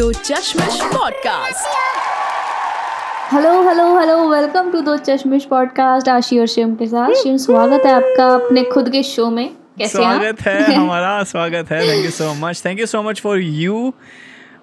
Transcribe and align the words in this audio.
Do 0.00 0.12
Chashmish 0.12 0.80
podcast 0.92 1.66
hello 3.32 3.50
hello 3.62 3.84
hello 3.98 4.16
welcome 4.28 4.70
to 4.72 4.80
Do 4.80 4.96
Chashmish 4.96 5.44
podcast 5.44 6.08
आशी 6.08 6.38
और 6.38 6.46
शिम 6.46 6.74
के 6.74 6.86
साथ। 6.86 7.12
शिम 7.14 7.36
स्वागत 7.36 7.82
है 7.86 7.92
आपका 7.94 8.28
अपने 8.34 8.62
खुद 8.64 8.88
के 8.92 9.02
शो 9.02 9.28
में। 9.30 9.48
कैसे 9.78 9.88
स्वागत 9.88 10.40
है 10.42 10.74
हमारा 10.74 11.22
स्वागत 11.24 11.72
है। 11.72 11.80
Thank 11.88 12.04
you 12.04 12.10
so 12.10 12.32
much 12.36 12.62
thank 12.64 12.80
you 12.80 12.86
so 12.86 13.02
much 13.02 13.20
for 13.20 13.40
you 13.40 13.92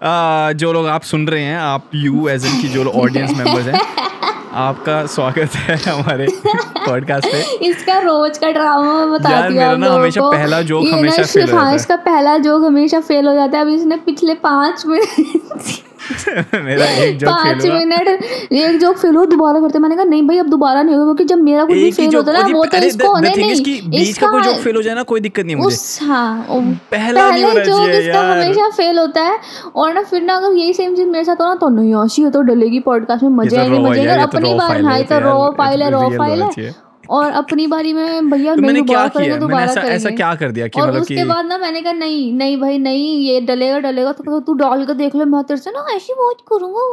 जो 0.03 0.73
लोग 0.73 0.87
आप 0.87 1.01
सुन 1.03 1.27
रहे 1.27 1.43
हैं 1.43 1.59
आप 1.59 1.89
यू 1.95 2.27
एज 2.29 2.45
एन 2.45 2.61
की 2.61 2.67
जो 2.69 2.89
ऑडियंस 2.91 3.37
मेंबर्स 3.37 3.67
हैं। 3.67 4.06
आपका 4.53 5.05
स्वागत 5.05 5.55
है 5.55 5.75
हमारे 5.77 6.27
पॉडकास्ट 6.85 7.27
पे। 7.27 7.41
इसका 7.65 7.97
रोज 7.99 8.37
का 8.37 8.51
ड्रामा 8.51 9.05
बता 9.05 9.29
यार, 9.29 9.49
दिया 9.51 9.61
मेरा 9.61 9.75
ना 9.77 9.93
हमेशा 9.93 10.21
पहला 10.21 10.61
जोक 10.61 10.85
हमेशा 10.93 11.23
फेल 11.23 11.41
हो 11.41 11.47
हाँ, 11.47 11.63
जाता 11.63 11.69
है। 11.69 11.75
इसका 11.75 11.95
पहला 11.95 12.37
जोक 12.37 12.63
हमेशा 12.63 12.99
फेल 12.99 13.27
हो 13.27 13.33
जाता 13.33 13.57
है। 13.57 13.63
अभी 13.63 13.75
इसने 13.75 13.97
पिछले 13.97 14.33
पाँच 14.33 14.85
मिनट 14.85 15.83
मेरा 16.63 16.85
एक 17.03 17.17
जोक 17.19 17.29
फेल 17.37 17.69
हुआ। 17.69 17.77
मिनट 17.79 18.07
एक 18.53 18.79
जोक 18.79 18.97
फेल 18.97 19.15
हो 19.15 19.25
दोबारा 19.25 19.59
करते 19.59 19.79
मैंने 19.79 19.95
कहा 19.95 20.05
नहीं 20.05 20.21
भाई 20.27 20.37
अब 20.37 20.49
दोबारा 20.49 20.81
नहीं 20.83 20.95
होगा 20.95 21.05
क्योंकि 21.05 21.23
जब 21.25 21.41
मेरा 21.43 21.63
कुछ 21.65 21.77
भी 21.77 21.91
फेल 21.91 22.15
होता 22.15 22.31
है 22.31 22.41
ना 22.41 22.57
वो 22.57 22.63
तो 22.65 22.77
इसको 22.79 23.11
होने 23.13 23.29
नहीं 23.29 23.89
बीच 23.89 24.17
का 24.17 24.27
कोई 24.27 24.41
जोक 24.43 24.57
फेल 24.57 24.75
हो 24.75 24.81
जाए 24.81 24.95
ना 24.95 25.03
कोई 25.03 25.19
दिक्कत 25.19 25.45
नहीं 25.45 25.55
मुझे। 25.55 26.05
हाँ 26.05 26.47
पहला 26.91 27.29
जोक 27.63 27.89
इसका 27.91 28.21
हमेशा 28.31 28.69
फेल 28.77 28.99
होता 28.99 29.21
है 29.21 29.37
और 29.75 29.93
ना 29.93 30.03
फिर 30.03 30.21
ना 30.23 30.35
अगर 30.35 30.55
यही 30.57 30.73
सेम 30.73 30.95
चीज़ 30.95 31.07
मेरे 31.07 31.23
साथ 31.25 31.41
हो 31.41 31.47
ना 31.47 31.55
तो 31.61 31.69
नहीं 31.69 31.93
आशी 31.95 32.21
हो 32.21 32.29
तो 32.29 32.41
डलेगी 32.51 32.79
पॉडकास्ट 32.81 33.23
में 33.23 33.29
मज़े 33.37 33.55
तो 33.55 33.61
आएँगे 33.61 33.75
है 33.75 33.83
मज़े 33.83 34.05
आएँगे 34.07 34.15
तो 34.17 34.37
अपनी 34.37 34.53
बार 34.53 34.81
हाँ 34.81 34.93
है, 34.93 35.03
तो 35.03 35.19
रॉ 35.19 35.49
फ़ाइल 35.57 35.83
है 35.83 35.91
तो 35.91 35.99
रॉ 35.99 36.09
फ़ाइल 36.17 36.41
है। 36.41 36.49
चाहिए। 36.51 36.73
और 37.09 37.31
अपनी 37.31 37.65
बारी 37.67 37.93
में 37.93 38.29
भैया 38.29 38.55
तो 38.55 38.61
मैंने 38.61 38.81
क्या 38.81 38.99
किया? 38.99 39.07
करेंगे 39.07 39.29
मैंने 39.29 39.39
दोबारा 39.41 39.63
ऐसा 39.63 39.81
ऐसा 39.89 40.09
क्या 40.11 40.33
कर 40.35 40.51
दिया 40.51 40.67
कि 40.67 40.81
और 40.81 40.87
मतलब 40.87 41.01
उसके 41.01 41.15
कि 41.15 41.23
बाद 41.23 41.45
ना 41.45 41.57
मैंने 41.57 41.81
कहा 41.81 41.93
नहीं 41.93 42.31
नहीं 42.33 42.57
भाई 42.57 42.77
नहीं 42.77 43.15
ये 43.19 43.39
डलेगा 43.41 43.79
डलेगा 43.79 44.11
तो 44.11 44.23
तो 44.23 44.39
तू 44.39 44.53
डाल 44.53 44.85
के 44.85 44.93
देख 44.93 45.15
ले 45.15 45.25
मैं 45.25 45.43
तेरे 45.43 45.59
से 45.59 45.71
ना 45.71 45.85
ऐसी 45.95 46.13
बात 46.13 46.41
करूँगा 46.49 46.85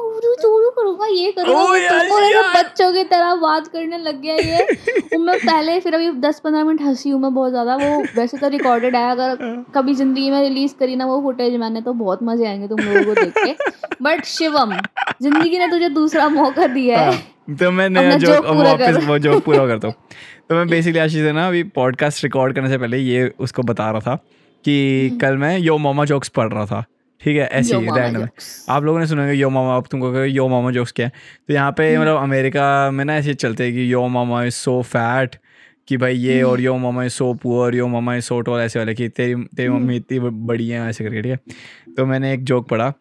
करूँगा 0.77 1.06
ये 1.06 1.30
करूँगा। 1.33 2.42
बच्चों 2.55 2.92
की 2.92 3.05
तरह 3.05 3.34
बात 3.36 3.66
करने 3.66 3.98
लग 3.98 4.20
गया 4.20 4.34
ये। 4.36 5.19
मैं 5.19 5.39
पहले 5.39 5.78
फिर 5.80 5.94
अभी 5.94 6.11
दस 6.20 6.41
पंद्रह 6.41 6.64
मिनट 6.64 6.83
हँसी 6.83 7.11
हूँ 7.11 7.20
मैं 7.20 7.33
बहुत 7.34 7.50
ज़्यादा 7.50 7.77
वो 7.77 8.02
वैसे 8.17 8.39
तो 8.39 8.48
रिकॉर्डेड 8.48 8.96
है 8.96 9.11
अगर 9.11 9.36
कभी 9.74 9.94
ज़िंदगी 9.94 10.30
में 10.30 10.41
रिलीज़ 10.42 10.74
करी 10.80 10.96
ना 10.96 11.06
वो 11.06 11.20
फुटेज 11.22 11.56
मैंने 11.56 11.80
तो 11.80 11.92
बहुत 11.92 12.22
मज़े 12.22 12.46
आएँगे 12.46 12.69
तुम 12.69 12.80
लोगों 12.80 13.14
को 13.14 13.20
देख 13.20 13.33
के। 13.39 13.55
बट 14.02 14.24
शिवम 14.24 14.74
ज़िंदगी 15.22 15.58
ने 15.58 15.69
तुझे 15.69 15.89
दूसरा 15.91 16.28
मौका 16.28 16.67
दिया 16.67 16.98
है। 16.98 17.11
हाँ, 17.11 17.22
तो 17.50 17.70
मैं 17.70 17.89
नया 17.89 18.17
जोक 18.17 18.47
वापस। 18.47 19.05
वो 19.05 19.19
जोक 19.19 19.45
पूरा 19.45 19.67
करता 19.67 19.89
हूँ। 19.89 19.95
तो 20.48 20.55
मैं 20.55 20.69
बेसिकली 20.69 20.98
आशीष 21.00 21.23
से 21.23 21.33
ना 21.33 21.48
अभी 21.48 21.62
पॉडकास्ट 21.62 22.25
रिकॉर्ड 22.25 22.55
करने 22.55 22.69
से 22.69 22.78
पहले 22.78 22.98
ये 22.98 23.33
उसको 23.39 23.62
बता 23.62 23.91
रहा 23.91 24.01
था 24.01 24.14
कि 24.64 25.19
कल 25.20 25.36
मैं 25.36 25.59
यो 25.59 25.78
मामा 25.78 26.05
जोक्स 26.05 26.28
पढ़ 26.28 26.53
रहा 26.53 26.67
था। 26.67 26.84
ठीक 27.20 27.36
है? 27.36 27.47
ऐसे 27.47 27.77
ही 27.77 27.86
रैंडम 27.86 28.20
jokes. 28.20 28.67
आप 28.69 28.84
लोगों 28.84 28.98
ने 29.01 29.06
सुना 29.06 29.31
यो 29.31 29.51
मामा 29.51 29.77
अब 29.77 29.84
तुमको 29.91 30.25
यो 30.25 30.48
मामा 30.48 30.70
जोक्स 30.70 30.92
क्या 30.92 31.06
है? 31.06 31.12
तो 31.48 31.55
यहाँ 31.55 31.73
पे 31.73 31.98
मतलब 31.98 32.17
अमेरिका 32.17 32.91
में 32.91 33.05
ना 33.05 33.17
ऐसे 33.17 33.34
चलते 33.34 33.64
हैं 33.64 33.73
कि 33.73 33.92
yo 33.92 34.08
mama 34.08 34.45
is 34.45 34.55
so 34.55 34.83
fat 34.83 35.36
कि 35.89 35.97
भाई 35.97 36.14
ये 36.14 36.42
और 36.42 36.61
yo 36.61 36.77
mama 36.77 37.05
is 37.05 37.12
so 37.12 37.34
poor 37.34 37.75
yo 37.75 37.89
mama 37.89 38.17
is 38.17 38.25
so 38.25 38.41
tall 38.41 38.61
ऐसे 38.61 38.79
वाले 38.79 38.95
कि 38.95 39.08
तेरी 39.08 39.34
तेरी 39.34 39.69
मम्मी 39.69 39.97
इतनी 39.97 40.19
बड़ी 40.20 40.69
है 40.69 40.89
ऐसे 40.89 41.05
करके 41.05 41.23
ठीक 41.23 41.33
है? 41.33 41.39
तो 41.97 42.06
मैंने 42.06 42.33
एक 42.33 42.45
जोक 42.45 42.69
पढ़ा। 42.69 42.92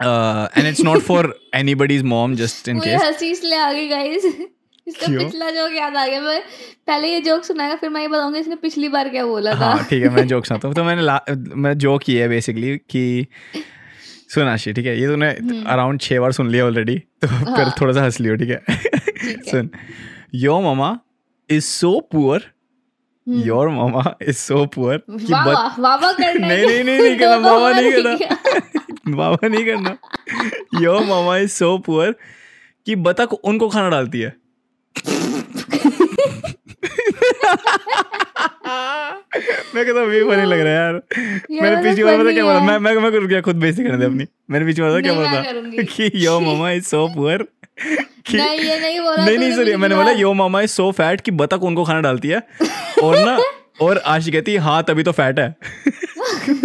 And 0.00 0.66
it's 0.66 0.80
not 0.80 0.98
for 0.98 1.40
anybody's 1.74 2.02
mom 2.02 2.34
just 2.34 2.68
in 2.68 2.80
case 2.80 3.02
हँसी 3.02 3.30
इसलिए 3.30 3.58
आ 3.58 3.72
गई 3.72 3.88
गाइस 3.88 4.24
इसका 4.86 5.06
क्यों? 5.06 5.24
पिछला 5.24 5.50
जोक 5.50 5.72
याद 5.72 5.96
आ 5.96 6.06
गया 6.06 6.20
मैं 6.20 6.40
पहले 6.86 7.08
ये 7.08 7.20
जोक 7.20 7.44
सुनाएगा 7.44 7.76
फिर 7.76 7.90
मैं 7.90 8.00
ये 8.00 8.08
बताऊँगा 8.08 8.38
इसने 8.38 8.56
पिछली 8.56 8.88
बार 8.88 9.08
क्या 9.08 9.24
बोला 9.26 9.54
था 9.54 9.56
हाँ 9.56 9.86
ठीक 9.90 10.02
है 10.02 10.08
मैं 10.08 10.26
जोक 10.26 10.46
सुनाता 10.46 10.68
हूँ 10.68 10.74
तो 10.74 10.84
मैंने 10.84 11.02
ला- 11.02 11.36
मैं 11.56 11.78
जोक 11.78 12.08
ये 12.08 12.22
है 12.22 12.28
बेसिकली 12.28 12.76
कि 12.76 13.26
सुन 14.28 14.56
ठीक 14.56 14.86
है 14.86 15.00
ये 15.00 15.06
तूने 15.06 15.30
अराउंड 15.66 16.00
छह 16.00 16.20
बार 16.20 16.32
सुन 16.32 16.50
लिया 16.50 16.66
ऑलरेडी 16.66 16.98
तो 16.98 17.26
फिर 17.26 17.36
हम्म। 17.36 17.54
हाँ। 17.56 17.74
थोड़ा 17.80 17.92
सा 17.92 18.02
हंस 18.02 18.20
लियो 18.20 18.36
ठीक 18.36 18.50
है 18.50 18.62
है। 18.68 19.42
सुन 19.42 19.70
yo 20.34 20.60
mama 20.60 20.98
is 21.50 21.64
so 21.64 22.00
poor 22.12 22.42
your 23.28 23.68
mama 23.68 24.16
is 24.22 24.36
so 24.36 24.66
poor 24.66 24.96
कि 25.10 25.26
करना 25.26 26.46
नहीं 26.46 26.66
नहीं 26.66 26.84
नहीं 26.84 26.98
नहीं 26.98 27.18
करना 27.18 27.38
मामा 27.38 27.70
नहीं 27.70 27.92
करना। 27.92 29.16
मामा 29.16 29.48
नहीं 29.48 29.66
करना। 29.66 29.96
Your 30.80 31.04
mama 31.04 31.36
is 31.36 31.50
so 31.50 31.78
poor 31.78 32.14
कि 32.86 32.96
बतख 32.96 33.32
उनको 33.32 33.68
खाना 33.68 33.88
डालती 33.88 34.20
है। 34.20 34.36
मैं 39.74 39.86
कहता 39.86 40.00
हूँ 40.00 40.12
ये 40.14 40.22
फनी 40.22 40.44
लग 40.44 40.60
रहा 40.60 40.72
है 40.72 40.78
यार। 40.78 41.02
मैंने 41.50 41.70
वाला 41.70 41.82
पिछली 41.82 42.04
बार 42.04 42.18
पता 42.18 42.32
क्या 42.32 42.44
बोला। 42.44 42.60
मैं 42.60 42.78
मैं 42.78 42.94
मैं 42.94 43.10
रुक 43.10 43.24
गया 43.24 43.40
खुद 43.40 43.56
बेइज्जती 43.56 43.84
करने 43.84 43.98
दे 43.98 44.04
अपनी। 44.04 44.26
मैंने 44.50 44.66
पिछली 44.66 44.82
बार 44.82 44.90
पता 44.92 45.00
क्या 45.00 45.12
बोला 45.14 45.32
था? 45.32 45.42
कि 45.82 46.26
yo 46.26 46.40
mama 46.40 46.70
is 46.70 46.84
so 46.84 47.08
poor 47.08 47.46
नहीं 47.84 48.60
ये 48.60 48.80
नहीं 48.80 49.00
बोला 49.00 49.24
नहीं 49.24 49.38
नहीं 49.38 49.56
सॉरी 49.56 49.76
मैंने 49.76 49.94
बोला 49.94 50.10
यो 50.10 50.32
मामा 50.32 50.60
इज़ 50.60 50.70
सो 50.70 50.92
फैट 50.92 51.20
कि 51.20 51.30
बतख 51.30 51.58
उनको 51.58 51.84
खाना 51.84 52.00
डालती 52.00 52.28
है। 52.28 52.42
और 53.02 53.18
ना 53.18 53.38
और 53.80 53.98
आशी 53.98 54.30
कहती 54.30 54.52
है 54.52 54.58
हाँ 54.58 54.82
तभी 54.82 55.02
तो 55.02 55.12
फैट 55.12 55.38
है। 55.38 55.56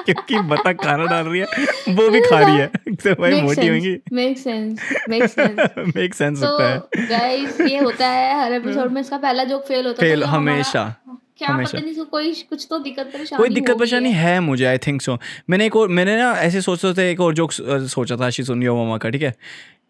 क्योंकि 0.00 0.38
बतख 0.38 0.84
खाना 0.84 1.04
डाल 1.04 1.24
रही 1.24 1.40
है 1.40 1.46
वो 1.88 2.10
भी 2.10 2.20
खा 2.20 2.38
रही 2.38 2.56
है। 2.56 2.66
तो 2.94 3.14
भाई 3.22 3.40
मोटी 3.40 3.68
होंगी। 3.68 3.96
make 4.14 4.38
sense, 4.46 4.78
make 5.10 5.38
sense. 5.38 5.92
Make 5.96 6.14
sense 6.14 6.42
होता 6.42 6.70
है। 6.70 7.06
गाइस 7.08 7.60
ये 7.60 7.78
होता 7.78 8.06
है 8.06 8.44
हर 8.44 8.52
एपिसोड 8.52 8.92
में 8.92 9.00
इसका 9.00 9.18
पहला 9.18 9.44
जोक 9.44 9.64
फेल 9.66 9.86
होता 9.86 10.06
है 10.06 10.12
Fail, 10.12 10.24
तो 10.24 10.30
हमेशा, 10.30 10.96
क्या 11.38 11.48
हमेशा। 11.48 11.78
पता 11.78 11.90
नहीं 11.90 12.04
कोई 12.04 12.34
कुछ 12.34 12.66
तो 12.70 12.78
दिक्कत 12.78 13.06
परेशानी 13.06 13.38
कोई 13.38 13.48
दिक्कत 13.48 13.78
परेशानी 13.78 14.12
है 14.12 14.40
मुझे 14.40 14.64
आई 14.64 14.78
थिंक 14.78 15.02
सो 15.02 15.18
मैंने 15.50 15.66
एक 15.66 15.76
और 15.76 15.88
मैंने 15.88 16.16
ना 16.16 16.32
ऐसे 16.32 16.60
सोच 16.60 16.98
थे 16.98 17.10
एक 17.10 17.20
और 17.20 17.34
जोक 17.34 17.52
सोचा 17.86 18.16
था 18.16 18.26
आशी 18.26 18.42
सुन 18.42 18.62
योर 18.62 18.76
मामा 18.76 18.98
का 18.98 19.10
ठीक 19.10 19.22
है? 19.22 19.34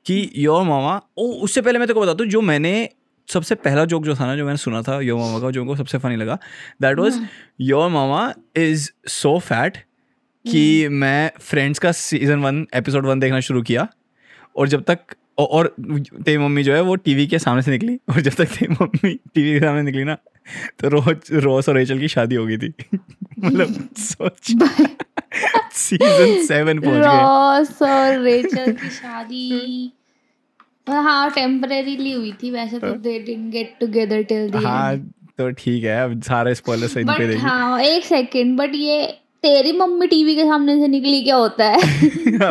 कि 0.07 0.31
योर 0.37 0.63
मामा 0.63 1.01
ओ 1.19 1.27
उससे 1.43 1.61
पहले 1.61 1.79
मैं 1.79 1.87
तेरे 1.89 1.95
को 1.95 2.01
बता 2.01 2.13
दूँ 2.15 2.27
जो 2.27 2.41
मैंने 2.43 2.89
सबसे 3.29 3.55
पहला 3.55 3.85
जोक 3.85 4.05
जो 4.05 4.15
था 4.15 4.27
ना 4.27 4.37
जो 4.37 4.45
मैंने 4.45 4.57
सुना 4.57 4.83
था 4.83 5.01
योर 5.01 5.19
मामा 5.19 5.39
का 5.41 5.51
जो 5.51 5.65
को 5.65 5.77
सबसे 5.77 5.99
फनी 5.99 6.17
लगा 6.17 6.39
that 6.83 6.99
was 6.99 7.21
your 7.61 7.89
mama 7.91 8.33
is 8.57 8.91
so 9.09 9.39
fat 9.39 9.77
कि 10.45 10.89
मैं 10.89 11.31
फ्रेंड्स 11.41 11.79
का 11.79 11.93
सीज़न 11.93 12.41
वन 12.41 12.67
एपिसोड 12.75 13.07
वन 13.07 13.21
देखना 13.21 13.41
शुरू 13.41 13.63
किया 13.63 13.89
और 14.57 14.69
जब 14.69 14.83
तक 14.83 15.15
और 15.39 15.75
तेरी 15.79 16.39
मम्मी 16.39 16.63
जो 16.63 16.75
है 16.75 16.81
वो 16.81 16.95
टीवी 16.97 17.27
के 17.27 17.39
सामने 17.39 17.63
से 17.63 17.71
निकली 17.71 17.99
और 18.11 18.21
जब 18.21 18.33
तक 18.33 18.49
तेरी 18.49 18.75
मम्मी 18.75 19.15
टीवी 19.35 19.53
के 19.53 19.61
सामने 19.61 19.83
निकली 19.83 20.05
ना 20.05 20.17
तो 20.81 20.89
रोज 20.89 21.17
रोस 21.33 21.69
और 21.69 21.75
रेचल 21.75 21.99
की 21.99 22.09
शादी 22.09 22.35
हो 22.35 22.47
गई 22.47 22.57
थी। 22.59 22.73
मतलब 23.45 23.89
सोच। 23.99 24.53
सीज़न 25.73 26.47
सेवन 26.47 26.79
पहुँच 26.79 26.95
गए। 26.95 27.01
रॉस 27.01 27.83
और 27.83 28.19
रेचल 28.19 28.73
की 28.73 28.89
शादी। 28.91 29.93
हाँ 30.89 31.31
टेम्परेरीली 31.31 32.13
हुई 32.13 32.33
थी 32.33 32.51
वैसे 32.51 32.79
तो 32.79 32.93
they 32.93 33.19
didn't 33.19 33.53
get 33.53 33.77
together 33.81 34.23
till 34.23 34.51
the 34.51 34.57
हाँ 34.57 34.97
तो 35.39 35.51
ठीक 35.51 35.85
है 35.85 36.05
अब 36.05 36.23
सारे 36.23 36.55
स्पॉइलर 36.55 36.87
सही 36.87 37.05
पे 37.05 37.37
हाँ 37.37 37.81
एक 37.81 38.05
सेकंड 38.05 38.59
बट 38.59 38.71
ये 38.75 39.07
तेरी 39.43 39.73
मम्मी 39.73 40.07
टीवी 40.07 40.37
के 40.37 40.45
सामने 40.45 40.81
से 40.81 40.89
निकली 40.89 41.23
क्या 41.23 41.37
होता 41.37 41.65
है? 41.65 41.77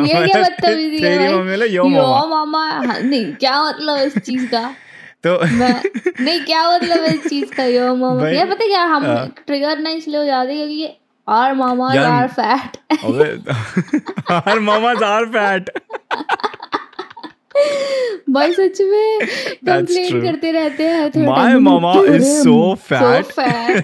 ये 0.07 0.27
क्या 0.27 0.41
बदतमीजी 0.41 1.03
है 1.03 1.17
तेरी 1.17 1.33
मम्मी 1.33 1.53
"यो 1.53 1.67
यो 1.67 1.83
मामा।" 1.83 2.25
मामा 2.25 2.71
हाँ, 2.71 2.99
नहीं 3.01 3.33
क्या 3.33 3.69
मतलब 3.69 3.97
इस 3.97 4.17
चीज़ 4.17 4.47
का? 4.47 4.75
तो 5.23 5.39
नहीं 6.23 6.39
क्या 6.45 6.77
मतलब 6.77 7.03
इस 7.05 7.27
चीज़ 7.27 7.51
का? 7.51 7.63
यो 7.63 7.95
मामा 7.95 8.29
ये 8.29 8.45
पता 8.45 8.67
क्या 8.67 8.83
हम 8.83 9.05
हाँ। 9.05 9.27
ट्रिगर 9.47 9.79
ना 9.79 9.89
इसलिए 9.89 10.17
हो 10.17 10.25
जाते 10.25 10.53
हैं 10.53 10.67
क्योंकि 10.67 10.95
आर 11.27 11.53
मामा 11.53 11.93
आर 12.01 12.27
फैट 12.27 12.77
अबे 13.03 13.25
हर 14.33 14.59
मामा 14.59 14.93
आर 15.07 15.25
फैट 15.25 15.69
भाई 18.29 18.53
सच 18.53 18.81
में 18.81 19.19
कंप्लेन 19.67 20.21
करते 20.21 20.51
रहते 20.51 20.87
हैं 20.87 21.09
थोड़ा 21.11 21.35
my 21.35 21.57
mama 21.59 21.93
is 22.15 22.23
so 22.23 22.75
fat 22.75 23.25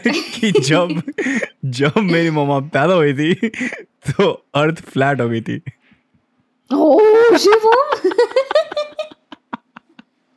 कि 0.07 0.51
जब 0.51 1.01
जब 1.65 1.97
मेरी 1.97 2.29
मामा 2.29 2.59
पैदा 2.59 2.93
हुई 2.93 3.13
थी 3.13 3.33
तो 4.11 4.29
अर्थ 4.55 4.81
फ्लैट 4.85 5.21
हो 5.21 5.29
गई 5.29 5.41
थी। 5.41 5.61
ओह 6.73 7.37
शिवम 7.37 7.93
शिवम, 7.95 8.54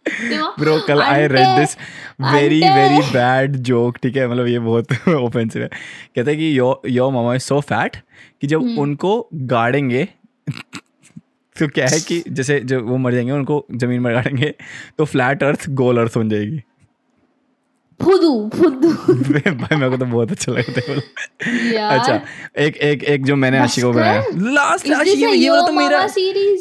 ब्रो 0.58 0.80
कल 0.80 1.02
I 1.02 1.26
read 1.26 1.58
this 1.58 1.76
very 2.20 2.60
very 2.60 3.02
bad 3.12 3.56
joke 3.56 3.96
ठीक 3.96 4.16
है? 4.16 4.28
मतलब 4.28 4.46
ये 4.46 4.58
बहुत 4.58 5.08
ओफेंसिव 5.08 5.62
है। 5.62 5.68
कहते 6.16 6.30
हैं 6.30 6.40
कि 6.40 6.58
यो 6.58 6.82
यो 6.86 7.10
मामा 7.10 7.34
इज़ 7.34 7.42
सो 7.42 7.60
फैट 7.60 7.96
कि 8.40 8.46
जब 8.46 8.60
hmm. 8.60 8.78
उनको 8.78 9.28
गाड़ेंगे 9.34 10.08
तो 11.56 11.68
क्या 11.68 11.86
है 11.88 12.00
कि 12.00 12.22
जैसे 12.28 12.60
जब 12.60 12.88
वो 12.88 12.96
मर 12.96 13.12
जाएँगे 13.12 13.32
उनको 13.32 13.66
ज़मीन 13.74 14.00
में 14.00 14.14
गाड़ेंगे 14.14 14.54
तो 14.98 15.04
फ्लैट 15.04 15.42
अर्थ 15.42 15.70
गोल 15.70 15.98
अर्थ 15.98 16.18
बन 16.18 16.28
जाएगी। 16.28 16.60
फुदू 18.00 18.32
फुदू। 18.54 18.88
भाई 19.52 19.76
मेरे 19.76 19.88
को 19.90 19.96
तो 19.96 20.04
बहुत 20.04 20.30
अच्छा 20.30 20.52
लगता 20.52 20.80
है 20.88 20.96
अच्छा 21.98 22.20
एक 22.58 22.76
एक 22.88 23.02
एक 23.04 23.24
जो 23.24 23.36
मैंने 23.36 23.58
आशी 23.58 23.82
को 23.82 23.92
बनाया। 23.92 24.22
लास्ट 24.34 24.86
this 24.86 25.16
ये 25.34 25.50
वाला 25.50 25.66
तो 25.66 25.72
मेरा 25.72 26.06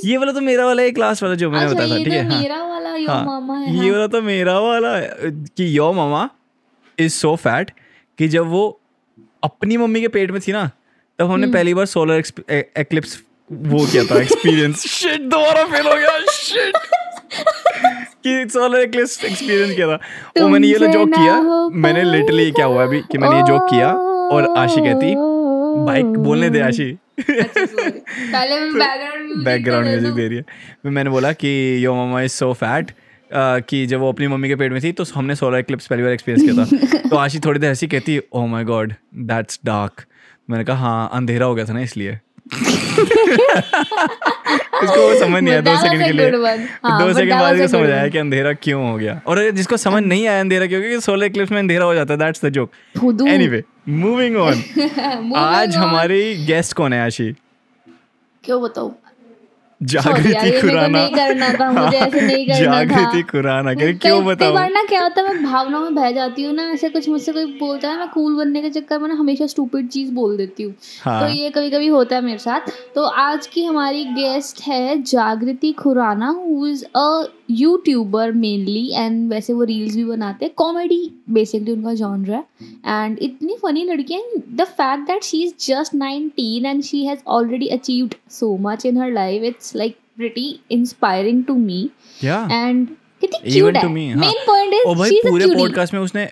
ये 0.05 0.17
वाला 0.17 0.31
तो 0.31 0.41
मेरा 0.41 0.65
वाला 0.65 0.83
एक 0.83 0.97
लास्ट 0.97 1.23
वाला 1.23 1.35
जो 1.35 1.49
मैंने 1.51 1.65
अच्छा 1.65 1.75
बताया 1.75 1.89
था 1.89 2.03
ठीक 2.03 2.13
है 2.13 2.23
तो 2.23 2.33
हाँ? 2.33 2.41
मेरा 2.41 2.63
वाला 2.63 2.95
यो 2.95 3.09
हाँ, 3.09 3.23
मामा 3.25 3.57
है 3.57 3.73
ये 3.73 3.79
हाँ। 3.79 3.91
वाला 3.91 4.07
तो 4.07 4.21
मेरा 4.21 4.59
वाला 4.59 4.95
है, 4.97 5.31
कि 5.57 5.77
yo 5.77 5.91
mama 5.93 6.29
is 6.97 7.13
so 7.13 7.35
fat 7.35 7.71
कि 8.19 8.27
जब 8.27 8.47
वो 8.47 8.63
अपनी 9.43 9.77
मम्मी 9.77 10.01
के 10.01 10.07
पेट 10.07 10.31
में 10.31 10.41
थी 10.47 10.51
ना 10.51 10.65
तब 10.65 11.23
हम्म। 11.23 11.33
हमने 11.33 11.47
पहली 11.53 11.73
बार 11.73 11.85
सोलर 11.85 12.23
एक्लिप्स 12.77 13.21
वो 13.51 13.85
क्या 13.91 14.03
था 14.03 14.21
एक्सपीरियंस 14.21 14.85
शिट 14.87 15.21
दोबारा 15.21 15.63
फेल 15.65 15.87
हो 15.87 15.95
गया 15.95 16.19
शिट 16.31 16.77
कि 18.27 18.49
सोलर 18.49 18.79
एक्लिप्स 18.79 19.23
एक्सपीरियंस 19.25 19.75
किया 19.75 19.87
था। 19.87 19.99
वो 20.41 20.47
मैंने 20.47 20.67
ये 20.67 20.77
तुमसे 20.79 20.93
जोक 20.93 21.09
किया 21.09 21.39
मैंने 21.81 22.03
लिटरली 22.03 22.51
क्या 22.51 22.65
हुआ 22.65 22.83
अभी 22.83 23.01
कि 23.01 23.17
मैंने 23.17 23.35
ये 23.35 23.43
जोक 23.43 23.69
किया 23.69 23.91
और 24.35 24.53
आशी 24.57 24.81
कहती 24.81 25.13
बाइक 25.85 26.05
बोलने 26.05 26.49
दे 26.49 26.59
आशी। 26.59 26.89
अच्छा, 27.19 27.65
पहले 27.65 28.59
मैं 28.59 28.73
बैकग्राउंड 28.73 29.17
म्यूज़िक 29.17 29.43
बैकग्राउंड 29.45 29.87
म्यूज़िक 29.87 30.13
दे 30.13 30.27
रही 30.27 30.37
है। 30.37 30.45
मैंने 30.85 31.09
बोला 31.09 31.31
कि 31.31 31.85
yo 31.85 31.95
mama 31.95 32.21
is 32.21 32.31
so 32.31 32.53
fat 32.53 32.91
Uh, 33.27 33.61
कि 33.69 33.85
जब 33.85 33.99
वो 33.99 34.09
अपनी 34.11 34.27
मम्मी 34.27 34.47
के 34.47 34.55
पेट 34.55 34.71
में 34.71 34.81
थी 34.83 34.91
तो 34.91 35.03
हमने 35.15 35.35
सोलर 35.35 35.57
एक्लिप्स 35.57 35.87
पहली 35.87 36.03
बार 36.03 36.11
एक्सपीरियंस 36.11 36.41
किया 36.43 36.65
था। 36.65 37.09
तो 37.09 37.15
आशी 37.15 37.39
थोड़ी 37.39 37.59
देर 37.59 37.71
ऐसी 37.71 37.87
कहती 37.87 38.19
oh 38.33 38.45
my 38.47 38.63
god 38.63 38.93
that's 39.15 39.59
dark 39.65 40.05
मैंने 40.49 40.63
कहा 40.63 40.77
हाँ 40.77 41.09
अंधेरा 41.13 41.45
हो 41.45 41.55
गया 41.55 41.65
था 41.65 41.73
ना 41.73 41.81
इसलिए। 41.81 42.11
उसको 44.83 45.01
वो 45.01 45.19
समझ 45.19 45.41
नहीं 45.43 45.53
आया 45.53 45.61
दो 45.61 45.75
सेकंड 45.77 46.03
के 46.03 46.11
लिए. 46.11 46.29
हाँ, 46.85 46.99
दो 47.01 47.13
सेकंड 47.13 47.39
बाद 47.39 47.55
इसको 47.55 47.67
समझ 47.67 47.89
आया. 47.89 48.07
कि 48.07 48.17
अंधेरा 48.17 48.53
क्यों 48.53 48.89
हो 48.91 48.97
गया। 48.97 49.19
और 49.27 49.49
जिसको 49.51 49.77
समझ 49.77 50.03
नहीं 50.03 50.27
आया 50.27 50.39
अंधेरा 50.39 50.65
क्यों 50.67 50.81
क्योंकि 50.81 51.01
सोलर 51.01 51.29
क्लिप्स 51.29 51.51
में 51.51 51.59
अंधेरा 51.59 51.85
हो 51.85 51.93
जाता 51.95 52.13
है 52.13 52.19
that's 52.19 52.45
the 52.45 52.49
joke 52.49 52.71
anyway 53.27 53.63
moving 53.89 54.37
on 54.37 54.63
आज 55.37 55.75
हमारी 55.75 56.45
गेस्ट 56.45 56.73
कौन 56.73 56.93
है 56.93 57.05
आशी? 57.05 57.31
क्यों 58.43 58.61
बताऊँ? 58.63 58.95
जागृति 59.81 60.51
खुराना। 60.61 60.87
नहीं 60.87 61.09
करना 61.15 61.49
था, 61.49 61.69
मुझे 61.71 61.97
ऐसे 61.97 62.21
नहीं 62.21 62.45
करना 62.47 62.83
जागृति 62.83 63.21
खुराना 63.23 63.73
कह 63.73 63.91
क्यों 63.97 64.23
बताओ 64.25 64.53
बार 64.53 64.71
ना 64.71 64.83
क्या 64.83 65.01
होता 65.03 65.21
है 65.21 65.27
मैं 65.27 65.43
भावनाओं 65.43 65.83
में 65.83 65.95
बह 65.95 66.11
जाती 66.11 66.43
हूँ 66.43 66.53
ना 66.55 66.63
ऐसे 66.71 66.89
कुछ 66.89 67.09
मुझसे 67.09 67.33
कोई 67.33 67.45
बोलता 67.59 67.89
है 67.89 67.97
मैं 67.97 68.07
कूल 68.09 68.35
बनने 68.35 68.61
के 68.61 68.69
चक्कर 68.69 68.99
में 68.99 69.07
ना 69.09 69.15
हमेशा 69.15 69.47
स्टूपिड 69.47 69.87
चीज़ 69.89 70.11
बोल 70.11 70.35
देती 70.37 70.63
हूँ। 70.63 70.73
हाँ। 71.03 71.21
तो 71.21 71.33
ये 71.33 71.49
कभी 71.49 71.69
कभी 71.69 71.87
होता 71.87 72.15
है 72.15 72.21
मेरे 72.21 72.37
साथ। 72.37 72.71
तो 72.95 73.03
आज 73.03 73.47
की 73.47 73.63
हमारी 73.63 74.03
गेस्ट 74.05 74.61
है 74.61 75.01
Jagriti 75.03 75.71
Khurana 75.71 76.29
who 76.29 76.65
is 76.67 76.83
a 76.85 77.25
YouTuber 77.51 78.31
mainly 78.31 78.89
and 78.93 79.29
वैसे 79.29 79.53
वो 79.53 79.63
रील्स 79.63 79.95
भी 79.95 80.03
बनाते 80.05 80.45
हैं 80.45 80.53
कॉमेडी 80.57 80.99
बेसिकली 81.29 81.71
उनका 81.71 81.93
जॉनर 81.93 82.31
है। 82.31 82.43
एंड 82.87 83.17
इतनी 83.21 83.55
फनी 83.61 83.83
लड़की 83.83 84.13
है 84.13 84.23
the 84.55 84.63
fact 84.63 85.07
that 85.07 85.23
she 85.23 85.41
is 85.43 85.53
just 85.61 85.95
19 85.95 86.65
and 86.65 86.81
she 86.83 87.05
has 87.05 87.19
already 87.27 87.67
achieved 87.67 88.15
so 88.31 88.55
much 88.61 88.85
in 88.85 88.97
her 88.97 89.11
life 89.11 89.43
it's 89.43 89.66
like 89.75 89.97
pretty 90.15 90.61
inspiring 90.69 91.45
to 91.45 91.55
me. 91.55 91.91
Yeah. 92.19 92.47
And 92.49 92.97
कितनी 93.21 93.51
Even 93.51 93.53
क्यूट 93.53 93.73
to 93.73 93.83
है। 93.83 93.93
me, 93.93 94.07
हाँ। 94.09 94.19
Main 94.21 94.45
point 94.47 94.73
और 94.75 94.91
is 94.91 94.97
भाई 94.99 95.09
she 95.09 95.15
is 95.17 95.27
पूरे 95.27 95.45
podcast 95.47 95.93
में 95.93 95.99
उसने 95.99 96.27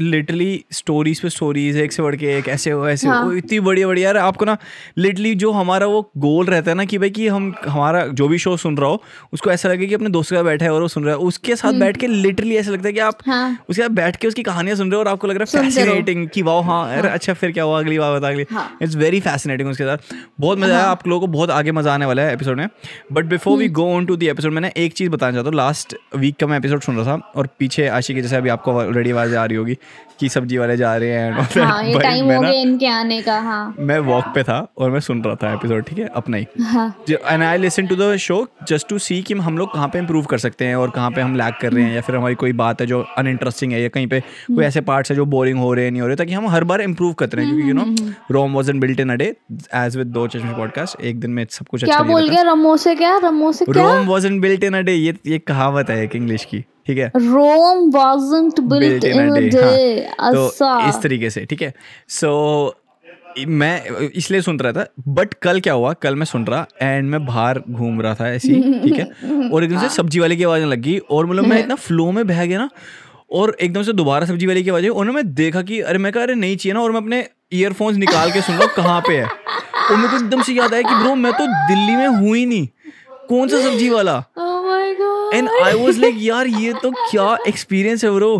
literally 0.00 0.64
stories 0.72 1.20
पे 1.20 1.28
stories 1.30 1.76
एक 1.76 1.92
से 1.92 2.02
बढ़ 2.02 2.16
के 2.16 2.26
एक 2.38 2.48
ऐसे 2.48 2.70
हो 2.70 2.88
ऐसे 2.88 3.08
हाँ। 3.08 3.36
इतनी 3.36 3.60
बढ़िया 3.60 3.86
बढ़िया। 3.86 4.04
यार 4.04 4.16
आपको 4.16 4.44
ना 4.44 4.56
लिटरली 4.98 5.34
जो 5.34 5.50
हमारा 5.52 5.86
वो 5.86 6.00
गोल 6.18 6.46
रहता 6.46 6.70
है 6.70 6.76
ना 6.76 6.84
कि 6.84 6.98
भाई 6.98 7.10
कि 7.10 7.26
हम 7.28 7.52
हमारा 7.66 8.06
जो 8.08 8.28
भी 8.28 8.38
शो 8.38 8.56
सुन 8.56 8.76
रहा 8.76 8.88
हो 8.90 9.02
उसको 9.32 9.50
ऐसा 9.50 9.68
लगे 9.68 9.86
कि 9.86 9.94
अपने 9.94 10.08
दोस्त 10.08 10.30
के 10.30 10.36
साथ 10.36 10.44
बैठा 10.44 10.64
है 10.64 10.72
और 10.72 10.82
वो 10.82 10.88
सुन 10.88 11.04
रहा 11.04 11.14
है। 11.14 11.20
उसके 11.20 11.56
साथ 11.56 11.72
बैठ 11.80 11.96
के 11.96 12.06
लिटरली 12.06 12.56
ऐसा 12.56 12.70
लगता 12.70 12.88
है 12.88 12.92
कि 12.92 13.00
आप 13.00 13.18
हम्म। 13.26 13.36
हाँ। 13.36 13.64
उसके 13.68 13.82
साथ 13.82 13.94
बैठ 13.94 14.16
के 14.16 14.28
उसकी 14.28 14.42
कहानियाँ 14.42 14.76
सुन 14.76 14.90
रहे 14.90 14.96
हो 14.96 15.02
और 15.04 15.08
आपको 15.08 15.26
लग 15.26 15.36
रहा 15.36 15.58
है 15.58 15.64
फैसिनेटिंग 15.64 16.28
कि 16.28 16.42
वाह 16.42 16.62
हाँ 16.64 16.98
अरे 16.98 17.08
अच्छा 17.08 17.34
फिर 17.34 17.52
क्या 17.52 17.64
हुआ 17.64 17.78
अगली 17.78 17.98
बार 17.98 18.18
बता 18.18 18.28
अगली। 18.28 18.46
हाँ। 18.50 18.66
इट्स 18.82 18.96
वेरी 18.96 19.20
फैसिनेटिंग 19.20 19.68
उसके 19.70 19.84
साथ। 19.84 20.14
बहुत 20.40 20.58
मज़ा 20.58 20.76
आया 20.76 20.86
आप 20.86 21.06
लोगों 21.08 21.26
को 21.26 21.32
बहुत 21.32 21.50
आगे 21.50 21.72
मज़ा 21.72 21.94
आने 21.94 22.06
वाला 22.06 22.22
है 22.22 22.32
एपिसोड 22.32 22.56
में। 22.56 22.68
But 23.12 23.24
before 23.24 23.58
we 23.58 23.68
go 23.70 23.88
on 23.94 24.06
to 24.06 24.16
the 24.16 24.28
episode 24.28 24.52
मैंने 24.52 24.72
एक 24.76 24.92
चीज़ 24.92 25.10
बताना 25.10 25.32
चाहता 25.32 25.48
हूँ 25.48 25.56
लास्ट 25.56 25.96
वीक 26.24 26.36
का 26.36 26.46
मैं 26.46 26.56
एपिसोड 26.58 26.80
सुन 26.80 26.96
रहा 26.96 27.16
था 27.16 27.32
और 27.36 27.48
पीछे 27.58 27.86
आशी 27.86 28.14
की 28.14 28.22
जैसे 28.22 28.36
अभी 28.36 28.48
आपको 28.48 28.72
ऑलरेडी 28.72 29.10
आवाज़ 29.10 29.34
आ 29.36 29.44
रही 29.44 29.56
होगी। 29.56 29.76
कि 30.20 30.28
सब्ज़ी 30.28 30.58
वाले 30.58 30.76
जा 30.76 30.96
रहे 30.96 31.10
हैं 31.10 31.46
हाँ 31.58 31.82
ये 31.84 31.98
टाइम 32.02 32.30
हो 32.32 32.40
गया 32.40 32.50
इनके 32.50 32.86
आने 32.86 33.20
का 33.22 33.38
हाँ। 33.40 33.74
मैं 33.80 33.98
वॉक 33.98 34.24
पे 34.34 34.42
था 34.42 34.58
और 34.78 34.90
मैं 34.90 35.00
सुन 35.00 35.22
रहा 35.22 35.34
था 35.34 35.52
एपिसोड 35.54 35.84
ठीक 35.84 35.98
है? 35.98 36.08
अपना 36.14 36.36
ही। 36.36 36.46
हाँ। 36.62 36.86
And 37.10 37.42
I 37.42 37.58
listen 37.58 37.86
to 37.86 37.96
the 37.96 38.14
show 38.16 38.46
just 38.68 38.88
to 38.88 38.98
see 38.98 39.20
कि 39.22 39.34
हम 39.34 39.58
लोग 39.58 39.72
कहाँ 39.72 39.88
पे 39.88 39.98
इम्प्रूव 39.98 40.24
कर 40.24 40.38
सकते 40.38 40.64
हैं 40.64 40.76
और 40.76 40.90
कहाँ 40.90 41.10
पे 41.10 41.20
हम 41.20 41.34
लैग 41.36 41.54
कर 41.60 41.72
रहे 41.72 41.84
हैं 41.84 41.94
या 41.94 42.00
फिर 42.00 42.16
हमारी 42.16 42.34
कोई 42.34 42.52
बात 42.52 42.80
है 42.80 42.86
जो 42.86 43.00
अनइंटरेस्टिंग 43.18 43.72
है 43.72 43.82
या 43.82 43.88
कहीं 43.88 44.06
पे 44.06 44.20
कोई 44.20 44.64
ऐसे 44.64 44.80
पार्ट्स 44.80 45.10
है 45.10 45.16
जो 45.16 45.24
बोरिंग 45.26 45.58
हो 45.58 45.72
रहे 45.74 45.84
हैं 45.84 45.92
नहीं 45.92 46.02
हो 46.02 46.06
रहे 46.06 46.16
ताकि 46.16 46.32
हम 46.32 46.48
हर 46.48 46.64
बार 46.64 46.80
इम्प्रूव 46.80 47.12
करते 47.12 47.36
रहें 47.36 47.48
क्योंकि 47.48 47.68
you 47.68 47.74
know 47.74 48.12
Rome 48.30 48.52
was 48.52 48.70
in 48.70 48.80
built 48.80 49.00
in 49.00 49.10
a 49.10 49.14
day 49.14 49.34
age 49.74 49.96
with 49.96 50.06
Do 50.06 50.26
Chashme 50.26 50.52
podcast 50.52 51.00
एक 51.00 51.20
दिन 51.20 51.30
में 51.30 51.46
सब 51.50 51.66
कुछ 51.66 51.84
क्या 51.84 51.96
अच्छा 51.96 52.08
बोल 52.12 52.28
गया? 52.28 52.42
रमो 52.42 52.76
से 52.76 52.94
क्या? 52.94 53.16
रमो 53.24 53.52
से 53.52 53.64
क्या? 53.64 53.82
Rome 53.84 54.06
was 54.06 54.26
in 54.26 54.40
built 54.40 54.64
in 54.64 54.74
a 54.74 54.80
day 54.80 54.94
ये 54.94 55.14
ये 55.26 55.38
कहावत 55.38 55.90
है 55.90 56.02
एक 56.04 56.16
इंग्लिश 56.16 56.44
की। 56.44 56.64
ठीक 56.86 56.98
है? 56.98 57.10
रोम 57.16 57.90
wasn't 57.90 58.60
built 58.70 59.04
in 59.04 59.20
a 59.20 59.42
day 59.50 60.34
तो 60.34 60.48
इस 60.88 61.02
तरीके 61.02 61.30
से 61.30 61.44
ठीक 61.44 61.62
है? 61.62 61.74
सो 62.08 62.74
so, 62.74 63.46
मैं 63.48 64.08
इसलिए 64.08 64.40
सुन 64.40 64.58
रहा 64.58 64.72
था 64.72 64.86
बट 65.08 65.34
कल 65.34 65.60
क्या 65.60 65.72
हुआ? 65.72 65.92
कल 65.92 66.16
मैं 66.16 66.26
सुन 66.26 66.44
रहा 66.46 66.66
एंड 66.82 67.10
मैं 67.10 67.24
बाहर 67.26 67.62
घूम 67.70 68.00
रहा 68.00 68.14
था 68.14 68.28
ऐसी 68.32 68.54
ठीक 68.82 68.94
है? 68.94 69.04
और 69.50 69.64
एकदम 69.64 69.80
से 69.80 69.88
सब्ज़ी 69.88 70.20
वाले 70.20 70.36
की 70.36 70.44
आवाज़ 70.44 70.64
लगी 70.64 70.98
और 70.98 71.26
मतलब 71.26 71.46
मैं 71.46 71.58
इतना 71.58 71.74
फ्लो 71.74 72.10
में 72.12 72.26
बह 72.26 72.44
गया 72.46 72.58
ना 72.58 72.68
और 73.32 73.56
एकदम 73.60 73.82
से 73.82 73.92
दोबारा 73.92 74.26
सब्ज़ी 74.26 74.46
वाले 74.46 74.62
की 74.62 74.70
आवाज़ 74.70 74.84
आई 74.84 74.88
और 74.90 75.10
मैं 75.10 75.34
देखा 75.34 75.62
कि 75.62 75.80
अरे 75.80 75.98
मैं 75.98 76.12
कहा 76.12 76.22
अरे 76.22 76.34
नहीं 76.34 76.56
चाहिए 76.56 76.74
ना 76.74 76.80
और 76.80 76.92
मैं 76.92 77.00
अपने 77.00 77.26
ईयरफोन्स 77.52 77.98
निकाल 77.98 78.32
के 78.32 78.40
सुन 78.40 78.54
रहा 78.54 78.64
हूँ 78.64 78.74
कहाँ 78.76 79.00
पे 79.00 79.16
है? 79.16 79.26
और 79.90 79.96
मेरे 79.96 80.08
को 80.08 80.16
एकदम 80.16 80.42
से 80.42 80.52
याद 80.52 80.74
आया 80.74 80.82
कि 80.82 81.02
ब्रो 81.02 81.14
मैं 81.14 81.32
तो 81.32 81.46
दिल्ली 81.46 81.96
में 81.96 82.06
हूँ 82.06 82.36
ही 82.36 82.46
नहीं 82.46 82.66
कौन 83.28 83.48
सा 83.48 83.60
सब्ज़ी 83.60 83.88
वाला? 83.90 84.22
god 84.38 84.53
and 85.34 85.48
I 85.62 85.74
was 85.74 85.98
like 85.98 86.16
यार 86.18 86.46
ये 86.46 86.72
तो 86.82 86.90
क्या 87.10 87.36
एक्सपीरियंस 87.48 88.04
है 88.04 88.10
ब्रो 88.14 88.34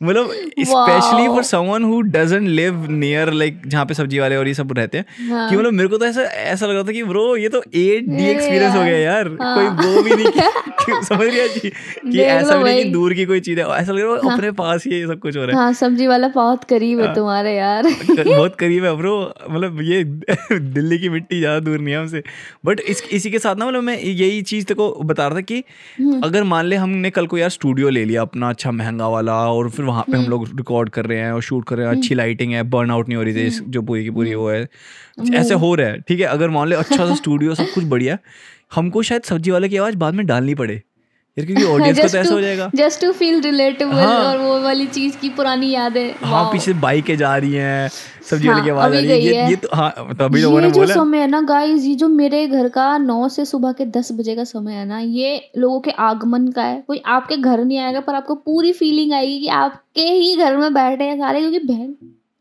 मतलब 0.00 0.30
specially 0.60 1.26
for 1.26 1.42
someone 1.42 1.84
who 1.84 2.00
doesn't 2.08 2.48
live 2.48 2.86
near 2.90 3.30
like 3.32 3.60
जहाँ 3.66 3.84
पे 3.86 3.94
सब्ज़ी 3.94 4.18
वाले 4.18 4.36
और 4.36 4.48
ये 4.48 4.54
सब 4.54 4.72
रहते 4.72 4.98
हैं 4.98 5.28
हाँ। 5.30 5.48
कि 5.50 5.56
मतलब 5.56 5.72
मेरे 5.72 5.88
को 5.88 5.98
तो 5.98 6.04
ऐसा 6.06 6.22
ऐसा 6.22 6.66
लग 6.66 6.74
रहा 6.74 6.82
था 6.82 6.92
कि 6.92 7.02
ब्रो 7.02 7.36
ये 7.36 7.48
तो 7.48 7.62
एट 7.74 8.08
डी 8.08 8.24
एक्सपीरियंस 8.24 8.74
हो 8.74 8.80
गया 8.80 8.96
यार, 8.98 9.28
हाँ। 9.42 9.54
कोई 9.56 9.86
वो 9.86 10.02
भी 10.02 10.14
नहीं 10.14 10.26
कि- 10.26 10.74
कि 10.86 11.04
समझ 11.04 11.26
गया 11.28 11.46
जी 11.46 11.70
कि 11.70 12.18
ऐसा 12.20 12.56
भी 12.56 12.64
नहीं 12.64 12.82
कि 12.84 12.90
दूर 12.90 13.14
की 13.14 13.24
कोई 13.24 13.40
चीज़ 13.40 13.60
है 13.60 13.66
ऐसा 13.76 13.92
लग 13.92 14.02
रहा 14.02 14.12
है 14.12 14.34
अपने 14.34 14.50
पास 14.50 14.84
ही 14.86 14.92
ये 14.94 15.06
सब 15.06 15.18
कुछ 15.20 15.36
हो 15.36 15.44
रहा 15.44 15.56
है। 15.56 15.62
हाँ 15.62 15.72
सब्ज़ी 15.72 16.06
वाला 16.06 16.28
बहुत 16.28 16.64
करीब 16.64 17.00
है 17.00 17.14
तुम्हारे 17.14 17.54
यार। 17.56 17.88
बहुत 18.26 18.56
करीब 18.56 18.84
है 18.84 18.94
ब्रो 18.96 19.16
मतलब 19.50 19.80
ये 19.82 20.02
दिल्ली 20.52 20.98
की 20.98 21.08
मिट्टी 21.08 21.38
ज़्यादा 21.38 21.58
दूर 21.60 21.78
नहीं 21.78 21.94
है 21.94 22.00
हमसे। 22.00 22.22
बट 22.66 22.80
इस 22.80 23.02
इसी 23.12 23.30
के 23.30 23.38
साथ 23.38 23.56
ना 23.56 23.66
मतलब 23.66 23.82
मैं 23.82 23.98
यही 23.98 24.42
चीज़ 24.42 24.66
तेको 24.66 24.90
बता 25.04 25.26
रहा 25.26 25.36
था 25.36 25.40
कि 25.42 25.62
अगर 26.24 26.42
मान 26.44 26.66
ले 26.66 26.76
हमने 26.76 27.10
कल 27.10 27.26
को 27.26 27.38
यार 27.38 27.50
स्टूडियो 27.50 27.88
ले 27.88 28.04
लिया 28.04 28.22
अपना 28.22 28.48
अच्छा 28.48 28.70
महँगा 28.72 29.08
वाला 29.08 29.34
और 29.52 29.70
फिर 29.70 29.84
वहाँ 29.86 30.04
पे 30.12 30.16
हम 30.16 30.24
लोग 30.24 30.46
रिकॉर्ड 30.56 30.88
कर 30.88 31.06
रहे 31.06 31.18
हैं 31.18 31.32
और 31.32 31.42
शूट 31.42 31.64
कर 31.64 31.76
रहे 31.76 31.88
हैं 31.88 31.96
अच्छी 31.96 32.14
लाइटिंग 32.14 32.52
है 32.52 32.62
बर्न 32.62 32.90
आउट 32.90 33.08
नहीं 33.08 33.16
हो 33.16 33.22
रही 33.22 33.34
थी 33.34 33.50
जो 33.50 33.82
पूरी 33.82 34.04
की 34.04 34.10
पूरी 34.10 34.34
वो 34.34 34.50
है। 34.50 34.68
ऐसे 35.34 35.54
हो 35.54 35.74
रहा 35.74 35.88
है 35.88 36.00
ठीक 36.00 36.20
है? 36.20 36.26
अगर 36.26 36.50
मान 36.50 36.68
लो 36.68 36.76
अच्छा 36.76 37.06
सा 37.06 37.14
स्टूडियो 37.22 37.54
सब 37.54 37.66
कुछ 37.74 37.84
बढ़िया 37.84 38.18
हमको 38.74 39.02
शायद 39.02 39.22
सब्ज़ी 39.22 39.50
वाले 39.50 39.68
की 39.68 39.76
आवाज़ 39.76 39.96
बाद 39.96 40.14
में 40.14 40.26
डालनी 40.26 40.54
पड़े। 40.54 40.82
यार 41.36 41.46
क्योंकि 41.46 41.64
ऑडियंस 41.64 41.98
को 41.98 42.08
तो 42.08 42.18
ऐसा 42.18 42.34
हो 42.34 42.40
जाएगा। 42.40 42.70
Just 42.74 43.00
to 43.00 43.10
feel 43.12 43.40
relatable. 43.40 43.96
और 43.96 44.38
वो 44.38 44.58
वाली 44.60 44.86
चीज़ 44.88 45.16
की 45.18 45.28
पुरानी 45.30 45.70
यादें। 45.70 46.14
हाँ 46.22 46.44
पीछे 46.52 46.72
बाइकें 46.80 47.16
जा 47.16 47.36
रही 47.36 47.52
हैं 47.54 47.88
सब्ज़ी 48.30 48.48
वाले 48.48 48.62
की 48.62 48.68
हाँ, 48.68 48.76
आवाज़ 48.76 48.94
आ 48.94 48.98
अभी 48.98 49.08
रही 49.08 49.26
है। 49.26 49.34
ये 49.34 49.50
ये 49.50 49.56
तो 49.56 49.68
हाँ 49.74 49.90
तो 50.18 50.24
अभी 50.24 50.42
लोगों 50.42 50.60
ने 50.60 50.66
ये 50.66 50.72
जो 50.72 50.80
बोला। 50.80 50.94
समय 50.94 51.18
है 51.18 51.26
ना 51.26 51.40
गाइस 51.42 51.84
ये 51.84 51.94
जो 51.94 52.08
मेरे 52.08 52.46
घर 52.46 52.68
का 52.68 52.96
नौ 52.98 53.28
से 53.28 53.44
सुबह 53.44 53.72
के 53.72 53.86
दस 53.98 54.12
बजे 54.12 54.36
का 54.36 54.44
समय 54.44 54.74
है 54.74 54.84
ना 54.86 54.98
ये 55.00 55.50
लोगों 55.58 55.80
के 55.80 55.90
आगमन 56.08 56.48
का 56.48 56.62
है। 56.62 56.82
कोई 56.86 57.02
आपके 57.06 57.36
घर 57.36 57.64
नहीं 57.64 57.78
आएगा 57.78 58.00
पर 58.00 58.14
आपको 58.14 58.34
पूरी 58.34 58.72
फीलिंग 58.72 59.12
आएगी 59.12 59.38
कि 59.40 59.48
आपके 59.60 60.08
ही 60.10 60.34
घर 60.36 60.56
में 60.56 60.72
बैठे 60.74 61.04
हैं 61.04 61.18
सारे 61.18 61.40
क्योंकि 61.40 61.58
बहन 61.66 61.92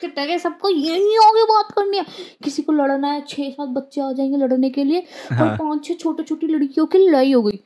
के 0.01 0.07
टके 0.07 0.39
सबको 0.39 0.69
यही 0.69 1.15
होगी 1.15 1.43
बात 1.51 1.71
करनी 1.75 1.97
है। 1.97 2.05
किसी 2.43 2.61
को 2.61 2.71
लड़ना 2.73 3.11
है 3.11 3.23
छह 3.29 3.49
सात 3.49 3.69
बच्चे 3.69 4.01
आ 4.01 4.11
जाएँगे 4.11 4.37
लड़ने 4.37 4.69
के 4.69 4.83
लिए 4.83 4.99
और 4.99 5.37
हाँ। 5.37 5.55
पाँच 5.57 5.85
छह 5.85 5.93
छोटी 5.93 6.23
छोटी 6.23 6.47
लड़कियों 6.47 6.85
की 6.85 7.07
लड़ाई 7.07 7.31
हो 7.31 7.41
गई। 7.41 7.59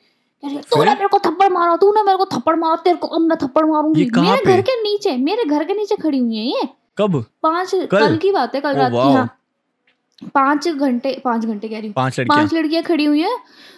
तूने 0.43 0.91
मेरे 0.93 1.07
को 1.07 1.19
थप्पड़ 1.19 1.49
मारा 1.49 1.75
तूने 1.75 2.03
मेरे 2.03 2.17
को 2.17 2.25
थप्पड़ 2.25 2.55
मारा 2.55 2.75
तेरे 2.75 2.95
को 2.95 3.07
अब 3.07 3.21
मैं 3.21 3.37
थप्पड़ 3.43 3.65
मारूँगी। 3.65 4.05
मेरे 4.17 4.45
घर 4.45 4.61
के 4.61 4.81
नीचे 4.83 5.17
मेरे 5.17 5.43
घर 5.45 5.63
के 5.63 5.73
नीचे 5.73 5.95
खड़ी 5.95 6.17
हुई 6.17 6.37
है 6.37 6.45
ये। 6.45 6.67
कब? 6.97 7.25
पाँच 7.43 7.71
कल? 7.75 7.85
कल 7.85 8.17
की 8.17 8.31
बात 8.31 8.55
है 8.55 8.61
कल 8.61 8.75
रात 8.75 8.91
की 8.91 8.97
हाँ। 8.97 9.35
पाँच 10.35 10.67
घंटे 10.67 11.21
पाँच 11.25 11.45
घंटे 11.45 11.67
कह 11.67 11.77
रही 11.77 11.87
हूँ। 11.87 11.93
पाँच 11.93 12.19
लड़कियाँ। 12.19 12.37
पाँच 12.37 12.53
लड़कियाँ 12.53 12.83
खड़ी 12.83 13.05
हुई 13.05 13.21
है। 13.21 13.37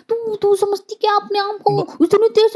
तू 0.09 0.35
तू 0.35 0.55
समझती 0.55 0.95
क्या 0.95 1.15
अपने 1.15 1.39
आप 1.39 1.57
को? 1.63 1.87
इतनी 2.03 2.29
तेज 2.29 2.55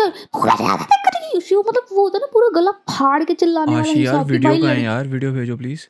उसी 1.38 1.56
को 1.56 1.62
मतलब 1.62 1.86
वो 1.92 2.02
होता 2.04 2.18
है 2.18 2.22
ना 2.22 2.28
पूरा 2.34 2.50
गला 2.62 2.72
फाड़ 2.72 3.24
के 3.24 3.34
चिल्लाने 3.34 3.72
वाला 3.76 3.88
यार 3.88 3.96
हिसाब 3.98 4.26
वीडियो 4.28 4.52
का 4.62 4.68
है 4.70 4.84
यार? 4.84 5.08
वीडियो 5.08 5.32
भेजो 5.32 5.58
प्लीज़ 5.58 5.88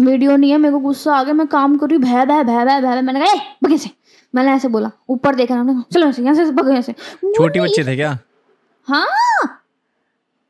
वीडियो 0.00 0.36
नहीं 0.36 0.50
है 0.50 0.56
मेरे 0.58 0.72
को 0.72 0.78
गुस्सा 0.78 1.14
आ 1.14 1.22
गया 1.22 1.34
मैं 1.34 1.46
काम 1.46 1.76
कर 1.78 1.86
रही 1.86 1.96
हूँ 1.96 2.04
भय 2.04 2.26
भय 2.26 2.42
भय 2.44 2.64
भय 2.64 2.80
भय। 2.80 3.02
मैंने 3.02 3.20
कहा 3.20 3.32
"ए, 3.32 3.40
बगे 3.64 3.78
से। 3.78 3.90
मैंने 4.34 4.52
ऐसे 4.52 4.68
बोला 4.68 4.90
ऊपर 5.10 5.34
देखा 5.34 5.54
हमने 5.54 5.82
चलो 5.92 6.06
ऐसे 6.08 6.22
यहाँ 6.22 6.34
से 6.34 6.50
बगे 6.52 6.70
यहाँ 6.70 6.82
से 6.82 6.92
छोटे 6.92 7.60
बच्चे 7.60 7.84
थे 7.84 7.96
क्या? 7.96 8.18
हाँ। 8.88 9.06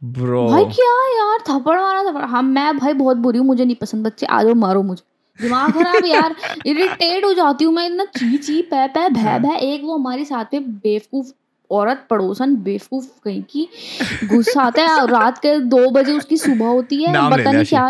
ब्रो। 0.02 0.46
भाई 0.48 0.64
क्या 0.66 0.92
यार 1.08 1.38
थप्पड़ 1.48 1.78
मारा 1.80 2.02
थप्पड़। 2.04 2.24
हाँ 2.24 2.42
मैं 2.42 2.76
भाई 2.76 2.92
बहुत 2.92 3.16
बुरी 3.16 3.38
हूँ 3.38 3.46
मुझे 3.46 3.64
नहीं 3.64 3.76
पसंद 3.80 4.06
बच्चे 4.06 4.26
आ 4.26 4.42
जाओ 4.42 4.54
मारो 4.54 4.82
मुझे। 4.82 5.02
दिमाग 5.38 5.72
खराब 5.72 6.04
यार 6.06 6.34
इरिटेट 6.66 7.24
हो 7.24 7.32
जाती 7.34 7.64
हूँ 7.64 7.74
मैं 7.74 7.86
इतना 7.86 8.04
ची 8.16 8.36
ची 8.38 8.60
पै 8.70 8.86
पै 8.94 9.08
भै 9.10 9.38
भै 9.40 9.56
एक 9.58 9.84
वो 9.84 9.94
हमारी 9.94 10.24
साथ 10.24 10.54
में 10.54 10.70
बेवकूफ़ 10.78 11.30
औरत 11.70 12.06
पड़ोसन 12.10 12.54
बेवकूफ़ 12.64 13.06
कहीं 13.24 13.42
की 13.50 13.68
गुस्सा 14.32 14.62
आता 14.62 14.82
है 14.82 15.06
रात 15.08 15.38
के 15.38 15.58
दो 15.68 15.88
बजे 15.90 16.12
उसकी 16.12 16.36
सुबह 16.36 16.66
होती 16.66 17.02
है 17.04 17.12
पता 17.30 17.50
नहीं 17.50 17.64
क्या 17.64 17.86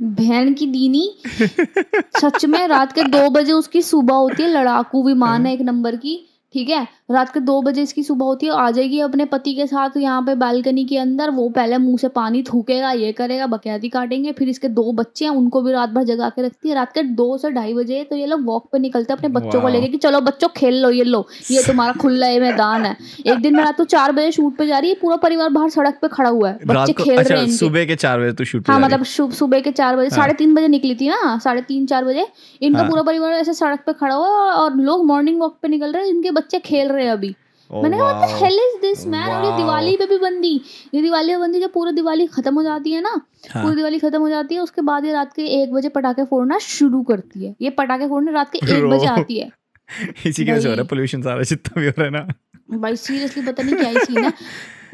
बहन 0.00 0.54
की 0.54 0.66
दीनी। 0.66 1.18
सच 2.20 2.44
में 2.44 2.68
रात 2.68 2.92
के 2.92 3.02
दो 3.02 3.30
बजे 3.30 3.52
उसकी 3.52 3.82
सुबह 3.82 4.14
होती 4.14 4.42
है 4.42 4.48
लड़ाकू 4.48 5.06
विमान 5.06 5.46
है 5.46 5.54
एक 5.54 5.60
नंबर 5.60 5.96
की। 5.96 6.25
ठीक 6.54 6.68
है? 6.68 6.86
रात 7.10 7.32
के 7.32 7.40
दो 7.40 7.60
बजे 7.62 7.82
इसकी 7.82 8.02
सुबह 8.02 8.24
होती 8.26 8.46
है 8.46 8.52
आ 8.52 8.70
जाएगी 8.70 9.00
अपने 9.00 9.24
पति 9.24 9.54
के 9.54 9.66
साथ 9.66 9.96
यहाँ 9.96 10.20
पे 10.22 10.34
बालकनी 10.34 10.84
के 10.84 10.96
अंदर। 10.98 11.30
वो 11.30 11.48
पहले 11.48 11.78
मुँह 11.78 11.96
से 11.98 12.08
पानी 12.08 12.42
थूकेगा 12.42 12.90
ये 12.92 13.10
करेगा 13.12 13.46
बकैती 13.46 13.88
काटेंगे 13.88 14.32
फिर 14.32 14.48
इसके 14.48 14.68
दो 14.70 14.92
बच्चे 14.92 15.24
हैं 15.24 15.32
उनको 15.32 15.62
भी 15.62 15.72
रात 15.72 15.90
भर 15.90 16.04
जगा 16.04 16.28
के 16.28 16.42
रखती 16.42 16.68
है। 16.68 16.74
रात 16.74 16.92
के 16.92 17.02
दो 17.14 17.36
से 17.38 17.50
ढाई 17.50 17.74
बजे 17.74 18.02
तो 18.10 18.16
ये 18.16 18.26
लोग 18.26 18.44
वॉक 18.46 18.68
पे 18.72 18.78
निकलते 18.78 19.12
हैं 19.12 19.18
अपने 19.18 19.28
बच्चों 19.30 19.60
को. 19.60 19.68
लेके 19.68 19.88
कि 19.88 19.98
चलो 19.98 20.20
बच्चों 20.20 20.48
खेल 20.56 20.80
लो 20.82 20.90
ये 20.90 21.04
लो 21.04 21.24
ये 21.50 21.62
तुम्हारा 21.66 21.92
खुला 22.00 22.26
ये 22.26 22.40
मैदान 22.40 22.86
है। 22.86 22.96
एक 23.26 23.38
दिन 23.38 23.56
मैं 23.56 23.64
रात 23.64 23.76
को 23.76 23.84
चार 23.86 24.12
बजे 24.12 24.30
शूट 24.32 24.56
पे 24.56 24.66
जा 24.66 24.78
रही 24.78 24.90
है 24.90 24.96
पूरा 25.00 25.16
परिवार 25.18 25.50
बाहर 25.50 25.70
सड़क 25.70 25.98
पे 26.02 26.08
खड़ा 26.08 26.30
हुआ 26.30 26.48
है। 26.48 26.58
बच्चे 26.66 26.92
खेल 26.94 27.16
अच्छा 27.16 27.34
रहे 27.34 27.42
हैं 27.42 27.50
सुबह 27.52 27.84
के 27.84 27.96
चार 27.96 28.20
बजे 28.20 28.32
तू 28.32 28.44
शूट 28.44 28.70
हाँ 28.70 28.78
मतलब 28.80 29.04
सुबह 29.04 29.60
के 29.60 29.70
चार 29.72 29.96
बजे 29.96 30.10
साढ़े 30.10 30.34
तीन 30.34 30.54
बजे 30.54 30.68
निकली 30.68 30.94
थी 30.94 31.08
ना 31.08 31.38
साढ़े 31.44 31.62
तीन 31.64 31.86
चार 31.86 32.04
बजे। 32.04 32.26
इनका 32.62 32.80
हाँ। 32.80 32.88
पूरा 32.88 33.02
परिवार 33.02 33.32
ऐसे 33.34 33.54
सड़क 33.54 33.82
पे 33.86 33.92
खड़ा 33.94 34.14
हुआ 34.14 34.28
है 34.28 34.52
और 34.54 34.76
लोग 34.78 35.04
मॉर्निंग 35.06 35.40
वॉक 35.40 35.58
पे 35.62 35.68
निकल 35.68 35.92
रहे 35.92 36.02
हैं 36.02 36.10
इनके 36.10 36.30
बच्चे 36.36 36.58
खेल 36.60 36.88
रहे 36.88 37.04
हैं 37.04 37.12
अभी। 37.12 37.34
Oh, 37.70 37.82
मैंने 37.82 37.96
कहा 37.98 38.12
what 38.12 38.30
the 38.30 38.42
hell 38.42 38.54
is 38.54 38.80
this 38.80 39.06
man 39.06 39.30
और 39.30 39.44
ये 39.44 39.56
दिवाली 39.56 39.96
पे 39.96 40.06
भी 40.06 40.18
बंदी 40.18 40.50
ये 40.94 41.02
दिवाली 41.02 41.32
पे 41.32 41.38
बंदी 41.38 41.60
जब 41.60 41.72
पूरी 41.72 41.92
दिवाली 41.92 42.26
खत्म 42.26 42.54
हो 42.54 42.62
जाती 42.62 42.92
है 42.92 43.00
ना 43.00 43.10
हाँ। 43.50 43.62
पूरी 43.62 43.76
दिवाली 43.76 43.98
खत्म 43.98 44.20
हो 44.20 44.28
जाती 44.28 44.54
है 44.54 44.60
उसके 44.60 44.82
बाद 44.82 45.04
ये 45.04 45.12
रात 45.12 45.32
के 45.32 45.46
एक 45.62 45.72
बजे 45.72 45.88
पटाखे 45.88 46.24
फोड़ना 46.24 46.58
शुरू 46.58 47.02
करती 47.02 47.44
है। 47.44 47.54
ये 47.60 47.70
पटाखे 47.70 48.08
फोड़ने 48.08 48.32
रात 48.32 48.50
के 48.52 48.58
एक 48.58 48.84
बजे 48.84 49.06
आती 49.06 49.38
है। 49.38 49.50
इसी 50.26 50.44
की 50.44 50.50
वजह 50.52 50.60
से 50.60 50.68
हो 50.68 50.74
रहा 50.74 50.82
है 50.82 50.88
पोल्यूशन 50.88 51.22
सारा 51.22 51.42
जितना 51.42 51.80
भी 51.80 51.86
हो 51.86 51.92
रहा 51.98 52.04
है 52.04 52.10
ना। 52.10 52.78
भाई 52.78 52.96
सीरियसली 52.96 53.42
पता 53.46 53.62
नहीं 53.62 53.76
क्या 53.76 53.88
ही 53.88 54.04
सीन 54.04 54.24
है। 54.24 54.32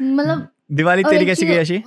मतलब 0.01 0.47
दिवाली 0.71 1.03
तेरी 1.03 1.25
कैसी 1.25 1.45
गई 1.45 1.57
आशी? 1.57 1.83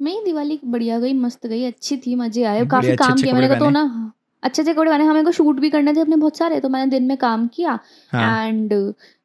मेरी 0.00 0.24
दिवाली 0.24 0.60
बढ़िया 0.64 0.98
गई 1.00 1.12
मस्त 1.12 1.46
गई 1.46 1.64
अच्छी 1.64 1.96
थी 1.96 2.14
मज़े 2.14 2.44
आए 2.44 2.64
काफ़ी 2.66 2.96
काम 2.96 3.16
किया। 3.16 3.34
मैंने 3.34 3.48
कहा 3.48 3.58
तो 3.58 3.70
ना 3.70 4.12
अच्छे 4.42 4.62
अच्छे 4.62 4.72
कपड़े 4.74 4.90
मैंने 4.90 5.04
हमें 5.04 5.24
को 5.24 5.32
शूट 5.32 5.60
भी 5.60 5.70
करना 5.70 5.92
थे 5.92 6.00
अपने 6.00 6.16
बहुत 6.16 6.36
सारे 6.36 6.60
तो 6.60 6.68
मैंने 6.68 6.90
दिन 6.90 7.04
में 7.04 7.16
काम 7.16 7.46
किया 7.48 7.78
एंड 8.12 8.22
हाँ। 8.22 8.46
एंड 8.46 8.72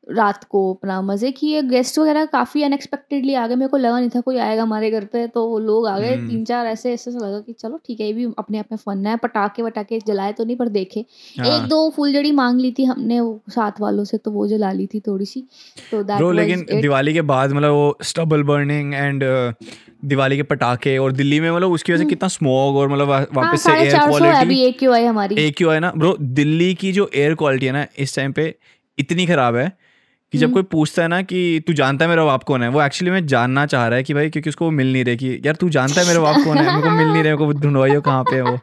रात 0.07 0.43
को 0.43 0.73
अपना 0.73 1.01
मज़े 1.01 1.31
किए। 1.31 1.61
गेस्ट 1.63 1.97
वगैरह 1.99 2.25
काफ़ी 2.25 2.63
अनएक्सपेक्टेडली 2.63 3.33
आ 3.33 3.45
गए। 3.47 3.55
मेरे 3.55 3.69
को 3.69 3.77
लगा 3.77 3.99
नहीं 3.99 4.09
था 4.09 4.21
कोई 4.21 4.37
आएगा 4.37 4.63
हमारे 4.63 4.89
घर 4.91 5.05
पे 5.05 5.25
तो 5.27 5.45
वो 5.49 5.59
लोग 5.59 5.87
आ 5.87 5.97
गए। 5.99 6.13
हम्म। 6.15 6.29
तीन 6.29 6.43
चार 6.45 6.65
ऐसे 6.67 6.93
ऐसे 6.93 7.11
से 7.11 7.17
लगा 7.17 7.39
कि 7.39 7.53
चलो 7.53 7.79
ठीक 7.87 7.99
है 7.99 8.07
ये 8.07 8.13
भी 8.13 8.25
अपने 8.39 8.59
आप 8.59 8.65
में 8.71 8.77
फन 8.77 9.05
है। 9.07 9.15
पटाखे 9.17 9.63
वटाखे 9.63 9.99
जलाए 10.07 10.33
तो 10.33 10.45
नहीं 10.45 10.55
पर 10.57 10.69
देखे। 10.69 11.05
हाँ। 11.39 11.47
एक 11.47 11.67
दो 11.69 11.89
फुलझड़ी 11.95 12.31
मांग 12.31 12.59
ली 12.61 12.71
थी 12.71 12.83
हमने 12.83 13.19
वो 13.19 13.39
साथ 13.49 13.79
वालों 13.81 14.03
से 14.03 14.17
तो 14.17 14.31
वो 14.31 14.47
जला 14.47 14.71
ली 14.71 14.87
थी 14.87 14.99
थोड़ी 14.99 15.25
सी 15.25 15.43
तो 15.91 16.03
ब्रो 16.03 16.31
लेकिन 16.31 16.65
दिवाली 16.71 17.13
के 17.13 17.21
बाद 17.23 17.51
मतलब 17.51 17.71
वो 17.71 17.97
स्टबल 18.03 18.43
बर्निंग 18.43 18.93
एंड 18.93 19.23
दिवाली 20.05 20.35
के 20.35 20.43
पटाखे 20.43 20.97
और 20.97 21.11
दिल्ली 21.11 21.39
में 21.39 21.49
मतलब 21.51 21.71
उसकी 21.71 21.93
वजह 21.93 22.03
से 22.03 22.09
कितना 22.09 22.27
स्मॉग 22.29 22.75
और 22.75 22.89
मतलब 22.89 23.11
हाँ 23.11 23.25
वापस 23.33 23.63
से 23.63 23.73
एयर 23.73 23.91
चार 23.91 24.11
सौ 24.11 24.23
है 24.25 24.33
अभी 24.35 24.55
क्वालिटी 24.55 24.87
आई 24.87 25.05
हमारी। 25.05 25.35
एक 25.35 25.55
क्यों 25.57 25.73
है 25.73 25.79
ना। 25.79 25.91
ब्रो 25.97 26.15
दिल्ली 26.21 26.73
की 26.73 26.91
जो 26.91 27.09
एयर 27.15 27.35
क्वालिटी 27.35 27.65
है 27.65 27.71
ना 27.71 27.85
इस 27.97 28.15
टाइम 28.15 28.31
पे 28.31 28.53
इतनी 28.97 29.25
खराब 29.25 29.55
है। 29.55 29.71
कि 30.33 30.37
जब 30.39 30.45
हम्म। 30.45 30.53
कोई 30.53 30.63
पूछता 30.63 31.01
है 31.01 31.07
ना 31.07 31.21
कि 31.21 31.63
तू 31.67 31.73
जानता 31.73 32.05
है 32.05 32.09
मेरा 32.09 32.25
बाप 32.25 32.43
कौन 32.43 32.63
है 32.63 32.69
वो 32.69 32.81
एक्चुअली 32.83 33.11
में 33.11 33.25
जानना 33.27 33.65
चाह 33.65 33.87
रहा 33.87 33.97
है 33.97 34.03
कि 34.03 34.13
भाई 34.13 34.29
क्योंकि 34.29 34.49
उसको 34.49 34.65
वो 34.65 34.71
मिल 34.71 34.93
नहीं 34.93 35.03
रही 35.05 35.17
कि 35.17 35.41
यार 35.45 35.55
तू 35.55 35.69
जानता 35.69 36.01
है 36.01 36.07
मेरा 36.07 36.19
बाप 36.19 36.35
कौन 36.43 36.57
है 36.57 36.65
मेरे 36.65 36.81
को 36.81 36.89
मिल 36.89 37.07
नहीं 37.07 37.23
रहे 37.23 37.33
मेरे 37.33 37.37
को 37.37 37.51
ढूंढवाइयो 37.59 38.01
कहाँ 38.01 38.23
पे 38.23 38.35
है 38.35 38.41
वो। 38.41 38.57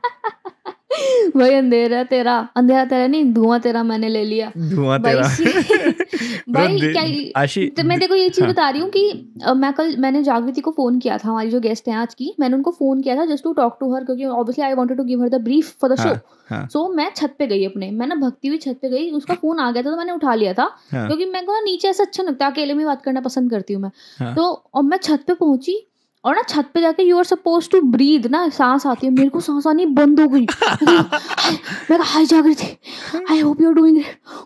भाई 1.37 1.55
अंधेरा 1.55 2.03
तेरा 2.05 2.49
अंधेरा 2.57 2.85
तेरा 2.85 3.07
नहीं 3.07 3.33
धुआँ 3.33 3.61
तेरा 3.61 3.83
मैंने 3.83 4.09
ले 4.09 4.25
लिया। 4.25 4.53
धुआँ 4.59 4.99
तेरा। 5.03 5.29
भाई 6.50 6.79
क्या 6.83 7.02
आशी 7.37 7.67
तो 7.71 7.83
मैं 7.85 7.99
देखो 7.99 8.14
ये 8.14 8.29
चीज़ 8.29 8.45
हाँ। 8.45 8.52
बता 8.52 8.69
रही 8.71 8.81
हूँ 8.81 8.90
कि 8.90 9.52
मैं 9.57 9.73
कल 9.73 9.97
मैंने 9.97 10.23
जागृति 10.23 10.61
को 10.61 10.71
फ़ोन 10.71 10.99
किया 10.99 11.19
था 11.19 11.29
हमारी 11.29 11.50
जो 11.50 11.61
गेस्ट 11.61 11.88
हैं 11.88 11.97
आज 11.97 12.14
की 12.14 12.35
मैंने 12.40 12.57
उनको 12.57 12.71
फ़ोन 12.73 13.02
किया 13.02 13.17
था 13.17 13.25
just 13.26 13.45
to 13.45 13.52
talk 13.52 13.76
to 13.81 13.95
her 13.95 14.05
क्योंकि 14.05 14.25
obviously 14.26 14.64
I 14.64 14.75
wanted 14.75 14.97
to 14.97 15.05
give 15.05 15.23
her 15.23 15.29
the 15.29 15.40
brief 15.43 15.75
for 15.81 15.95
the 15.95 15.99
show 15.99 16.67
so 16.67 16.88
मैं 16.95 17.11
छत 17.17 17.35
पे 17.38 17.47
गई 17.47 17.64
अपने 17.64 17.90
मैं 17.93 18.07
ना 18.07 18.14
भक्ति 18.19 18.49
हुई 18.49 18.59
छत 18.59 18.79
पे 18.83 18.88
गई 18.88 19.11
उसका 19.12 19.35
फ़ोन 19.37 19.61
आ 19.61 19.71
गया 19.71 19.83
था 19.83 19.90
तो 19.90 19.97
मैंने 19.97 20.12
उठा 20.12 20.35
लिया 20.35 20.55
था 20.55 20.64
हाँ, 20.93 21.07
क्योंकि 21.07 21.25
मैं 21.26 21.45
को 21.47 21.61
नीचे 21.64 21.88
ऐसा 21.88 22.05
अच्छा 22.05 22.23
लगता 22.23 22.45
है 22.45 22.52
अकेले 22.52 22.75
में 22.75 22.85
बात 22.87 23.02
करना 23.02 23.21
पसंद 23.21 23.50
करती 23.50 23.75
हूँ 23.75 23.83
मैं 23.83 23.90
हाँ। 24.19 24.35
तो 24.35 24.50
और 24.75 24.83
मैं 24.83 24.99
छत 24.99 25.25
पे 25.26 25.35
पहुँची 25.35 25.79
और 26.25 26.35
ना 26.37 26.43
छत 26.43 26.67
पे 26.75 26.81
जाके 26.81 27.03
you 27.03 27.19
are 27.19 27.25
suppose 27.25 27.69
to 27.71 27.81
breathe 27.91 28.27
ना 28.31 28.49
सांस 28.50 28.87
आती 28.87 29.07
है 29.07 29.12
मेरे 29.12 29.29
को 29.29 29.41
सांस 29.41 29.67
आनी 29.67 29.87
बंद 29.99 30.21
हो 30.21 30.27
गई। 30.29 30.41
मैं 30.41 31.99
कहा 31.99 32.05
hi 32.05 32.27
Jagriti 32.27 32.67
I 33.31 33.39
hope 33.41 33.61
you 33.61 33.69
are 33.69 33.75
doing 33.75 34.03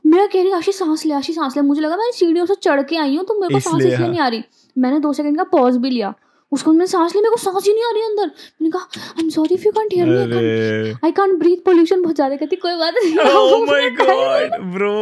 मैं 0.06 0.28
कह 0.28 0.42
रही 0.42 0.52
आशी 0.52 0.72
सांस 0.72 1.04
ले 1.06 1.14
आशी 1.14 1.32
सांस 1.32 1.56
ले। 1.56 1.62
मुझे 1.62 1.80
लगा 1.80 1.96
मैं 1.96 2.10
सीढ़ियों 2.12 2.46
से 2.46 2.54
चढ़ 2.54 2.82
के 2.82 2.96
आई 2.96 3.16
हूँ 3.16 3.24
तो 3.24 3.40
मेरे 3.40 3.54
को 3.54 3.60
सांस 3.60 3.74
इसलिए, 3.74 3.92
इसलिए 3.92 4.06
हाँ। 4.06 4.10
नहीं 4.10 4.20
आ 4.20 4.28
रही। 4.28 4.44
मैंने 4.76 4.98
दो 5.00 5.12
सेकंड 5.12 5.36
का 5.38 5.44
पॉज 5.52 5.76
भी 5.76 5.90
लिया। 5.90 6.14
उसको 6.54 6.72
मैंने 6.72 6.86
सांस 6.86 7.14
ली 7.14 7.20
मेरे 7.20 7.30
को 7.30 7.36
सांस 7.38 7.66
ही 7.66 7.72
नहीं 7.72 7.84
आ 7.84 7.90
रही 7.92 8.02
अंदर। 8.04 8.26
मैंने 8.26 8.70
कहा 8.70 9.02
I 9.08 9.22
am 9.22 9.28
sorry 9.30 9.54
if 9.54 9.64
you 9.66 9.72
can't 9.72 9.94
hear 9.94 10.06
me 10.06 10.92
I 11.04 11.12
can't 11.12 11.38
breathe 11.38 11.64
pollution 11.64 12.02
बहुत 12.02 12.14
ज़्यादा 12.16 12.36
कहती 12.36 12.56
कोई 12.64 12.74
बात 12.76 12.94
नहीं 12.96 13.18
ओह 13.30 13.64
माय 13.66 13.88
गॉड 14.00 14.60
ब्रो 14.74 14.94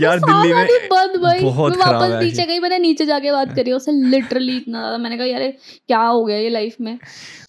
यार 0.00 0.18
दिल्ली 0.20 0.52
में 0.54 0.66
बंद 0.90 1.16
भाई। 1.22 1.40
बहुत 1.40 1.72
मैं 1.72 1.80
खराब 1.80 2.00
वापस 2.00 2.14
है। 2.14 2.20
नीचे 2.24 2.46
गई 2.46 2.58
मैंने 2.58 2.78
नीचे 2.78 3.06
जाके 3.06 3.32
बात 3.32 3.54
करी 3.56 3.72
उससे 3.72 3.92
लिटरली 4.10 4.56
इतना 4.56 4.78
ज़्यादा। 4.78 4.98
मैंने 4.98 5.16
कहा 5.16 5.26
यार 5.26 5.50
क्या 5.60 6.00
हो 6.00 6.24
गया 6.24 6.36
ये 6.38 6.48
लाइफ 6.50 6.76
में? 6.80 6.98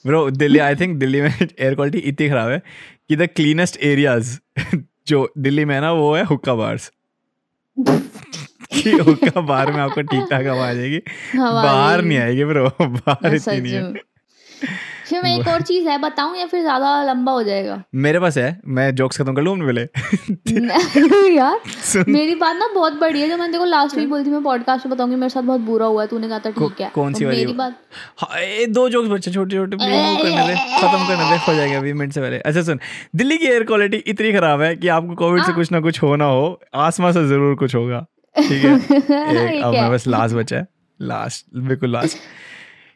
Bro 0.06 0.30
Delhi 0.34 0.60
I 0.60 0.76
think 0.76 0.98
Delhi 1.00 1.22
में 1.22 1.30
एयर 1.42 1.76
क्वालिटी 1.76 1.98
इतनी 2.10 2.30
खराब 2.30 2.50
है 2.52 2.62
कि 3.10 3.16
द 3.16 3.28
क्लीनेस्ट 3.36 3.78
एरियाज़ 3.84 4.38
जो 5.08 5.28
दिल्ली 5.38 5.66
में 5.66 5.76
है 5.76 5.82
ना 5.82 5.92
वो 5.94 6.14
है 6.16 6.24
हुक्का 6.26 6.56
बार्स 6.56 6.92
कि 7.80 8.92
हुक्का 8.92 9.42
बार 9.42 9.72
में 9.72 9.80
आपको 9.80 10.02
ठीक 10.02 10.28
ठाक 10.32 10.46
आवाज़ 10.46 10.78
आएगी 10.78 11.02
जाएगी 11.36 11.64
बाहर 11.64 12.02
नहीं। 12.02 12.18
आएगी 12.18 12.44
ब्रो 12.44 12.70
बाहर 12.82 13.36
इतनी 13.36 13.62
नहीं 13.62 13.74
है। 13.74 13.94
फिर 15.10 15.22
मैं 15.24 15.36
एक 15.38 15.48
और 15.48 15.62
चीज़ 15.62 15.88
है 15.90 15.98
बताऊँ 16.02 16.36
या 16.38 16.46
फिर 16.48 16.62
ज़्यादा 16.62 16.92
लंबा 17.04 17.32
हो 17.32 17.44
जाएगा? 17.44 17.82
मेरे 17.98 18.20
पास 18.20 18.38
है 18.38 18.60
मैं 18.68 18.94
जोक्स 18.96 19.18
खत्म 19.18 19.34
कर 19.36 19.42
लूँ 19.42 19.58
पहले? 19.60 19.82
यार 21.36 22.04
मेरी 22.08 22.36
बात 22.36 22.56
ना 22.56 22.68
बहुत 22.74 22.94
बड़ी 23.00 23.22
है 23.22 23.30
जो 23.30 23.38
मैंने 23.38 23.52
देखो 23.52 23.66
लास्ट 23.66 23.98
वीक 23.98 24.10
बोली 24.10 24.26
थी 24.26 24.30
मैं 24.30 24.42
पॉडकास्ट 24.44 24.86
में 24.86 24.94
बताऊँगी 24.96 25.16
मेरे 25.16 25.30
साथ 25.30 25.44
बहुत 25.44 25.62
बुरा 25.62 25.86
हुआ 25.86 26.02
है 26.02 26.08
तूने 26.08 26.28
कहा 26.30 26.40
था 26.40 26.50
ठीक 26.52 26.82
है। 26.82 26.90
कौन 26.96 27.14
सी 27.14 27.26
वाली 27.26 27.38
मेरी 27.38 27.54
बात 27.54 27.76
हाँ, 28.18 28.42
ये 28.42 28.66
दो 28.68 28.88
जोक्स 28.90 29.10
बच्चे 29.10 29.32
छोटे 29.32 29.56
छोटे 29.56 29.78
करने 29.78 30.48
दे 30.48 30.56
खत्म 30.56 31.08
करने 31.08 31.30
दे 31.30 31.38
हो 31.48 31.56
जाएगा 31.56 31.78
अभी 31.78 31.94
मिनट 31.94 32.14
से 32.14 32.22
पहले। 32.22 32.40
अच्छा 32.40 32.62
सुन 32.62 32.80
दिल्ली 33.16 33.38
की 33.38 33.46
एयर 33.46 33.64
क्वालिटी 33.64 33.98
इतनी 34.08 34.34
खराब 34.34 34.62
है 34.62 34.76
कि 34.76 34.88
आपको 34.88 35.16
कोविड 35.16 35.42
से 35.42 35.48
हाँ। 35.48 35.56
कुछ 35.56 35.72
ना 35.72 35.80
कुछ 35.80 36.02
होना 36.04 36.26
हो 36.26 36.60
आसमान 36.88 37.14
से 37.14 37.28
ज़रूर 37.28 37.56
कुछ 37.56 37.76
होगा 37.76 38.06
ठीक 38.36 38.66
है? 38.66 39.62
अब 39.64 39.74
मैं 39.74 39.90
बस 39.92 40.08
लास्ट 40.08 40.36
बचा 40.36 40.58
है 40.58 40.68
लास्ट 41.00 41.46
बिल्कुल 41.58 41.92
लास्ट 41.92 42.18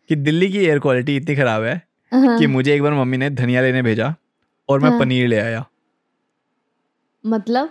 कि 0.10 0.16
दिल्ली 0.18 0.50
की 0.52 0.60
एयर 0.60 0.80
क्वालिटी 0.80 1.16
इतनी 1.16 1.36
खराब 1.36 1.64
है 1.64 1.82
हाँ, 2.14 2.40
कि 2.40 2.48
मुझे 2.48 2.74
एक 2.76 2.82
बार 2.82 2.94
मम्मी 2.94 3.18
ने 3.18 3.30
धनिया 3.30 3.62
लेने 3.62 3.82
भेजा 3.82 4.16
और 4.70 4.80
मैं 4.80 4.90
हाँ। 4.90 5.00
पनीर 5.00 5.28
ले 5.28 5.40
आया। 5.40 5.66
मतलब? 7.26 7.68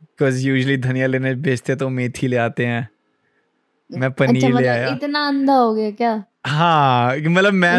बिकॉज़ 0.00 0.46
यूजली 0.46 0.76
धनिया 0.76 1.06
लेने 1.06 1.34
भेजते 1.34 1.76
तो 1.76 1.88
मेथी 1.88 2.26
ले 2.26 2.36
आते 2.36 2.66
हैं। 2.66 2.88
मैं 3.90 4.10
पनीर 4.10 4.36
अच्छा 4.36 4.48
पनीर 4.48 4.54
ले 4.54 4.54
मतलब 4.54 4.68
आया। 4.68 4.88
इतना 4.88 5.26
अंधा 5.28 5.54
हो 5.54 5.74
गया 5.74 5.90
क्या? 5.90 6.24
हाँ 6.46 7.16
मतलब 7.16 7.52
मैं. 7.52 7.78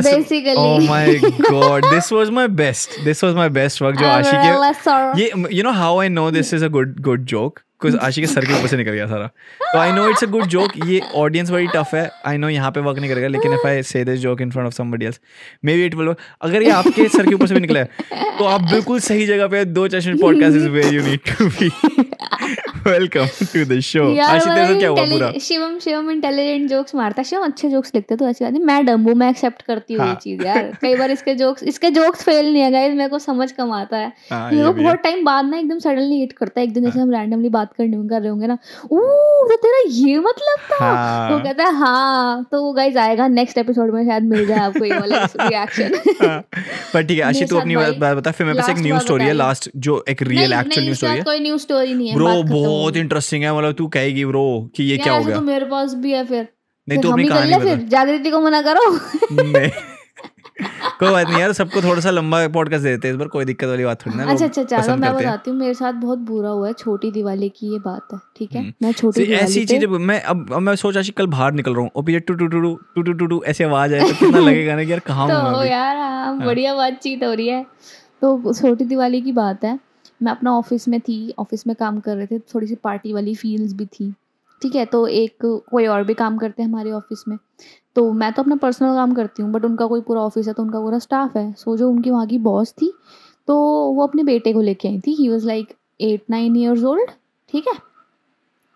ओह 0.56 0.88
my 0.88 1.16
god 1.52 1.86
this 1.86 2.12
was 2.14 2.30
my 2.30 2.48
best 2.48 3.00
this 3.04 3.24
was 3.24 3.36
my 3.36 3.50
best 3.50 3.82
work 3.82 4.00
जो 4.00 4.06
आशी 4.06 4.32
के 4.32 4.74
के 4.88 5.22
ये 5.22 5.58
you 5.58 5.64
know 5.64 5.72
how 5.72 6.00
I 6.00 6.10
know 6.10 6.32
this 6.32 6.54
is 6.54 6.66
a 6.66 6.68
good 6.68 7.00
good 7.00 7.26
joke 7.26 7.60
because 7.82 7.98
Ashi 7.98 8.22
के 8.22 8.28
सर 8.28 8.46
के 8.46 8.54
ऊपर 8.54 8.68
से 8.68 8.78
निकल 8.78 8.92
गया 8.92 9.06
सारा। 9.08 9.28
तो 9.74 9.78
I 9.80 9.92
know 9.92 10.08
it's 10.10 10.24
a 10.24 10.28
good 10.28 10.46
joke 10.48 10.78
ये 10.86 11.00
ऑडियंस 11.16 11.50
बड़ी 11.52 11.68
टफ 11.68 11.94
है। 11.94 12.10
आई 12.26 12.38
नो 12.38 12.50
यहाँ 12.50 12.72
पे 12.72 12.80
वर्क 12.80 13.00
नहीं 13.00 13.10
करेगा, 13.10 13.28
लेकिन 13.28 13.54
if 13.54 13.68
I 13.68 13.84
say 13.84 14.04
this 14.06 14.20
joke 14.20 14.42
in 14.42 14.52
front 14.52 14.68
of 14.68 14.74
somebody 14.74 15.06
else 15.06 15.20
maybe 15.76 15.86
it 15.86 15.96
will 15.96 16.14
अगर 16.42 16.64
ये 16.64 16.70
आपके 16.72 17.08
सर 17.08 17.28
के 17.28 17.34
ऊपर 17.36 17.48
से 17.48 17.54
भी 17.54 17.60
निकला 17.60 17.80
है 17.80 18.38
तो 18.38 18.46
आप 18.46 18.62
बिल्कुल 18.62 19.00
सही 19.00 19.26
जगह 19.26 19.48
पे 19.48 19.66
Do 19.66 19.88
Chashme 19.88 20.14
podcast 20.22 20.58
is 20.58 20.68
where 20.70 20.94
you 20.94 21.04
need 21.04 21.20
to 21.32 21.48
be 21.50 21.70
welcome 22.88 23.26
to 23.54 23.64
the 23.66 23.80
show 23.80 24.04
क्या 24.16 24.90
हुआ 24.90 25.04
पूरा? 25.06 25.32
शिवम 25.42 25.78
शिवम 25.80 26.10
इंटेलिजेंट 26.12 26.70
जोक्स 26.70 26.96
मारता 26.96 27.22
है। 27.22 27.26
शिवम 27.26 27.44
अच्छे 27.44 27.70
जोक्स 27.70 27.92
लिखते 27.96 28.16
तो 28.16 28.28
ऐसी 28.28 28.44
बात 28.46 28.54
नहीं। 28.54 28.64
मैं 28.64 28.86
डम्बू 28.86 29.14
मैं 29.14 29.30
एक्सेप्ट 29.30 29.62
करती 29.62 29.94
हूँ 29.94 30.02
ये 30.02 30.08
हाँ। 30.08 30.16
चीज़ 30.16 30.42
यार। 30.44 30.72
कई 30.82 30.96
बार 30.96 31.12
इसके 31.12 31.36
जोक्स 31.36 31.64
इसके 31.64 31.90
जोक्स 31.90 32.24
फेल 32.24 32.52
नहीं 32.54 32.64
है 32.64 32.72
गाइस 32.72 32.94
मेरे 32.94 33.10
को 33.10 33.20
समझ 33.20 33.52
कम 33.52 33.72
आता 33.72 33.98
है। 33.98 34.12
हाँ, 34.32 34.52
ये 34.52 34.64
को 34.64 34.74
बहुत 34.74 34.98
टाइम 34.98 35.24
बाद 35.26 35.46
ना 35.46 35.58
एकदम 35.58 35.80
सडनली 35.80 36.20
हिट 36.20 36.32
करता 36.34 36.60
है। 36.62 36.68
एक 36.68 36.74
दिन 36.74 36.84
जैसे 36.84 37.00
हम 37.00 37.12
रैंडमली 37.12 37.50
बात 37.50 37.74
करने 37.74 38.08
कर 38.10 38.22
रहे 38.22 38.30
होंगे 38.30 38.48
ना 38.48 38.58
ओ 38.92 39.00
तो 39.48 39.56
तेरा 39.56 39.80
ये 39.90 40.18
मतलब 40.20 40.60
था? 40.72 40.86
हाँ। 40.86 41.42
कहता 41.44 41.64
है 41.64 41.74
हाँ। 41.76 42.44
तो 42.52 42.62
वो 42.62 42.72
गाइस 42.74 42.98
आएगा 42.98 43.28
नेक्स्ट 43.28 43.58
एपिसोड 43.58 43.94
में 43.94 44.04
शायद 44.06 44.24
मिल 44.24 44.46
जाए 44.48 44.60
आपको 44.60 44.86
ये 44.86 45.00
वाला 45.00 45.24
रिएक्शन 45.42 45.94
हाँ, 46.22 46.40
पर 46.94 47.04
ठीक 47.04 47.18
है 47.18 47.24
आशी 47.24 47.40
मेरे 47.40 47.48
तू 47.48 47.58
अपनी 47.58 47.76
बात 47.76 47.96
बात 48.16 48.28
फिर 48.28 48.48
मेरे 48.48 48.60
पास 48.60 48.70
एक 48.70 48.78
न्यूज़ 48.78 49.02
स्टोरी 49.02 49.26
है 49.26 49.34
लास्ट 49.34 49.70
जो 49.76 50.04
एक 50.10 50.22
रियल 50.22 50.54
एक्चुअल 50.54 50.84
न्यूज़ 50.84 50.98
स्टोरी 50.98 51.18
है। 51.18 51.24
कोई 51.24 51.40
न्यूज़ 51.40 51.62
स्टोरी 51.62 51.94
नहीं 51.94 52.05
नहीं 52.14 52.34
है 52.34 52.44
ब्रो 52.44 52.62
बहुत 52.62 52.98
इंटरेस्टिंग 52.98 53.44
है 53.44 53.58
मतलब 53.58 53.74
तू 53.74 53.88
कहेगी 53.88 54.26
ब्रो 54.26 54.72
कि 54.76 54.84
ये 54.84 54.98
क्या 54.98 55.14
हो 55.14 55.20
तो 55.20 55.26
गया 55.26 55.36
तो 55.36 55.42
मेरे 55.42 55.66
पास 55.66 55.94
भी 55.94 56.12
है 56.12 56.26
फिर। 56.26 56.48
नहीं 56.90 57.00
तो 57.00 57.12
अपनी 57.12 57.28
कहानी 57.28 57.60
फिर। 57.60 57.78
जागृति 57.78 58.30
को 58.30 58.42
मना 58.42 58.62
करो। 58.62 59.00
नहीं। 59.32 59.70
कोई 61.00 61.12
बात 61.12 61.28
नहीं 61.28 61.40
यार 61.40 61.52
सबको 61.52 61.82
थोड़ा 61.82 62.02
सा 62.02 62.10
लंबा 62.10 62.48
पॉडकास्ट 62.48 62.84
देते 62.84 63.08
हैं 63.08 63.16
इस 63.16 63.20
बार 63.20 63.28
कोई 63.28 63.46
दिक्कत 63.46 63.68
वाली 63.68 63.86
बात 63.86 64.06
थोड़ी 64.06 64.18
ना 64.18 64.24
अच्छा 64.24 64.46
अच्छा, 64.46 64.62
अच्छा 64.62 64.82
चलो 64.82 64.96
मैं 64.96 65.14
बताती 65.14 65.52
हूँ 65.52 65.60
मेरे 65.60 65.74
साथ 65.74 65.94
बहुत 65.94 66.20
बुरा 66.20 66.50
हुआ 66.50 66.68
है 66.68 66.74
छोटी 66.74 67.12
दिवाली 67.12 67.50
की 67.50 67.74
ये 67.74 67.80
बात 67.80 68.08
है 68.14 68.20
ठीक 68.38 68.52
है? 68.52 68.62
हम्म। 68.62 68.74
मैं 68.84 68.92
छोटी 68.92 69.24
ऐसी 69.24 69.66
चीज़ 69.66 69.86
मैं 69.86 70.22
अब 70.22 70.58
मैं 70.58 70.76
सोच 70.76 70.94
सोचा 70.94 71.14
कल 71.18 71.28
बाहर 71.28 71.52
निकल 71.54 71.74
रहा 71.74 71.82
हूँ 71.82 71.92
और 71.96 72.04
पीछे 72.04 72.20
टू 72.20 72.34
टू 72.34 72.48
टू 72.48 72.62
टू 72.96 73.02
टू 73.02 73.14
टू 73.14 73.26
टू 73.26 73.44
ऐसी 73.44 73.64
आवाज़ 73.64 73.94
आए 73.94 74.00
तो 74.00 74.14
कितना 74.14 74.40
लगेगा 74.50 74.76
ना 74.76 74.84
कि 74.84 74.92
यार 74.92 75.00
कहाँ 75.00 75.30
तो 75.30 75.58
हूँ 75.58 75.66
यार 75.66 75.96
हाँ, 75.98 76.26
हाँ। 76.26 76.46
बढ़िया 76.46 76.76
बातचीत 76.76 77.24
हो 77.24 77.34
रही 77.34 77.48
है। 77.48 77.66
तो 78.22 78.54
छोटी 78.54 78.86
दिवाली 78.86 79.22
की 79.22 79.32
बात 79.32 79.64
है 79.66 79.80
मैं 80.22 80.32
अपना 80.32 80.52
ऑफ़िस 80.58 80.88
में 80.88 81.00
थी 81.00 81.34
ऑफ़िस 81.40 81.66
में 81.68 81.76
काम 81.76 82.00
कर 82.00 82.16
रहे 82.18 82.28
थे 82.28 82.40
थोड़ी 82.54 82.68
सी 82.68 82.76
पार्टी 82.76 83.14
वाली 83.14 83.36
फील्स 83.36 83.74
भी 83.74 83.86
थी। 83.86 84.12
ठीक 84.62 84.76
है 84.76 84.86
तो 84.86 85.06
एक 85.08 85.46
कोई 85.72 85.86
और 85.86 86.04
भी 86.04 86.14
काम 86.14 86.38
करते 86.38 86.64
हैं 86.64 86.70
हमारे 86.70 86.92
ऑफ़िस 86.92 87.24
में। 87.28 87.38
तो 87.96 88.12
मैं 88.14 88.32
तो 88.34 88.42
अपना 88.42 88.56
पर्सनल 88.56 88.94
काम 88.96 89.14
करती 89.14 89.44
हूँ 89.44 89.52
बट 89.52 89.66
उनका 89.66 89.86
कोई 89.88 90.02
पूरा 90.02 90.22
ऑफ़िस 90.22 90.48
है 90.48 90.54
तो 90.54 90.64
उनका 90.64 90.80
पूरा 90.80 91.00
स्टाफ 91.00 91.36
है। 91.38 91.52
सो 91.54 91.78
जो 91.78 91.90
उनकी 91.90 92.10
वहाँ 92.10 92.28
की 92.28 92.38
बॉस 92.40 92.72
थी 92.74 92.92
तो 93.48 93.56
वो 93.94 94.08
अपने 94.08 94.24
बेटे 94.24 94.54
को 94.54 94.62
लेके 94.62 94.88
आई 94.88 95.00
थी। 95.00 95.14
He 95.14 95.30
was 95.30 95.46
like 95.48 95.74
eight 96.02 96.24
nine 96.30 96.56
years 96.56 96.84
old 96.84 97.12
ठीक 97.50 97.68
है? 97.68 97.74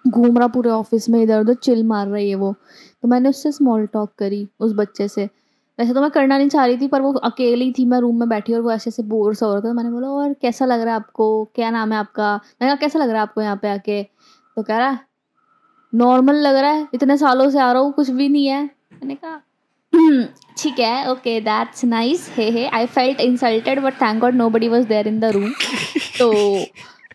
घूम 0.06 0.38
रहा 0.38 0.48
पूरे 0.48 0.70
ऑफ़िस 0.70 1.10
में 1.10 1.22
इधर 1.22 1.40
उधर 1.42 1.54
चिल 1.54 1.84
मार 1.84 2.08
रही 2.08 2.30
है 2.30 2.36
वो। 2.36 2.54
तो 3.02 3.08
मैंने 3.08 3.30
उससे 3.30 3.52
स्मॉल 3.52 3.86
टॉक 3.86 4.12
करी, 4.18 4.48
उस 4.60 4.74
बच्चे 4.74 5.08
से। 5.08 5.28
वैसे 5.80 5.94
तो 5.94 6.02
मैं 6.02 6.10
करना 6.12 6.38
नहीं 6.38 6.50
चाह 6.50 6.66
रही 6.66 6.78
थी 6.78 6.88
पर 6.88 7.02
वो 7.02 7.12
अकेली 7.24 7.72
थी 7.72 7.86
मैं 7.86 8.00
रूम 8.00 8.20
में 8.20 8.30
बैठी 8.30 8.54
और 8.54 8.62
वो 8.62 8.72
ऐसे 8.72 8.90
ऐसे 8.90 9.04
बोर 9.04 9.36
सा 9.36 9.46
हो 9.46 9.52
रहा 9.54 9.62
था 9.62 9.68
तो 9.68 9.74
मैंने 9.74 9.90
बोला 9.90 10.08
और 10.10 10.34
कैसा 10.42 10.66
लग 10.66 10.82
रहा 10.82 10.94
है 10.94 11.00
आपको? 11.00 11.46
क्या 11.56 11.70
नाम 11.70 11.92
है 11.92 11.98
आपका? 12.00 12.34
मैंने 12.36 12.68
कहा 12.68 12.76
कैसा 12.82 13.00
लग 13.00 13.10
रहा 13.10 13.16
है 13.18 13.22
आपको 13.22 13.42
यहाँ 13.42 13.56
पे 13.62 13.70
आके? 13.70 14.02
तो 14.04 14.64
कह 14.64 14.78
रहा 14.78 14.90
है 14.90 15.00
नॉर्मल 15.94 16.36
लग 16.38 16.56
रहा 16.56 16.72
है 16.72 16.88
इतने 16.94 17.18
सालों 17.18 17.50
से 17.50 17.60
आ 17.60 17.72
रहा 17.72 17.82
हूँ 17.82 17.92
कुछ 17.94 18.10
भी 18.10 18.28
नहीं 18.30 18.48
है। 18.48 18.64
मैंने 18.64 19.16
कहा 19.16 19.42
"हम्म, 19.94 20.24
ठीक 20.58 20.80
है 20.80 21.10
okay 21.12 21.40
that's 21.42 21.84
nice 21.86 22.30
hey 22.36 22.50
hey 22.52 22.66
I 22.68 22.86
felt 22.88 23.20
insulted 23.22 23.80
but 23.80 24.02
thank 24.02 24.20
god 24.22 24.36
nobody 24.50 24.68
was 24.68 24.88
there 24.88 25.08
in 25.08 25.20
the 25.20 25.26
room 25.26 25.50
तो 26.20 26.32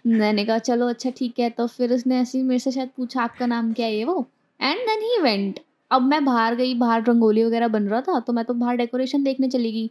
मैंने 0.06 0.44
कहा 0.44 0.58
चलो 0.60 0.88
अच्छा 0.88 1.10
ठीक 1.18 1.38
है। 1.38 1.50
तो 1.50 1.66
फिर 1.66 1.92
उसने 1.92 2.20
ऐसे 2.20 2.42
मेरे 2.42 2.58
से 2.58 2.70
शायद 2.70 2.88
पूछा 2.96 3.22
आपका 3.22 3.46
नाम 3.46 3.72
क्या 3.72 3.86
है 3.86 4.04
वो? 4.04 4.26
एंड 4.60 4.78
देन 4.78 5.02
ही 5.02 5.20
वेंट 5.22 5.60
अब 5.90 6.02
मैं 6.02 6.24
बाहर 6.24 6.54
गई, 6.54 6.74
बाहर 6.74 7.04
रंगोली 7.04 7.44
वगैरह 7.44 7.68
बन 7.68 7.88
रहा 7.88 8.00
था 8.00 8.20
तो 8.20 8.32
मैं 8.32 8.44
तो 8.44 8.54
बाहर 8.54 8.76
डेकोरेशन 8.76 9.24
देखने 9.24 9.48
चली 9.48 9.72
गई। 9.72 9.90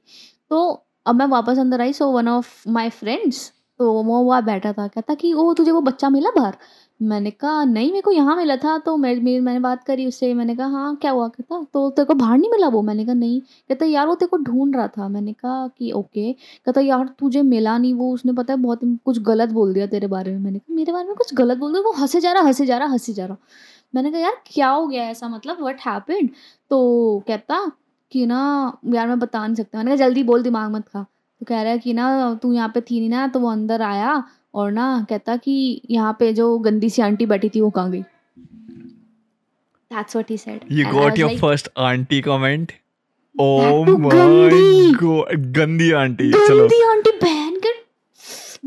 तो 0.52 0.84
अब 1.06 1.16
मैं 1.16 1.26
वापस 1.28 1.60
अंदर 1.60 1.82
आई 1.82 1.94
so 1.94 2.12
one 2.12 2.28
of 2.28 2.70
my 2.70 2.90
friends 2.92 3.52
तो 3.80 3.92
वो 3.94 4.22
वहाँ 4.24 4.44
बैठा 4.46 4.72
था, 4.74 4.88
कहता 4.88 5.14
कि 5.16 5.32
ओ 5.34 5.54
तुझे 5.54 5.72
वो 5.72 5.82
बच्चा 5.82 6.10
मिला 6.10 6.30
बाहर? 6.38 6.56
मैंने 7.00 7.32
कहा, 7.32 7.64
नहीं, 7.64 7.92
मेरे 7.92 8.02
को 8.02 8.12
यहाँ 8.12 8.36
मिला 8.38 8.56
था। 8.56 8.78
तो 8.78 8.96
मैं 8.98 9.16
मैंने 9.16 9.60
बात 9.60 9.84
करी 9.84 10.06
उससे, 10.08 10.34
मैंने 10.34 10.56
कहा 10.56 10.68
हाँ 10.68 10.96
क्या 10.96 11.12
हुआ? 11.12 11.28
कहता 11.28 11.62
तो 11.74 11.90
तेरे 11.90 12.06
को 12.06 12.14
बाहर 12.14 12.38
नहीं 12.38 12.52
मिला 12.52 12.68
वो? 12.68 12.82
मैंने 12.82 13.06
कहा, 13.06 13.14
नहीं। 13.14 13.40
कहता, 13.70 13.86
यार, 13.86 14.08
वो 14.08 14.16
तेरे 14.16 14.28
को 14.30 14.38
ढूंढ 14.38 14.76
रहा 14.76 14.88
था। 14.88 15.08
मैंने 15.08 15.34
कहा 15.34 15.68
कि, 15.68 15.92
ओके। 15.92 16.32
कहता, 16.34 16.82
यार, 16.82 17.08
तुझे 17.20 17.42
मिला 17.42 17.78
नहीं 17.78 17.94
वो, 17.94 18.12
उसने 18.14 18.34
पता 18.34 18.54
है 18.54 18.60
बहुत 18.60 18.80
कुछ 19.06 19.20
गलत 19.22 19.50
बोल 19.50 19.74
दिया 19.74 19.88
तेरे 19.88 20.08
बारे 20.08 20.32
में। 20.32 20.40
मैंने 20.40 20.60
कहा, 20.60 20.76
मेरे 20.76 20.92
बारे 20.94 21.08
में 21.08 21.16
कुछ 21.16 21.34
गलत 21.34 21.58
बोल 21.58 21.72
दिया 21.74 21.82
वो 21.84 21.92
हंसे 21.92 22.22
जा 22.22 22.32
रहा, 22.32 22.44
हंसे 22.44 22.66
जा 22.66 22.78
रहा, 22.78 22.88
हंसे 22.88 23.14
जा 23.14 23.26
रहा। 23.26 23.38
मैंने 23.96 24.12
कहा 24.12 24.22
यार 24.22 24.42
क्या 24.46 24.70
हो 24.70 24.86
गया 24.88 25.04
ऐसा? 25.10 25.28
मतलब 25.30 25.62
व्हाट 25.62 25.80
हैपेंड 25.88 26.30
तो 26.70 27.24
कहता 27.28 27.72
कि 28.12 28.26
ना 28.26 28.42
यार 28.94 29.08
मैं 29.08 29.20
बता 29.20 29.46
नहीं 29.46 29.56
सकता। 29.56 29.78
मैंने 29.78 29.92
कहा 29.92 30.06
जल्दी 30.06 30.24
बोल 30.24 30.44
दिमाग 30.44 30.72
मत 30.72 30.88
खा। 30.88 31.02
तो 31.02 31.46
कह 31.46 31.62
रहा 31.62 31.72
है 31.72 31.80
कि 31.80 31.94
ना 31.94 32.34
तू 32.42 32.54
यहाँ 32.54 32.70
पे 32.74 32.82
थी 32.82 33.00
नहीं 33.00 33.10
ना 33.10 33.28
तो 33.28 33.40
वो 33.40 33.52
अंदर 33.52 33.82
आया 33.82 34.24
और 34.56 34.72
ना 34.72 35.06
कहता 35.10 35.36
कि 35.38 35.82
यहाँ 35.92 36.16
पे 36.20 36.34
जो 36.34 36.58
गंदी 36.68 36.90
सी 36.90 37.02
आंटी 37.02 37.26
बैठी 37.26 37.50
थी 37.50 37.62
वो 37.62 37.70
कहाँ 37.70 37.92
गई? 37.92 38.04
That's 39.92 40.16
what 40.16 40.30
he 40.34 40.38
said. 40.38 40.62
You 40.70 40.86
And 40.86 40.94
got 40.94 41.20
your 41.20 41.30
like, 41.30 41.40
first 41.40 41.68
auntie 41.88 42.22
comment. 42.28 42.72
Oh 43.36 43.84
my 43.86 44.10
गंदी। 44.14 44.92
god, 44.94 45.36
गंदी 45.58 45.92
आंटी 46.00 46.32
चलो 46.32 46.64
गंदी 46.64 46.82
आंटी 46.84 47.12
बहन 47.24 47.60
के 47.66 47.74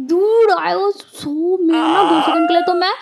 दूर 0.09 0.50
आई 0.52 0.75
वाज 0.75 0.95
सो 1.21 1.59
मैं 1.59 1.75
ना 1.75 2.02
दो 2.11 2.21
सेकंड 2.21 2.49
के 2.49 2.54
लिए 2.54 2.62
तो 2.66 2.75
मैं 2.75 2.92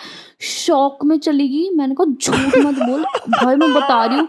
शॉक 0.41 1.03
में 1.05 1.17
चली 1.19 1.47
गई 1.47 1.69
मैंने 1.75 1.95
कहा 1.95 2.05
झूठ 2.05 2.57
मत 2.65 2.75
बोल। 2.79 3.03
भाई 3.31 3.55
मैं 3.55 3.73
बता 3.73 4.03
रही 4.05 4.17
हूँ 4.17 4.27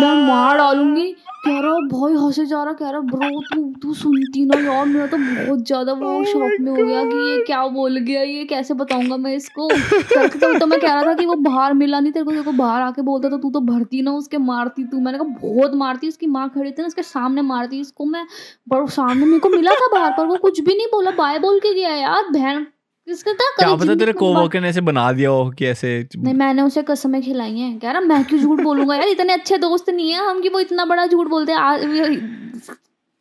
मैं 0.00 0.14
मार 0.26 0.56
डालूँगी। 0.58 1.12
कह 1.44 1.58
रहा 1.60 1.74
भाई 1.88 2.14
हंसे 2.14 2.44
जा 2.46 2.62
रहा 2.64 2.72
कह 2.74 2.90
रहा 2.90 3.00
ब्रो 3.02 3.40
तू 3.44 3.62
तू 3.82 3.92
सुनती 3.94 4.44
ना 4.46 4.58
यार 4.62 4.86
मेरा 4.86 5.06
तो 5.06 5.16
बहुत 5.16 5.64
ज़्यादा 5.66 5.92
वो 5.92 6.24
शॉक 6.24 6.60
में 6.60 6.70
हो 6.70 6.76
गया 6.76 7.04
कि 7.04 7.16
ये 7.28 7.42
क्या 7.44 7.64
बोल 7.68 7.98
गया 7.98 8.22
ये 8.22 8.44
कैसे 8.44 8.74
बताऊँगा 8.74 9.16
मैं 9.16 9.34
इसको? 9.34 9.68
तो, 9.68 10.58
तो 10.58 10.66
मैं 10.66 10.80
कह 10.80 10.92
रहा 10.92 11.02
था 11.02 11.14
कि 11.14 11.26
वो 11.26 11.34
बाहर 11.38 11.74
मिला 11.74 12.00
नहीं 12.00 12.12
तेरे 12.12 12.24
को 12.24 12.30
तेरे 12.30 12.42
को 12.42 12.52
बाहर 12.52 12.82
आके 12.82 13.02
बोलता 13.02 13.28
तो 13.28 13.38
तू 13.38 13.50
तो 13.50 13.60
भरती 13.62 14.02
ना 14.02 14.12
उसके 14.12 14.38
मारती 14.40 14.84
तू। 14.84 15.00
मैंने 15.00 15.18
कहा 15.18 15.36
बहुत 15.42 15.74
मारती 15.76 16.08
उसकी 16.08 16.26
माँ 16.28 16.48
खड़ी 16.48 16.70
थी 16.70 16.82
ना 16.82 16.86
उसके 16.86 17.02
सामने 17.04 17.42
मारती 17.44 17.80
इसको 17.80 18.04
मैं 18.06 18.24
पर 18.70 18.88
सामने 18.90 19.26
मेरे 19.26 19.38
को 19.38 19.48
मिला 19.48 19.70
था 19.72 19.88
बाहर 19.92 20.12
पर 20.16 20.26
वो 20.26 20.36
कुछ 20.42 20.60
भी 20.60 20.74
नहीं 20.74 20.86
बोला 20.92 21.10
बाय 21.16 21.38
बोल 21.38 21.58
के 21.58 21.74
गया 21.74 21.94
यार 21.94 22.28
बहन। 22.32 22.66
किसका 23.10 23.32
था 23.32 23.48
क्या 23.58 23.74
पता 23.74 23.94
तेरे 23.94 24.06
में 24.06 24.14
को 24.14 24.32
बात- 24.34 24.42
वर्कर 24.42 24.60
ने 24.60 24.68
ऐसे 24.68 24.80
बना 24.80 25.12
दिया 25.12 25.30
हो 25.30 25.48
कि 25.50 25.66
ऐसे 25.66 25.94
नहीं 26.16 26.34
मैंने 26.34 26.62
उसे 26.62 26.82
कसमें 26.82 27.20
खिलाई 27.22 27.58
हैं 27.58 27.78
कह 27.78 27.90
रहा 27.90 28.00
मैं 28.00 28.24
क्यों 28.24 28.40
झूठ 28.40 28.60
बोलूँगा 28.60 28.96
यार 28.96 29.08
इतने 29.08 29.32
अच्छे 29.32 29.58
दोस्त 29.58 29.90
नहीं 29.90 30.10
है 30.10 30.28
हम 30.28 30.40
कि 30.40 30.48
वो 30.48 30.60
इतना 30.60 30.84
बड़ा 30.84 31.06
झूठ 31.06 31.28
बोलते 31.28 31.52
हैं 31.52 32.38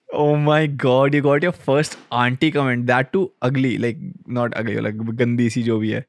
Oh 0.10 0.36
my 0.44 0.62
god, 0.84 1.16
you 1.16 1.22
got 1.22 1.44
your 1.44 1.52
first 1.66 1.96
auntie 2.12 2.48
comment. 2.52 2.86
That 2.88 3.10
too 3.14 3.20
ugly, 3.42 3.74
like 3.78 4.00
not 4.38 4.56
ugly, 4.62 4.78
like 4.86 5.04
गंदी 5.20 5.50
सी 5.50 5.64
जो 5.64 5.78
भी 5.80 5.90
है. 5.90 6.06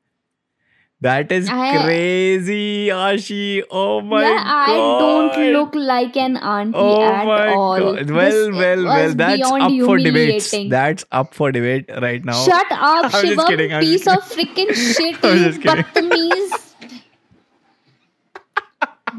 That 1.02 1.30
is 1.32 1.46
I- 1.48 1.82
crazy, 1.82 2.88
Ashi. 2.94 3.62
Oh 3.82 4.00
my 4.08 4.22
I 4.24 4.74
god. 4.76 4.98
Don't 5.02 5.36
look 5.52 5.76
like 5.76 6.16
an 6.24 6.36
auntie 6.36 6.78
Oh 6.78 6.96
at 7.02 7.26
my 7.28 7.54
all 7.54 7.80
god. 7.84 8.10
Well, 8.16 8.32
this 8.32 8.58
well, 8.58 8.82
well. 8.88 9.14
That's 9.20 9.52
up 9.58 9.76
for 9.86 9.96
debates. 10.06 10.50
That's 10.74 11.06
up 11.20 11.32
for 11.38 11.48
debate 11.58 11.94
right 12.06 12.26
now. 12.32 12.36
Shut 12.48 12.74
up, 12.78 12.98
I'm 13.04 13.08
Shivam. 13.14 13.48
kidding, 13.52 13.72
Piece 13.86 14.06
of 14.16 14.26
freaking 14.34 14.74
shit. 14.82 15.24
I'm 15.30 15.40
just 15.44 15.62
kidding. 15.62 16.58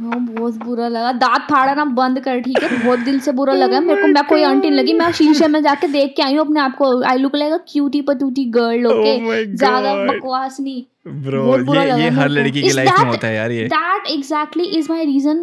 वो 0.01 0.19
बहुत 0.27 0.53
बुरा 0.65 0.87
लगा 0.87 1.11
दांत 1.21 1.41
फाड़ना 1.49 1.83
बंद 1.97 2.19
कर 2.25 2.39
ठीक 2.41 2.61
है 2.63 2.69
बहुत 2.83 2.99
दिल 3.07 3.19
से 3.21 3.31
बुरा 3.39 3.53
लगा 3.53 3.79
मेरे 3.87 4.01
को 4.01 4.07
मैं 4.07 4.23
कोई 4.27 4.43
आंटी 4.43 4.69
लगी 4.69 4.93
मैं 5.01 5.11
शीशे 5.17 5.47
में 5.55 5.61
जाके 5.63 5.87
देख 5.97 6.13
के 6.17 6.23
आई 6.23 6.33
हूँ 6.35 6.45
अपने 6.45 6.59
आप 6.59 6.75
को 6.77 6.87
I 7.09 7.17
look 7.17 7.35
like 7.35 7.53
a 7.53 7.57
cutie 7.71 8.01
patootie 8.11 8.45
girl 8.57 8.85
okay 8.93 9.17
Oh 9.17 9.45
ज़्यादा 9.57 9.93
बकवास 10.05 10.57
नहीं 10.59 10.83
बुरा 11.05 11.83
ये 11.83 12.03
ये 12.03 12.09
हर 12.09 12.29
लड़की 12.29 12.61
की 12.61 12.71
लाइफ 12.71 12.99
में 12.99 13.09
होता 13.09 13.27
है 13.27 13.35
यार 13.35 13.51
ये. 13.51 13.67
that 13.69 14.09
exactly 14.11 14.67
is 14.77 14.89
my 14.89 15.03
reason 15.05 15.39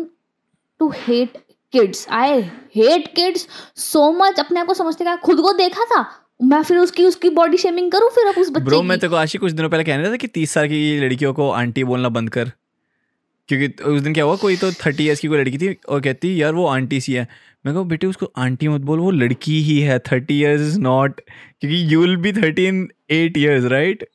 to 0.81 0.91
hate 1.07 1.37
kids. 1.73 2.07
I 2.19 2.51
hate 2.77 3.09
kids 3.17 3.47
so 3.83 4.05
much 4.21 4.39
अपने 4.41 4.61
आप 4.61 4.67
को 4.67 4.75
समझते 4.75 5.05
क्या 5.05 5.17
खुद 5.25 5.41
को 5.41 5.53
देखा 5.59 5.85
था 5.85 6.07
मैं 6.41 6.63
फिर 6.63 6.79
उसकी 6.79 7.05
उसकी 7.05 7.31
बॉडी 7.37 7.57
शेमिंग 7.57 7.91
करूँ 7.93 8.11
फिर 8.15 8.27
अब 8.27 8.39
उस 8.41 8.51
बच्चे 8.51 8.65
ब्रो 8.65 8.83
मैं 8.83 8.99
तेरे 8.99 9.11
को 9.11 9.17
आशी 9.17 9.39
कुछ 9.39 9.53
दिनों 9.53 9.69
पहले 9.71 9.85
कहने 9.85 10.03
रहा 10.03 10.13
था 10.13 10.17
कि 10.17 10.27
तीस 10.27 10.51
साल 10.51 10.69
की 10.69 10.99
लड़कियों 11.01 11.33
को 11.35 11.51
आंटी 11.51 11.85
बोलना 11.85 12.09
बंद 12.09 12.31
कर। 12.31 12.53
क्योंकि 13.49 13.83
उस 13.83 14.01
दिन 14.03 14.15
क्या 14.15 14.25
हुआ 14.25 14.37
कोई 14.37 14.57
तो 14.57 14.71
थर्टी 14.73 15.05
ईयर्स 15.05 15.21
की 15.21 15.29
कोई 15.29 15.39
लड़की 15.39 15.59
थी 15.59 15.75
और 15.89 16.01
कहती 16.01 16.41
यार 16.43 16.53
वो 16.55 16.67
आंटी 16.67 17.01
सी 17.01 17.13
है। 17.13 17.27
मैं 17.67 17.75
कहा 17.75 17.83
बेटे 17.83 18.07
उसको 18.07 18.31
आंटी 18.37 18.69
मत 18.69 18.81
बोल 18.81 18.99
वो 18.99 19.11
लड़की 19.11 19.61
ही 19.63 19.79
है। 19.81 19.99
थर्टी 20.13 20.39
ईयर्स 20.41 20.61
इज़ 20.61 20.79
नॉट 20.81 21.21
क्योंकि 21.61 21.83
you 21.95 22.01
will 22.01 22.17
be 22.17 22.33
thirty 22.33 22.67
in 22.67 22.89
eight 23.11 23.39
years 23.39 23.65
right 23.73 24.09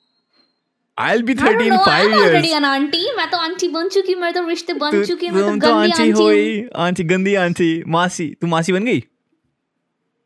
I 0.97 1.11
will 1.11 1.23
be 1.23 1.33
I 1.33 1.35
don't 1.35 1.47
thirty 1.47 1.65
in 1.65 1.73
know, 1.73 1.85
five 1.85 2.07
I'm 2.07 2.17
already 2.17 2.47
years 2.47 2.57
an 2.57 2.65
auntie. 2.65 3.05
मैं 3.17 3.29
तो 3.29 3.37
आंटी 3.37 3.67
बन 3.69 3.87
चुकी 3.89 4.15
मैं 4.15 4.33
तो 4.33 4.47
रिश्ते 4.47 4.73
बन 4.73 5.03
चुकी 5.03 5.29
मैं 5.29 5.41
तो 5.41 5.47
तो 5.47 5.51
गंदी 5.51 5.67
आंटी 5.69 5.91
आंटी 5.93 6.09
हो। 6.11 6.29
ही 6.29 6.65
आंटी 6.77 7.03
गंदी 7.03 7.35
आंटी 7.35 7.71
मासी 7.87 8.27
तू 8.41 8.47
मासी 8.47 8.73
बन 8.73 8.85
गई? 8.85 9.03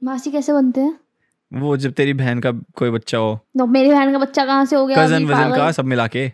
मासी 0.02 0.32
कैसे 0.32 0.54
बनते 0.54 0.82
हैं? 0.82 0.98
वो 1.52 1.78
जब 1.78 1.92
तेरी 1.94 2.14
बहन 2.14 2.40
का 2.40 2.52
कोई 2.76 2.90
बच्चा 2.92 3.18
हो। 3.18 3.40
तो 3.60 3.66
मेरी 3.68 3.92
बहन 3.92 4.12
का 4.12 4.20
बच्चा 4.20 4.46
कहाँ 4.46 4.66
से 4.66 4.76
हो 4.76 4.86
गया? 4.86 5.06
कज़न 5.06 5.26
वज़न? 5.26 5.56
का 5.56 5.72
सब 5.72 5.86
मिला 5.86 6.08
के। 6.08 6.32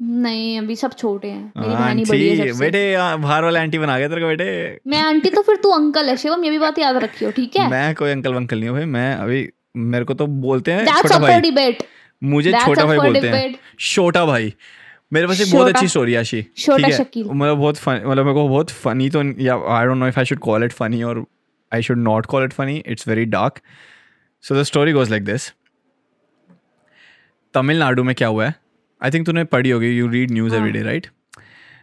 नहीं 0.00 0.58
अभी 0.58 0.76
सब 0.76 0.94
छोटे 0.98 1.28
हैं। 1.28 1.52
मेरी 1.56 1.74
बहन 1.74 1.98
ही 1.98 2.04
बड़ी 2.04 2.28
है 2.28 2.36
सबसे। 2.38 2.58
बेटे 2.60 2.96
बाहर 2.96 3.44
वाला 3.44 3.60
आंटी 3.60 3.78
बना 3.78 3.98
गया 3.98 4.08
तेरे 4.08 4.20
को 4.20 4.28
बेटे। 4.28 4.80
मैं 4.90 5.00
आंटी 5.00 5.30
तो 5.30 5.42
फिर 5.42 5.56
तू 5.62 5.70
अंकल 5.72 6.08
है 6.08 6.16
शिवम 6.16 6.44
ये 6.44 6.50
भी 6.50 6.58
बात 6.58 6.78
याद 6.78 6.96
रखियो 7.04 7.30
ठीक 7.30 7.56
है? 7.56 7.68
मैं 7.70 7.94
कोई 7.94 8.10
अंकल 8.10 8.34
वंकल 8.34 8.58
नहीं 8.58 8.68
हूँ 8.68 8.76
भाई 8.78 8.86
मैं 8.98 9.14
अभी 9.16 9.48
मेरे 9.76 10.04
को 10.04 10.14
तो 10.14 10.26
बोलते 10.46 10.72
हैं 10.72 10.86
छोटा 10.86 11.18
भाई। 11.18 11.40
डिबेट 11.40 11.82
मुझे 12.22 12.52
छोटा 12.52 12.84
भाई 12.84 12.98
बोलते 12.98 13.28
हैं। 13.28 13.54
छोटा 13.80 14.24
भाई। 14.26 14.54
मेरे 15.12 15.26
पास 15.26 15.40
एक 15.40 15.50
बहुत 15.52 15.68
अच्छी 15.68 15.88
स्टोरी 15.88 16.12
है 16.12 16.18
आशी। 16.18 16.42
ठीक 16.42 16.84
है? 16.84 17.00
मतलब 17.24 17.56
बहुत 17.58 17.76
फन 17.76 18.02
मतलब 18.06 18.24
मेरे 18.24 18.34
को 18.34 18.48
बहुत 18.48 18.70
फनी 18.70 19.10
तो 19.10 19.22
या 19.40 19.54
I 19.78 19.86
don't 19.86 19.96
know 19.96 20.08
if 20.08 20.18
I 20.18 20.24
should 20.24 20.38
call 20.38 20.64
it 20.64 20.72
funny 20.72 21.02
और 21.02 21.24
I 21.74 21.82
should 21.82 21.98
not 21.98 22.26
call 22.26 22.44
it 22.44 22.52
funny 22.52 22.82
it's 22.86 23.08
very 23.08 23.24
dark 23.24 23.60
so 24.44 24.54
the 24.54 24.62
story 24.62 24.92
goes 24.92 25.10
like 25.10 25.24
this 25.24 25.52
Tamil Nadu 27.54 28.04
में 28.04 28.14
क्या 28.14 28.28
हुआ 28.28 28.46
है? 28.46 28.54
आई 29.02 29.10
थिंक 29.10 29.26
तूने 29.26 29.44
पढ़ी 29.44 29.70
होगी। 29.70 29.88
You 29.88 30.08
read 30.08 30.30
news 30.30 30.54
every 30.54 30.70
day 30.70 30.82
right 30.82 31.06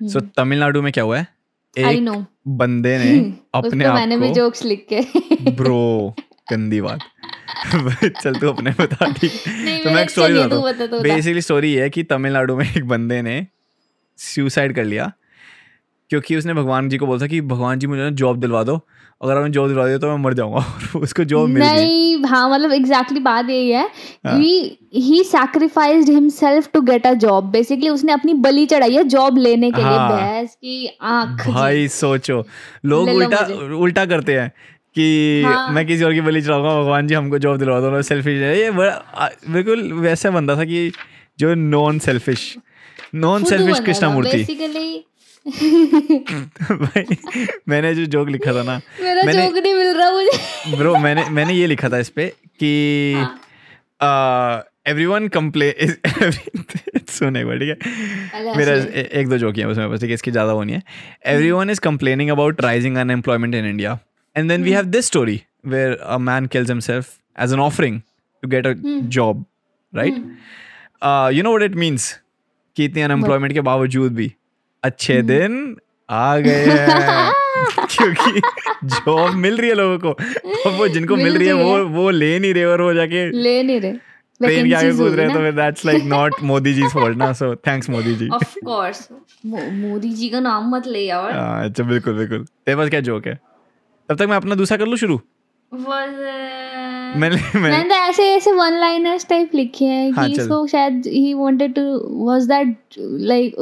so 0.03 0.19
Tamil Nadu 0.19 0.81
में 0.81 0.91
क्या 0.93 1.03
हुआ 1.03 1.17
है? 1.17 1.27
एक 1.77 2.25
बंदे 2.47 2.97
ने 2.97 3.33
अपने 3.55 3.85
आप 3.85 3.95
मैंने 3.95 4.17
भी 4.17 4.27
को 4.27 4.33
जोक्स 4.33 4.63
लिख 4.65 4.85
के 4.93 5.01
ब्रो 5.51 6.15
गंदी 6.51 6.81
बात। 6.81 6.99
चल 8.21 8.35
तू 8.35 8.49
अपने 8.49 8.71
बता 8.71 9.11
ठीक 9.11 9.31
तो 9.83 9.89
मैं 9.89 10.03
एक 10.03 10.09
स्टोरी 10.09 10.33
बताता 10.33 10.59
बता, 10.59 10.95
हूँ 10.95 11.01
बेसिकली 11.03 11.41
स्टोरी 11.41 11.73
है 11.73 11.89
कि 11.89 12.03
तमिलनाडु 12.03 12.55
में 12.55 12.65
एक 12.65 12.87
बंदे 12.87 13.21
ने 13.21 13.45
सुसाइड 14.19 14.75
कर 14.75 14.83
लिया 14.83 15.11
क्योंकि 16.09 16.35
उसने 16.35 16.53
भगवान 16.53 16.89
जी 16.89 16.97
को 16.97 17.05
बोला 17.07 17.21
था 17.21 17.27
कि 17.27 17.41
भगवान 17.41 17.79
जी 17.79 17.87
मुझे 17.87 18.01
ना 18.01 18.09
जॉब 18.09 18.39
दिलवा 18.39 18.63
दो 18.63 18.79
अगर 19.21 19.37
आपने 19.37 19.49
जॉब 19.49 19.67
दिलवा 19.67 19.85
दिया 19.87 19.97
तो 19.97 20.07
मैं 20.07 20.17
मर 20.23 20.33
जाऊँगा। 20.33 20.57
और 20.95 21.01
उसको 21.01 21.23
जॉब 21.23 21.49
मिल 21.49 21.63
गई। 21.63 21.75
नहीं 21.75 22.23
हाँ 22.25 22.49
मतलब 22.49 22.71
एग्जैक्टली 22.71 23.19
बात 23.19 23.49
यही 23.49 23.69
है 23.71 23.83
हाँ। 24.25 24.37
He 24.95 25.23
sacrificed 25.23 26.09
himself 26.09 26.69
to 26.73 26.81
get 26.81 27.07
a 27.07 27.13
job 27.13 27.49
basically 27.51 27.89
उसने 27.89 28.11
अपनी 28.11 28.33
बली 28.33 28.65
चढ़ाई 28.65 28.95
है 28.95 29.03
जॉब 29.03 29.37
लेने 29.37 29.71
के 29.71 29.81
लिए 29.81 29.97
हाँ। 29.97 30.11
भैंस 30.11 30.55
की 30.55 30.97
आँख 31.01 31.47
भाई 31.49 31.87
सोचो 31.87 32.43
लोग 32.85 33.09
उल्टा 33.09 33.45
उल्टा 33.77 34.05
करते 34.05 34.39
हैं। 34.39 34.51
कि 34.95 35.41
हाँ। 35.45 35.71
मैं 35.71 35.85
किसी 35.87 36.03
और 36.03 36.13
की 36.13 36.21
बलि 36.21 36.41
चढ़ाऊँगा 36.41 36.81
भगवान 36.81 37.07
जी 37.07 37.15
हमको 37.15 37.39
जॉब 37.39 37.57
दिलवा 37.57 37.79
दो 37.79 38.01
सेल्फिश 38.01 38.41
है। 38.41 38.57
ये 38.59 38.71
बड़ा 38.71 39.29
बिल्कुल 39.49 39.91
वैसा 39.93 40.29
बंदा 40.31 40.55
था 40.57 40.65
कि 40.65 40.91
जो 41.39 41.53
नॉन 41.55 41.99
सेल्फिश 41.99 42.55
नॉन 43.15 43.43
सेल्फिश 43.43 43.75
बना 43.75 43.85
कृष्णा 43.85 44.09
मूर्ति 44.09 45.05
भाई 46.71 47.17
मैंने 47.69 47.93
जो 47.95 48.05
जोक 48.05 48.29
लिखा 48.29 48.53
था 48.53 48.63
ना 48.63 48.81
मेरा 49.01 49.23
मैंने 49.23 49.45
जोक 49.45 49.57
नहीं 49.57 49.73
मिल 49.73 49.95
रहा 49.97 50.11
मुझे। 50.11 50.77
ब्रो 50.77 50.95
मैंने 50.95 51.29
मैंने 51.29 51.53
ये 51.53 51.67
लिखा 51.67 51.89
था 51.89 51.97
इस 51.97 52.09
पे 52.09 52.27
कि 52.63 52.71
हाँ। 53.17 54.65
एवरीवन 54.87 55.27
कंप्ले 55.27 55.71
सुन 57.09 57.33
बार 57.45 57.57
ठीक 57.59 57.69
है? 57.69 58.55
मेरा 58.57 58.73
ए- 58.73 59.09
एक 59.13 59.27
दो 59.29 59.37
जोक 59.37 59.57
है 59.57 59.67
उसमें 59.67 59.89
बस 59.91 59.99
ठीक 60.01 60.09
है 60.09 60.13
इसकी 60.13 60.31
ज़्यादा 60.31 60.53
वो 60.53 60.63
नहीं 60.63 60.75
है। 60.75 60.81
Everyone 61.25 61.69
is 61.69 61.79
complaining 61.79 62.29
about 62.29 62.61
rising 62.61 62.97
unemployment 62.97 63.55
in 63.55 63.65
India 63.65 63.97
and 64.35 64.49
then 64.49 64.63
we 64.63 64.71
have 64.71 64.85
this 64.85 65.05
story 65.05 65.41
where 65.65 65.93
a 65.93 66.17
man 66.17 66.45
kills 66.45 66.69
himself 66.69 67.17
as 67.39 67.53
an 67.53 67.59
offering 67.59 68.01
to 68.43 68.49
get 68.49 68.67
a 68.67 68.73
job 69.17 69.45
right 69.95 70.13
you 71.35 71.43
know 71.43 71.49
what 71.49 71.63
it 71.63 71.75
means 71.75 72.19
कि 72.75 72.85
इतनी 72.85 73.01
unemployment 73.01 73.53
के 73.53 73.61
बावजूद 73.61 74.13
भी 74.13 74.33
अच्छे 74.83 75.21
दिन 75.21 75.77
आ 76.09 76.37
गए 76.37 76.65
हैं। 76.65 77.31
क्योंकि 77.91 78.41
जॉब 78.83 79.33
मिल 79.35 79.57
रही 79.57 79.69
है 79.69 79.75
लोगों 79.75 79.97
को। 79.99 80.11
अब 80.69 80.77
वो 80.77 80.87
जिनको 80.87 81.15
मिल 81.15 81.23
मिल 81.23 81.37
रही 81.37 81.47
है 81.47 81.53
रही 81.53 81.63
वो 81.63 81.75
है। 81.77 81.83
वो 81.83 82.09
ले 82.09 82.39
नहीं 82.39 82.53
रहे 82.53 82.65
और 82.65 82.81
वो 82.81 82.93
जाके 82.93 83.31
ले 83.31 83.63
नहीं 83.63 83.81
रहे। 83.81 83.91
ट्रेन 83.91 84.67
के 84.69 84.73
आगे 84.73 84.87
Vacancies 84.87 84.97
कूद 84.97 85.07
होगी 85.07 85.15
रहे 85.15 85.25
हैं 85.25 85.35
तो 85.35 85.39
ना। 85.39 85.45
फिर 85.45 85.55
that's 85.55 85.85
like 85.85 86.03
not 86.03 86.33
Modi 86.43 86.73
ji 86.73 86.87
fault 86.87 87.17
ना। 87.17 87.31
So 87.33 87.55
thanks 87.55 87.89
Modi 87.89 88.15
ji 88.15 88.29
of 88.29 88.55
course 88.65 89.07
Modi 89.45 90.09
ji 90.09 90.29
का 90.29 90.39
नाम 90.39 90.69
मत 90.75 90.87
ले 90.87 90.99
यार। 90.99 91.31
हाँ, 91.31 91.65
अच्छा 91.65 91.83
बिल्कुल 91.83 92.13
बिल्कुल। 92.13 92.45
तेरे 92.65 92.75
पास 92.77 92.89
क्या 92.89 92.99
जोक 92.99 93.27
है? 93.27 93.39
तब 94.09 94.15
तक 94.17 94.27
मैं 94.29 94.35
अपना 94.35 94.55
दूसरा 94.55 94.77
कर 94.77 94.85
लूँ 94.87 94.97
शुरू? 94.97 95.19
मैंने 95.71 97.37
मैंने 97.59 97.83
तो 97.89 97.95
ऐसे 97.95 98.23
ऐसे 98.35 98.51
वन 98.51 98.73
लाइनर्स 98.79 99.25
टाइप 99.29 99.51
लिखे 99.55 99.85
हैं 99.85 100.11
हाँ, 100.11 100.27
कि। 100.27 100.33
इसको 100.41 100.65
शायद 100.67 101.03
he 101.07 101.33
wanted 101.33 101.73
to 101.75 101.81
was 102.25 102.43
that 102.47 102.95
like 103.31 103.55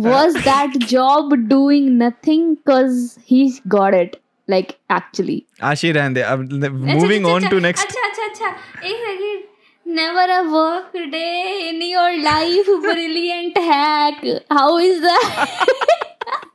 was 0.00 0.36
that 0.36 0.76
job 0.90 1.34
doing 1.48 1.88
nothing 2.02 2.56
cuz 2.70 3.00
he 3.30 3.42
got 3.76 3.94
it 3.94 4.16
like 4.48 4.72
actually 4.92 5.42
Ashi 5.62 5.92
रहने 5.92 6.14
दे। 6.14 6.20
अब 6.22 6.52
मूविंग 6.74 7.26
ऑन 7.26 7.48
टू 7.48 7.58
नेक्स्ट 7.58 7.86
अच्छा 7.86 8.06
अच्छा 8.08 8.24
अच्छा 8.26 8.48
एक 8.88 8.96
second 8.96 9.94
never 9.96 10.30
a 10.30 10.40
work 10.40 10.96
day 11.12 11.28
in 11.68 11.82
your 11.82 12.12
life 12.22 12.70
brilliant 12.86 13.58
hack 13.70 14.24
how 14.52 14.78
is 14.78 15.02
that 15.02 16.50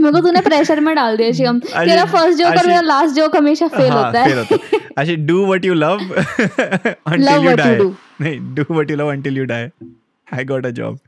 मुझे 0.00 0.20
तूने 0.20 0.40
pressure 0.40 0.80
में 0.80 0.94
डाल 0.96 1.16
दिया 1.16 1.32
शिवम। 1.32 1.58
तेरा 1.58 2.04
फ़र्स्ट 2.04 2.38
जोक 2.38 2.56
और 2.58 2.66
मेरा 2.66 2.80
लास्ट 2.80 3.14
जोक 3.16 3.36
हमेशा 3.36 3.68
फेल 3.68 3.92
होता 3.92 4.22
है। 4.22 4.44
अच्छा 4.98 5.14
do 5.14 5.44
what 5.46 5.64
you 5.64 5.74
love 5.74 5.98
until 7.06 7.44
you 7.44 7.54
die 7.56 7.76
नहीं 8.20 8.54
do 8.54 8.64
what 8.70 8.90
you 8.90 8.96
love 8.96 9.10
until 9.12 9.38
you 9.38 9.44
die 9.44 9.68
I 10.34 10.44
got 10.44 10.66
a 10.66 10.70
job 10.70 10.98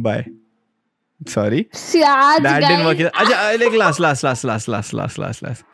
by 0.00 0.24
sorry 1.20 1.60
that 1.60 2.42
didn't 2.42 2.84
work 2.86 3.00
अच्छा 3.00 3.52
like 3.52 3.74
last 3.74 4.00
last 4.00 4.24
last 4.24 4.44
last 4.44 4.68
last 4.68 4.94
last 4.94 5.18
last 5.18 5.44
last 5.44 5.64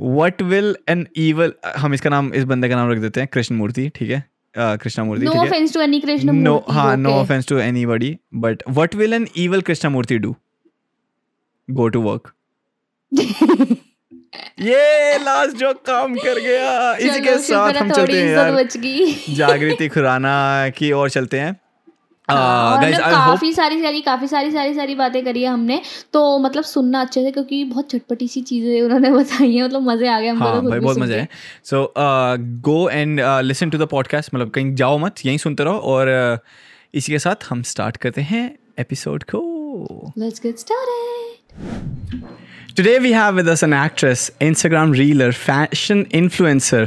what 0.00 0.42
will 0.42 0.76
an 0.88 1.06
evil 1.18 1.52
हम 1.76 1.94
इसका 1.94 2.10
नाम 2.10 2.32
इस 2.34 2.44
बंदे 2.44 2.68
का 2.68 2.76
नाम 2.76 2.90
रख 2.92 2.98
देते 2.98 3.20
हैं 3.20 3.28
कृष्ण 3.32 3.54
मूर्ति 3.54 3.88
ठीक 3.94 4.10
है? 4.10 4.29
Krishnamurthy 4.58 5.24
no 5.24 5.32
offense 5.32 5.74
to 5.74 5.80
any 5.80 6.00
Krishnamurthy 6.00 6.44
no 6.44 6.64
हाँ 6.70 6.96
no 6.96 7.10
offense 7.10 7.48
to 7.48 7.58
anybody 7.58 8.18
but 8.34 8.62
what 8.68 8.94
will 8.94 9.12
an 9.12 9.26
evil 9.36 9.60
Krishnamurthy 9.60 10.18
do 10.18 10.34
go 11.70 11.88
to 11.88 12.02
work 12.02 12.32
ये 14.60 15.18
लास्ट 15.18 15.56
जो 15.56 15.72
काम 15.86 16.14
कर 16.14 16.38
गया 16.40 16.96
इसी 16.96 17.20
के 17.20 17.38
साथ 17.38 17.72
हम 17.72 17.90
चलते 17.90 18.22
हैं 18.22 18.28
यार। 18.28 19.34
जागृति 19.34 19.88
खुराना 19.88 20.68
की 20.68 20.92
ओर 20.92 21.10
चलते 21.10 21.40
हैं। 21.40 21.60
हाँ, 22.30 22.72
और 22.72 22.80
गाइस 22.80 22.94
मतलब 22.94 23.10
काफ़ी 23.10 23.52
सारी 23.52 23.82
सारी 23.82 24.00
काफ़ी 24.00 24.26
सारी 24.28 24.50
सारी 24.50 24.74
सारी 24.74 24.94
बातें 24.94 25.22
करी 25.24 25.42
है 25.42 25.48
हमने। 25.48 25.80
तो 26.12 26.38
मतलब 26.38 26.64
सुनना 26.64 27.00
अच्छे 27.00 27.22
से 27.24 27.30
क्योंकि 27.30 27.62
बहुत 27.64 27.90
चटपटी 27.90 28.28
सी 28.28 28.40
चीज़ें 28.42 28.80
उन्होंने 28.82 29.10
बताई 29.18 29.54
है। 29.54 29.64
मतलब 29.64 29.82
मज़े 29.90 30.08
आ 30.08 30.20
गए 30.20 30.28
हमको 30.28 30.44
हाँ 30.44 30.62
तो 30.62 30.70
भाई 30.70 30.80
बहुत 30.80 30.98
मज़ा 30.98 31.16
है। 31.16 31.28
So 31.64 31.92
go 32.68 32.88
and 32.88 33.20
listen 33.44 33.70
to 33.70 33.78
the 33.78 33.88
podcast 33.90 34.34
मतलब 34.34 34.50
कहीं 34.50 34.74
जाओ 34.74 34.98
मत 34.98 35.26
यहीं 35.26 35.38
सुनते 35.38 35.64
रहो। 35.64 35.78
और 35.78 36.36
uh, 36.36 36.38
इसी 36.94 37.12
के 37.12 37.18
साथ 37.18 37.44
हम 37.50 37.62
स्टार्ट 37.62 37.96
करते 37.96 38.20
हैं 38.20 38.44
एपिसोड 38.78 39.24
को। 39.24 39.40
Let's 40.18 40.40
get 40.44 40.58
started. 40.58 41.36
Today 42.78 42.98
we 42.98 43.12
have 43.12 43.34
with 43.34 43.48
us 43.48 43.62
an 43.62 43.72
actress, 43.72 44.22
Instagram 44.40 44.92
reeler, 44.98 45.28
fashion 45.32 46.02
influencer, 46.20 46.82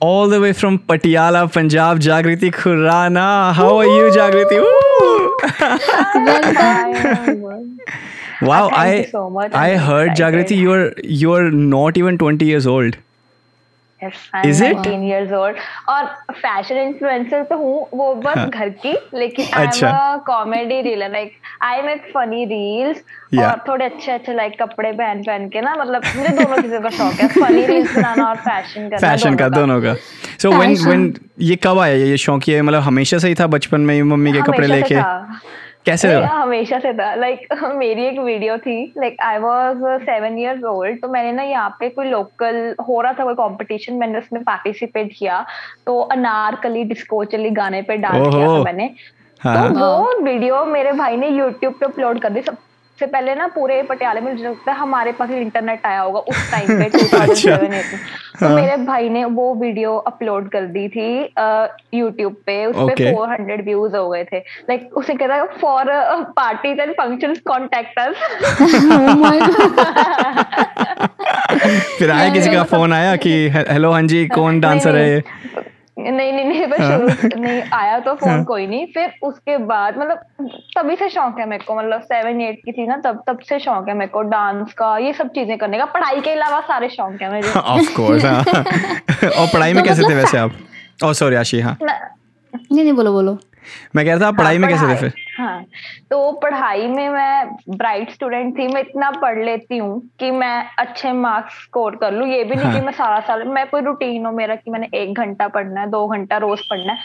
all 0.00 0.28
the 0.28 0.40
way 0.40 0.52
from 0.52 0.78
Patiala, 0.78 1.52
Punjab, 1.52 2.00
Jagriti 2.00 2.50
Khurana. 2.52 3.52
How 3.52 3.78
are 3.78 3.86
you, 3.86 4.10
Jagriti? 4.10 4.58
Wow, 8.40 8.68
I 8.72 9.06
so. 9.10 9.36
I 9.52 9.76
heard. 9.76 10.10
Jagriti, 10.10 10.56
you're 10.56 10.92
you're 11.02 11.50
not 11.50 11.96
even 11.98 12.18
20 12.18 12.44
years 12.44 12.66
old. 12.66 12.96
Yes, 14.02 14.18
I'm 14.32 14.48
Is 14.48 14.60
it? 14.60 14.86
years 15.04 15.32
old 15.32 15.56
और 15.88 16.04
fashion 16.32 16.76
influencer 16.78 17.42
तो 17.44 17.56
हूँ 17.58 17.88
वो 17.94 18.14
बस 18.14 18.36
हाँ. 18.36 18.48
घर 18.48 18.68
की 18.84 18.92
लेकिन 19.14 19.46
अच्छा. 19.62 19.88
Am 19.88 20.18
comedy 20.26 20.80
reeler 20.82 21.10
like 21.12 21.32
I 21.62 21.82
make 21.82 22.04
funny 22.14 22.44
reels 22.52 23.02
Yeah. 23.34 23.44
और 23.44 23.58
थोड़े 23.68 23.84
अच्छे 23.84 24.12
अच्छे 24.12 24.34
लाइक 24.34 24.52
कपड़े 24.60 24.92
पहन 24.92 25.22
पहन 25.22 25.48
के 25.48 25.60
ना 25.60 25.74
मतलब 25.80 26.02
मुझे 26.16 26.28
दोनों 26.36 26.60
चीज़ों 26.62 26.80
का 26.80 26.90
शौक 26.90 27.20
है 27.20 27.28
फनी 27.28 27.64
रील्स 27.66 27.96
बनाना 27.96 28.28
और 28.28 28.36
फ़ैशन 28.46 28.88
करना 28.88 28.98
फ़ैशन 29.08 29.34
का 29.36 29.48
दोनों 29.48 29.80
का 29.82 29.94
सो 30.42 30.50
व्हेन 30.50 30.70
Fashion. 30.70 30.86
व्हेन 30.86 31.14
ये 31.50 31.56
कब 31.64 31.78
आया 31.78 31.94
ये 31.94 32.16
शौक 32.24 32.48
ये 32.48 32.62
मतलब 32.62 32.82
हमेशा 32.82 33.18
से 33.18 33.28
ही 33.28 33.34
था 33.40 33.46
बचपन 33.56 33.80
में 33.80 34.02
मम्मी 34.02 34.32
के 34.32 34.42
कपड़े 34.42 34.66
लेके। 34.66 34.94
कैसे 35.86 36.14
हुआ? 36.14 36.26
हमेशा 36.26 36.78
से 36.78 36.92
था। 36.92 37.14
लाइक 37.14 37.48
like, 37.54 37.74
मेरी 37.74 38.04
एक 38.04 38.18
वीडियो 38.18 38.58
थी। 38.58 38.94
Like 38.98 39.16
I 39.22 39.38
was 39.38 39.76
seven 40.02 40.38
years 40.38 40.64
old 40.64 41.00
तो 41.00 41.08
मैंने 41.08 41.32
ना 41.32 41.42
यहाँ 41.42 41.76
पे 41.80 41.88
कोई 41.88 42.06
लोकल 42.06 42.76
हो 42.88 43.00
रहा 43.00 43.12
था 43.12 43.24
कोई 43.24 43.34
कंपटीशन 43.34 43.94
मैंने 43.94 44.18
उसमें 44.18 44.42
पार्टिसिपेट 44.42 45.12
किया। 45.18 45.46
तो 45.86 46.00
अनारकली 46.00 46.84
डिस्को 46.84 47.24
चली 47.24 47.50
गाने 47.50 47.82
पे 47.82 47.96
डांस 47.96 48.34
किया 48.34 48.46
था 48.46 48.62
मैंने। 48.62 48.94
हाँ 49.40 49.68
तो 49.68 49.78
हाँ। 49.78 49.88
वो 49.88 50.20
वीडियो 50.22 50.64
मेरे 50.64 50.92
भाई 50.92 51.16
ने 51.16 51.28
यूट्यूब 51.28 51.74
पे 51.74 51.86
अपलोड 51.86 52.18
कर 52.18 52.30
दी। 52.30 52.40
सबसे 52.98 53.10
पहले 53.12 53.34
ना 53.34 53.46
पूरे 53.46 53.82
पटियाले 53.82 54.20
में 54.20 54.32
मुझे 54.32 54.44
लगता 54.44 54.72
है 54.72 54.78
हमारे 54.78 55.12
पास 55.12 55.30
इंटरनेट 55.30 55.84
आया 55.86 56.00
होगा 56.00 56.20
उस 56.20 56.50
टाइम 56.50 56.68
पे 56.68 56.88
2007 56.98 57.68
में। 57.70 57.82
तो 58.40 58.46
हाँ। 58.46 58.54
मेरे 58.54 58.76
भाई 58.76 59.08
ने 59.08 59.24
वो 59.24 59.54
वीडियो 59.54 59.94
अपलोड 60.10 60.48
कर 60.50 60.64
दी 60.66 60.88
थी 60.88 61.34
यूट्यूब 61.98 62.32
पे। 62.46 62.64
उस 62.66 62.76
पे 62.76 62.94
Okay. 62.94 63.12
400 63.14 63.64
व्यूज़ 63.64 63.96
हो 63.96 64.08
गए 64.10 64.24
थे। 64.24 64.38
लाइक 64.38 64.90
उसे 64.96 65.14
कहता 65.14 65.34
है 65.34 65.46
for 65.60 65.86
parties 66.36 66.80
and 66.80 66.92
functions 66.92 67.38
contact. 67.46 68.00
फिर 71.98 72.10
आया 72.10 72.28
किसी 72.34 72.50
का 72.50 72.62
फ़ोन 72.64 72.92
आया 72.92 73.16
कि 73.16 73.30
हेलो 73.56 73.92
हाँ 73.92 74.02
जी 74.02 74.26
कौन 74.26 74.60
डांसर 74.60 74.96
है 74.96 75.22
नहीं 75.98 76.32
नहीं 76.32 76.44
नहीं 76.44 76.66
बस 76.66 76.80
हाँ। 76.80 76.98
शुरू 76.98 77.40
नहीं 77.40 77.62
आया 77.72 77.98
तो 77.98 78.14
फ़ोन 78.14 78.44
कोई 78.44 78.66
नहीं 78.66 78.86
फिर 78.86 79.12
उसके 79.22 79.56
बाद 79.58 79.98
मतलब 79.98 80.18
तभी 80.76 80.96
से 80.96 81.08
शौक 81.08 81.38
है 81.38 81.48
मेरे 81.48 81.64
को 81.64 81.76
मतलब 81.76 82.00
सेवन 82.00 82.40
एट 82.40 82.60
की 82.64 82.72
थी 82.72 82.86
ना 82.86 82.96
तब 82.96 83.22
तब 83.26 83.38
से 83.38 83.58
शौक 83.58 83.88
है 83.88 83.94
मेरे 83.94 84.10
को 84.10 84.22
डांस 84.22 84.72
का 84.72 84.96
ये 84.98 85.12
सब 85.12 85.28
चीज़ें 85.28 85.56
करने 85.58 85.78
का 85.78 85.84
पढ़ाई 85.84 86.20
के 86.20 86.30
अलावा 86.30 86.60
सारे 86.60 86.88
शौक 86.88 87.22
है 87.22 87.32
मेरे। 87.32 87.50
ऑफ़ 87.60 87.96
कोर्स 87.96 88.24
हाँ। 88.24 88.44
और 89.40 89.46
पढ़ाई 89.46 89.72
में 89.72 89.82
तो 89.84 89.88
कैसे 89.88 90.02
थे 90.02 90.06
मतलब 90.06 90.16
वैसे 90.16 90.38
आप? 90.38 90.52
ओ 91.04 91.12
सॉरी 91.12 91.36
आशी 91.36 91.60
हाँ। 91.60 91.76
नहीं 91.82 92.82
नहीं 92.82 92.92
बोलो 92.92 93.12
बोलो। 93.12 93.38
मैं 93.96 94.04
कह 94.06 94.12
रहा 94.12 94.20
था 94.20 94.28
आप 94.28 94.36
पढ़ाई 94.36 94.58
में 94.58 94.70
कैसे 94.70 94.86
थे 94.86 94.96
फिर? 94.96 95.12
हाँ 95.38 95.64
तो 96.10 96.30
पढ़ाई 96.42 96.86
में 96.86 97.08
मैं 97.08 97.56
ब्राइट 97.70 98.10
स्टूडेंट 98.10 98.58
थी 98.58 98.66
मैं 98.68 98.80
इतना 98.80 99.10
पढ़ 99.20 99.38
लेती 99.44 99.76
हूँ 99.78 100.00
कि 100.20 100.30
मैं 100.30 100.64
अच्छे 100.78 101.12
मार्क्स 101.12 101.62
स्कोर 101.64 101.96
कर 101.96 102.12
लूँ। 102.12 102.26
ये 102.28 102.42
भी 102.44 102.54
नहीं 102.54 102.64
हाँ। 102.64 102.74
कि 102.74 102.80
मैं 102.86 102.92
सारा 102.92 103.20
साल 103.20 103.44
मैं 103.48 103.66
कोई 103.68 103.80
रूटीन 103.82 104.26
हो 104.26 104.32
मेरा 104.32 104.54
कि 104.54 104.70
मैंने 104.70 104.88
एक 104.94 105.18
घंटा 105.18 105.48
पढ़ना 105.48 105.80
है 105.80 105.90
दो 105.90 106.06
घंटा 106.08 106.36
रोज 106.36 106.60
पढ़ना 106.70 106.92
है। 106.92 106.98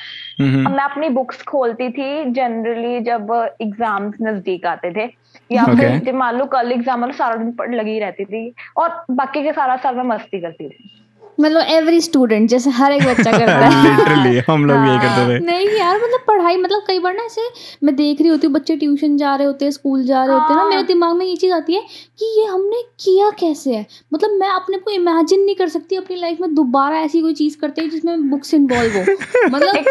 मैं 0.65 0.83
अपनी 0.83 1.09
बुक्स 1.11 1.43
खोलती 1.43 1.89
थी 1.89 2.31
जनरली 2.31 2.99
जब 3.01 3.31
एग्ज़ाम्स 3.61 4.17
नज़दीक 4.21 4.65
आते 4.65 4.91
थे 4.91 5.09
या 5.51 5.65
फिर 5.65 6.13
मान 6.15 6.37
लो 6.37 6.45
कल 6.47 6.71
एग्ज़ाम 6.71 7.05
है 7.05 7.11
सारा 7.11 7.35
दिन 7.35 7.51
पढ़ 7.53 7.73
लगी 7.75 7.99
रहती 7.99 8.25
थी 8.25 8.53
और 8.77 9.03
बाकी 9.11 9.43
के 9.43 9.53
सारा 9.53 9.77
साल 9.77 9.95
मैं 9.95 10.03
मस्ती 10.05 10.41
करती 10.41 10.69
थी। 10.69 10.89
मतलब 11.39 11.61
एवरी 11.69 11.99
स्टूडेंट 12.01 12.49
जैसे 12.49 12.69
हर 12.69 12.91
एक 12.91 13.03
बच्चा 13.03 13.31
करता 13.37 13.55
है। 13.57 13.83
लिटरली 13.83 14.41
हम 14.47 14.65
लोग 14.65 14.77
भी 14.77 14.89
यही 14.89 14.97
करते 14.99 15.27
थे। 15.29 15.39
नहीं 15.45 15.67
यार 15.79 15.97
मतलब 15.97 16.19
पढ़ाई 16.27 16.57
मतलब 16.57 16.83
कई 16.87 16.99
बार 16.99 17.13
ना 17.13 17.23
ऐसे 17.23 17.41
मैं 17.83 17.95
देख 17.95 18.21
रही 18.21 18.29
होती 18.29 18.47
हूँ 18.47 18.53
बच्चे 18.53 18.75
ट्यूशन 18.75 19.17
जा 19.17 19.35
रहे 19.35 19.47
होते 19.47 19.65
हैं 19.65 19.71
स्कूल 19.71 20.03
जा 20.03 20.23
रहे 20.25 20.33
होते 20.33 20.45
हैं 20.45 20.55
ना 20.55 20.61
हाँ। 20.61 20.69
मेरे 20.69 20.83
दिमाग 20.83 21.15
में 21.15 21.25
ये 21.25 21.35
चीज़ 21.35 21.53
आती 21.53 21.73
है 21.73 21.81
कि 22.19 22.25
ये 22.39 22.45
हमने 22.45 22.81
किया 23.05 23.29
कैसे 23.39 23.75
है? 23.75 23.85
मतलब 24.13 24.37
मैं 24.39 24.49
अपने 24.49 24.77
को 24.77 24.91
इमेजिन 24.91 25.43
नहीं 25.45 25.55
कर 25.55 25.67
सकती 25.67 25.95
अपनी 25.95 26.15
लाइफ 26.15 26.41
में 26.41 26.53
दोबारा 26.55 26.99
ऐसी 26.99 27.21
कोई 27.21 27.33
चीज़ 27.33 27.57
करते 27.61 27.81
हैं 27.81 27.89
जिसमें 27.89 28.29
बुक्स 28.29 28.53
इन्वॉल्व 28.53 28.97
हो। 28.97 29.03
मतलब 29.49 29.89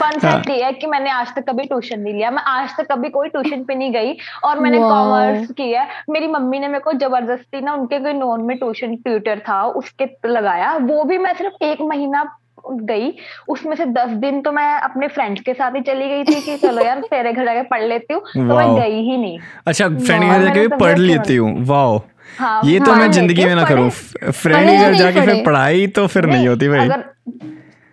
फन 0.00 0.18
फैक्ट 0.18 0.50
ये 0.50 0.62
है 0.64 0.72
कि 0.72 0.86
मैंने 0.86 1.10
आज 1.10 1.34
तक 1.36 1.44
कभी 1.48 1.64
ट्यूशन 1.64 2.00
नहीं 2.00 2.14
लिया। 2.14 2.30
मैं 2.30 2.42
आज 2.42 2.70
तक 2.78 2.86
कभी 2.92 3.08
कोई 3.08 3.28
ट्यूशन 3.28 3.62
पे 3.64 3.74
नहीं 3.74 3.92
गई 3.92 4.16
और 4.44 4.58
मैंने 4.60 4.78
कॉमर्स 4.78 5.50
किया 5.50 5.86
मेरी 6.10 6.26
मम्मी 6.26 6.58
ने 6.58 6.68
मेरे 6.68 6.80
को 6.80 6.92
ज़बरदस्ती 6.98 7.60
ना 7.60 7.74
उनके 7.74 7.98
कोई 7.98 8.12
नोन 8.12 8.42
में 8.42 8.56
ट्यूशन 8.58 8.94
ट्यूटर 8.96 9.38
था 9.38 9.62
उसके 9.76 10.08
लगाया 10.28 10.76
वो 10.82 11.04
भी 11.04 11.18
मैं 11.18 11.34
सिर्फ़ 11.34 11.64
एक 11.64 11.80
महीना 11.80 12.24
गई। 12.68 13.12
उसमें 13.48 13.74
से 13.76 13.84
दस 13.86 14.10
दिन 14.22 14.40
तो 14.42 14.52
मैं 14.52 14.72
अपने 14.74 15.08
फ्रेंड्स 15.08 15.40
के 15.40 15.54
साथ 15.54 15.76
ही 15.76 15.80
चली 15.80 16.08
गई 16.08 16.24
थी 16.24 16.40
कि 16.40 16.56
चलो 16.56 16.82
यार 16.82 17.00
तेरे 17.10 17.32
घर 17.32 17.44
जाके 17.44 17.62
पढ़ 17.62 17.82
लेती 17.82 18.14
हूँ। 18.14 18.22
तो 18.22 18.56
मैं 18.56 18.74
गई 18.74 19.00
ही 19.02 19.16
नहीं। 19.16 19.38
अच्छा 19.66 19.88
फ्रेंड 19.88 20.22
के 20.22 20.28
घर 20.28 20.42
जाके 20.44 20.60
भी 20.60 20.68
तो 20.68 20.76
पढ़ 20.76 20.98
लेती 20.98 21.36
हूँ। 21.36 21.64
वाओ। 21.66 22.00
हाँ 22.38 22.60
ये 22.64 22.80
तो 22.80 22.94
मैं 22.94 23.10
ज़िंदगी 23.12 23.44
में 23.44 23.54
ना 23.54 23.64
करूँ। 23.64 23.88
फ्रेंड 23.90 24.68
के 24.70 24.76
घर 24.76 24.94
जाके 24.94 25.20
फिर 25.26 25.42
पढ़ाई 25.46 25.86
तो 25.86 26.06
फिर 26.06 26.26
नहीं 26.26 26.48
होती 26.48 26.68
भाई। 26.68 26.88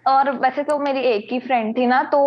और 0.05 0.31
वैसे 0.31 0.63
तो 0.63 0.79
मेरी 0.79 0.99
एक 0.99 1.27
ही 1.31 1.39
फ्रेंड 1.39 1.77
थी 1.77 1.85
ना 1.87 2.03
तो 2.03 2.19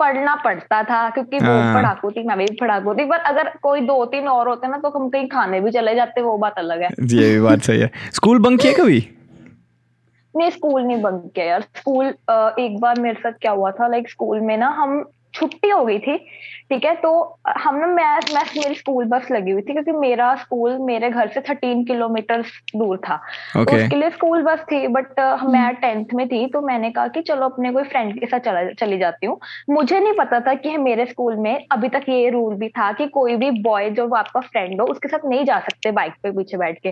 पढ़ना 0.00 0.34
पड़ता 0.34 0.82
था 0.82 1.08
क्योंकि 1.10 1.38
वो 1.38 1.52
हाँ। 1.52 1.74
पढ़ाकू 1.74 2.10
थी 2.10 2.22
मैं 2.22 2.36
भी 2.38 2.46
पढ़ाकू 2.60 2.94
थी 2.94 3.04
पर 3.04 3.18
अगर 3.30 3.50
कोई 3.62 3.80
दो 3.80 4.04
तीन 4.06 4.28
और 4.28 4.48
होते 4.48 4.68
ना 4.68 4.78
तो 4.78 4.90
हम 4.90 5.08
कहीं 5.10 5.28
खाने 5.28 5.60
भी 5.60 5.70
चले 5.70 5.94
जाते 5.94 6.22
वो 6.22 6.36
बात 6.38 6.58
अलग 6.58 6.82
है। 6.82 6.88
जी 7.00 7.18
ये 7.18 7.30
भी 7.34 7.40
बात 7.40 7.62
सही 7.62 7.80
है। 7.80 7.90
स्कूल 8.14 8.38
बंक 8.38 8.60
किया 8.60 8.72
कभी? 8.72 9.06
नहीं 10.34 10.50
स्कूल 10.50 10.82
नहीं 10.82 11.00
बंक 11.02 11.30
किया 11.34 11.46
यार। 11.46 11.62
स्कूल 11.76 12.06
एक 12.64 12.78
बार 12.80 13.00
मेरे 13.00 13.20
साथ 13.20 13.32
क्या 13.40 13.52
हुआ 13.52 13.70
था 13.70 13.88
लाइक 13.88 14.10
स्कूल 14.10 14.40
में 14.40 14.56
ना 14.56 14.68
हम 14.78 15.02
छुट्टी 15.34 15.68
हो 15.68 15.84
गई 15.84 15.98
थी 15.98 16.16
ठीक 16.70 16.84
है? 16.84 16.94
तो 16.94 17.10
हम 17.58 17.76
ना 17.76 17.86
मैं 17.86 18.34
मैं 18.34 18.42
मेरी 18.56 18.74
स्कूल 18.74 19.04
बस 19.08 19.30
लगी 19.30 19.50
हुई 19.50 19.62
थी 19.62 19.72
क्योंकि 19.72 19.92
मेरा 19.92 20.34
स्कूल 20.36 20.76
मेरे 20.78 21.10
घर 21.10 21.28
से 21.28 21.40
थर्टीन 21.40 21.84
किलोमीटर 21.84 22.42
दूर 22.76 22.96
था। 22.98 23.20
okay. 23.52 23.66
तो 23.66 23.76
उसके 23.76 23.96
लिए 23.96 24.10
स्कूल 24.10 24.42
बस 24.42 24.64
थी 24.72 24.86
बट 24.88 25.20
मैं 25.44 25.74
टेंथ 25.74 26.12
में 26.14 26.26
थी 26.28 26.46
तो 26.46 26.60
मैंने 26.62 26.90
कहा 26.90 27.08
कि 27.08 27.22
चलो 27.22 27.48
अपने 27.48 27.72
कोई 27.72 27.84
फ्रेंड 27.84 28.18
के 28.20 28.26
साथ 28.26 28.40
चला 28.40 28.62
चली 28.72 28.98
जाती 28.98 29.26
हूँ। 29.26 29.38
मुझे 29.70 30.00
नहीं 30.00 30.12
पता 30.14 30.40
था 30.40 30.54
कि 30.56 30.76
मेरे 30.78 31.06
स्कूल 31.06 31.36
में 31.36 31.66
अभी 31.72 31.88
तक 31.88 32.04
ये 32.08 32.28
रूल 32.30 32.54
भी 32.54 32.68
था 32.68 32.90
कि 32.92 33.06
कोई 33.08 33.36
भी 33.36 33.50
बॉय 33.62 33.90
जो 33.90 34.08
आपका 34.14 34.40
फ्रेंड 34.40 34.80
हो 34.80 34.86
उसके 34.86 35.08
साथ 35.08 35.24
नहीं 35.24 35.44
जा 35.44 35.58
सकते 35.60 35.90
बाइक 35.92 36.12
पे 36.22 36.30
पीछे 36.32 36.56
बैठ 36.56 36.78
के। 36.82 36.90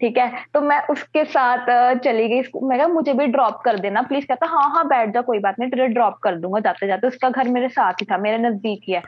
ठीक 0.00 0.18
है? 0.18 0.30
तो 0.54 0.60
मैं 0.60 0.80
उसके 0.90 1.24
साथ 1.26 1.66
चली 2.04 2.28
गई 2.28 2.42
मैं 2.62 2.78
कहा 2.78 2.88
मुझे 2.88 3.12
भी 3.14 3.26
ड्रॉप 3.28 3.60
कर 3.64 3.78
देना 3.78 4.02
प्लीज़ 4.04 4.26
कहता 4.26 4.46
हाँ 4.46 4.68
हाँ 4.70 4.86
बैठ 4.88 5.12
जा 5.14 5.20
कोई 5.22 5.38
बात 5.38 5.58
नहीं 5.60 5.70
तेरे 5.70 5.88
ड्रॉप 5.88 6.18
कर 6.22 6.36
दूँगा 6.36 6.60
जाते 6.60 6.86
जाते 6.86 7.06
उसका 7.06 7.30
घर 7.30 7.48
मेरे 7.48 7.68
साथ 7.70 7.92
ही 7.92 8.06
था 8.10 8.18
मेरे 8.18 8.38
नज़दीक 8.38 8.80
ही 8.88 8.92
है। 8.92 9.02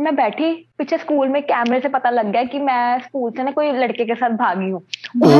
मैं 0.00 0.14
बैठी 0.16 0.52
पीछे 0.78 0.96
स्कूल 0.98 1.28
में 1.28 1.42
कैमरे 1.42 1.80
से 1.80 1.88
पता 1.88 2.10
लग 2.10 2.30
गया 2.32 2.44
कि 2.44 2.58
मैं 2.58 2.98
स्कूल 2.98 3.30
से 3.30 3.42
ना 3.42 3.50
कोई 3.50 3.72
लड़के 3.72 4.04
के 4.04 4.14
साथ 4.14 4.30
भागी 4.30 4.70
हूँ। 4.70 4.80
Oh, 4.80 5.30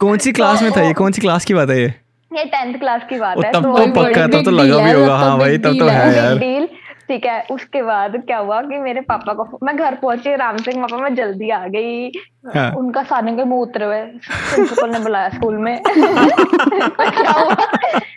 कौन 0.00 0.18
सी 0.18 0.32
क्लास 0.32 0.62
में 0.62 0.70
था 0.72 0.82
ये? 0.82 0.92
कौन 0.92 1.12
सी 1.12 1.20
क्लास 1.20 1.44
की 1.44 1.54
बात 1.54 1.70
है 1.70 1.80
ये? 1.80 1.94
ये 2.30 2.44
टेंथ 2.44 2.78
क्लास 2.78 3.02
की 3.08 3.18
बात 3.18 3.44
है 3.44 3.52
तब 3.52 3.62
तो 3.62 3.78
तो 3.78 3.86
पक्का 3.92 4.26
तब 4.26 4.44
तो 4.44 4.50
लगा 4.50 4.78
भी 4.84 4.90
होगा। 4.90 5.06
तो 5.06 5.12
हाँ 5.12 5.38
भाई 5.38 5.58
तब 5.58 5.78
तो 5.78 5.86
है 5.86 6.08
है। 6.08 6.16
यार। 6.16 6.34
बिग 6.34 6.40
डील 6.40 6.68
ठीक 7.08 7.26
है 7.26 7.46
उसके 7.50 7.82
बाद 7.82 8.16
क्या 8.16 8.38
हुआ 8.38 8.62
कि 8.62 8.78
मेरे 8.78 9.00
पापा 9.00 9.32
को 9.32 9.58
मैं 9.62 9.76
घर 9.76 9.94
पहुँची 9.94 10.36
राम 10.36 10.56
सिंह 10.56 10.86
पापा 10.86 11.02
मैं 11.02 11.14
जल्दी 11.14 11.50
आ 11.50 11.66
गई। 11.66 12.12
हाँ। 12.56 12.70
उनका 12.70 13.02
सारे 13.02 13.36
के 13.36 13.44
मुँह 13.44 13.62
उतरे 13.62 13.84
हुए 13.84 14.02
प्रिंसिपल 14.02 14.90
ने 14.90 14.98
बुलाया 14.98 15.28
स्कूल 15.28 15.56
में। 15.56 15.82
क्या 15.86 17.30
हुआ? 17.30 17.56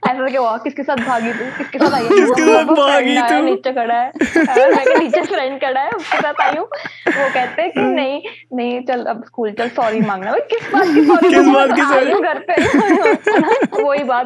ऐसा 0.09 0.27
क्या 0.27 0.41
हुआ? 0.41 0.57
किसके 0.57 0.83
साथ 0.83 0.95
भागी 0.95 1.33
तू? 1.33 1.57
किसके 1.57 1.79
साथ 1.79 1.93
आई 1.93 2.03
है? 2.03 2.09
किसके 2.09 2.41
साथ 2.41 2.65
भागी 2.65 3.21
तू? 3.21 3.45
नीचे 3.45 3.71
खड़ा 3.71 3.95
है। 3.95 4.11
हाँ, 4.49 4.67
मैं 4.67 4.99
नीचे 4.99 5.21
फ्रेंड 5.21 5.61
खड़ा 5.61 5.81
है 5.81 5.89
उसके 5.89 6.17
साथ 6.17 6.33
आई 6.41 6.55
हूँ। 6.55 6.65
वो 7.07 7.29
कहते 7.33 7.61
हैं 7.61 7.71
कि 7.71 7.79
नहीं 7.79 8.21
नहीं 8.53 8.81
चल 8.81 9.05
अब 9.05 9.23
स्कूल 9.25 9.51
चल 9.51 9.67
सॉरी 9.69 10.01
मांगना। 10.01 10.31
भाई 10.31 10.39
किस 10.39 10.73
बात 10.73 10.83
की 10.83 11.05
सॉरी 11.05 11.29
किस 11.29 11.47
बात 11.47 11.69
की 11.69 11.81
sorry? 11.81 12.23
घर 12.23 12.39
पे। 12.39 13.83
वही 13.83 14.03
बात। 14.03 14.25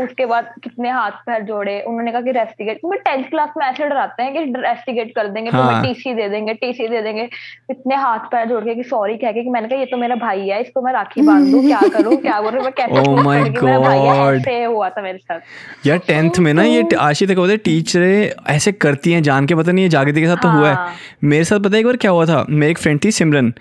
उसके 0.00 0.26
बाद 0.26 0.54
कितने 0.64 0.90
हाथ 0.90 1.10
पैर 1.10 1.42
जोड़े। 1.42 1.80
उन्होंने 1.80 2.12
कहा 2.12 2.20
कि 2.20 2.30
रेस्टिगेट 2.30 2.80
क्योंकि 2.80 2.98
टेंथ 2.98 3.24
क्लास 3.24 3.48
में 3.56 3.66
ऐसे 3.66 3.88
डराते 4.06 4.22
हैं 4.22 4.32
कि 4.34 4.60
रेस्टिगेट 4.60 5.12
कर 5.14 5.28
देंगे 5.28 5.50
हाँ। 5.50 5.62
तुम्हें 5.62 5.82
टीसी 5.84 6.14
दे 6.14 6.28
देंगे 6.28 6.54
टीसी 6.54 6.88
दे 6.88 7.02
देंगे 7.02 7.28
इतने 7.70 7.96
हाथ 7.96 8.26
पैर 8.30 8.48
जोड़ 8.48 8.62
के 8.64 8.74
कि 8.74 8.82
सॉरी 8.84 9.16
कह 9.16 9.32
के 9.32 9.42
कि 9.42 9.50
मैंने 9.50 9.68
कहा 9.68 9.78
ये 9.78 9.86
तो 9.86 9.96
मेरा 9.96 10.14
भाई 10.16 10.48
है 10.48 10.60
इसको 10.60 10.82
मैं 10.82 10.92
राखी 10.92 11.22
बाँध 11.22 11.50
दूँ 11.50 11.64
क्या 11.66 11.80
करूँ 11.88 12.16
क्या 12.18 12.40
करूँ 12.40 12.54
मैं 12.54 12.72
कैसे 12.72 13.02
Oh 13.04 13.16
my 13.18 13.38
God. 13.54 14.34
ऐसे 14.34 14.62
हुआ 14.64 14.88
था 14.90 15.02
मेरे 15.02 15.18
साथ 15.18 15.86
यार 15.86 15.98
टेंथ 16.06 16.38
में 16.38 16.52
ना 16.54 16.62
ये 16.64 16.82
आशी 17.00 17.26
तक 17.26 17.38
होते 17.38 17.56
टीचरें 17.64 18.52
ऐसे 18.54 18.72
करती 18.84 19.12
हैं 19.12 19.22
जान 19.22 19.46
के 19.46 19.54
पता 19.54 19.72
नहीं 19.72 19.84
है 19.84 19.90
जागृति 19.90 20.20
के 20.20 20.26
साथ 20.26 20.42
तो 20.42 20.48
हुआ 20.48 20.68
है 20.68 20.74
हाँ। 20.74 20.94
मेरे 21.24 21.44
साथ 21.44 21.60
पता 21.60 21.76
है 21.76 21.80
एक 21.80 21.86
बार 21.86 21.96
क्या 21.96 22.10
हुआ 22.10 22.26
था 22.26 22.44
मेरी 22.50 22.70
एक 22.70 22.78
फ्रेंड 22.78 23.00
थी 23.04 23.10
सिमरन 23.10 23.52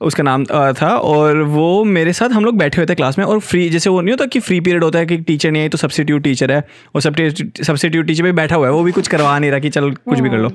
उसका 0.00 0.22
नाम 0.22 0.44
था 0.72 0.88
और 1.12 1.42
वो 1.48 1.68
मेरे 1.88 2.12
साथ 2.12 2.30
हम 2.30 2.44
लोग 2.44 2.58
बैठे 2.58 2.80
हुए 2.80 2.86
थे 2.86 2.94
क्लास 2.94 3.18
में 3.18 3.24
और 3.24 3.40
फ्री 3.42 3.68
जैसे 3.70 3.90
वो 3.90 4.00
नहीं 4.00 4.12
होता 4.12 4.26
कि 4.26 4.40
फ्री 4.40 4.60
पीरियड 4.60 4.84
होता 4.84 4.98
है 4.98 5.06
कि 5.06 5.16
टीचर 5.28 5.50
नहीं 5.50 5.62
आई 5.62 5.68
तो 5.68 5.78
सब्सिट्यूट 5.78 6.22
टीचर 6.22 6.52
है 6.52 6.62
और 6.94 7.00
सब्सिट्यूट 7.00 8.06
टीचर 8.06 8.22
भी 8.22 8.32
बैठा 8.32 8.56
हुआ 8.56 8.66
है 8.66 8.72
वो 8.72 8.82
भी 8.82 8.92
कुछ 8.92 9.08
करवा 9.08 9.38
नहीं 9.38 9.50
रहा 9.50 9.60
कि 9.60 9.70
चल 9.70 9.87
कुछ 9.94 10.20
भी 10.20 10.30
कर 10.30 10.38
लो। 10.38 10.50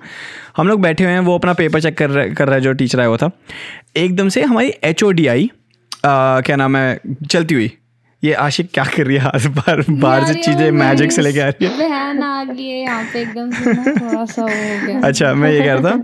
हम 0.57 0.67
लोग 0.67 0.81
बैठे 0.81 1.03
हुए 1.03 1.13
हैं 1.13 1.19
वो 1.21 1.37
अपना 1.37 1.53
पेपर 1.53 1.81
चेक 1.81 1.97
कर 1.97 2.09
रहा 2.09 2.33
कर 2.33 2.47
रहा 2.47 2.55
है 2.55 2.61
जो 2.61 2.73
टीचर 2.73 2.99
आया 2.99 3.07
हुआ 3.07 3.17
था। 3.17 3.31
एकदम 3.97 4.29
से 4.29 4.43
हमारी 4.43 4.73
एच 4.83 5.03
ओ 5.03 5.11
डी 5.11 5.27
आई 5.27 5.49
क्या 6.05 6.55
नाम 6.55 6.77
है 6.77 6.99
चलती 7.29 7.55
हुई। 7.55 7.71
ये 8.23 8.33
आशिक 8.39 8.69
क्या 8.73 8.83
कर 8.85 9.05
रही 9.05 9.17
है 9.17 9.23
आज 9.25 9.45
बार 9.49 9.83
बाहर 9.89 10.25
से 10.25 10.33
चीज़ें 10.35 10.69
मैजिक 10.71 11.11
से 11.11 11.21
लेके 11.21 11.39
आ 11.39 11.47
रही 11.47 11.65
है। 11.65 11.77
बहन 11.79 12.23
आ 12.23 12.43
गई 12.43 12.63
है 12.63 12.81
यहाँ 12.81 13.03
पे 13.13 13.21
एकदम 13.21 13.51
से 13.51 13.73
थोड़ा 13.91 14.25
सा 14.25 14.41
हो 14.41 14.47
गया। 14.47 14.99
अच्छा 15.07 15.33
मैं 15.33 15.51
ये 15.51 15.59
कह 15.59 15.73
रहा 15.73 15.91
था 15.91 16.01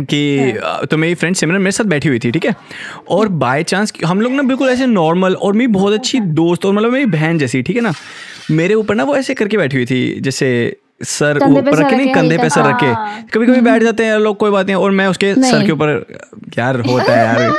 कि 0.00 0.86
तो 0.90 0.96
मेरी 0.96 1.14
फ्रेंड 1.14 1.36
सिमरन 1.36 1.60
मेरे 1.62 1.72
साथ 1.72 1.84
बैठी 1.86 2.08
हुई 2.08 2.18
थी 2.18 2.30
ठीक 2.30 2.44
है? 2.46 2.54
और 3.08 3.28
बाय 3.42 3.62
चांस 3.62 3.92
हम 4.06 4.20
लोग 4.20 4.32
ना 4.32 4.42
बिल्कुल 4.42 4.68
ऐसे 4.68 4.86
नॉर्मल 4.86 5.34
और 5.34 5.52
मेरी 5.52 5.72
बहुत 5.72 5.92
अच्छी 5.92 6.20
दोस्त 6.20 6.64
और 6.66 6.74
मतलब 6.74 6.92
मेरी 6.92 7.06
बहन 7.06 7.38
जैसी 7.38 7.62
ठीक 7.62 7.76
है 7.76 7.82
ना? 7.82 7.92
मेरे 8.50 8.74
ऊपर 8.74 8.94
ना 8.94 9.04
वो 9.04 9.16
ऐसे 9.16 9.34
करके 9.34 9.56
बैठी 9.56 9.76
हुई 9.76 9.86
थी 9.86 10.20
जैसे 10.20 10.50
सर 11.00 11.38
ऊपर 11.42 11.76
रखे 11.76 11.96
नहीं 11.96 12.12
कंधे 12.14 12.38
पे 12.38 12.48
सर 12.50 12.64
रखे। 12.68 12.86
हाँ। 12.86 13.22
कभी 13.34 13.46
कभी 13.46 13.60
बैठ 13.60 13.82
जाते 13.82 14.04
हैं 14.04 14.18
लोग 14.18 14.36
कोई 14.36 14.50
बात 14.50 14.66
नहीं 14.66 14.76
और 14.76 14.90
मैं 14.90 15.06
उसके 15.06 15.34
सर 15.34 15.64
के 15.66 15.72
ऊपर 15.72 15.90
यार 16.58 16.80
होता 16.80 17.12
है 17.12 17.26
यार। 17.26 17.52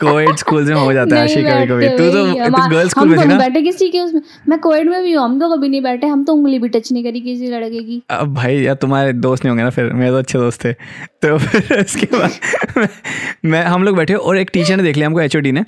कोविड 0.00 0.36
स्कूल 0.42 0.64
में 0.64 0.74
हो 0.74 0.92
जाता 0.92 1.16
है 1.16 1.22
आशी 1.22 1.42
कभी 1.42 1.66
कभी 1.66 1.88
तू 1.88 2.10
तो 2.10 2.24
तू 2.48 2.68
गर्ल्स 2.70 2.90
स्कूल 2.90 3.08
में 3.08 3.18
थी 3.20 3.24
ना। 3.24 3.38
बैठे 3.38 3.62
किसी 3.62 3.88
के 3.88 4.00
उसमें। 4.00 4.20
मैं 4.48 4.58
कोविड 4.58 4.88
में 4.90 5.02
भी 5.02 5.12
हूँ 5.12 5.24
हम 5.24 5.38
तो 5.40 5.56
कभी 5.56 5.68
नहीं 5.68 5.82
बैठे 5.82 6.06
हम 6.06 6.24
तो 6.24 6.32
उंगली 6.32 6.58
भी 6.58 6.68
टच 6.68 6.92
नहीं 6.92 7.04
करी 7.04 7.20
किसी 7.20 7.46
लड़के 7.46 7.82
की। 7.82 8.02
अब 8.10 8.34
भाई 8.34 8.56
यार 8.56 8.74
तुम्हारे 8.74 9.12
दोस्त 9.12 9.44
नहीं 9.44 9.50
होंगे 9.50 9.64
ना 9.64 9.70
फिर 9.70 9.92
मेरे 9.92 10.10
तो 10.10 10.18
अच्छे 10.18 10.38
दोस्त 10.38 10.64
थे। 10.64 10.72
तो 11.22 11.36
फिर 11.38 11.80
उसके 11.80 12.06
बाद 12.12 12.88
मैं, 13.44 13.62
हम 13.64 13.84
लोग 13.84 13.96
बैठे 13.96 14.14
और 14.14 14.38
एक 14.38 14.50
टीचर 14.52 14.76
ने 14.76 14.82
देख 14.82 14.96
लिया 14.96 15.06
हमको 15.06 15.20
एचओडी 15.20 15.52
ने। 15.52 15.64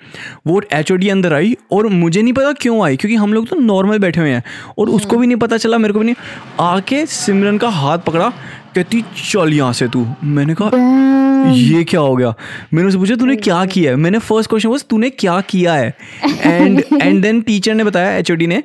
वो 0.47 0.61
एचओडी 0.73 1.09
अंदर 1.09 1.35
आई 1.35 1.57
और 1.73 1.87
मुझे 1.89 2.23
नहीं 2.23 2.33
पता 2.33 2.53
क्यों 2.61 2.85
आई 2.85 2.97
क्योंकि 2.97 3.17
हम 3.17 3.35
लोग 3.35 3.49
तो 3.49 3.57
नॉर्मल 3.57 3.99
बैठे 3.99 4.21
हुए 4.21 4.31
हैं 4.31 4.43
और 4.79 4.89
उसको 4.91 5.17
भी 5.17 5.27
नहीं 5.27 5.37
पता 5.37 5.57
चला 5.57 5.79
मेरे 5.79 5.93
को 5.93 5.99
भी 5.99 6.05
नहीं। 6.05 6.15
आके 6.61 7.05
सिमरन 7.07 7.59
का 7.59 7.69
हाथ 7.71 7.99
पकड़ा 7.99 8.33
कहती 8.75 9.03
चल 9.23 9.53
यहाँ 9.53 9.73
से 9.73 9.89
तू। 9.89 10.07
मैंने 10.25 10.55
कहा 10.55 11.53
ये 11.53 11.83
क्या 11.85 12.01
हो 12.01 12.15
गया? 12.17 12.35
मैंने 12.75 12.89
उससे 12.89 12.99
पूछा 12.99 13.15
तूने 13.15 13.37
क्या 13.37 13.65
किया 13.65 13.91
है? 13.91 13.97
मैंने 13.97 14.19
फ़र्स्ट 14.19 14.51
क्वेश्चन 14.51 14.71
बस 14.71 14.85
तूने 14.91 15.11
क्या 15.11 15.41
किया 15.41 15.75
है? 15.75 15.95
एंड 16.41 16.83
एंड 17.03 17.23
देन 17.23 17.41
टीचर 17.41 17.75
ने 17.75 17.85
बताया 17.85 18.17
एचओडी 18.17 18.47
ने 18.47 18.63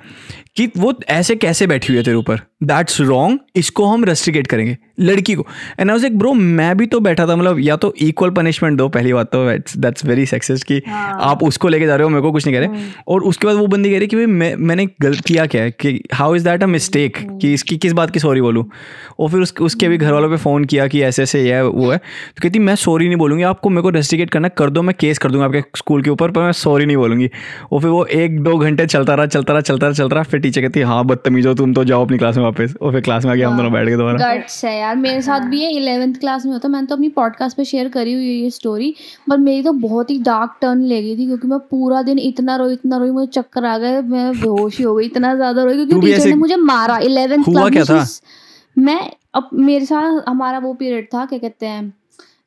कि 0.55 0.69
वो 0.77 0.93
ऐसे 1.09 1.35
कैसे 1.35 1.67
बैठी 1.67 1.87
हुई 1.87 1.97
है 1.97 2.03
तेरे 2.03 2.17
ऊपर? 2.17 2.39
दैट्स 2.63 2.99
रॉन्ग 3.01 3.39
इसको 3.55 3.85
हम 3.85 4.03
रेस्ट्रिकेट 4.05 4.47
करेंगे। 4.47 4.77
लड़की 4.99 5.33
को। 5.35 5.45
And 5.79 5.89
I 5.89 5.93
was 5.93 6.01
like 6.01 6.17
bro 6.19 6.33
मैं 6.33 6.75
भी 6.77 6.85
तो 6.85 6.99
बैठा 6.99 7.27
था 7.27 7.35
मतलब 7.35 7.59
या 7.59 7.75
तो 7.75 7.93
इक्वल 8.01 8.29
पनिशमेंट 8.29 8.77
दो 8.77 8.87
पहली 8.89 9.13
बात 9.13 9.31
तो 9.35 9.45
दैट्स 9.77 10.05
वेरी 10.05 10.25
सक्सेस 10.25 10.63
कि 10.63 10.81
आप 10.87 11.43
उसको 11.43 11.67
लेके 11.67 11.85
जा 11.85 11.95
रहे 11.95 12.03
हो 12.03 12.09
मेरे 12.09 12.21
को 12.21 12.31
कुछ 12.31 12.47
नहीं 12.47 12.55
कह 12.55 12.65
रहे। 12.65 12.89
और 13.07 13.23
उसके 13.23 13.47
बाद 13.47 13.55
वो 13.55 13.67
बंदी 13.67 13.91
कह 13.91 13.97
रही 13.99 14.07
कि 14.07 14.15
भाई 14.15 14.25
मैं 14.25 14.53
मैंने 14.57 14.85
गलत 15.01 15.19
किया 15.27 15.45
क्या 15.45 15.61
है? 15.61 15.71
कि 15.71 16.01
how 16.13 16.35
is 16.35 16.43
that 16.43 16.63
a 16.63 16.67
mistake 16.67 17.17
कि 17.41 17.53
इसकी 17.53 17.77
किस 17.77 17.93
बात 17.93 18.11
की 18.11 18.19
सॉरी 18.19 18.41
बोलूँ? 18.41 18.65
और 19.19 19.29
फिर 19.29 19.39
उस, 19.39 19.53
उसके 19.61 19.87
भी 19.87 19.97
घर 19.97 20.13
वालों 20.13 20.29
पर 20.29 20.37
फ़ोन 20.37 20.65
किया 20.65 20.87
कि 20.87 21.01
ऐसे 21.01 21.23
ऐसे 21.23 21.43
ये 21.43 21.53
है 21.53 21.65
वो 21.65 21.91
है। 21.91 21.97
तो 21.97 22.41
कहती 22.41 22.59
मैं 22.59 22.75
सॉरी 22.75 23.07
नहीं 23.07 23.17
बोलूँगी 23.17 23.43
आपको 23.43 23.69
मेरे 23.69 23.81
को 23.81 23.89
रेस्ट्रिकेट 23.89 24.29
करना 24.29 24.47
कर 24.49 24.69
दो 24.69 24.81
मैं 24.81 24.95
केस 24.99 25.17
कर 25.17 25.31
दूँगा 25.31 25.45
आपके 25.45 25.63
स्कूल 25.77 26.03
के 26.03 26.09
ऊपर 26.09 26.31
पर 26.31 26.41
मैं 26.41 26.51
सॉरी 26.51 26.85
नहीं 26.85 26.97
बोलूँगी। 26.97 27.29
और 27.71 27.81
फिर 27.81 27.89
वो 27.89 28.05
एक 28.05 28.39
दो 28.43 28.57
घंटे 28.57 28.85
चलता 28.87 29.15
रहा 29.15 29.25
चलता 29.27 29.53
रहा 29.53 29.61
चलता 29.61 29.87
रहा 29.87 29.93
चलता 29.93 30.15
रहा 30.15 30.23
फिर 30.23 30.38
टीचर 30.39 30.61
कहती 30.61 30.79
है 30.79 30.85
हाँ 30.85 31.03
बदतमीज 31.05 31.47
हो 31.47 31.53
तुम 31.55 31.73
तो 31.73 31.83
जाओ 31.85 32.05
अपनी 32.05 32.17
क्लास 32.17 32.37
में 32.37 32.43
वापस। 32.43 32.73
और 32.81 32.91
फिर 32.91 33.01
क्लास 33.01 33.25
में 33.25 33.31
आके 33.31 33.41
हम 33.41 33.57
दोनों 33.57 33.71
बैठ 33.73 33.87
गए 33.87 33.97
दोबारा। 33.97 34.33
गट्स 34.33 34.63
है 34.65 34.77
यार। 34.79 34.95
मेरे 34.97 35.21
साथ 35.21 35.47
भी 35.49 35.61
है 35.61 35.71
इलेवेंथ 35.73 36.15
क्लास 36.15 36.45
में 36.45 36.53
होता 36.53 36.67
मैंने 36.69 36.87
तो 36.87 36.95
अपनी 36.95 37.09
पॉडकास्ट 37.11 37.57
पे 37.57 37.65
शेयर 37.65 37.89
करी 37.89 38.13
हुई 38.13 38.27
है 38.27 38.33
ये 38.33 38.49
स्टोरी 38.51 38.93
पर 39.29 39.37
मेरी 39.39 39.63
तो 39.63 39.71
बहुत 39.79 40.11
ही 40.11 40.17
डार्क 40.23 40.57
टर्न 40.61 40.81
ले 40.83 41.01
गई 41.03 41.17
थी 41.17 41.25
क्योंकि 41.25 41.47
मैं 41.47 41.59
पूरा 41.69 42.01
दिन 42.01 42.19
इतना 42.19 42.55
रोई 42.55 42.73
इतना 42.73 42.97
रोई 42.97 43.11
मुझे 43.11 43.27
चक्कर 43.33 43.65
आ 43.65 43.77
गए 43.77 44.01
मैं 44.01 44.31
बेहोश 44.31 44.77
ही 44.77 44.83
हो 44.83 44.95
गई 44.95 45.05
इतना 45.05 45.35
ज़्यादा 45.35 45.63
रोई 45.63 45.75
क्योंकि 45.75 46.07
टीचर 46.07 46.27
ने 46.27 46.35
मुझे 46.37 46.55
मारा। 46.55 46.97
इलेवेंथ 47.03 47.43
क्या 47.45 47.83
था? 47.85 48.05
मैं 48.77 48.99
अब 49.35 49.49
मेरे 49.55 49.85
साथ 49.85 50.21
हमारा 50.27 50.59
वो 50.59 50.73
पीरियड 50.73 51.07
था 51.13 51.25
क्या 51.25 51.39
कहते 51.39 51.65
हैं 51.65 51.93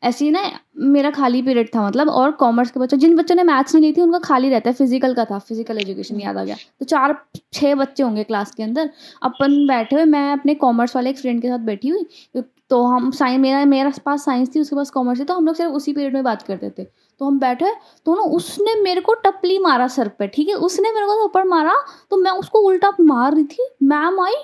ऐसे 0.02 0.24
ही 0.24 0.30
ना, 0.30 0.42
मेरा 0.76 1.10
खाली 1.10 1.42
पीरियड 1.42 1.68
था 1.74 1.86
मतलब 1.86 2.08
और 2.10 2.30
कॉमर्स 2.34 2.70
के 2.70 2.80
बच्चे, 2.80 2.96
जिन 2.96 3.16
बच्चों 3.16 3.34
ने 3.34 3.42
मैथ्स 3.44 3.74
नहीं 3.74 3.84
ली 3.84 3.92
थी, 3.92 4.00
उनका 4.00 4.18
खाली 4.20 4.48
रहता 4.50 4.70
है 4.70 4.74
फ़िज़िकल 4.74 5.14
का 5.14 5.24
था 5.24 5.38
फ़िज़िकल 5.40 5.78
एजुकेशन 5.78 6.20
याद 6.20 6.36
आ 6.36 6.44
गया। 6.44 6.56
तो 6.80 6.84
चार 6.86 7.16
छः 7.52 7.74
बच्चे 7.74 8.02
होंगे 8.02 8.24
क्लास 8.24 8.50
के 8.54 8.62
अंदर, 8.62 8.90
अपन 9.22 9.66
बैठे 9.68 9.96
हुए, 9.96 10.04
मैं 10.06 10.32
अपने 10.32 10.54
कॉमर्स 10.56 10.96
वाले 10.96 11.10
एक 11.10 11.18
फ्रेंड 11.18 11.42
के 11.42 11.48
साथ 11.48 11.58
बैठी 11.60 11.88
हुई 11.88 12.42
तो 12.70 12.82
हम 12.84 13.10
साइंस 13.10 13.40
मेरा, 13.40 13.64
मेरे 13.64 13.90
पास 14.04 14.24
साइंस 14.24 14.54
थी, 14.54 14.60
उसके 14.60 14.76
पास 14.76 14.90
कॉमर्स 14.90 15.20
थी 15.20 15.24
तो 15.24 15.34
हम 15.34 15.46
लोग 15.46 15.54
सिर्फ़ 15.54 15.72
उसी 15.72 15.92
पीरियड 15.92 16.14
में 16.14 16.22
बात 16.24 16.42
करते 16.42 16.70
थे। 16.70 16.84
तो 16.84 17.24
हम 17.24 17.38
बैठे 17.38 17.72
तो 18.06 18.14
ना 18.14 18.22
उसने 18.36 18.74
मेरे 18.82 19.00
को 19.00 19.14
टपली 19.16 19.58
मारा 19.58 19.86
सर 19.88 20.08
पे, 20.08 20.26
ठीक 20.26 20.48
है? 20.48 20.54
उसने 20.56 20.92
मेरे 20.92 21.06
को 21.06 21.26
थप्पड़ 21.26 21.44
मारा 21.46 21.74
तो 22.10 22.16
मैं 22.16 22.30
उसको 22.32 22.60
उल्टा 22.60 22.92
मार 23.02 23.34
रही 23.34 23.44
थी, 23.44 23.68
मैम 23.82 24.20
आई 24.20 24.34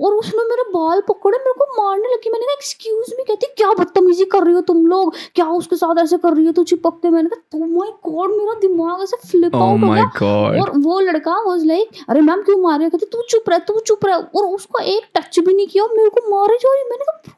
और 0.00 0.14
उसने 0.14 0.44
मेरे 0.44 0.62
बाल 0.70 1.00
पकड़े 1.08 1.38
मेरे 1.38 1.52
को 1.58 1.66
मारने 1.74 2.08
लगी। 2.08 2.30
मैंने 2.30 2.46
कहा 2.46 2.54
एक्सक्यूज 2.54 3.12
मी 3.18 3.24
कहती 3.24 3.46
क्या 3.56 3.72
बदतमीजी 3.72 4.24
कर 4.24 4.44
रही 4.44 4.54
हो 4.54 4.60
तुम 4.70 4.86
लोग? 4.86 5.14
क्या 5.34 5.46
उसके 5.52 5.76
साथ 5.76 6.02
ऐसे 6.02 6.16
कर 6.18 6.34
रही 6.34 6.46
हो? 6.46 6.52
तू 6.52 6.64
चिपक 6.64 6.98
के 7.02 7.10
मैंने 7.10 7.28
कहा 7.28 7.40
तो 7.52 7.66
माय 7.66 7.90
गॉड 8.08 8.30
मेरा 8.30 8.54
दिमाग 8.60 9.02
ऐसे 9.02 9.16
फ्लिप 9.28 9.52
Oh 9.52 9.62
आउट 9.62 9.80
हो 9.80 9.92
गया। 9.92 10.62
और 10.62 10.70
वो 10.78 11.00
लड़का 11.00 11.38
वाज 11.42 11.64
लाइक 11.66 12.04
अरे 12.08 12.20
मैम 12.20 12.42
क्यों 12.42 12.60
मार 12.62 12.78
रही 12.78 12.84
हो? 12.84 12.90
कहती 12.90 13.06
तू 13.12 13.22
चुप 13.30 13.50
रह 13.50 13.58
तू 13.68 13.78
चुप 13.86 14.06
रह। 14.06 14.14
और 14.14 14.46
उसको 14.46 14.78
एक 14.78 15.10
टच 15.14 15.38
भी 15.38 15.54
नहीं 15.54 15.66
किया 15.66 15.86
मेरे 15.92 16.08
को 16.08 16.28
मारे 16.30 16.56
जा 16.56 16.74
रही। 16.74 16.84
मैंने 16.90 17.04
कहा 17.04 17.34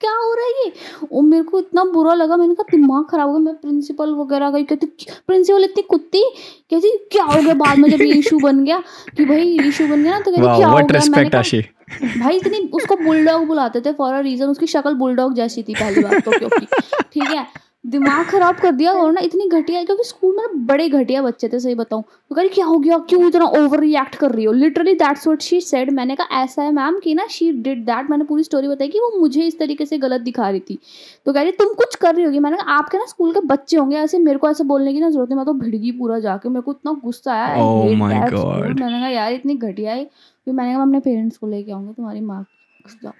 क्या 0.00 0.10
हो 0.12 0.34
रहा 0.34 0.46
है 0.46 0.64
ये? 0.64 0.72
वो 1.12 1.20
मेरे 1.20 1.42
को 1.42 1.58
इतना 1.58 1.84
बुरा 1.84 2.14
लगा 2.14 2.36
मैंने 2.36 2.54
कहा 2.54 2.76
दिमाग 2.76 3.04
खराब 3.10 3.28
हो 3.28 3.34
गया 3.34 3.44
मैं 3.44 3.54
प्रिंसिपल 3.54 4.14
वगैरह 4.14 4.50
गई 4.50 4.64
कहती 4.64 4.86
प्रिंसिपल 5.26 5.64
इतनी 5.64 5.82
कुत्ती? 5.82 6.22
कहती 6.70 6.96
क्या 7.12 7.24
हो 7.24 7.42
गया 7.42 7.54
बाद 7.54 7.78
में 7.78 7.88
जब 7.90 8.02
ये 8.02 8.12
इशू 8.14 8.38
बन 8.38 8.64
गया? 8.64 8.82
कि 9.16 9.24
भाई 9.24 9.58
इशू 9.68 9.86
बन 9.88 10.02
गया 10.02 10.12
ना 10.12 10.20
तो 10.20 10.30
कहती 10.30 10.42
क्या 10.42 10.68
हो 10.68 10.76
गया? 10.76 11.00
मैंने 11.10 11.28
कहा 11.30 12.22
भाई 12.22 12.36
इतनी 12.36 12.58
उसको 12.72 12.96
बुलडॉग 12.96 13.46
बुलाते 13.46 13.80
थे 13.80 13.92
फॉर 13.92 14.14
अ 14.14 14.20
रीजन 14.20 14.46
उसकी 14.46 14.66
शक्ल 14.66 14.94
बुलडॉग 14.94 15.34
जैसी 15.34 15.62
थी 15.62 15.74
पहली 15.74 16.02
बात 16.02 16.24
तो 16.24 16.30
क्योंकि 16.30 16.66
ठीक 17.12 17.22
है 17.22 17.46
दिमाग 17.86 18.24
खराब 18.26 18.56
कर 18.56 18.70
दिया 18.72 18.92
और 18.92 19.12
ना 19.12 19.20
इतनी 19.20 19.46
घटिया 19.48 19.82
क्योंकि 19.84 20.04
स्कूल 20.04 20.34
में 20.36 20.42
ना 20.42 20.48
बड़े 20.66 20.88
घटिया 20.88 21.22
बच्चे 21.22 21.48
थे 21.48 21.58
सही 21.60 21.74
बताऊँ। 21.74 22.02
तो 22.02 22.34
कह 22.34 22.40
रही 22.40 22.48
क्या 22.48 22.64
हो 22.66 22.78
गया? 22.78 22.98
क्यों 22.98 23.26
इतना 23.28 23.44
ओवर 23.58 23.80
रिएक्ट 23.80 24.14
कर 24.14 24.30
रही 24.30 24.44
हो? 24.44 24.52
Literally 24.52 24.94
that's 24.94 25.26
what 25.26 25.42
she 25.42 25.60
said 25.60 25.90
मैंने 25.90 26.16
कहा 26.16 26.42
ऐसा 26.42 26.62
है 26.62 26.72
मैम 26.72 26.98
कि 26.98 27.14
ना 27.14 27.26
शी 27.30 27.50
डिड 27.52 27.84
दैट 27.86 28.10
मैंने 28.10 28.24
पूरी 28.24 28.44
स्टोरी 28.44 28.68
बताई 28.68 28.88
कि 28.88 29.00
वो 29.00 29.10
मुझे 29.20 29.42
इस 29.42 29.58
तरीके 29.58 29.86
से 29.86 29.98
गलत 29.98 30.20
दिखा 30.20 30.48
रही 30.50 30.60
थी। 30.60 30.78
तो 31.26 31.32
कह 31.32 31.42
रही 31.42 31.52
तुम 31.52 31.72
कुछ 31.74 31.94
कर 31.94 32.14
रही 32.14 32.24
होगी? 32.24 32.38
मैंने 32.38 32.56
कहा 32.56 32.76
आपके 32.76 32.98
ना 32.98 33.04
स्कूल 33.06 33.32
के 33.32 33.40
बच्चे 33.46 33.76
होंगे 33.76 33.96
ऐसे 33.96 34.18
मेरे 34.18 34.38
को 34.38 34.50
ऐसे 34.50 34.64
बोलने 34.64 34.92
की 34.92 35.00
ना 35.00 35.10
ज़रूरत 35.10 35.30
है 35.30 35.36
मैं 35.36 35.46
तो 35.46 35.52
भिड़गी 35.52 35.92
पूरा 35.92 36.18
जाके 36.18 36.48
मेरे 36.48 36.62
को 36.62 36.72
इतना 36.72 36.92
गुस्सा 37.04 37.32
आया 37.34 37.54
Oh. 37.56 37.94
मैंने 37.94 38.30
कहा 38.30 39.08
यार 39.08 39.32
इतनी 39.32 39.54
घटिया 39.54 39.92
है 39.92 40.10
मैंने 40.48 40.72
कहा 40.72 40.82
अपने 40.82 41.00
पेरेंट्स 41.00 41.38
को 41.38 41.46
लेके 41.46 41.72
आऊँगी 41.72 41.92
तुम्हारी 41.92 42.20
माँ 42.20 42.42
को 42.42 43.12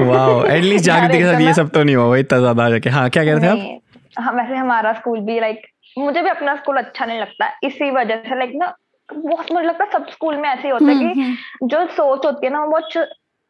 वाओ 0.00 0.44
एटलीस्ट 0.46 0.84
जागृति 0.84 1.18
के 1.18 1.24
साथ 1.24 1.40
ये 1.40 1.54
सब 1.54 1.68
तो 1.70 1.82
नहीं 1.82 1.96
हुआ 1.96 2.16
इतना 2.16 2.38
ज़्यादा 2.38 2.64
आ 2.64 2.70
जाके 2.70 2.90
हाँ 2.90 3.08
क्या 3.10 3.24
कह 3.24 3.38
रहे 3.38 3.40
थे 3.42 3.48
आप? 3.48 3.80
हाँ 4.18 4.32
वैसे 4.32 4.54
हमारा 4.56 4.92
स्कूल 4.92 5.20
भी 5.20 5.38
लाइक 5.40 5.62
मुझे 5.98 6.22
भी 6.22 6.28
अपना 6.28 6.54
स्कूल 6.56 6.76
अच्छा 6.76 7.04
नहीं 7.06 7.20
लगता 7.20 7.50
इसी 7.64 7.90
वजह 7.90 8.16
से 8.28 8.38
लाइक 8.38 8.52
ना 8.54 8.74
बहुत 9.08 9.52
मुझे 9.52 9.66
लगता 9.66 9.84
है 9.84 9.90
सब 9.92 10.06
स्कूल 10.10 10.36
में 10.36 10.48
ऐसे 10.48 10.62
ही 10.62 10.68
होता 10.70 10.84
है 10.84 10.94
हम्म, 10.94 11.12
कि 11.12 11.66
जो 11.66 11.86
सोच 11.86 12.26
होती 12.26 12.46
है 12.46 12.52
ना 12.52 12.64
वो 12.64 12.80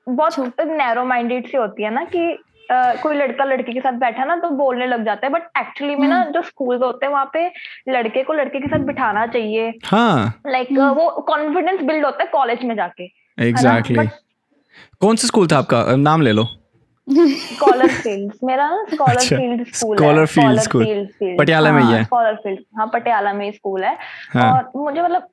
बहुत 0.06 0.60
नैरो 0.60 1.04
माइंडेड 1.04 1.46
सी 1.48 1.56
होती 1.56 1.82
है 1.82 1.90
ना 1.94 2.04
कि 2.04 2.38
अ, 2.70 2.94
कोई 3.02 3.16
लड़का 3.16 3.44
लड़की 3.44 3.72
के 3.72 3.80
साथ 3.80 3.92
बैठा 3.92 4.24
ना 4.24 4.36
तो 4.36 4.48
बोलने 4.50 4.86
लग 4.86 5.04
जाता 5.04 5.26
है 5.26 5.32
बट 5.32 5.42
एक्चुअली 5.58 5.96
में 5.96 6.08
ना 6.08 6.24
जो 6.24 6.42
स्कूल 6.42 6.76
होते 6.82 7.06
हैं 7.06 7.12
वहाँ 7.12 7.30
पे 7.32 7.46
लड़के 7.88 8.22
को 8.22 8.32
लड़के 8.32 8.60
के 8.60 8.66
साथ 8.68 8.78
बिठाना 8.86 9.26
चाहिए। 9.26 9.72
हाँ। 9.84 10.40
लाइक 10.46 10.68
वो 10.72 11.10
कॉन्फिडेंस 11.28 11.80
बिल्ड 11.80 12.04
होता 12.04 12.22
है 12.24 12.28
कॉलेज 12.32 12.62
में 12.64 12.74
जाके। 12.76 13.21
एग्जैक्टली 13.40 14.06
कौन 15.00 15.16
सा 15.16 15.26
स्कूल 15.26 15.46
था 15.46 15.58
आपका? 15.58 15.96
नाम 15.96 16.22
ले 16.22 16.32
लो। 16.32 16.44
स्कॉलर 17.10 17.88
फ़ील्ड 17.88 18.32
मेरा 18.44 18.86
scholar 18.94 19.26
field 19.26 19.66
school 19.66 20.58
School. 20.58 21.38
Patiala 21.38 21.72
में 21.72 21.82
ही 21.82 21.92
है। 21.92 22.04
स्कॉलर 22.04 22.34
फ़ील्ड 22.34 22.60
हाँ 22.78 22.86
पटियाला 22.86 23.32
में 23.32 23.46
ही 23.46 23.52
स्कूल 23.52 23.84
है। 23.84 23.98
हाँ। 24.30 24.52
और 24.52 24.72
मुझे 24.76 25.02
मतलब 25.02 25.28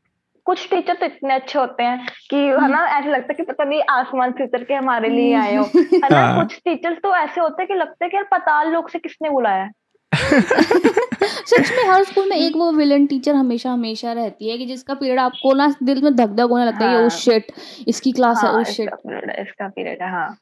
कुछ 0.45 0.69
टीचर 0.69 0.93
तो 0.93 1.05
इतने 1.05 1.33
अच्छे 1.33 1.59
होते 1.59 1.83
हैं 1.83 2.07
कि 2.29 2.35
है 2.35 2.67
ना 2.71 2.85
ऐसा 2.85 3.09
लगता 3.09 3.27
है 3.31 3.33
कि 3.33 3.43
पता 3.43 3.63
नहीं 3.63 3.81
आसमान 3.89 4.31
से 4.31 4.43
उतर 4.43 4.63
के 4.63 4.73
हमारे 4.73 5.09
लिए 5.09 5.35
आए 5.35 5.55
हो। 5.55 5.63
है 5.75 6.09
ना? 6.09 6.21
हाँ। 6.21 6.43
कुछ 6.43 6.57
टीचर्स 6.57 6.97
तो 6.97 7.15
ऐसे 7.15 7.41
होते 7.41 7.61
हैं 7.61 7.67
कि 7.67 7.73
लगता 7.73 8.05
है 8.05 8.09
कि 8.09 8.17
यार 8.17 8.27
पताल 8.31 8.69
लोग 8.69 8.89
से 8.89 8.99
किसने 8.99 9.29
बुलाया 9.29 9.63
है। 9.63 9.71
सच 10.15 11.71
में 11.71 11.83
हर 11.89 12.03
स्कूल 12.03 12.29
में 12.29 12.37
एक 12.37 12.55
वो 12.55 12.71
विलन 12.71 13.05
टीचर 13.05 13.35
हमेशा 13.35 13.71
हमेशा 13.71 14.11
रहती 14.13 14.49
है 14.49 14.57
कि 14.57 14.65
जिसका 14.65 14.93
पीरियड 14.93 15.19
आपको 15.19 15.53
ना 15.53 15.75
दिल 15.83 16.01
में 16.01 16.15
धक 16.15 16.27
धक 16.27 16.49
होने 16.49 16.65
लगता 16.65 16.85
है 16.85 16.95
हाँ। 16.95 17.05
ओ 17.05 17.09
शिट 17.09 17.51
इसकी 17.87 18.11
क्लास 18.11 18.43
है 18.43 18.49
हाँ, 18.49 18.59
ओ 18.59 18.63
शिट 18.63 18.89
इसका 19.39 19.67
पीरियड 19.67 20.01
है 20.01 20.07
है 20.07 20.11
हाँ 20.11 20.37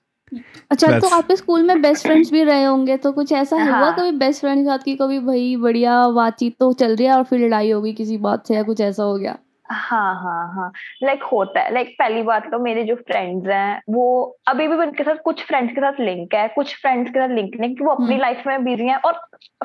अच्छा 0.72 0.88
तो 0.88 0.94
That's- 0.94 1.14
आपके 1.14 1.36
स्कूल 1.36 1.64
में 1.64 1.82
बेस्ट 1.82 2.04
फ्रेंड्स 2.04 2.32
भी 2.32 2.44
रहे 2.44 2.64
होंगे 2.64 2.98
तो 2.98 3.12
कुछ 3.12 3.32
ऐसा 3.32 3.58
हाँ. 3.58 3.66
हुआ 3.66 3.78
हाँ। 3.78 3.96
कभी 4.00 4.12
बेस्ट 4.12 4.42
फ्रेंड 4.42 4.60
के 4.60 4.66
साथ 4.66 4.80
की 4.80 4.96
कभी 4.96 5.20
भाई 5.20 5.56
बढ़िया 5.56 6.08
बातचीत 6.08 6.56
तो 6.60 6.74
चल 6.74 6.96
रही 6.96 7.08
है 7.08 7.14
और 7.14 7.24
फिर 7.24 7.40
लड़ाई 7.40 7.72
होगी 7.72 7.94
किसी 7.94 8.18
बात 8.18 8.48
से 8.48 8.56
या 8.56 8.64
कुछ 8.64 8.82
ऐसा 8.82 9.04
हो 9.04 9.16
गया 9.16 9.38
हाँ 9.72 10.14
हाँ 10.16 10.54
हाँ। 10.56 10.72
लाइक 11.04 11.24
होता 11.24 11.62
है 11.62 11.74
लाइक 11.74 11.96
पहली 12.00 12.22
बात 12.24 12.44
तो 12.52 12.60
मेरे 12.60 12.84
जो 12.84 12.96
फ्रेंड्स 12.96 13.48
हैं 13.48 13.82
वो 13.90 14.06
अभी 14.48 14.68
भी 14.68 14.76
उनके 14.76 15.04
साथ 15.04 15.16
कुछ 15.16 15.44
फ्रेंड्स 15.44 15.74
के 15.74 15.82
साथ 15.82 16.00
लिंक 16.00 16.34
है 16.34 16.48
कुछ 16.48 16.76
फ्रेंड्स 16.76 17.12
के 17.12 17.20
साथ 17.20 17.36
लिंक 17.36 17.60
नहीं 17.60 17.76
क्योंकि 17.76 17.84
वो 17.84 17.92
अपनी 17.92 18.06
हम्म। 18.06 18.22
लाइफ 18.22 18.44
में 18.48 18.64
बिज़ी 18.64 18.88
हैं। 18.88 18.98
और 18.98 19.14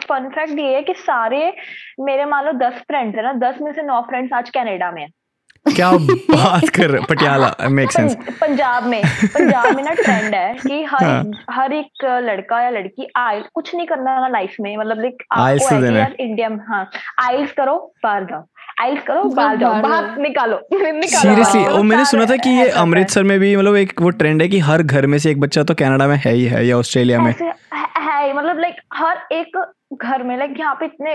फन 0.09 0.29
फैक्ट 0.29 0.59
ये 0.59 0.75
है 0.75 0.83
कि 0.83 0.95
सारे 0.95 1.53
मेरे 2.01 2.25
मान 2.25 2.45
लो 2.45 2.53
दस 2.53 2.81
फ्रेंड्स 2.81 3.17
है 3.17 3.23
ना 3.23 3.33
दस 3.33 3.61
में 3.61 3.73
से 3.73 3.83
नौ 3.83 4.01
फ्रेंड्स 4.01 4.33
आज 4.33 4.51
कनाडा 4.51 4.91
में 4.91 5.03
हैं। 5.03 5.11
क्या 5.75 5.91
बात 6.31 6.69
कर 6.69 6.91
रहे 6.91 7.03
पटियाला 7.05 7.69
मेक 7.69 7.93
सेंस 7.93 8.17
पंजाब 8.41 8.85
में 8.85 9.03
पंजाब 9.35 9.77
में 9.77 9.83
ना 9.83 9.91
ट्रेंड 9.91 10.35
है 10.35 10.55
कि 10.55 10.83
हर 10.85 11.05
हाँ। 11.05 11.25
हर 11.51 11.73
एक 11.73 12.05
लड़का 12.05 12.61
या 12.63 12.71
लड़की 12.71 13.07
आइल 13.17 13.45
कुछ 13.55 13.75
नहीं 13.75 13.87
करना 13.87 14.21
ना 14.21 14.29
लाइफ 14.29 14.57
में 14.61 14.77
मतलब 14.77 15.01
लाइक 15.01 15.23
आपको 15.33 15.69
कि 15.81 16.25
इंडिया 16.25 16.49
में 16.49 16.59
हाँ 16.69 16.91
आइल्स 17.23 17.53
करो 17.53 17.93
बाहर 18.05 18.25
जाओ। 18.25 18.43
आइल्स 18.81 19.03
करो 19.03 19.23
बाहर 19.25 19.57
जाओ 19.57 19.81
बाहर 19.83 20.17
निकालो 20.19 20.61
सीरियसली 20.73 21.65
और 21.65 21.77
वो 21.77 21.83
मैंने 21.83 22.05
सुना 22.05 22.25
था 22.27 22.37
कि 22.37 22.51
ये। 22.51 22.69
अमृतसर 22.81 23.23
में 23.23 23.39
भी 23.41 23.55
मतलब 23.57 23.77
एक 23.77 24.01
वो 24.01 24.11
ट्रेंड 24.11 24.43
है 24.43 24.49
कि 24.49 24.59
हर 24.59 24.83
घर 24.83 25.07
में 25.07 25.19
से 25.19 25.31
एक 25.31 25.41
बच्चा 25.41 25.63
तो 25.63 25.75
कनाडा 25.75 26.07
में 26.07 26.17
है 26.17 26.33
ही 26.33 26.45
है 26.45 26.67
या 26.67 26.79
ऑस्ट्रेलिया 26.79 27.21
में। 27.21 27.35
है, 27.43 27.53
है 28.01 28.33
मतलब 28.37 28.59
लाइक 28.59 28.77
हर 28.95 29.27
एक 29.33 29.63
घर 30.03 30.23
में 30.23 30.37
लाइक 30.39 30.55
यहाँ 30.61 30.75
पे 30.75 30.87
इतने 30.87 31.15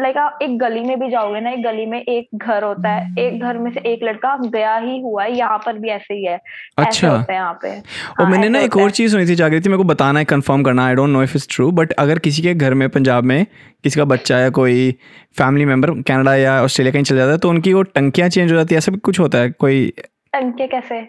लाइक 0.00 0.16
आप 0.16 0.38
एक 0.42 0.56
गली 0.58 0.80
में 0.80 0.98
भी 1.00 1.10
जाओगे 1.10 1.40
ना 1.40 1.50
एक 1.50 1.62
गली 1.62 1.84
में 1.86 1.98
एक 2.02 2.28
घर 2.34 2.64
होता 2.64 2.88
है 2.88 3.14
एक 3.18 3.42
घर 3.42 3.58
में 3.58 3.70
से 3.70 3.80
एक 3.92 4.00
लड़का 4.04 4.36
गया 4.44 4.76
ही 4.76 5.00
हुआ 5.00 5.24
है 5.24 5.36
यहाँ 5.36 5.58
पर 5.58 5.78
भी 5.78 5.88
ऐसे 5.88 6.14
ही 6.14 6.24
है 6.24 6.34
ऐसे 6.34 6.86
अच्छा। 6.86 7.08
होता 7.08 7.32
है 7.32 7.38
यहाँ 7.38 7.52
पे। 7.62 7.70
और 7.70 8.22
हाँ, 8.24 8.30
मैंने 8.30 8.48
ना 8.48 8.58
एक 8.58 8.76
और 8.76 8.90
चीज़ 8.90 9.12
सुनी 9.12 9.26
थी 9.26 9.34
जागृति 9.34 9.68
मेरे 9.68 9.78
को 9.78 9.84
बताना 9.84 10.18
है 10.18 10.24
कंफर्म 10.24 10.62
करना 10.62 10.86
I 10.86 10.94
don't 10.94 11.10
know 11.10 11.22
if 11.22 11.36
it's 11.36 11.48
true 11.50 11.70
but 11.70 11.92
अगर 11.92 12.18
किसी 12.18 12.42
के 12.42 12.54
घर 12.54 12.74
में 12.74 12.88
पंजाब 12.88 13.24
में 13.24 13.44
किसी 13.84 14.00
का 14.00 14.04
बच्चा 14.04 14.38
या 14.38 14.50
कोई 14.50 14.90
फैमिली 15.38 15.64
मेंबर 15.64 15.90
कनाडा 15.90 16.34
या 16.34 16.62
ऑस्ट्रेलिया 16.64 16.92
कहीं 16.92 17.02
चल 17.02 17.16
जाता 17.16 17.32
है 17.32 17.38
तो 17.38 17.50
उनकी 17.50 17.72
वो 17.72 17.82
टंकियाँ 17.82 18.28
चेंज 18.28 18.50
हो 18.52 18.56
जाती 18.56 18.74
है 18.74 18.78
ऐसा 18.78 18.92
भी 18.92 18.98
कुछ 18.98 19.20
होता 19.20 19.38
है 19.38 19.50
कोई 19.50 19.92
टंके 20.34 20.66
कैसे? 20.66 21.00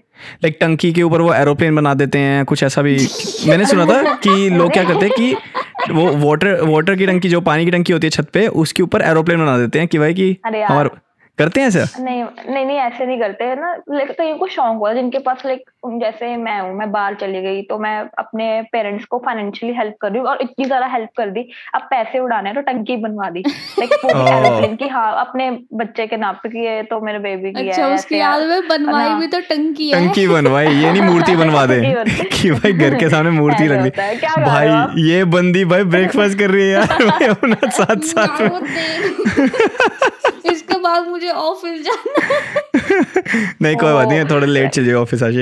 लाइक 0.44 0.58
टंकी 0.62 0.92
के 0.94 1.04
ऊपर 1.04 1.22
वो 1.22 1.34
एरोप्लेन 1.34 1.76
बना 1.76 1.94
देते 1.94 2.20
हैं 2.20 2.46
कुछ 2.46 2.64
ऐसा 2.64 2.82
भी। 2.82 2.96
मैंने 3.48 3.66
सुना 3.66 3.86
था 3.86 4.14
कि 4.16 4.50
लोग 4.50 4.72
क्या 4.74 4.84
करते 4.84 5.06
हैं 5.06 5.14
कि 5.16 5.36
वो 5.90 6.12
वाटर 6.20 6.62
वाटर 6.64 6.96
की 6.96 7.06
टंकी 7.06 7.30
जो 7.30 7.42
पानी 7.42 7.66
की 7.66 7.72
टंकी 7.72 7.94
होती 7.94 8.08
है 8.08 8.12
छत 8.12 8.30
पे 8.34 8.48
उसके 8.64 8.84
ऊपर 8.84 9.02
एरोप्लेन 9.02 9.40
बना 9.40 9.58
देते 9.58 9.80
हैं 9.80 9.88
कि 9.88 10.00
भाई 10.00 10.14
की 10.14 10.36
हमारे 10.46 10.90
करते 11.38 11.62
हैं 11.62 11.68
ऐसा 11.68 12.02
नहीं 12.04 12.24
नहीं 12.24 12.66
नहीं 12.66 12.78
ऐसे 12.78 13.06
नहीं 13.06 13.20
करते 13.20 13.44
है 13.44 13.56
ना। 13.60 13.72
लेकिन 13.92 14.16
कईयों 14.18 14.38
को 14.38 14.48
शौक 14.48 14.76
हुआ 14.78 14.92
जिनके 14.94 15.20
पास 15.20 15.42
लाइक 15.46 15.64
जैसे 16.02 16.36
मैं 16.38 16.60
हूँ 16.62 16.74
मैं 16.78 16.92
बाहर 16.92 17.14
चली 17.22 17.42
गई 17.42 17.62
तो 17.70 17.78
मैं 17.80 17.96
अपने 18.20 18.46
पेरेंट्स 18.72 19.06
को 19.06 19.18
फाइनेंशियली 19.26 19.76
हेल्प 19.78 19.96
कर 20.02 20.10
रही 20.12 20.20
हूँ 20.20 20.28
और 20.30 20.42
इतनी 20.42 20.66
ज़्यादा 20.66 20.86
हेल्प 20.88 21.10
कर 21.18 21.30
दी। 21.30 21.42
अब 21.76 21.82
पैसे 21.92 22.20
उड़ाने 22.20 22.50
हैं 22.50 22.56
तो 22.56 22.62
टंकी 22.62 22.98
बनवा 22.98 23.30
दी। 23.30 23.44
लाइक. 23.80 23.94
एरोप्लेन 24.06 24.76
की 24.82 24.88
हाँ 24.88 25.12
अपने 25.22 25.50
बच्चे 25.74 26.08
के 26.08 26.18
नाम 26.18 26.36
पे 26.44 26.50
की 26.50 26.66
है 26.66 26.84
तो 26.84 27.00
मेरे 27.02 27.20
बेबी 27.20 27.52
की 27.52 27.68
अच्छा 27.70 27.86
है 27.86 27.94
उसकी 27.96 28.20
याद 28.20 28.42
में 28.44 28.68
बनवाई। 28.68 29.10
भी 29.20 29.28
तो 29.28 29.40
टंकी 29.50 29.90
है। 29.90 30.06
टंकी 30.06 30.28
बनवाई 30.28 30.68
ये 30.68 30.92
नहीं 30.92 31.02
मूर्ति 31.02 31.36
बनवा 31.36 31.66
दे 31.72 31.80
कि 32.34 32.52
भाई 32.52 32.74
घर 32.74 32.96
के 32.96 33.10
सामने 33.10 33.32
मूर्ति 33.32 33.68
रख 33.68 33.82
दी? 33.82 33.90
भाई 34.42 35.02
ये 35.04 35.24
बंदी 35.36 35.66
भाई 35.66 35.84
ब्रेकफास्ट 35.96 36.40
कर 36.40 36.52
रही 36.52 36.70
है 36.70 36.72
यार। 36.72 37.70
साथ 37.72 38.00
साथ 38.06 38.42
में। 38.42 38.50
इसके 40.52 40.78
बाद 40.80 41.08
मुझे 41.08 41.21
ऑफ़िस 41.30 41.82
जाना 41.82 42.28
नहीं 43.62 43.76
कोई 43.76 43.94
बात 43.94 44.08
नहीं 44.08 44.26
थोड़ा 44.26 44.48
लेट 44.48 44.72
चलिए 44.72 44.94
ऑफ़िस 44.94 45.24
आज 45.24 45.38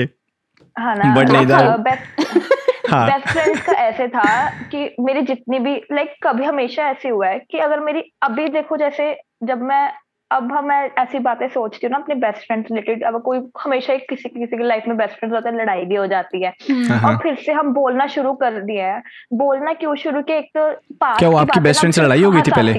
हाँ 0.78 0.94
ना 0.96 1.14
But 1.16 1.30
नहीं 1.32 1.46
था। 1.46 1.76
बेस्ट 1.76 2.90
हाँ 2.90 3.06
बेस्ट 3.06 3.28
फ्रेंड्स 3.28 3.62
का 3.62 3.72
ऐसे 3.72 4.08
था 4.08 4.48
कि 4.50 4.96
मेरी 5.00 5.22
जितनी 5.22 5.58
भी 5.58 5.74
लाइक 5.92 6.14
कभी 6.26 6.44
हमेशा 6.44 6.88
ऐसे 6.90 7.08
हुआ 7.08 7.26
है 7.28 7.38
कि 7.38 7.58
अगर 7.58 7.80
मेरी 7.80 8.02
अभी 8.22 8.48
देखो 8.48 8.76
जैसे 8.76 9.20
जब 9.44 9.62
मैं 9.62 9.92
अब 10.30 10.52
हम 10.52 10.64
मैं 10.64 10.90
ऐसी 10.98 11.18
बातें 11.18 11.48
सोचती 11.48 11.86
हूँ 11.86 11.90
ना 11.92 11.98
अपने 11.98 12.14
बेस्ट 12.14 12.46
फ्रेंड 12.46 12.64
रिलेटेड 12.70 13.04
अब 13.04 13.22
कोई 13.22 13.40
हमेशा 13.64 13.92
एक 13.92 14.08
किसी 14.08 14.28
किसी 14.28 14.56
की 14.56 14.64
लाइफ 14.64 14.84
में 14.88 14.96
बेस्ट 14.96 15.14
फ्रेंड्स 15.14 15.34
होते 15.34 15.48
हैं 15.48 15.56
लड़ाई 15.56 15.84
भी 15.84 15.94
हो 15.94 16.06
जाती 16.06 16.42
है 16.42 16.54
हम्म। 16.70 16.92
हाँ। 16.92 17.10
और 17.10 17.16
फिर 17.16 17.34
से 17.34 17.52
हम 17.52 17.72
बोलना 17.72 18.06
शुरू 18.06 18.32
कर 18.32 18.60
दिया 18.60 18.94
है 18.94 19.02
बोलना 19.32 19.72
क्यों 19.72 19.96
शुरू 19.96 20.22
किया 20.22 20.38
एक 20.38 20.50
तो 20.58 20.72
क्या 21.18 21.28
वो 21.28 21.36
आपकी 21.36 21.60
ना 21.60 21.72
friend 21.72 21.92
से 21.92 22.02
लड़ाई 22.02 22.22
हो 22.22 22.30
गई 22.30 22.40
थी 22.40 22.50
पहले? 22.50 22.72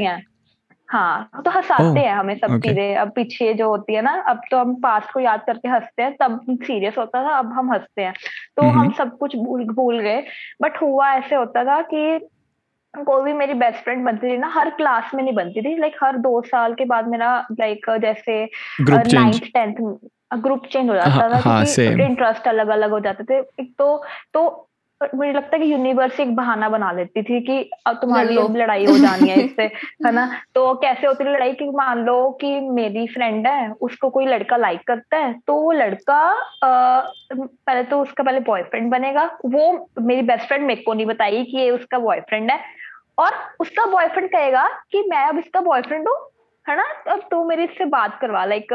हैं। 0.93 0.99
हाँ 0.99 1.41
तो 1.45 1.51
हंसाते 1.51 1.99
हैं 1.99 2.13
हमें 2.13 2.37
सब 2.37 2.57
चीज़ें। 2.59 2.95
अब 2.95 3.11
पीछे 3.15 3.53
जो 3.53 3.69
होती 3.69 3.93
है 3.93 4.01
ना 4.01 4.11
अब 4.27 4.41
तो 4.51 4.57
हम 4.57 4.75
पास्ट 4.75 5.11
को 5.11 5.19
याद 5.19 5.43
करके 5.45 5.67
हँसते 5.67 6.03
हैं 6.03 6.15
तब 6.21 6.39
सीरियस 6.51 6.97
होता 6.97 7.23
था 7.23 7.29
अब 7.29 7.53
हम 7.53 7.73
हँसते 7.73 8.01
हैं। 8.01 8.13
तो 8.57 8.63
हम 8.63 8.79
हम्म। 8.79 8.91
सब 8.91 9.17
कुछ 9.17 9.35
भूल 9.35 9.63
भूल 9.65 9.99
गए। 9.99 10.23
बट 10.61 10.81
हुआ 10.81 11.13
ऐसे 11.13 11.35
होता 11.35 11.63
था 11.63 11.81
कि 11.81 12.29
कोई 13.05 13.23
भी 13.23 13.33
मेरी 13.33 13.53
बेस्ट 13.53 13.83
फ्रेंड 13.83 14.05
बनती 14.05 14.29
थी 14.29 14.37
ना 14.37 14.47
हर 14.47 14.69
क्लास 14.69 15.11
में 15.15 15.23
नहीं 15.23 15.33
बनती 15.33 15.61
थी। 15.61 15.77
लाइक 15.77 15.95
हर 16.03 16.17
दो 16.17 16.41
साल 16.41 16.73
के 16.73 16.85
बाद 16.85 17.07
मेरा 17.07 17.47
लाइक 17.51 17.85
जैसे 17.89 18.49
नाइन्थ 18.81 19.43
टेंथ 19.43 19.75
ग्रुप 20.33 20.65
चेंज 20.65 20.89
हो 20.89 20.95
जाता 20.95 21.09
हाँ, 21.09 21.29
था 21.29 21.37
हाँ, 21.37 21.65
क्योंकि 21.65 22.03
इंटरेस्ट 22.03 22.47
अलग 22.47 22.67
अलग 22.67 22.91
हो 22.91 22.99
जाते 22.99 23.23
थे। 23.23 23.39
एक 23.39 23.73
तो 23.77 24.03
तो 24.33 24.67
मुझे 25.16 25.32
लगता 25.32 25.58
है 25.58 25.64
कि 25.64 25.72
यूनिवर्स 25.74 26.20
एक 26.20 26.36
बहाना 26.36 26.70
बना 26.70 26.91
लेती 26.91 27.24
थी 27.24 27.39
कि 27.41 27.70
अब 27.88 27.95
तुम्हारी। 28.02 28.38
अब 28.38 28.56
लड़ाई 28.58 28.86
हो 28.86 28.97
जानी 28.97 29.30
है 29.30 29.43
इससे 29.43 29.64
है 30.06 30.12
ना? 30.12 30.41
तो 30.56 30.74
कैसे 30.76 31.08
होती 31.08 31.24
है 31.24 31.34
लड़ाई 31.34 31.54
कि 31.54 31.70
मान 31.70 31.99
लो 31.99 32.30
कि 32.32 32.60
मेरी 32.60 33.08
फ्रेंड 33.08 33.47
है 33.47 33.72
उसको 33.72 34.10
कोई 34.10 34.26
लड़का 34.26 34.58
लाइक 34.58 34.82
करता 34.88 35.18
है 35.18 35.34
तो 35.47 35.54
वो 35.54 35.72
लड़का 35.72 36.20
अ, 36.64 37.14
पहले 37.34 37.84
तो 37.84 38.02
उसका 38.02 38.24
पहले 38.24 38.39
बॉयफ्रेंड 38.39 38.91
बनेगा। 38.91 39.26
वो 39.45 39.89
मेरी 40.02 40.22
बेस्ट 40.22 40.47
फ्रेंड 40.47 40.66
मेरे 40.68 40.82
को 40.82 40.93
नहीं 40.93 41.06
बताई 41.06 41.43
कि 41.43 41.58
ये 41.58 41.70
उसका 41.72 41.99
बॉयफ्रेंड 41.99 42.52
है। 42.52 42.60
और 43.18 43.32
उसका 43.60 43.86
बॉयफ्रेंड 43.86 44.30
कहेगा 44.30 44.68
कि 44.91 45.04
मैं 45.10 45.26
अब 45.26 45.38
इसका 45.38 45.62
बॉयफ्रेंड 45.62 46.08
हूँ 46.08 46.18
है 46.70 46.78
ना? 46.78 46.84
अब 47.08 47.20
तू 47.32 47.43
मेरी 47.43 47.64
इससे 47.64 47.86
बात 47.86 48.18
करवा 48.22 48.45
लाइक 48.45 48.74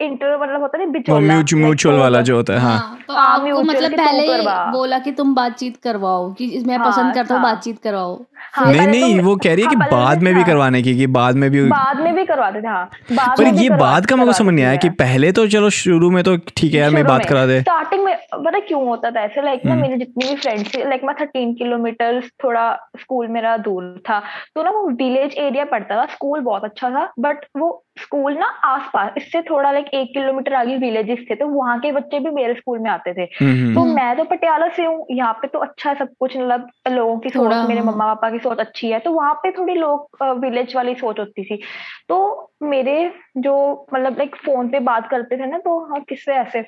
इंटर 0.00 0.36
मतलब 0.42 0.60
होता 0.60 0.78
है 0.78 0.84
ना 0.84 0.90
बिचौला 0.92 1.34
म्यूचुअल 1.34 1.62
म्यूचुअल 1.62 1.94
वाला 1.94 2.08
मतलब- 2.08 2.26
जो 2.26 2.36
होता 2.36 2.52
है 2.52 2.58
हाँ। 2.58 2.78
हाँ, 2.78 2.98
तो 3.08 3.14
हाँ, 3.14 3.26
आपको 3.34 3.62
मतलब 3.62 3.92
पहले 3.92 4.26
करवा। 4.28 4.64
बोला 4.72 4.98
कि 4.98 5.12
तुम 5.12 5.34
बातचीत 5.34 5.76
करवाओ 5.76 6.32
कि 6.32 6.62
मैं 6.66 6.76
हाँ, 6.78 6.86
पसंद 6.90 7.14
करता 7.14 7.34
हूँ 7.34 7.42
हाँ। 7.42 7.52
बातचीत 7.52 7.78
करवाओ। 7.78 8.18
हाँ, 8.52 8.72
नहीं 8.72 8.86
नहीं 8.88 9.16
तो- 9.16 9.24
वो 9.24 9.36
कह 9.36 9.54
रही 9.54 9.62
है 9.64 9.68
कि 9.68 9.76
हाँ, 9.76 9.88
बाद 9.90 10.22
में 10.22 10.32
भी 10.34 10.40
हाँ, 10.40 10.48
करवाने 10.50 10.82
की 10.82 10.96
कि 10.96 11.06
बाद 11.06 11.34
में 11.34 11.50
भी 11.50 11.62
बाद 11.62 12.00
में 12.00 12.14
भी 12.14 12.24
करवाते 12.24 12.62
थे 12.62 12.66
हाँ। 12.66 12.84
बाद 13.12 13.38
पर 13.38 13.46
ये 13.46 13.68
बात 13.70 14.06
का 14.06 14.16
मेरे 14.16 14.26
को 14.26 14.32
समझ 14.32 14.54
नहीं 14.54 14.64
आया 14.64 14.76
कि 14.76 14.88
पहले 14.90 15.32
तो 15.32 15.46
चलो 15.48 15.70
शुरू 15.70 16.10
में 16.10 16.24
तो 16.24 16.36
ठीक 16.36 16.74
है 16.74 16.80
यार 16.80 16.90
मैं 16.90 17.04
बात 17.06 17.24
करा 17.26 17.46
दे। 17.46 17.60
स्टार्टिंग 17.60 18.04
में 18.04 18.14
पता 18.34 18.58
क्यों 18.58 18.86
होता 18.86 19.10
था 19.10 19.20
ऐसे 19.20 19.42
लाइक 19.42 19.60
ना 19.64 19.72
हम्म। 19.72 19.82
मेरी 19.82 19.96
जितनी 19.96 20.28
भी 20.30 20.36
फ्रेंड्स 20.36 20.74
थी 20.74 20.84
लाइक 20.84 21.04
मैं 21.04 21.14
थर्टीन 21.20 21.54
किलोमीटर 21.54 22.20
थोड़ा 22.44 22.72
स्कूल 23.00 23.28
मेरा 23.28 23.56
दूर 23.56 24.02
था। 24.10 24.18
तो 24.54 24.62
ना 24.62 24.70
वो 24.70 24.88
विलेज 24.88 25.34
एरिया 25.38 25.64
पड़ता 25.64 25.96
था 25.96 26.06
स्कूल 26.12 26.40
बहुत 26.40 26.64
अच्छा 26.64 26.90
था 26.90 27.12
बट 27.18 27.44
वो 27.58 27.83
स्कूल 27.96 28.36
ना 28.38 28.46
आसपास 28.64 29.14
इससे 29.16 29.40
थोड़ा 29.42 29.70
लाइक 29.72 29.86
एक 29.94 30.08
किलोमीटर 30.14 30.54
आगे 30.54 30.76
विलेजेस 30.76 31.18
थे 31.30 31.34
तो 31.34 31.46
वहाँ 31.48 31.78
के 31.80 31.92
बच्चे 31.92 32.18
भी 32.18 32.30
मेरे 32.30 32.54
स्कूल 32.54 32.78
में 32.78 32.90
आते 32.90 33.12
थे 33.14 33.22
हम्म, 33.22 33.74
तो 33.74 33.80
हम्म। 33.80 33.94
मैं 33.94 34.16
तो 34.16 34.24
पटियाला 34.24 34.68
से 34.68 34.84
हूँ 34.84 35.06
यहाँ 35.10 35.32
पे 35.32 35.48
तो 35.48 35.58
अच्छा 35.58 35.90
है 35.90 35.96
सब 35.96 36.08
कुछ 36.20 36.36
मतलब 36.36 36.66
लोगों 36.88 37.18
की 37.18 37.30
सोच 37.30 37.42
थोड़ा, 37.44 37.66
मेरे 37.68 37.80
हाँ। 37.80 37.90
मम्मा 37.92 38.06
पापा 38.14 38.30
की 38.30 38.38
सोच 38.38 38.58
अच्छी 38.58 38.90
है 38.90 38.98
तो 38.98 39.12
वहाँ 39.12 39.34
पे 39.34 39.50
थोड़ी 39.52 39.74
लोग 39.74 40.24
विलेज 40.40 40.74
वाली 40.76 40.94
सोच 40.94 41.18
होती 41.18 41.44
थी 41.44 41.60
तो 42.08 42.18
मेरे 42.62 43.12
जो 43.36 43.54
मतलब 43.94 44.18
लाइक 44.18 44.36
फ़ोन 44.36 44.68
पे 44.68 44.80
बात 44.80 45.08
करते 45.10 45.36
थे 45.36 45.46
ना 45.46 45.58
तो 45.58 45.78
हाँ 45.84 46.00
किससे 46.00 46.34
ऐसे 46.34 46.62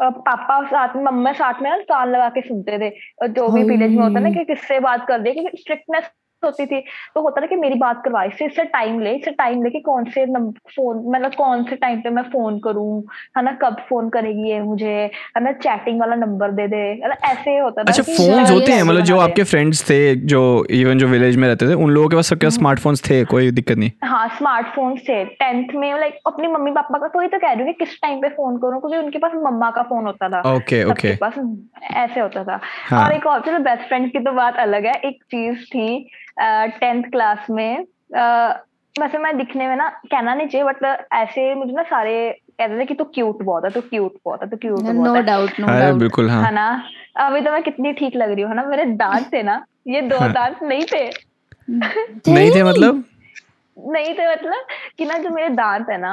पापा 0.00 0.62
साथ 0.66 0.96
में 0.96 1.02
मम्मा 1.04 1.32
साथ 1.32 1.62
में 1.62 1.70
ना 1.70 1.78
कान 1.84 2.10
लगा 2.10 2.28
के 2.28 2.40
सुनते 2.40 2.78
थे 2.78 2.90
जो 3.28 3.48
भी 3.48 3.62
विलेज 3.62 3.90
में 3.90 4.02
होता 4.02 4.18
है 4.18 4.24
ना 4.24 4.30
कि 4.30 4.44
किससे 4.44 4.80
बात 4.80 5.06
कर 5.08 5.18
दे 5.18 5.32
क्योंकि 5.32 5.56
स्ट्रिक्टनेस 5.56 6.10
होती 6.44 6.66
थी। 6.66 6.80
तो 7.14 7.22
होता 7.22 7.40
था 7.40 7.46
कि 7.46 7.56
मेरी 7.56 7.74
बात 7.78 8.02
करवा 8.04 8.22
इससे 8.24 8.46
इससे 8.46 8.64
टाइम 8.72 9.00
ले 9.00 9.14
इससे 9.14 9.30
टाइम 9.30 9.62
ले 9.64 9.70
कि 9.70 9.80
कौन 9.80 10.04
से 10.10 10.24
फ़ोन 10.26 11.02
मतलब 11.12 11.34
कौन 11.34 11.64
से 11.64 11.76
टाइम 11.76 12.00
पे 12.00 12.10
मैं 12.10 12.22
फ़ोन 12.30 12.58
करूँ 12.58 13.02
है 13.36 13.42
ना 13.44 13.52
कब 13.62 13.76
फ़ोन 13.88 14.08
करेगी 14.08 14.48
ये 14.50 14.60
मुझे 14.62 14.92
है 15.36 15.42
ना 15.44 15.52
चैटिंग 15.60 16.00
वाला 16.00 16.14
नंबर 16.16 16.50
दे 16.52 16.66
दे। 16.68 16.82
मतलब 16.94 17.16
ऐसे 17.24 17.58
होता 17.58 17.82
था 17.82 17.90
अच्छा 17.90 18.12
ये 18.12 18.52
होते 18.52 18.72
हैं 18.72 18.82
मतलब 18.82 19.04
जो 19.04 19.18
आपके 19.20 19.44
फ्रेंड्स 19.44 19.82
थे 19.90 20.00
जो 20.26 20.40
इवन 20.70 20.98
जो 20.98 21.06
विलेज 21.08 21.36
में 21.36 21.46
रहते 21.48 21.68
थे 21.68 21.74
उन 21.74 21.90
लोगों 21.90 22.08
के 22.08 22.16
पास 22.16 22.32
क्या 22.32 22.50
स्मार्टफोन्स 22.50 23.02
थे 23.10 23.24
कोई 23.24 23.50
दिक्कत 23.50 23.78
नहीं। 23.78 23.90
हाँ 24.04 24.26
स्मार्टफोन्स 24.36 25.00
थे। 25.08 25.24
टेंथ 25.24 25.74
में 25.74 25.92
लाइक 26.00 26.18
अपनी 26.26 26.48
मम्मी 26.48 26.70
पापा 26.70 26.98
का 26.98 27.08
तो 27.08 27.20
ही 27.20 27.28
तो 27.28 27.38
कह 27.38 27.52
रही 27.52 27.64
हूँ 27.64 27.72
कि 27.72 27.84
किस 27.84 28.00
टाइम 28.02 28.20
पे 28.20 28.28
फ़ोन 28.30 28.56
करूँ 28.58 28.80
क्योंकि 28.80 28.96
उनके 28.96 29.18
पास 29.18 29.32
मम्मा 29.44 29.70
का 29.70 29.82
फ़ोन 29.82 30.06
होता 30.06 30.28
था। 30.28 30.40
Okay 30.54 30.82
okay. 30.84 31.14
पास 31.16 31.34
ऐसे 31.92 32.20
होता 32.20 32.44
था। 32.44 32.60
हाँ। 32.88 33.04
और 33.04 33.12
एक 33.14 33.26
और 33.26 33.40
चलो 33.40 33.58
बेस्ट 33.64 33.88
फ्रेंड 33.88 34.10
की 34.12 34.18
तो 34.18 34.32
बात 34.32 34.56
अलग 34.58 34.86
है। 34.86 34.94
एक 35.04 35.22
चीज़ 35.24 35.64
थी 35.66 35.86
टेंथ 36.42 37.02
क्लास 37.02 37.46
में 37.50 37.84
वैसे 39.00 39.18
मैं 39.18 39.38
दिखने 39.38 39.68
में 39.68 39.76
ना 39.76 39.88
कहना 39.88 40.34
नहीं 40.34 40.48
चाहिए 40.48 40.66
बट 40.66 41.06
ऐसे 41.12 41.54
मुझे 41.54 41.72
ना 41.72 41.82
सारे 41.82 42.40
कहते 42.60 42.80
थे 42.80 42.84
कि 42.84 42.94
तू 42.94 43.04
क्यूट 43.04 43.42
बहुत 43.42 43.64
है 43.64 43.70
तू 43.70 43.80
क्यूट 43.80 44.14
बहुत 44.24 44.42
है 44.42 44.50
तू 44.50 44.56
cute 44.56 44.80
no 44.80 45.20
doubt 45.20 45.50
no 45.60 45.66
doubt 45.66 45.96
बिल्कुल 45.96 46.30
हाँ। 46.30 46.44
है 46.44 46.54
ना? 46.54 46.82
अभी 47.16 47.40
तो 47.40 47.52
मैं 47.52 47.62
कितनी 47.62 47.92
ठीक 47.92 48.16
लग 48.16 48.32
रही 48.32 48.42
हूँ 48.42 48.54
ना? 48.54 48.62
मेरे 48.62 48.84
दांत 48.84 49.32
थे 49.32 49.42
ना 49.42 49.64
ये 49.88 50.02
दो 50.02 50.18
हाँ। 50.18 50.32
दांत 50.32 50.62
नहीं 50.62 50.82
थे। 50.82 51.06
नहीं 52.32 52.50
थे 52.50 52.62
मतलब? 52.62 53.04
नहीं 53.86 54.14
थे 54.14 54.30
मतलब 54.30 54.66
कि 54.98 55.04
ना 55.04 55.16
जो 55.18 55.30
मेरे 55.30 55.48
दांत 55.50 55.88
है 55.90 55.98
ना 55.98 56.12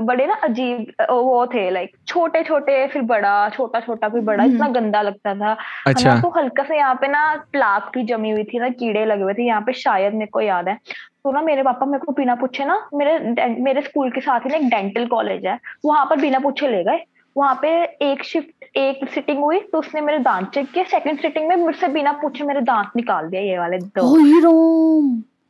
बड़े 0.00 0.26
ना 0.26 0.34
अजीब 0.44 0.92
वो 1.10 1.46
थे 1.46 1.68
लाइक 1.70 1.96
छोटे 2.08 2.42
छोटे 2.44 2.86
फिर 2.88 3.02
बड़ा 3.04 3.48
छोटा 3.50 3.80
छोटा 3.80 4.08
फिर 4.08 4.20
बड़ा 4.22 4.44
इतना 4.44 4.68
गंदा 4.70 5.02
लगता 5.02 5.34
था। 5.34 5.56
अच्छा। 5.86 6.20
तो 6.20 6.28
हल्का 6.36 6.64
से 6.64 6.76
यहाँ 6.76 6.94
पे 6.94 7.08
ना 7.08 7.22
प्लाक 7.52 7.90
भी 7.94 8.04
जमी 8.04 8.30
हुई 8.30 8.44
थी 8.44 8.58
ना 8.58 8.68
कीड़े 8.70 9.04
लगे 9.04 9.22
हुए 9.22 9.34
थे 9.34 9.46
यहाँ 9.46 9.62
पे 9.62 9.72
शायद 9.74 10.14
मेरे 10.14 10.30
को 10.32 10.40
याद 10.40 10.68
है। 10.68 10.78
तो 11.24 11.32
ना 11.32 11.40
मेरे 11.42 11.62
पापा 11.62 11.86
मेरे 11.86 12.04
को 12.04 12.12
बिना 12.12 12.34
पूछे 12.34 12.64
ना 12.64 12.76
मेरे 12.94 13.18
मेरे 13.60 13.82
स्कूल 13.82 14.10
के 14.10 14.20
साथ 14.20 14.40
ही 14.40 14.50
ना 14.50 14.56
एक 14.56 14.68
डेंटल 14.70 15.06
कॉलेज 15.08 15.46
है 15.46 15.58
वहाँ 15.84 16.04
पर 16.06 16.20
बिना 16.20 16.38
पूछे 16.38 16.68
ले 16.68 16.82
गए। 16.84 17.04
वहाँ 17.36 17.58
पे 17.62 17.68
एक 18.04 18.22
शिफ्ट 18.24 18.76
एक 18.76 19.08
सिटिंग 19.10 19.38
हुई 19.38 19.58
तो 19.62 19.78
उसने 19.78 20.00
मेरे 20.00 20.18
दांत 20.20 20.48
चेक 20.54 20.70
किए। 20.72 20.84
सेकंड 20.84 21.20
सिटिंग 21.20 21.48
में 21.48 21.54
मुझसे 21.56 21.88
बिना 21.88 22.12
पूछे 22.22 22.44
मेरे 22.44 22.60
दांत 22.62 22.90
निकाल 22.96 23.28
दिया 23.28 23.42
ये 23.42 23.58
वाले 23.58 23.78
दो। 23.78 24.02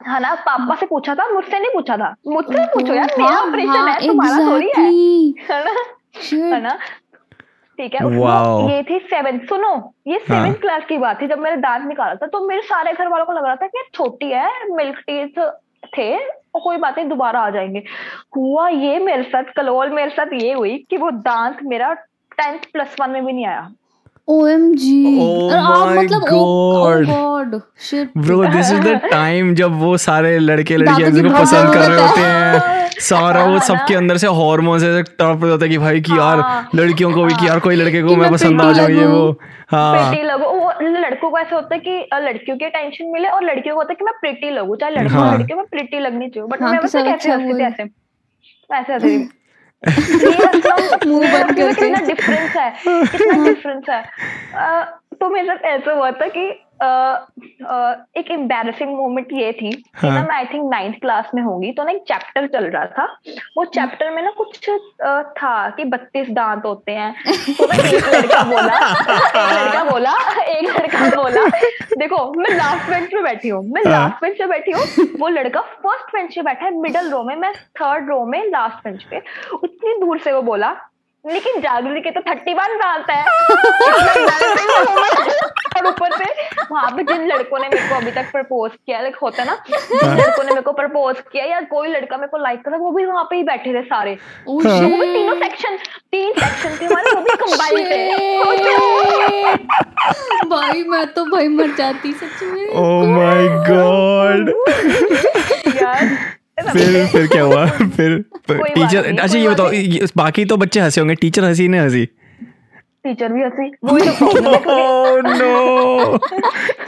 है 0.08 0.20
ना? 0.20 0.34
पापा 0.34 0.74
से 0.74 0.86
पूछा 0.86 1.14
था 1.14 1.28
मुझसे 1.28 1.58
नहीं 1.58 1.70
पूछा 1.70 1.96
था। 1.96 2.14
मुझसे 2.26 2.64
पूछो 2.74 2.94
यार 2.94 3.10
हाँ, 3.10 3.18
मेरा 3.18 3.40
ऑपरेशन 3.40 3.88
है 3.88 4.06
तुम्हारा 4.06 4.50
थोड़ी 4.50 4.70
है। 4.76 4.84
है 5.50 5.64
ना? 5.64 6.58
ना? 6.58 6.78
ठीक 7.78 7.94
है 7.94 8.00
Wow. 8.00 8.70
ये 8.70 8.82
थी 8.82 8.98
सेवेंथ 8.98 9.40
सुनो 9.40 9.94
ये 10.06 10.14
हाँ। 10.14 10.26
सेवेंथ 10.26 10.54
क्लास 10.54 10.82
की 10.88 10.98
बात 10.98 11.20
थी 11.22 11.26
जब 11.26 11.38
मेरे 11.38 11.56
दांत 11.56 11.86
निकाला 11.88 12.14
था 12.14 12.26
तो 12.26 12.46
मेरे 12.48 12.62
सारे 12.62 12.92
घर 12.92 13.08
वालों 13.08 13.24
को 13.26 13.32
लग 13.32 13.44
रहा 13.44 13.56
था 13.56 13.66
कि 13.66 13.82
छोटी 13.94 14.26
है 14.26 14.74
मिल्क 14.74 14.98
टीथ 14.98 15.40
थे 15.98 16.16
और 16.18 16.60
कोई 16.60 16.76
बात 16.76 16.98
नहीं 16.98 17.08
दोबारा 17.08 17.40
आ 17.40 17.50
जाएँगे। 17.50 17.82
हुआ 18.36 18.68
ये 18.68 18.98
मेरे 18.98 19.22
साथ 19.22 19.52
कलोल 19.56 19.90
मेरे 19.90 20.10
साथ 20.10 20.32
ये 20.32 20.52
हुई 20.52 20.86
कि 20.90 20.96
वो 20.96 21.10
दांत 21.10 21.58
मेरा 21.62 21.92
टेंथ 22.38 22.58
प्लस 22.72 22.96
वन 23.00 23.10
में 23.10 23.24
भी 23.26 23.32
नहीं 23.32 23.46
आया। 23.46 23.70
ओएमजी 24.28 25.18
Oh 25.20 25.52
और 25.52 25.56
आप 25.56 25.88
my 25.88 26.04
मतलब 26.04 26.22
God. 26.22 27.06
God 27.08 27.60
shit 27.80 28.10
bro 28.16 28.44
this 28.44 28.70
is 28.72 28.80
the 28.80 29.00
time 29.10 29.54
जब 29.54 29.78
वो 29.80 29.96
सारे 29.96 30.38
लड़के 30.38 30.76
लड़कियाँ 30.76 31.10
जिनको 31.10 31.38
पसंद 31.38 31.74
कर 31.74 31.90
रहे 31.90 32.06
होते 32.06 32.20
हैं 32.20 32.90
सारा 33.00 33.44
वो 33.44 33.50
हाँ, 33.50 33.60
सबके 33.60 33.94
अंदर 33.94 34.16
से 34.16 34.26
हार्मोन 34.26 34.78
से 34.78 35.02
तड़प 35.02 35.42
रहे 35.42 35.50
होता 35.50 35.64
है 35.64 35.70
कि 35.70 35.78
भाई 35.78 36.00
कि 36.00 36.12
यार 36.12 36.40
हाँ। 36.40 36.68
लड़कियों 36.74 37.12
को 37.12 37.24
भी 37.24 37.34
कि 37.34 37.48
यार 37.48 37.60
कोई 37.60 37.76
लड़के 37.76 38.02
को 38.02 38.16
मैं 38.16 38.30
पसंद 38.32 38.60
आ 38.60 38.64
pretty 38.64 38.76
जाऊँ 38.76 38.90
ये 38.90 39.06
वो। 39.06 39.40
हाँ। 39.70 40.14
लगो। 40.14 40.50
वो 40.50 40.70
लड़कों 40.80 41.30
को 41.30 41.38
ऐसा 41.38 41.56
होता 41.56 41.74
है 41.74 41.80
कि 41.80 42.08
लड़कियों 42.14 42.56
की 42.56 42.68
टेंशन 42.68 43.06
मिले 43.06 43.28
और 43.28 43.44
लड़कियों 43.44 43.74
को 43.74 43.80
होता 43.80 43.92
है 43.92 43.96
कि 43.96 44.04
मैं 44.04 44.14
प्रिटी 44.20 44.50
लगूं। 44.50 44.76
चाहे 44.76 44.92
लड़का 44.92 45.14
हाँ। 45.14 45.30
हो 45.30 45.38
लड़की 45.38 45.54
मैं 45.54 45.64
प्रिटी 45.66 46.00
लगनी 46.00 46.28
चाहिए 46.28 46.48
बट 46.48 46.62
हाँ, 46.62 46.70
मैं 46.72 46.80
कि 46.80 46.88
कैसे 46.88 47.10
अच्छा 47.12 47.34
हुआ। 47.34 47.66
ऐसे? 47.66 47.82
ऐसे 48.70 49.41
हंसती 49.88 50.18
थी 50.18 50.32
ये 50.32 50.46
मुँह 51.06 51.32
बंद 51.32 51.56
करके। 51.56 51.74
कितना 51.74 52.00
डिफरेंस 52.06 52.56
है 52.56 52.70
कितना 52.86 53.44
डिफरेंस 53.44 53.88
है 53.88 54.02
तो 55.20 55.28
मेरे 55.30 55.46
साथ 55.46 55.64
ऐसा 55.64 55.92
हुआ 55.92 56.10
था 56.10 56.26
कि 56.28 56.61
एक 56.82 58.30
एम्बेरसिंग 58.30 58.90
मोमेंट 58.90 59.32
ये 59.32 59.52
थी 59.52 59.70
कि 59.70 60.06
ना 60.06 60.12
हाँ। 60.12 60.22
मैं 60.22 60.34
आई 60.36 60.44
थिंक 60.44 60.70
नाइन्थ 60.70 60.96
क्लास 61.00 61.30
में 61.34 61.42
होंगी 61.42 61.70
तो 61.72 61.84
ना 61.84 61.90
एक 61.90 62.02
चैप्टर 62.08 62.46
चल 62.48 62.64
रहा 62.66 62.84
था 62.88 63.04
वो 63.56 63.64
चैप्टर 63.74 64.10
में 64.10 64.22
ना 64.22 64.30
कुछ 64.36 64.68
था 65.38 65.52
कि 65.76 65.84
बत्तीस 65.86 66.30
दांत 66.32 66.64
होते 66.64 66.92
हैं 66.92 67.12
तो 67.58 67.66
ना 67.66 67.76
एक 67.88 68.08
लड़का 68.14 68.42
बोला 68.44 68.78
एक 68.78 69.48
लड़का 69.50 69.84
बोला 69.84 70.16
एक 70.48 70.68
लड़का 70.70 71.08
बोला 71.16 71.46
देखो 71.98 72.24
मैं 72.32 72.54
लास्ट 72.56 72.90
बेंच 72.90 73.10
पे 73.10 73.22
बैठी 73.22 73.48
हूँ 73.48 73.64
मैं 73.64 73.82
हाँ। 73.82 73.92
लास्ट 73.92 74.22
बेंच 74.22 74.38
पे 74.38 74.46
बैठी 74.46 74.72
हूँ 74.72 75.06
वो 75.20 75.28
लड़का 75.30 75.60
फ़र्स्ट 75.60 76.14
बेंच 76.14 76.34
पे 76.34 76.42
बैठा 76.42 76.64
है 76.64 76.80
मिडल 76.80 77.10
रो 77.10 77.22
में 77.24 77.34
मैं 77.36 77.52
थर्ड 77.80 78.08
रो 78.08 78.24
में 78.26 78.42
लास्ट 78.46 78.84
बेंच 78.84 79.02
पे 79.04 79.22
उतनी 79.54 79.98
दूर 80.00 80.18
से 80.18 80.32
वो 80.32 80.42
बोला 80.44 80.74
लेकिन 81.24 81.60
जागृति 81.60 82.00
के 82.00 82.10
तो 82.10 82.20
थर्टी 82.20 82.54
वन 82.54 82.76
दांत 82.78 83.10
है। 83.10 83.22
और 85.72 85.86
ऊपर 85.86 86.12
से 86.12 86.24
वहाँ 86.70 86.90
पे 86.96 87.02
जिन 87.02 87.26
लड़कों 87.26 87.58
ने 87.58 87.68
मेरे 87.68 87.88
को 87.88 87.94
अभी 87.94 88.10
तक 88.10 88.30
प्रपोज 88.32 88.70
किया 88.76 89.00
लाइक 89.00 89.16
होता 89.22 89.44
ना 89.44 89.54
जिन 89.68 90.16
लड़कों 90.18 90.44
ने 90.44 90.50
मेरे 90.50 90.62
को 90.62 90.72
प्रपोज 90.72 91.16
किया 91.32 91.44
या 91.44 91.60
कोई 91.70 91.88
लड़का 91.88 92.16
मेरे 92.16 92.28
को 92.30 92.38
लाइक 92.38 92.64
करा 92.64 92.76
वो 92.78 92.90
भी 92.92 93.04
वहाँ 93.06 93.24
पे 93.30 93.36
ही 93.36 93.42
बैठे 93.42 93.74
थे 93.74 93.82
सारे। 93.84 94.12
हाँ। 94.12 94.16
वो 94.46 94.58
भी 94.58 95.06
तीनों 95.12 95.36
सेक्शन 95.40 95.76
तीन 96.12 96.32
सेक्शन 96.32 96.76
थे 96.80 96.84
हमारे 96.86 97.10
वो 97.10 97.20
भी 97.20 97.34
कंबाइन 97.44 97.84
थे। 97.90 98.00
भाई 100.48 100.84
मैं 100.88 101.06
तो 101.14 101.24
भाई 101.26 101.48
मर 101.48 101.74
जाती 101.78 102.12
सच 102.12 102.42
में। 102.42 102.68
ओ 102.68 102.84
माय 103.06 103.48
गॉड 103.70 104.42
यार 105.76 106.04
फिर 106.70 107.06
फिर 107.06 107.26
क्या 107.26 107.42
हुआ? 107.42 107.66
फिर 107.96 108.24
टीचर 108.50 109.18
अच्छा 109.20 109.38
ये 109.38 109.48
बताओ 109.48 109.70
बाकी 110.16 110.44
तो 110.44 110.56
बच्चे 110.56 110.80
हंसे 110.80 111.00
होंगे 111.00 111.14
टीचर 111.14 111.44
हँसी 111.44 111.68
नहीं 111.68 111.80
हँसी? 111.80 112.08
टीचर 113.04 113.32
भी 113.32 113.42
हँसी 113.42 113.70
Oh, 114.72 115.20
no! 115.22 116.18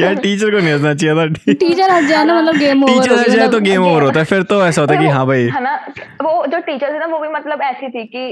यार 0.00 0.14
टीचर 0.16 0.50
को 0.50 0.58
नहीं 0.58 0.72
हंसना 0.72 0.92
चाहिए 0.94 1.14
था। 1.16 1.52
टीचर 1.52 1.90
हंस 1.90 2.08
जाए 2.08 2.24
ना 2.24 2.34
मतलब 2.40 2.56
गेम 2.58 2.82
ओवर 2.84 2.92
टीचर 2.92 3.12
हंस 3.14 3.30
जाए 3.30 3.48
तो 3.48 3.60
गेम 3.60 3.84
ओवर 3.86 4.02
होता 4.02 4.18
है 4.18 4.24
फिर 4.24 4.42
तो 4.52 4.60
ऐसा 4.66 4.80
होता 4.80 4.94
है 4.94 5.00
कि 5.00 5.08
हाँ 5.08 5.26
भाई। 5.26 5.42
है 5.54 5.62
ना 5.62 5.74
वो 6.22 6.46
जो 6.52 6.58
टीचर 6.66 6.94
थी 6.94 6.98
ना 6.98 7.06
वो 7.06 7.18
भी 7.18 7.28
मतलब 7.28 7.62
ऐसी 7.62 7.88
थी 7.88 8.04
कि 8.14 8.24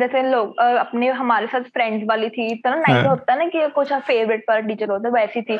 जैसे 0.00 0.22
लोग 0.30 0.58
अपने 0.60 1.08
हमारे 1.20 1.46
साथ 1.46 1.68
फ्रेंड्स 1.76 2.04
वाली 2.08 2.28
थी 2.28 2.54
तो 2.56 2.70
ना 2.70 2.76
नाइट। 2.88 3.06
होता 3.06 3.32
है 3.32 3.38
ना 3.38 3.44
कि 3.54 3.68
कुछ 3.74 3.92
फेवरेट 4.08 4.44
पर 4.48 4.60
टीचर 4.68 4.90
होता 4.90 5.08
है 5.08 5.14
वैसी 5.14 5.42
थी। 5.42 5.56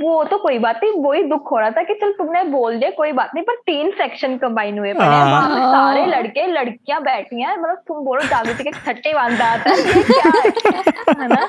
वो 0.00 0.22
तो 0.24 0.38
कोई 0.38 0.58
बात 0.66 0.80
नहीं 0.84 1.02
वही 1.04 1.22
दुख 1.30 1.50
हो 1.52 1.58
रहा 1.60 1.70
था 1.70 1.82
कि 1.82 1.94
चल 2.02 2.12
तुमने 2.18 2.42
बोल 2.56 2.78
दिया 2.78 2.90
कोई 2.98 3.12
बात 3.20 3.30
नहीं 3.34 3.44
पर 3.44 3.54
तीन 3.66 3.90
सेक्शन 4.00 4.36
कंबाइन 4.38 4.78
हुए 4.78 4.92
पड़े 4.92 5.06
हैं। 5.06 5.70
सारे 5.72 6.06
लड़के 6.06 6.46
लड़कियाँ 6.52 7.00
बैठी 7.02 7.42
हैं 7.42 7.56
मतलब 7.56 7.82
तुम 7.88 8.04
बोलो 8.04 8.22
जागृति 8.26 8.64
के 8.64 8.70
छट्टे 8.80 9.12
बांधा 9.14 9.44
आता 9.52 9.70
है 9.70 10.02
क्या 10.02 10.79
है 10.88 11.28
ना? 11.28 11.44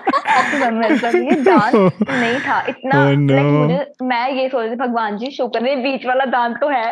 ये 1.09 1.35
नहीं 2.11 2.39
था 2.39 2.59
इतना 2.69 2.99
Oh, 3.01 3.13
no. 3.17 3.33
like 3.33 3.51
मुझे 3.51 3.79
मैं 4.03 4.29
ये 4.31 4.47
सोच 4.49 4.65
रही 4.65 4.75
भगवान 4.77 5.17
जी 5.17 5.31
शुक्र 5.31 5.63
है 5.65 5.75
बीच 5.83 6.05
वाला 6.05 6.25
दांत 6.25 6.57
तो 6.61 6.69
है। 6.69 6.85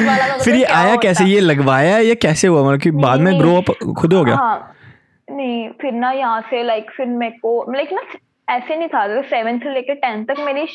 वाला 0.00 0.36
तो 0.36 0.44
फिर 0.44 0.54
ये 0.54 0.64
आया 0.64 0.96
कैसे? 0.96 1.24
ये 1.24 1.40
लगवाया 1.40 1.98
या 1.98 2.14
कैसे 2.22 2.48
हुआ? 2.48 2.62
मतलब 2.62 2.80
कि 2.80 2.90
बाद 2.90 3.20
में 3.20 3.38
ग्रो 3.40 3.56
अप 3.56 3.70
खुद 3.98 4.14
हो 4.14 4.24
गया? 4.24 4.36
हाँ 4.36 4.74
नहीं 5.28 5.68
फिर 5.80 5.92
ना 5.92 6.10
यहाँ 6.12 6.40
से 6.40 6.62
लाइक 6.62 6.90
फिर 6.90 7.06
मेरे 7.06 7.36
को 7.38 7.72
लाइक 7.72 7.92
ना 7.92 8.02
ऐसे 8.48 8.76
नहीं 8.76 8.88
था 8.88 9.20
सेवेंथ 9.22 9.60
से 9.60 9.72
लेकर 9.74 9.94
टेंथ 9.94 10.24
तक 10.24 10.38
मेरी 10.40 10.66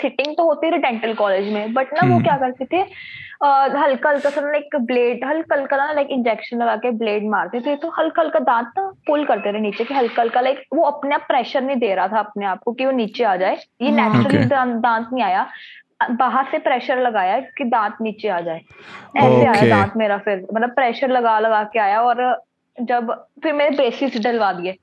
सिटिंग 0.00 0.34
तो 0.36 0.44
होती 0.44 0.70
रही 0.70 0.78
डेंटल 0.78 1.14
कॉलेज 1.14 1.52
में 1.52 1.72
बट 1.74 1.92
ना 1.92 2.00
वो 2.02 2.12
हम्म। 2.12 2.24
क्या 2.24 2.36
करते 2.36 2.64
थे 2.64 2.82
हल्का 3.42 4.08
हल्का 4.08 4.30
सा 4.30 4.40
लाइक 4.40 4.76
ब्लेड 4.80 5.24
हल्का 5.24 5.54
हल्का 5.56 5.76
ना 5.76 5.92
लाइक 5.92 6.08
इंजेक्शन 6.10 6.62
लगा 6.62 6.76
के 6.76 6.90
ब्लेड 6.98 7.28
मारते 7.30 7.60
थे 7.60 7.76
तो 7.76 7.88
हल्का 7.98 8.22
हल्का 8.22 8.38
दांत 8.38 8.70
ना 8.78 8.86
पुल 9.06 9.24
करते 9.24 9.50
रहे 9.50 9.60
नीचे 9.62 9.84
कि 9.84 9.94
हल्का 9.94 10.22
हल्का 10.22 10.40
लाइक 10.40 10.62
वो 10.74 10.82
अपने 10.82 11.14
आप 11.14 11.24
प्रेशर 11.28 11.62
नहीं 11.62 11.76
दे 11.76 11.94
रहा 11.94 12.08
था 12.08 12.18
अपने 12.18 12.46
आप 12.46 12.62
को 12.64 12.72
कि 12.72 12.86
वो 12.86 12.92
नीचे 12.92 13.24
आ 13.24 13.36
जाए 13.36 13.58
ये। 13.82 13.90
नेचुरली 13.90 14.44
दांत 14.44 14.74
दांत 14.82 15.08
नहीं 15.12 15.24
आया 15.24 15.46
बाहर 16.10 16.46
से 16.50 16.58
प्रेशर 16.58 17.00
लगाया 17.00 17.38
कि 17.58 17.64
दांत 17.64 17.96
नीचे 18.00 18.28
आ 18.28 18.40
जाए 18.40 18.60
ऐसे 19.16 19.28
Okay. 19.28 19.46
आया 19.48 19.68
दांत 19.76 19.96
मेरा 19.96 20.18
फिर 20.18 20.46
मतलब 20.54 20.70
प्रेशर 20.70 21.10
लगा 21.10 21.38
लगा 21.40 21.62
के 21.72 21.78
आया 21.78 22.00
और 22.00 22.24
जब 22.78 23.12
फिर 23.42 23.52
मेरे 23.52 23.76
ब्रेसिस 23.76 24.20
डलवा 24.22 24.52
दिए 24.52 24.76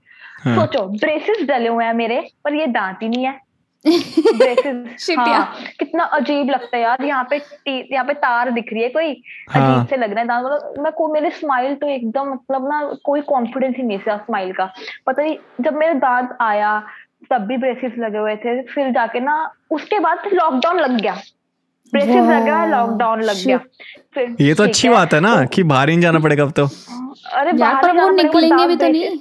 हाँ। 0.43 0.55
सोचो 0.55 0.85
ब्रेसिस 0.97 1.47
डले 1.47 1.69
हुए 1.69 1.85
हैं 1.85 1.93
मेरे 1.93 2.19
पर 2.43 2.53
ये 2.53 2.67
दांत 2.67 2.99
ही 3.03 3.09
नहीं 3.09 3.25
है 3.25 3.39
ब्रेसिस 3.85 5.09
हाँ 5.17 5.55
कितना 5.79 6.03
अजीब 6.03 6.49
लगता 6.49 6.77
है 6.77 6.83
यार 6.83 7.03
यहाँ 7.03 7.27
पे 7.29 7.35
यहाँ 7.67 8.05
पे 8.05 8.13
तार 8.13 8.51
दिख 8.51 8.73
रही 8.73 8.83
है 8.83 8.89
कोई 8.89 9.23
हाँ। 9.49 9.75
अजीब 9.75 9.87
से 9.87 9.97
लग 9.97 10.11
रहा 10.11 10.19
है 10.19 10.27
दांत 10.27 10.45
मतलब 10.45 10.83
मैं 10.83 10.91
को 10.91 11.07
मेरे 11.13 11.29
स्माइल 11.29 11.75
तो 11.75 11.87
एकदम 11.87 12.29
मतलब 12.29 12.67
ना 12.69 12.81
कोई 13.03 13.21
कॉन्फिडेंस 13.21 13.75
ही 13.77 13.83
नहीं 13.83 13.99
था 13.99 14.17
स्माइल 14.17 14.53
का। 14.53 14.73
पता 15.07 15.23
नहीं 15.23 15.37
जब 15.61 15.73
मेरे 15.73 15.93
दांत 15.93 16.37
आया 16.41 16.79
तब 17.31 17.41
भी 17.41 17.57
ब्रेसिस 17.57 17.91
लगे 17.99 18.17
हुए 18.17 18.35
थे 18.35 18.61
फिर 18.63 18.91
जाके 18.91 19.19
ना 19.19 19.51
उसके 19.71 19.99
बाद 19.99 20.29
लॉकडाउन 20.33 20.79
लग 20.79 20.99
गया। 21.01 21.13
ब्रेसिस 21.93 22.15
लग 22.15 22.43
गया 22.43 22.65
लॉकडाउन 22.65 23.21
लग 23.21 23.45
गया। 23.45 23.57
फिर 24.13 24.35
ये 24.41 24.53
तो 24.53 24.63
अच्छी 24.63 24.89
बात 24.89 25.13
है 25.13 25.19
ना 25.19 25.45
कि 25.45 25.63
बाहर 25.63 25.89
ही 25.89 26.01
जाना 26.01 26.19
पड़ेगा 26.19 26.43
अब 26.43 26.51
तो। 26.51 26.67
अरे 27.33 27.51
बाहर 27.51 27.81
पर 27.81 28.01
वो 28.01 28.09
निकलेंगे 28.09 28.67
भी 28.67 28.75
तो 28.75 28.87
नहीं। 28.87 29.19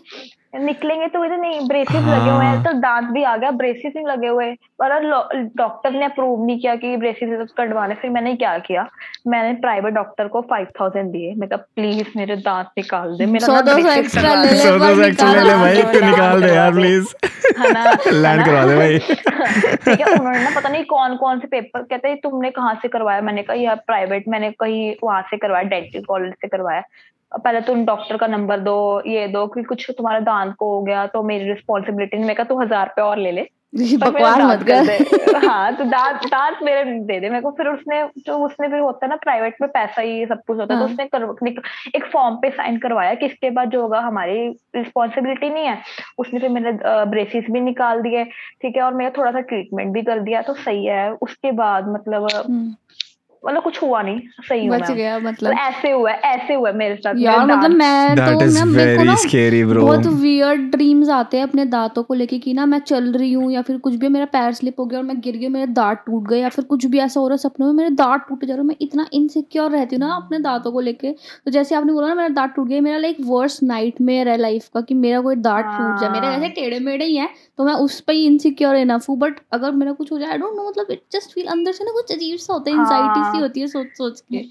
निकलेंगे 0.55 1.07
तो 1.07 1.25
इधर 1.25 1.37
नहीं 1.37 1.69
ब्रेसिस 1.69 1.97
लगे 1.97 2.31
हुए 2.31 2.45
हैं 2.45 2.57
हाँ। 2.57 2.65
तो 2.65 2.73
दांत 2.73 3.05
भी 3.05 3.23
आ 3.23 3.37
गया 3.37 3.51
ब्रेसिस 3.51 3.93
नहीं 3.97 4.07
लगे 4.07 4.29
हुए। 4.29 4.51
पर 4.83 5.49
डॉक्टर 5.57 5.91
ने 5.91 6.05
अप्रूव 6.05 6.45
नहीं 6.47 6.59
किया 6.61 6.75
कि 6.77 6.97
ब्रेसिस 6.97 7.53
कटवाने 7.59 7.95
फिर 7.95 8.11
मैंने 8.11 8.35
क्या 8.37 8.59
किया? 8.59 8.87
मैंने 9.27 9.53
प्राइवेट 9.61 9.95
डॉक्टर 9.95 10.29
को 10.29 10.41
फाइव 10.41 10.67
थाउज़ेंड 10.81 11.11
दिए। 11.13 11.35
मैं 11.35 11.49
कहा 11.49 11.65
प्लीज़ 11.77 12.09
मेरे 12.17 12.37
दांत 12.37 12.71
निकाल 12.79 13.17
दे 13.19 13.27
मेरा 13.27 13.47
सौ 13.47 13.61
दो 13.63 13.73
सौ 13.73 13.79
braces 13.79 14.17
ले 14.17 14.35
ले। 14.43 14.57
सौ 14.57 14.79
दो 14.79 15.03
एक्स्ट्रा 15.03 15.33
ले 15.33 15.41
ले 15.41 15.45
निकाल 15.45 15.59
भाई 15.59 15.83
दो, 15.83 16.07
निकाल 16.07 16.43
दे 16.43 16.55
यार 16.55 16.73
प्लीज़ 16.73 17.15
है 17.59 17.73
ना 17.73 17.85
लैंड 18.13 18.45
करवा 18.45 18.65
दे 18.67 18.77
भाई। 18.77 18.99
ठीक 18.99 20.01
है 20.01 20.13
उन्होंने 20.15 20.43
ना 20.43 20.51
पता 20.57 20.69
नहीं 20.69 20.85
कौन 20.85 21.17
कौन 21.17 21.39
से 21.39 21.47
पेपर 21.47 21.83
कहते 21.83 22.09
हैं 22.09 22.21
तुमने 22.21 22.51
कहाँ 22.51 22.75
से 22.83 22.89
करवाया? 22.89 23.21
मैंने 23.21 23.43
कहा 23.43 23.57
यार 23.57 23.77
प्राइवेट 23.77 24.29
मैंने 24.29 24.51
कहीं 24.51 24.95
वहाँ 25.05 25.23
से 25.23 25.37
करवाया 25.37 25.63
डेंटल 25.63 26.05
कॉलेज 26.05 26.33
से 26.33 26.49
करवाया। 26.49 26.83
पहले 27.35 27.61
तुम 27.63 27.85
डॉक्टर 27.85 28.17
का 28.17 28.27
नंबर 28.27 28.61
दो 28.61 28.77
ये 29.07 29.27
दो 29.29 29.47
कि 29.47 29.63
कुछ 29.63 29.91
तुम्हारे 29.91 30.21
दांत 30.21 30.55
को 30.59 30.75
हो 30.75 30.83
गया 30.83 31.07
तो 31.07 31.23
मेरी 31.23 31.49
रिस्पॉन्सिबिलिटी 31.49 32.19
मैं 32.19 32.37
कहा 32.37 32.45
तू 32.45 32.61
हज़ार 32.61 32.87
रुपया 32.87 33.05
और 33.05 33.19
ले 33.19 33.33
ले। 33.33 33.49
बकवास 33.73 34.39
मत 34.41 34.63
कर। 34.69 35.47
हाँ 35.47 35.75
तो 35.77 35.85
दांत 35.85 36.25
दांत 36.27 36.59
मेरे 36.63 36.83
दे 36.85 37.19
दे। 37.21 37.29
मेरे 37.29 37.41
को 37.43 37.51
फिर 37.51 37.69
उसने 37.69 38.03
जो 38.27 38.37
उसने 38.47 38.69
फिर 38.69 38.79
होता 38.79 39.07
है 39.07 39.11
ना 39.11 39.17
प्राइवेट 39.17 39.57
में 39.61 39.69
पैसा 39.71 40.03
ही 40.03 40.27
सब 40.27 40.43
कुछ 40.47 40.59
होता 40.59 40.75
है 40.75 40.81
तो 40.81 40.85
हाँ। 40.85 40.93
उसने 40.93 41.07
कर, 41.07 41.63
एक 41.97 42.05
फॉर्म 42.13 42.37
पे 42.37 42.51
साइन 42.51 42.77
करवाया 42.79 43.15
कि 43.15 43.27
इसके 43.27 43.51
बाद 43.51 43.71
जो 43.71 43.83
होगा 43.83 44.01
हमारी 44.01 44.49
रिस्पॉन्सिबिलिटी 44.77 45.51
नहीं 45.51 45.67
है। 45.67 45.79
उसने 46.19 46.41
फिर 46.41 46.51
मेरे 46.51 46.73
ब्रेसिस 46.83 47.51
भी 47.51 47.61
निकाल 47.61 48.03
दिए 48.03 48.25
ठीक 48.63 48.77
है 48.77 48.83
और 48.83 48.95
मेरा 48.95 49.11
थोड़ा 49.19 49.31
सा 49.31 49.41
ट्रीटमेंट 49.43 49.93
भी 49.95 50.03
कर 50.03 50.21
दिया 50.21 50.43
तो 50.43 50.55
सही 50.57 50.85
है। 50.87 51.11
उसके 51.13 51.53
बाद 51.55 51.89
मतलब 51.89 52.29
हम्म, 52.37 52.75
मतलब 53.45 53.63
कुछ 53.63 53.83
हुआ 53.83 54.01
नहीं 54.03 54.21
सही 54.49 54.67
हूँ 54.67 54.79
बच 54.79 54.91
गया 54.91 55.19
तो 55.19 55.25
मतलब 55.25 55.55
ऐसे 55.61 55.91
हुआ 55.91 56.11
ऐसे 56.11 56.55
हुआ 56.55 56.73
मेरे 56.73 56.97
साथ 56.97 57.15
यार 57.19 57.47
मतलब 57.47 57.71
मैं 57.71 58.17
तो 58.17 58.47
ना 58.53 58.65
मेरे 58.65 58.97
को 58.97 59.03
ना 59.03 59.15
बहुत 59.75 60.07
वियर्ड 60.21 60.71
ड्रीम्स 60.71 61.09
आते 61.11 61.37
हैं 61.37 61.45
अपने 61.45 61.65
दांतों 61.67 62.03
को 62.03 62.15
लेके 62.15 62.39
कि 62.39 62.53
ना 62.55 62.67
मैं 62.67 62.79
चल 62.83 63.13
रही 63.13 63.33
हूँ 63.33 63.51
या 63.53 63.63
फिर 63.63 63.79
कुछ 63.79 63.95
भी 63.95 64.09
मेरा 64.09 64.27
पैर 64.33 64.53
स्लिप 64.53 64.81
हो 64.81 64.87
गया 64.87 64.99
और 64.99 65.05
मैं 65.05 65.19
गिर 65.21 65.37
गई 65.37 65.49
मेरे 65.49 65.67
दांत 65.73 66.03
टूट 66.07 66.29
गए 66.29 66.41
या 66.41 66.49
फिर 66.49 66.65
कुछ 66.65 66.87
भी 66.87 66.99
ऐसा 66.99 67.21
हो 67.21 67.27
रहा 67.29 67.35
है 67.35 67.39
सपनों 67.39 67.67
में 67.67 67.75
मेरे 67.75 67.91
दांत 67.93 68.25
टूटे 68.29 68.47
जा 68.47 68.55
रहे 68.55 68.61
हैं। 68.61 68.69
मैं 68.69 68.77
इतना 68.81 69.07
इनसिक्योर 69.13 69.71
रहती 69.71 69.97
हूँ 69.97 70.01
ना 70.01 70.15
अपने 70.15 70.39
दांतों 70.39 70.73
को 70.73 70.81
लेके। 70.81 71.13
तो 71.13 71.51
जैसे 71.51 71.75
आपने 71.75 71.93
बोला 71.93 72.09
ना 72.09 72.15
मेरा 72.15 72.29
दांत 72.31 72.53
टूट 72.57 72.69
गया 72.69 72.81
मेरा 72.81 72.99
लाइक 72.99 73.17
वर्स्ट 73.27 73.63
नाइट 73.63 74.01
मेयर 74.01 74.29
है 74.29 74.37
लाइफ 74.37 74.69
का 74.75 74.81
कि 74.81 74.95
मेरा 74.97 75.21
कोई 75.21 75.37
दांत 75.39 75.65
टूट 75.67 76.01
जाए। 76.01 76.11
मेरे 76.11 76.27
ऐसे 76.27 76.41
वैसे 76.41 76.53
टेढ़े 76.55 76.79
मेढ़े 76.81 77.05
ही 77.05 77.17
है 77.17 77.29
तो 77.59 77.65
मैं 77.65 77.75
उस 77.85 78.01
पर 78.01 78.13
ही 78.13 78.25
इनसिक्योर 78.27 78.77
इनफ 78.77 79.09
हूँ। 79.09 79.19
बट 79.19 79.41
अगर 79.53 79.73
मेरा 79.73 79.93
कुछ 79.93 80.13
हो 80.13 80.19
जाए 80.19 80.31
आई 80.31 80.39
डोंट 80.39 80.57
नो 80.57 80.69
मतलब 80.69 80.91
इट 80.91 81.03
जस्ट 81.13 81.35
फील 81.35 81.47
अंदर 81.49 81.73
से 81.73 81.85
ना 81.85 81.93
कुछ 81.93 82.13
अजीब 82.13 82.39
सा 82.39 82.53
होता 82.53 82.71
है 82.71 82.77
इंसाइटी 82.77 83.32
सी 83.33 83.37
हाँ। 83.37 83.43
होती 83.43 83.61
है 83.61 83.67
सोच 83.67 83.87
सोच 83.99 84.21
के। 84.33 84.43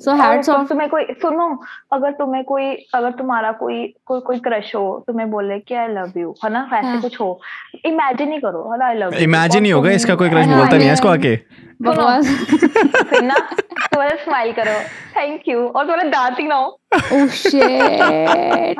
सो 0.00 0.14
हैट्स 0.16 0.48
ऑफ़ 0.48 0.68
तुम्हें 0.68 0.88
कोई 0.90 1.04
सुनो 1.22 1.48
अगर 1.92 2.12
तुम्हें 2.12 2.42
कोई 2.44 2.72
अगर 2.94 3.10
तुम्हारा 3.18 3.52
कोई 3.60 3.84
कोई 4.06 4.20
कोई 4.20 4.38
क्रश 4.38 4.74
हो 4.74 5.04
तुम्हें 5.06 5.30
बोले 5.30 5.58
कि 5.58 5.74
आई 5.74 5.88
लव 5.88 6.18
यू 6.18 6.34
है 6.44 6.50
ना? 6.52 6.62
वैसे 6.72 6.86
हाँ। 6.86 7.00
कुछ 7.02 7.20
हो 7.20 7.38
इमेजिन 7.86 8.32
ही 8.32 8.38
करो 8.40 8.70
है 8.72 8.78
ना? 8.78 8.86
आई 8.86 8.94
लव 8.94 9.14
यू 9.14 9.20
इमेजिन 9.20 9.64
ही 9.64 9.70
होगा 9.70 9.90
इसका 9.92 10.14
कोई 10.14 10.28
क्रश 10.30 10.46
बोलता 10.46 10.76
नहीं 10.76 10.86
है 10.86 10.92
इसको 10.92 11.08
आके। 11.08 11.34
बकवास 11.82 12.26
ना 13.22 13.34
तुम्हारे 13.34 14.16
स्माइल 14.16 14.52
करो। 14.52 14.78
थैंक 15.16 15.48
यू 15.48 15.58
और 15.60 15.84
तुम्हारे 15.84 16.08
दांत 16.10 16.38
ही 16.40 16.46
ना 16.46 16.54
हो। 16.54 16.66
ओह 16.96 17.26
शिट 17.28 17.62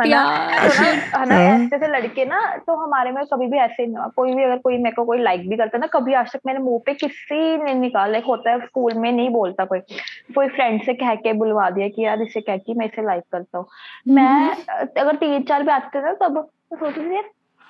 यार। 0.06 0.68
तो 0.68 1.18
है 1.18 1.26
ना। 1.28 1.36
ऐसे 1.36 1.66
जैसे 1.66 1.88
लड़के 1.88 2.24
ना 2.24 2.40
तो 2.66 2.76
हमारे 2.76 3.10
में 3.10 3.22
कभी 3.32 3.46
भी 3.46 3.58
ऐसे 3.58 3.86
नहीं 3.86 3.96
हुआ 3.96 4.06
कोई 4.16 4.34
भी 4.34 4.44
अगर 4.44 4.56
कोई 4.58 4.78
मेरे 4.78 4.94
को 4.96 5.04
कोई 5.04 5.18
लाइक 5.22 5.48
भी 5.48 5.56
करता 5.56 5.78
ना 5.78 5.86
कभी 5.92 6.14
आज 6.14 6.32
तक 6.32 6.40
मेरे 6.46 6.58
मुँह 6.58 6.80
पे 6.86 6.94
किसी 6.94 7.56
ने 7.64 7.74
निकाला। 7.74 8.18
एक 8.18 8.24
होता 8.24 8.50
है 8.50 8.66
स्कूल 8.66 8.94
में 8.94 9.10
नहीं 9.12 9.28
बोलता 9.30 9.64
कोई। 9.64 9.80
कोई 10.34 10.48
फ्रेंड 10.48 10.82
से 10.82 10.94
कह 10.94 11.14
के 11.14 11.32
बुलवा 11.34 11.70
दिया 11.70 11.88
कि 11.88 12.04
यार 12.04 12.22
इसे 12.22 12.40
कह 12.40 12.56
के 12.56 12.74
मैं 12.74 12.86
इसे 12.86 13.02
लाइक 13.06 13.24
करता 13.32 13.58
हूँ। 13.58 13.66
मैं 14.08 14.50
अगर 14.98 15.16
तीन 15.16 15.42
चार 15.42 15.62
भी 15.62 15.72
आते 15.72 15.98
थे 15.98 16.04
ना 16.04 16.12
तब 16.26 16.46
सोचती 16.74 17.00
थी 17.00 17.22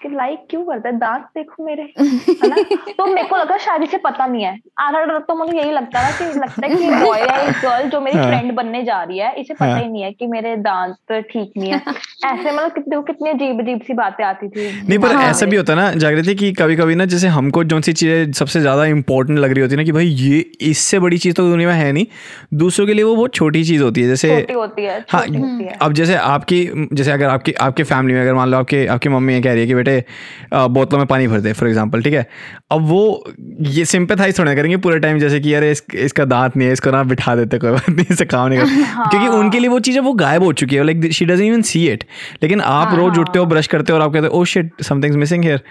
कि 0.03 0.09
लाइक 0.09 0.39
क्यों 0.51 0.63
करता 0.65 0.89
है? 0.89 0.97
दांत 0.99 1.23
देखो 1.37 1.65
मेरे। 1.65 1.83
है 2.43 2.49
ना? 2.49 2.57
तो 2.99 3.07
मेरे 3.07 3.29
को 3.29 3.37
लगा 3.37 3.57
शायद 3.57 3.83
इसे 3.83 3.97
पता 3.99 4.27
नहीं 4.27 4.45
है। 4.45 4.59
आधा 4.81 5.05
डर 5.05 5.19
तो 5.19 5.35
मुझे 5.35 5.57
यही 5.59 5.73
लगता 5.73 6.03
था 6.03 6.11
कि 6.19 6.39
लगता 6.39 6.67
है 6.67 6.75
कि 6.75 7.05
बॉय 7.05 7.21
या 7.21 7.37
गर्ल 7.63 7.89
जो 7.91 8.01
मेरी 8.01 8.19
हाँ। 8.19 8.27
फ्रेंड 8.27 8.53
बनने 8.53 8.83
जा 8.85 9.03
रही 9.03 9.19
है 9.19 9.33
इसे 9.35 9.55
पता 9.55 9.67
हाँ। 9.67 9.81
ही 9.81 9.89
नहीं 9.89 10.03
है 10.03 10.13
कि 10.13 10.27
मेरे 10.27 10.57
दांत 10.57 11.13
ठीक 11.31 11.53
नहीं 11.57 11.73
है। 11.73 11.81
ऐसे 12.27 12.53
मतलब 12.53 12.71
कितनी 12.75 13.03
कितनी 13.07 13.31
अजीब 13.31 13.61
अजीब 13.61 13.81
सी 13.81 13.95
बातें 13.95 14.25
आती 14.25 14.49
थी। 14.49 14.67
नहीं 14.89 14.99
पर 14.99 15.15
हाँ। 15.15 15.25
ऐसा 15.25 15.47
भी 15.47 15.57
होता 15.57 15.75
ना 15.75 15.91
जागृति 15.95 16.35
कि 16.35 16.53
कभी 16.53 16.77
कभी 16.77 16.95
ना 16.95 17.05
जैसे 17.05 17.29
हमको 17.29 17.65
जो 17.65 17.81
सी 17.81 17.93
चीज़ें 17.93 18.33
सबसे 18.33 18.61
ज़्यादा 18.61 18.85
इंपॉर्टेंट 18.87 19.39
लग 19.39 19.53
रही 19.53 19.63
होती 19.63 19.73
है 19.73 19.77
ना 19.77 19.85
कि 19.85 19.93
भाई 19.93 20.07
ये 20.07 20.39
इससे 20.61 20.99
बड़ी 20.99 21.19
चीज़ 21.19 21.35
तो 21.35 21.49
दुनिया 21.51 21.69
में 21.69 21.75
है 21.75 21.91
नहीं। 21.93 22.07
दूसरों 22.55 22.87
के 22.87 22.95
लिए 22.95 23.05
वो 23.05 23.17
बहुत 23.17 23.35
छोटी 23.35 23.65
चीज़ 23.65 23.83
होती 23.83 24.03
है 24.03 24.09
जैसे 24.09 24.29
छोटी 24.41 24.53
होती 24.53 24.85
है 24.85 24.99
हाँ 25.11 25.23
छोटी 25.27 25.39
होती 25.39 25.65
है। 25.65 25.77
अब 25.83 25.93
जैसे 25.93 26.15
आपकी 26.15 26.89
जैसे 26.93 27.11
अगर 27.11 27.29
आपकी 27.29 27.53
आपके 27.61 27.83
फैमिली 27.83 28.15
में 28.15 28.21
अगर 28.23 28.35
मान 28.35 28.49
लो 28.49 28.59
आपके 28.59 28.87
आपकी 28.87 29.09
मम्मी 29.09 29.41
कह 29.43 29.53
रही 29.53 29.61
है 29.61 29.67
कि 29.67 29.75
बेटे 29.87 30.69
बोतलों 30.69 30.99
में 30.99 31.07
पानी 31.07 31.27
भर 31.29 31.41
दे 31.41 31.53
फॉर 31.53 31.69
एग्ज़ाम्पल 31.69 32.03
ठीक 32.03 32.15
है? 32.15 32.27
अब 32.73 32.87
वो 32.87 33.03
ये 33.71 33.85
सिंपेथाइज 33.85 34.39
थोड़ा 34.39 34.55
करेंगे 34.55 34.77
पूरे 34.79 34.99
टाइम 34.99 35.19
जैसे 35.19 35.41
कि 35.41 35.55
यार 35.55 35.65
इस, 35.65 35.83
इसका 35.95 36.25
दांत 36.27 36.57
नहीं 36.57 36.67
है 36.69 36.73
इसको 36.73 36.91
ना 36.91 37.03
बिठा 37.05 37.37
देते 37.37 37.59
कोई 37.59 37.71
बात 37.71 37.91
नहीं 37.91 38.07
इसे 38.11 38.25
काम 38.27 38.49
नहीं 38.49 38.59
कर 38.61 39.11
क्योंकि 39.11 39.29
उनके 39.29 39.59
लिए 39.59 39.69
वो 39.69 39.79
चीज़ 39.81 39.97
है 39.97 40.03
वो 40.03 40.13
गायब 40.17 40.43
हो 40.43 40.53
चुकी 40.55 40.77
है 40.77 40.85
like 40.85 41.13
she 41.13 41.25
does 41.25 41.41
even 41.41 41.63
see 41.63 41.87
it 41.89 42.05
लेकिन 42.43 42.61
आप 42.61 42.95
रोज 42.95 43.19
उठते 43.19 43.39
हो 43.39 43.45
ब्रश 43.47 43.67
करते 43.67 43.93
हो 43.93 43.99
और 43.99 44.05
आप 44.05 44.13
कहते 44.13 44.27
हो 44.27 44.41
oh 44.41 44.45
shit 44.47 44.83
something 44.83 45.15
missing 45.15 45.45
here 45.45 45.63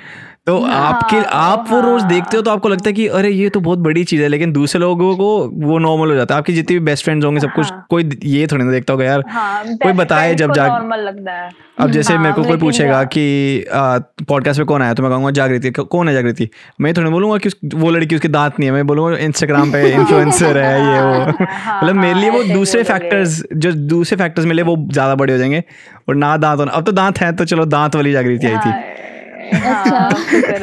तो 0.48 0.58
आपके 0.64 1.18
आप 1.34 1.66
वो 1.70 1.80
रोज 1.82 2.04
देखते 2.04 2.38
हो 2.38 2.44
तो 2.44 2.52
आपको 2.52 2.70
लगता 2.70 2.90
है 2.90 2.94
कि 2.94 3.08
अरे 3.10 3.30
ये 3.30 3.50
तो 3.50 3.60
बहुत 3.60 3.80
बड़ी 3.80 4.04
चीज़ 4.04 4.22
है 4.22 4.28
लेकिन 4.28 4.52
दूसरे 4.52 4.80
लोगों 4.82 5.16
को 5.18 5.28
वो 5.68 5.78
नॉर्मल 5.78 6.10
हो 6.10 6.16
जाता 6.16 6.36
है। 6.36 6.40
आपकी 6.40 6.54
जितनी 6.54 6.78
भी 6.80 6.86
बेस्ट 6.86 7.04
फ्रेंड्स 7.04 7.26
होंगे 7.26 7.40
सब 7.40 7.54
कुछ 7.56 7.72
हाँ। 7.72 7.86
कोई 7.90 8.10
ये 8.24 8.46
थोड़ी 8.48 8.64
ना 8.64 8.72
देखता 8.72 8.94
होगा 8.94 9.06
यार। 9.06 9.24
हाँ 9.30 9.76
कोई 9.76 9.94
बताए 9.94 10.36
जब 10.36 10.54
जा 10.54 10.66
लगता 10.68 11.32
है। 11.32 11.50
अब 11.80 11.92
जैसे 11.92 12.14
हाँ, 12.14 12.22
मेरे 12.24 12.34
को 12.34 12.44
कोई 12.44 12.58
पूछेगा 12.58 13.04
कि 13.06 13.66
पॉडकास्ट 13.70 14.60
पे 14.60 14.66
कौन 14.66 14.82
आया? 14.82 14.94
तो 14.94 15.04
मैं 15.04 15.12
कहूँगा 15.12 15.32
जागृति। 15.32 15.72
कौन 15.72 16.08
है 16.10 16.14
जागृति? 16.14 16.50
मैं 16.82 16.94
थोड़ी 16.94 17.10
बोलूँगा 17.12 17.38
कि 17.38 17.50
वो 17.76 17.90
लड़की 17.92 18.16
उसके 18.16 18.28
दांत 18.28 18.60
नहीं 18.60 18.70
है 18.70 18.74
मैं 18.74 18.86
बोलूँगा 18.88 19.18
इंस्टाग्राम 19.18 19.72
पे 19.72 19.92
इन्फ्लुएंसर 19.94 20.58
है 20.58 20.80
ये 20.82 21.02
वो। 21.02 21.46
हाँ, 21.46 21.80
मतलब 21.84 21.96
मेरे 21.96 22.20
लिए 22.20 22.30
वो 22.30 22.44
दूसरे 22.54 22.84
फैक्टर्स 22.84 23.42
जो 23.56 23.72
दूसरे 23.72 24.18
फैक्टर्स 24.18 24.46
मिले 24.46 24.62
वो 24.64 24.78
ज़्यादा 24.92 25.16
बड़े 25.16 25.34
हो 25.34 25.40
जाएँगे। 25.40 25.64
और 26.10 26.16
ना 26.16 26.36
दांत 26.38 26.60
होना 26.60 26.72
अब 26.72 26.86
तो 26.86 26.92
दांत 26.92 27.20
है 27.20 27.32
तो 27.36 27.46
चलो 27.46 27.66
दांत 27.68 27.96
वाली 27.96 28.12
जागृति 28.12 28.48
आई 28.48 28.58
थी। 28.58 29.04
अच्छा। 29.52 29.96
हाँ, 29.96 30.10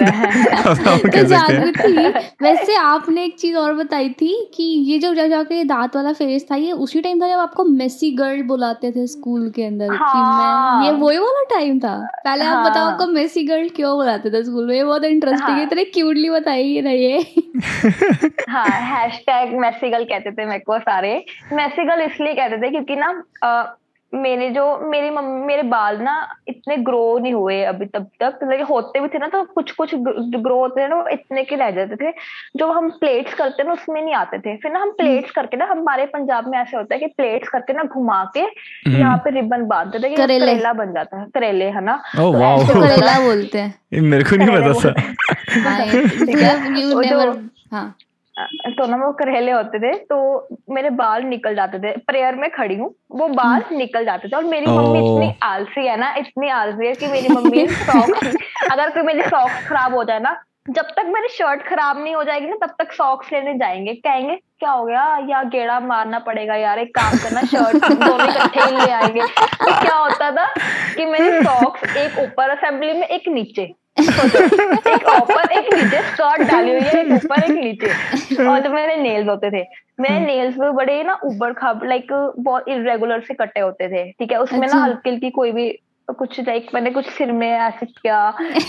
है 0.02 0.30
तो 1.12 1.28
सकते 1.28 2.08
वैसे 2.42 2.74
आपने 2.76 3.24
एक 3.24 3.38
चीज़ 3.38 3.56
और 3.56 3.72
बताई 3.74 4.08
थी 4.12 4.32
कि 4.54 4.62
ये 4.62 4.98
जो 4.98 5.12
जा 5.14 5.26
जाके 5.28 5.62
दांत 5.64 5.96
वाला 5.96 6.12
फेस 6.12 6.46
था 6.50 6.56
ये 6.56 6.72
उसी 6.72 7.00
टाइम 7.00 7.20
था 7.22 7.28
जब 7.28 7.38
आपको 7.38 7.64
मेसी 7.64 8.10
गर्ल 8.10 8.42
बुलाते 8.42 8.90
थे 8.92 9.06
स्कूल 9.06 9.50
के 9.50 9.64
अंदर 9.64 9.90
हाँ। 9.90 9.98
कि 9.98 10.18
हाँ। 10.18 10.78
मैं 10.78 10.86
ये 10.86 10.92
वही 10.96 11.18
वाला 11.18 11.42
टाइम 11.50 11.78
था 11.80 11.96
पहले 12.24 12.44
हाँ। 12.44 12.54
आप 12.54 12.62
हाँ। 12.62 12.70
बताओ 12.70 12.90
आपको 12.90 13.06
मेसी 13.06 13.44
गर्ल 13.44 13.68
क्यों 13.68 13.96
बुलाते 13.96 14.30
थे 14.30 14.42
स्कूल 14.44 14.66
में 14.66 14.74
ये 14.76 14.84
बहुत 14.84 15.04
इंटरेस्टिंग 15.04 15.48
है 15.48 15.54
हाँ। 15.54 15.62
इतने 15.62 15.84
क्यूटली 15.90 16.30
बताइए 16.30 16.80
ना 16.82 16.90
ये 16.90 17.18
हाँ 18.48 18.66
हैशटैग 18.66 19.54
मैसीगल 19.58 20.04
कहते 20.04 20.30
थे 20.32 20.46
मेरे 20.46 20.58
को 20.58 20.78
सारे 20.78 21.14
मैसीगल 21.52 22.00
इसलिए 22.02 22.34
कहते 22.34 22.58
थे 22.58 22.70
क्योंकि 22.70 22.96
ना 22.96 23.08
अ, 23.42 23.76
मेरे 24.12 24.48
जो 24.50 24.64
मेरी 24.90 25.10
मम्मी 25.10 25.46
मेरे 25.46 25.62
बाल 25.64 25.96
ना 26.02 26.14
इतने 26.48 26.76
ग्रो 26.78 27.18
नहीं 27.18 27.32
हुए 27.34 27.62
अभी 27.64 27.86
तब 27.86 28.06
तक। 28.22 28.38
लेकिन 28.50 28.66
होते 28.66 29.00
भी 29.00 29.08
थे 29.08 29.18
ना 29.18 29.28
तो 29.28 29.42
कुछ 29.54 29.70
कुछ 29.72 29.94
ग्रो 29.94 30.58
होते 30.58 30.82
थे 30.82 30.88
ना 30.88 30.96
वो 30.96 31.08
इतने 31.08 31.44
के 31.44 31.56
रह 31.56 31.70
जाते 31.70 31.96
थे। 31.96 32.10
जो 32.56 32.70
हम 32.72 32.90
प्लेट्स 33.00 33.34
करते 33.34 33.62
ना 33.62 33.72
उसमें 33.72 34.00
नहीं 34.02 34.14
आते 34.14 34.38
थे। 34.38 34.56
फिर 34.56 34.72
ना 34.72 34.78
हम 34.78 34.90
प्लेट्स 34.90 35.30
करके 35.30 35.56
ना 35.56 35.66
हमारे 35.70 36.06
पंजाब 36.06 36.48
में 36.48 36.58
ऐसे 36.58 36.76
होता 36.76 36.94
है 36.94 37.00
कि 37.00 37.06
प्लेट्स 37.16 37.48
करके 37.48 37.72
ना 37.72 37.82
घुमा 37.84 38.22
के 38.36 38.44
यहाँ 38.90 39.16
पे 39.16 39.30
रिबन 39.30 39.66
बांधते 39.66 39.98
थे 39.98 40.08
कि 40.08 40.16
करेला। 40.16 40.72
बन 40.74 40.92
जाता 40.92 41.20
है। 41.20 41.26
करेले 41.34 41.64
है 41.64 41.84
ना? 41.84 42.00
ओह 42.20 42.66
तो 42.66 42.72
तो 42.72 42.80
करेला 42.80 43.18
बोलते 43.20 43.58
हैं। 43.58 44.02
मेरे 44.02 44.24
को 44.24 44.36
नहीं 44.36 44.48
पता 44.50 44.72
था। 47.72 47.92
तो 48.78 48.86
ना 48.86 48.96
वो 48.96 49.12
करेले 49.12 49.52
होते 49.52 49.78
थे 49.78 49.92
तो 50.04 50.48
मेरे 50.70 50.90
बाल 50.90 51.22
निकल 51.22 51.54
जाते 51.54 51.78
थे। 51.78 51.96
प्रेयर 52.06 52.34
में 52.34 52.50
खड़ी 52.50 52.76
हूँ 52.76 52.94
वो 53.10 53.28
बाल 53.28 53.64
निकल 53.72 54.04
जाते 54.04 54.28
थे 54.28 54.36
और 54.36 54.44
मेरी 54.44 54.66
मम्मी 54.66 54.98
इतनी 54.98 55.34
आलसी 55.42 55.86
है 55.86 55.96
ना 55.96 56.14
इतनी 56.18 56.48
आलसी 56.50 56.86
है 56.86 56.94
कि 56.94 57.06
मेरी 57.06 57.28
मम्मी 57.28 57.66
सॉक्स 57.66 58.36
अगर 58.72 58.90
कोई 58.90 59.02
मेरी 59.02 59.22
सॉक्स 59.22 59.68
खराब 59.68 59.94
हो 59.94 60.04
जाए 60.04 60.20
ना 60.20 60.40
जब 60.70 60.90
तक 60.96 61.06
मेरी 61.06 61.28
शर्ट 61.28 61.62
खराब 61.62 62.02
नहीं 62.02 62.14
हो 62.14 62.22
जाएगी 62.24 62.46
ना 62.46 62.56
तब 62.66 62.74
तक 62.78 62.92
सॉक्स 62.92 63.32
लेने 63.32 63.54
जाएँगे। 63.54 63.92
कहेंगे 63.94 64.36
क्या 64.36 64.70
हो 64.70 64.84
गया? 64.84 65.04
या 65.28 65.42
गेड़ा 65.42 65.78
मारना 65.80 66.18
पड़ेगा 66.18 66.54
यार 66.54 66.78
एक 66.78 66.94
काम 66.98 67.16
करना 67.18 67.40
शर्ट 67.42 67.84
दोनों 68.02 68.28
इकट्ठे 68.28 68.70
ले 68.70 68.90
आएँगे। 68.92 69.22
तो 69.22 69.80
क्या 69.80 69.96
होता 69.96 70.30
था 70.30 70.46
कि 70.96 71.04
मेरी 71.04 71.42
सॉक्स 71.42 71.96
एक 71.96 72.18
ऊपर 72.18 72.50
असेंबली 72.50 72.92
में 72.92 73.06
एक 73.06 73.28
नीचे। 73.28 73.72
एक 74.00 75.22
ऊपर 75.22 75.52
एक 75.52 75.74
नीचे 75.74 76.02
स्कर्ट 76.02 76.50
डाली 76.50 76.70
हुई 76.70 76.80
है 76.80 77.06
एक 77.06 77.12
ऊपर 77.12 77.42
एक 77.42 77.50
नीचे। 77.50 77.86
और 78.48 78.60
जो 78.60 78.70
मेरे 78.70 78.96
नेल्स 78.96 79.28
होते 79.28 79.50
थे। 79.50 79.64
मेरे 80.00 80.20
नेल्स 80.20 80.54
भी 80.54 80.70
बड़े 80.70 81.02
ना 81.02 81.18
उबड़ 81.24 81.52
खाब 81.52 81.84
लाइक 81.84 82.32
बहुत 82.38 82.64
इरेगुलर 82.68 83.20
से 83.20 83.34
कटे 83.34 83.60
होते 83.60 83.88
थे 83.88 84.12
ठीक 84.12 84.32
है? 84.32 84.38
उसमें 84.38 84.60
ना 84.60 84.66
अच्छा। 84.66 84.78
हल्की 84.78 85.10
हल्की 85.10 85.30
कोई 85.30 85.52
भी 85.52 85.78
कुछ 86.08 86.40
लाइक 86.40 86.66
मैंने 86.74 86.90
कुछ 86.90 87.06
सिर 87.06 87.32
में 87.32 87.50
ऐसे 87.50 87.86
किया 87.86 88.16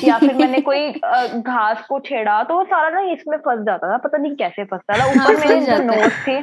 या 0.03 0.17
फिर 0.17 0.33
मैंने 0.33 0.59
कोई 0.61 0.89
घास 1.37 1.85
को 1.89 1.99
छेड़ा 1.99 2.43
तो 2.43 2.55
वो 2.55 2.63
सारा 2.63 2.89
ना 2.89 2.99
इसमें 3.11 3.37
फंस 3.37 3.65
जाता 3.65 3.91
था 3.93 3.97
पता 3.97 4.17
नहीं 4.17 4.35
कैसे 4.35 4.63
फंसता 4.63 4.97
था। 4.97 5.05
ऊपर 5.05 5.35
फंस 5.35 5.45
मेरी 5.45 5.65
जो 5.65 5.77
नोज़ 5.83 6.13
थी 6.27 6.33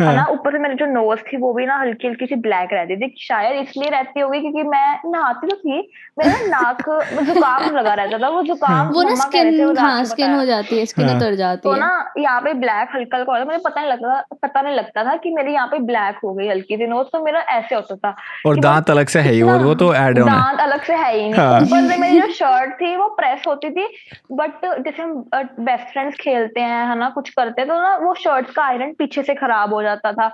है 0.00 0.16
ना 0.16 0.26
ऊपर 0.30 0.52
से 0.52 0.58
मेरी 0.58 0.74
जो 0.74 0.86
नोज़ 0.86 1.20
थी 1.20 1.36
वो 1.36 1.52
भी 1.52 1.66
ना 1.66 1.76
हल्की 1.76 2.08
हल्की 2.08 2.26
सी 2.26 2.34
ब्लैक 2.34 2.68
रहती 2.72 2.96
थी। 2.96 3.14
शायद 3.20 3.60
इसलिए 3.62 3.90
रहती 3.90 4.20
होगी 4.20 4.40
क्योंकि 4.40 4.62
मैं 4.62 5.00
नहाती 5.06 5.46
तो 5.46 5.56
थी 5.56 5.78
मेरा 6.18 6.32
ना 6.32 6.46
नाक 6.46 6.82
जुकाम 7.24 7.76
लगा 7.76 7.94
रहता 7.94 8.18
था 8.18 8.28
वो 8.28 8.42
जुकाम 8.42 8.88
वो 8.88 9.02
ना 9.02 9.08
वो 9.10 9.16
स्किन 9.16 9.78
हाँ 9.78 10.04
स्किन 10.04 10.34
हो 10.34 10.44
जाती 10.44 10.78
है 10.78 10.86
स्किन 10.86 11.08
हाँ। 11.08 11.16
उतर 11.16 11.34
जाती 11.34 11.60
तो 11.60 11.74
ना 11.76 11.90
यहाँ 12.18 12.40
पे 12.40 12.52
ब्लैक 12.54 12.88
हल्का 12.94 13.16
हल्का 13.16 13.32
होता 13.32 13.44
मुझे 13.44 13.58
पता 13.58 13.80
नहीं 13.80 13.90
लगता 13.90 14.36
पता 14.42 14.62
नहीं 14.62 14.74
लगता 14.74 15.04
था 15.04 15.16
कि 15.16 15.30
मेरी 15.30 15.52
यहाँ 15.52 15.66
पे 15.66 15.78
ब्लैक 15.78 16.18
हो 16.24 16.34
गई 16.34 16.48
हल्की 16.48 16.76
सी 16.76 16.86
नोज़ 16.86 17.06
तो 17.12 17.24
मेरा 17.24 17.40
ऐसे 17.40 17.74
होता 17.74 17.96
था 17.96 18.14
और 18.46 18.60
दांत 18.60 18.90
अलग 18.90 19.06
से 19.06 19.20
है 19.20 19.32
ही 19.32 19.42
वो 19.42 19.74
तो 19.74 19.94
ऐड 19.94 20.18
ऑन 20.18 20.28
है। 20.28 20.39
दांत 20.40 20.60
अलग 20.60 20.82
से 20.84 20.94
है 20.94 21.12
ही 21.12 21.22
नहीं। 21.22 21.32
हाँ। 21.34 21.60
ऊपर 21.60 21.88
से 21.88 21.96
मेरी 21.98 22.20
जो 22.20 22.32
शर्ट 22.32 22.74
थी 22.80 22.94
वो 22.96 23.08
प्रेस 23.16 23.42
होती 23.46 23.70
थी 23.70 23.86
बट 24.32 24.64
जैसे 24.64 25.02
हम 25.02 25.14
बेस्ट 25.60 25.92
फ्रेंड्स 25.92 26.16
खेलते 26.20 26.60
हैं 26.60 26.86
है 26.88 26.98
ना 26.98 27.08
कुछ 27.10 27.30
करते 27.30 27.60
हैं 27.60 27.68
तो 27.68 27.80
ना 27.80 27.96
वो 27.98 28.14
शर्ट 28.14 28.50
का 28.50 28.64
आयरन 28.64 28.92
पीछे 28.98 29.22
से 29.22 29.34
खराब 29.34 29.74
हो 29.74 29.82
जाता 29.82 30.12
था। 30.12 30.28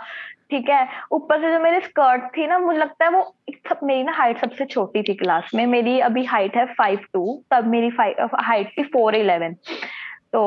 ठीक 0.50 0.68
है? 0.68 0.86
ऊपर 1.12 1.40
से 1.40 1.50
जो 1.52 1.59
मेरी 1.59 1.80
स्कर्ट 1.80 2.24
थी 2.36 2.46
ना 2.46 2.59
मुझे 2.59 2.78
लगता 2.78 3.04
है 3.04 3.11
वो 3.11 3.22
सब 3.68 3.78
मेरी 3.84 4.02
ना 4.02 4.12
हाइट 4.12 4.40
सबसे 4.40 4.64
छोटी 4.64 5.02
थी 5.02 5.14
क्लास 5.14 5.50
में। 5.54 5.64
मेरी 5.66 5.98
अभी 6.00 6.24
हाइट 6.24 6.57
है 6.57 6.64
फाइव 6.74 6.98
टू 7.12 7.42
तब 7.50 7.66
मेरी 7.66 7.88
हाइट 7.98 8.70
थी 8.78 8.82
फोर 8.92 9.14
इलेवन 9.14 9.54
तो 10.32 10.42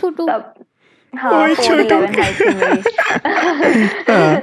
तब 0.00 0.54
हाँ 1.18 1.32
फोर 1.32 1.54
छोटू। 1.54 1.84
तो 4.10 4.38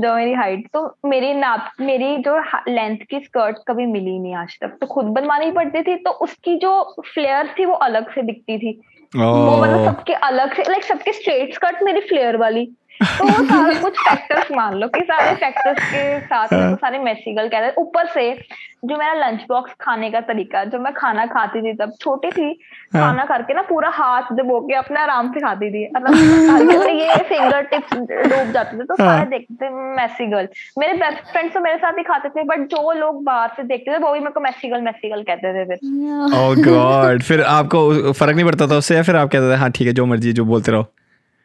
जो 0.00 0.14
मेरी 0.14 0.32
हाइट 0.32 0.68
तो 0.72 0.96
मेरी 1.04 1.34
नाप 1.34 1.70
मेरी 1.80 2.16
जो 2.16 2.44
लेंथ 2.68 2.98
की 3.10 3.20
स्कर्ट 3.20 3.56
कभी 3.68 3.86
मिली 3.86 4.18
नहीं 4.18 4.34
आज 4.34 4.58
तक। 4.60 4.68
तो 4.68 4.86
खुद 4.86 5.04
बनवानी 5.04 5.52
पड़ती 5.52 5.82
थी 5.82 5.94
तो 5.94 6.10
उसकी 6.10 6.56
जो 6.56 6.96
फ्लेयर 7.14 7.54
थी 7.58 7.64
वो 7.64 7.74
अलग 7.74 8.10
से 8.10 8.22
दिखती 8.22 8.58
थी। 8.58 8.80
वो 9.16 9.62
मतलब 9.62 9.84
सबके 9.84 10.12
अलग 10.12 10.54
से 10.54 10.62
लाइक 10.62 10.84
सबके 10.84 11.12
स्ट्रेट 11.12 11.54
स्कर्ट 11.54 11.76
मेरी 11.82 12.00
फ्लेयर 12.00 12.36
वाली। 12.36 12.70
तो 13.00 13.24
वो 13.24 13.44
सारे 13.48 13.74
कुछ 13.80 13.98
फैक्टर्स 13.98 14.50
मान 14.52 14.74
लो 14.74 14.88
कि 14.88 15.00
सारे 15.00 15.34
फैक्टर्स 15.36 15.78
के 15.84 16.18
साथ 16.20 16.52
मेरे 16.52 16.74
सारे 16.76 16.98
मेसिगल 16.98 17.48
कहते 17.48 17.64
हैं। 17.64 17.74
ऊपर 17.78 18.06
से 18.14 18.32
जो 18.84 18.96
मेरा 18.96 19.12
लंच 19.14 19.44
बॉक्स 19.48 19.72
खाने 19.80 20.10
का 20.10 20.20
तरीका 20.20 20.64
जो 20.64 20.78
मैं 20.78 20.92
खाना 20.94 21.26
खाती 21.26 21.60
थी 21.62 21.72
तब 21.76 21.92
छोटी 22.00 22.30
थी 22.30 22.52
खाना 22.94 23.24
करके 23.24 23.54
ना 23.54 23.62
पूरा 23.62 23.88
हाथ 23.94 24.32
दबो 24.32 24.60
के 24.60 24.74
अपने 24.74 25.00
आराम 25.00 25.32
से 25.32 25.40
खाती 25.40 25.70
थी 25.70 25.86
मतलब 25.96 26.88
ये 26.98 27.16
फिंगर 27.28 27.62
टिप्स 27.70 27.94
डूब 27.94 28.52
जाते 28.52 28.78
थे 28.78 28.84
तो 28.84 28.94
सारे 28.94 29.24
देखते 29.30 29.54
थे 29.54 29.70
मैसी 29.96 30.26
गर्ल 30.26 30.48
मेरे 30.78 30.92
बेस्ट 30.98 31.32
फ्रेंड्स 31.32 31.54
तो 31.54 31.60
मेरे 31.60 31.78
साथ 31.78 31.98
ही 31.98 32.02
खाते 32.02 32.28
थे 32.28 32.44
बट 32.44 32.68
जो 32.70 32.92
लोग 33.00 33.24
बाहर 33.24 33.48
से 33.56 33.62
देखते 33.62 33.92
थे 33.94 33.98
वो 33.98 34.12
भी 34.12 34.20
मेरे 34.20 34.32
को 34.32 34.40
मैसी 34.40 34.68
गर्ल 34.68 34.82
मैसी 34.82 35.10
गर्ल 35.10 35.22
कहते 35.22 35.54
थे 35.54 35.64
फिर। 35.64 35.78
ओह 36.40 36.54
गॉड 36.64 37.22
फिर 37.22 37.42
आपको 37.56 38.12
फ़र्क 38.12 38.34
नहीं 38.36 38.46
पड़ता 38.46 38.66
था 38.66 38.76
उससे 38.76 38.96
या 38.96 39.02
फिर 39.02 39.16
आप 39.16 39.28
कहते 39.28 39.52
थे 39.52 39.56
हाँ 39.56 39.70
ठीक 39.70 39.86
है 39.86 39.92
जो 39.92 40.06
मर्ज़ी 40.06 40.32
जो 40.32 40.44
बोलते 40.44 40.72
रहो? 40.72 40.86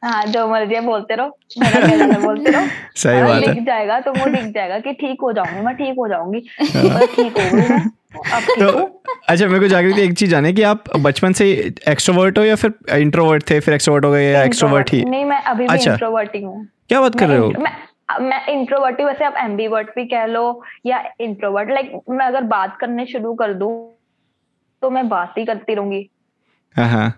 हाँ 0.04 0.26
जो 0.26 0.48
मर्ज़ी 0.48 0.76
है 0.76 0.82
बोलते 0.82 1.16
रहो। 1.16 1.38
है, 1.64 2.20
बोलते 2.22 2.52
रहो। 2.52 2.66
सही 2.96 3.22
बात 3.22 3.44
है। 3.44 3.54
लिख 3.54 3.64
जाएगा 3.66 4.00
तो 4.00 4.12
वो 4.12 4.26
लिख 4.26 4.46
जाएगा 4.46 4.80
कि 4.80 4.94
ठीक 4.94 5.22
हो 5.22 5.32
जाऊँगी 5.34 5.62
मैं 5.62 5.76
ठीक 5.76 5.96
हो 5.98 6.08
जाऊँगी। 6.08 6.40
ठीक 6.40 7.38
हो 7.38 7.50
गई 7.52 7.68
ठीक 7.68 8.60
तो 8.60 9.02
अच्छा 9.30 9.46
मेरे 9.48 9.60
को 9.60 9.68
जागृति 9.68 10.02
एक 10.02 10.14
चीज़ 10.18 10.32
जाने 10.32 10.52
कि 10.54 10.62
आप 10.64 10.84
बचपन 10.98 11.34
से 11.34 11.50
एक्सट्रोवर्ट 11.90 12.38
हो 12.38 12.44
या 12.44 12.56
फिर 12.56 12.74
इंट्रोवर्ट 12.98 13.50
थे 13.50 13.60
फिर 13.60 13.74
एक्सट्रोवर्ट 13.74 14.06
हो 14.06 14.12
गए 14.12 14.32
या 14.32 14.44
एक्सट्रोवर्ट 14.44 14.92
ही? 14.94 15.04
नहीं 15.04 15.26
मैं 15.26 15.42
अभी 15.44 15.68
भी 15.68 15.74
अच्छा। 15.74 15.92
इंट्रोवर्ट 15.92 16.36
ही 16.36 16.42
हूँ। 16.44 16.66
क्या 16.90 17.02
बात 17.02 17.20
कर 17.20 17.28
रहे 17.28 17.38
हो? 17.38 17.50
मैं 17.60 17.72
मैं 18.22 18.46
इंट्रोवर्ट 18.48 19.00
ही 19.00 19.06
वैसे 19.06 19.26
आप 19.26 19.36
एम्बीवर्ट 19.38 19.90
भी 19.96 20.06
कह 20.06 20.26
लो 20.26 20.44
या 20.86 21.04
इंट्रोवर्ट 21.22 21.70
लाइक 21.72 21.92
मैं 22.10 22.26
अगर 22.26 22.44
बात 22.50 22.78
करने 22.80 23.06
शुरू 23.06 23.34
कर 23.34 23.54
दूँ 23.54 23.72
तो 24.82 24.90
मैं 24.90 25.08
बात 25.10 25.34
ही 25.38 25.46
करती 25.46 25.74
रहूँगी। 25.76 26.10
हाँ 26.76 26.88
हाँ 26.90 27.06
है। 27.06 27.14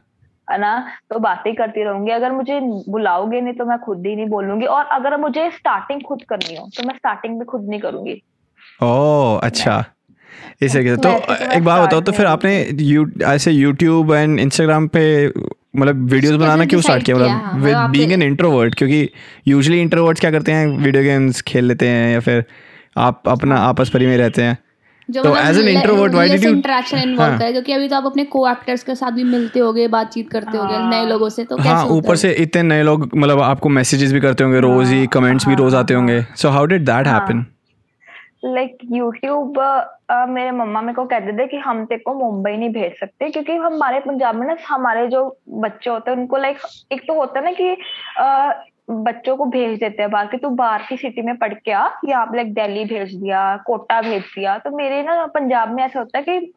ना? 0.49 0.77
तो 1.09 1.19
बातें 1.19 1.53
करती 1.55 1.83
रहूँगी। 1.83 2.11
अगर 2.11 2.31
मुझे 2.31 2.59
बुलाओगे 2.89 3.41
नहीं 3.41 3.53
तो 3.53 3.65
मैं 3.65 3.77
खुद 3.79 4.05
ही 4.07 4.15
नहीं 4.15 4.27
बोलूँगी। 4.27 4.65
और 4.67 4.85
अगर 4.93 5.17
मुझे 5.17 5.49
स्टार्टिंग 5.51 6.01
खुद 6.01 6.21
करनी 6.29 6.55
हो 6.55 6.67
तो 6.77 6.87
मैं 6.87 6.95
स्टार्टिंग 6.95 7.39
भी 7.39 7.45
खुद 7.45 7.67
नहीं 7.69 7.79
करूँगी। 7.79 8.21
ओह 8.83 9.39
अच्छा। 9.43 9.83
इस 10.61 10.73
तरीके 10.73 10.89
से। 10.89 10.95
तो 10.97 11.09
तो 11.11 11.33
एक 11.53 11.63
बात 11.63 11.87
बताओ 11.87 12.01
तो 12.01 12.11
फिर 12.11 12.25
आपने 12.25 12.55
यू 12.81 13.05
ऐसे 13.25 13.51
यूट्यूब 13.51 14.13
एंड 14.13 14.39
इंस्टाग्राम 14.39 14.87
पे 14.87 15.05
मतलब 15.27 16.09
वीडियोस 16.09 16.35
बनाना 16.35 16.65
क्यों 16.65 16.81
स्टार्ट 16.81 17.03
किया? 17.03 17.17
हाँ, 17.17 17.53
मतलब 17.53 17.63
विद 17.63 17.77
बीइंग 17.91 18.11
एन 18.13 18.21
इंट्रोवर्ट 18.21 18.75
क्योंकि 18.75 19.09
यूजुअली 19.47 19.81
इंट्रोवर्ट्स 19.81 20.21
क्या 20.21 20.31
करते 20.31 20.51
हैं? 20.51 20.67
वीडियो 20.67 21.03
गेम्स 21.03 21.41
खेल 21.41 21.65
लेते 21.65 21.87
हैं 21.87 22.11
या 22.13 22.19
फिर 22.19 22.43
आप 22.97 23.29
अपना 23.29 23.57
आपस 23.59 23.89
पर 23.89 24.01
ही 24.01 24.07
में 24.07 24.17
रहते 24.17 24.41
हैं। 24.41 24.57
जो 25.09 25.23
तो 25.23 25.29
as 25.35 25.57
an 25.57 25.67
introvert, 25.67 26.13
why 26.13 26.23
did 26.29 26.43
you- 26.43 26.51
interaction 26.51 26.97
involve 26.97 27.31
हाँ। 27.31 27.39
करे 27.39 27.51
क्योंकि 27.51 27.73
अभी 27.73 27.87
तो 27.87 27.95
आप 27.95 28.05
अपने 28.05 28.23
को 28.25 28.47
एक्टर्स 28.49 28.83
के 28.83 28.95
साथ 28.95 29.11
भी 29.11 29.23
मिलते 29.23 29.59
होगे 29.59 29.87
बातचीक 29.87 30.31
करते 30.31 30.57
होगे 30.57 30.73
हाँ। 30.75 30.89
नए 30.89 31.05
लोगों 31.05 31.29
से 31.29 31.43
तो 31.43 31.57
हाँ 31.57 31.83
ऊपर 31.87 32.15
से 32.15 32.31
इतने 32.43 32.63
नए 32.63 32.83
लोग 32.83 33.09
मतलब 33.15 33.41
आपको 33.41 33.69
मैसेजेस 33.69 34.13
भी 34.13 34.19
करते 34.19 34.43
होंगे 34.43 34.59
रोज 34.59 34.87
ही 34.89 35.05
कमेंट्स 35.07 35.47
भी 35.47 35.55
रोज 35.55 35.75
आते 35.75 35.93
होंगे। 35.93 36.21
So 36.35 36.49
how 36.49 36.65
did 36.65 36.85
that 36.85 37.07
happen 37.07 37.45
like 38.45 38.77
YouTube 38.91 39.59
मेरे 40.29 40.51
मम्मा 40.51 40.81
मेरे 40.81 40.93
को 40.93 41.05
कहते 41.05 41.31
थे 41.33 41.47
कि 41.47 41.57
हम 41.57 41.85
तेरे 41.85 42.01
को 42.05 42.13
मुंबई 42.13 42.51
नहीं 42.57 42.69
भेज 42.69 42.91
सकते 42.99 43.29
क्योंकि 43.29 43.55
हमारे 43.55 43.99
पंजाब 43.99 44.35
में 44.35 44.47
ना 44.47 44.55
हमारे 44.67 45.07
जो 45.07 45.23
बच्चे 45.49 45.89
होते 45.89 46.11
हैं 46.11 46.17
उनको 46.17 46.37
लाइक 46.37 46.57
एक 46.91 47.01
तो 47.01 47.13
होता 47.13 47.39
है 47.39 47.45
ना 47.45 47.51
कि 47.51 47.69
अ, 48.19 48.53
बच्चों 48.89 49.35
को 49.37 49.45
भेज 49.45 49.79
देते 49.79 50.01
हैं 50.01 50.11
बाहर 50.11 50.25
कि। 50.25 50.37
तू 50.37 50.49
बाहर 50.49 50.81
की 50.89 50.97
सिटी 50.97 51.21
में 51.21 51.37
पढ़ 51.37 51.53
के 51.53 51.71
आ 51.71 51.87
या 52.09 52.17
आप 52.17 52.35
लाइक 52.35 52.53
दिल्ली 52.53 52.85
भेज 52.85 53.13
दिया 53.15 53.57
कोटा 53.57 54.01
भेज 54.01 54.21
दिया। 54.21 54.57
तो 54.57 54.77
मेरे 54.77 55.03
ना 55.03 55.25
पंजाब 55.25 55.73
में 55.75 55.83
ऐसा 55.83 55.99
होता 55.99 56.17
है 56.17 56.23
कि 56.23 56.53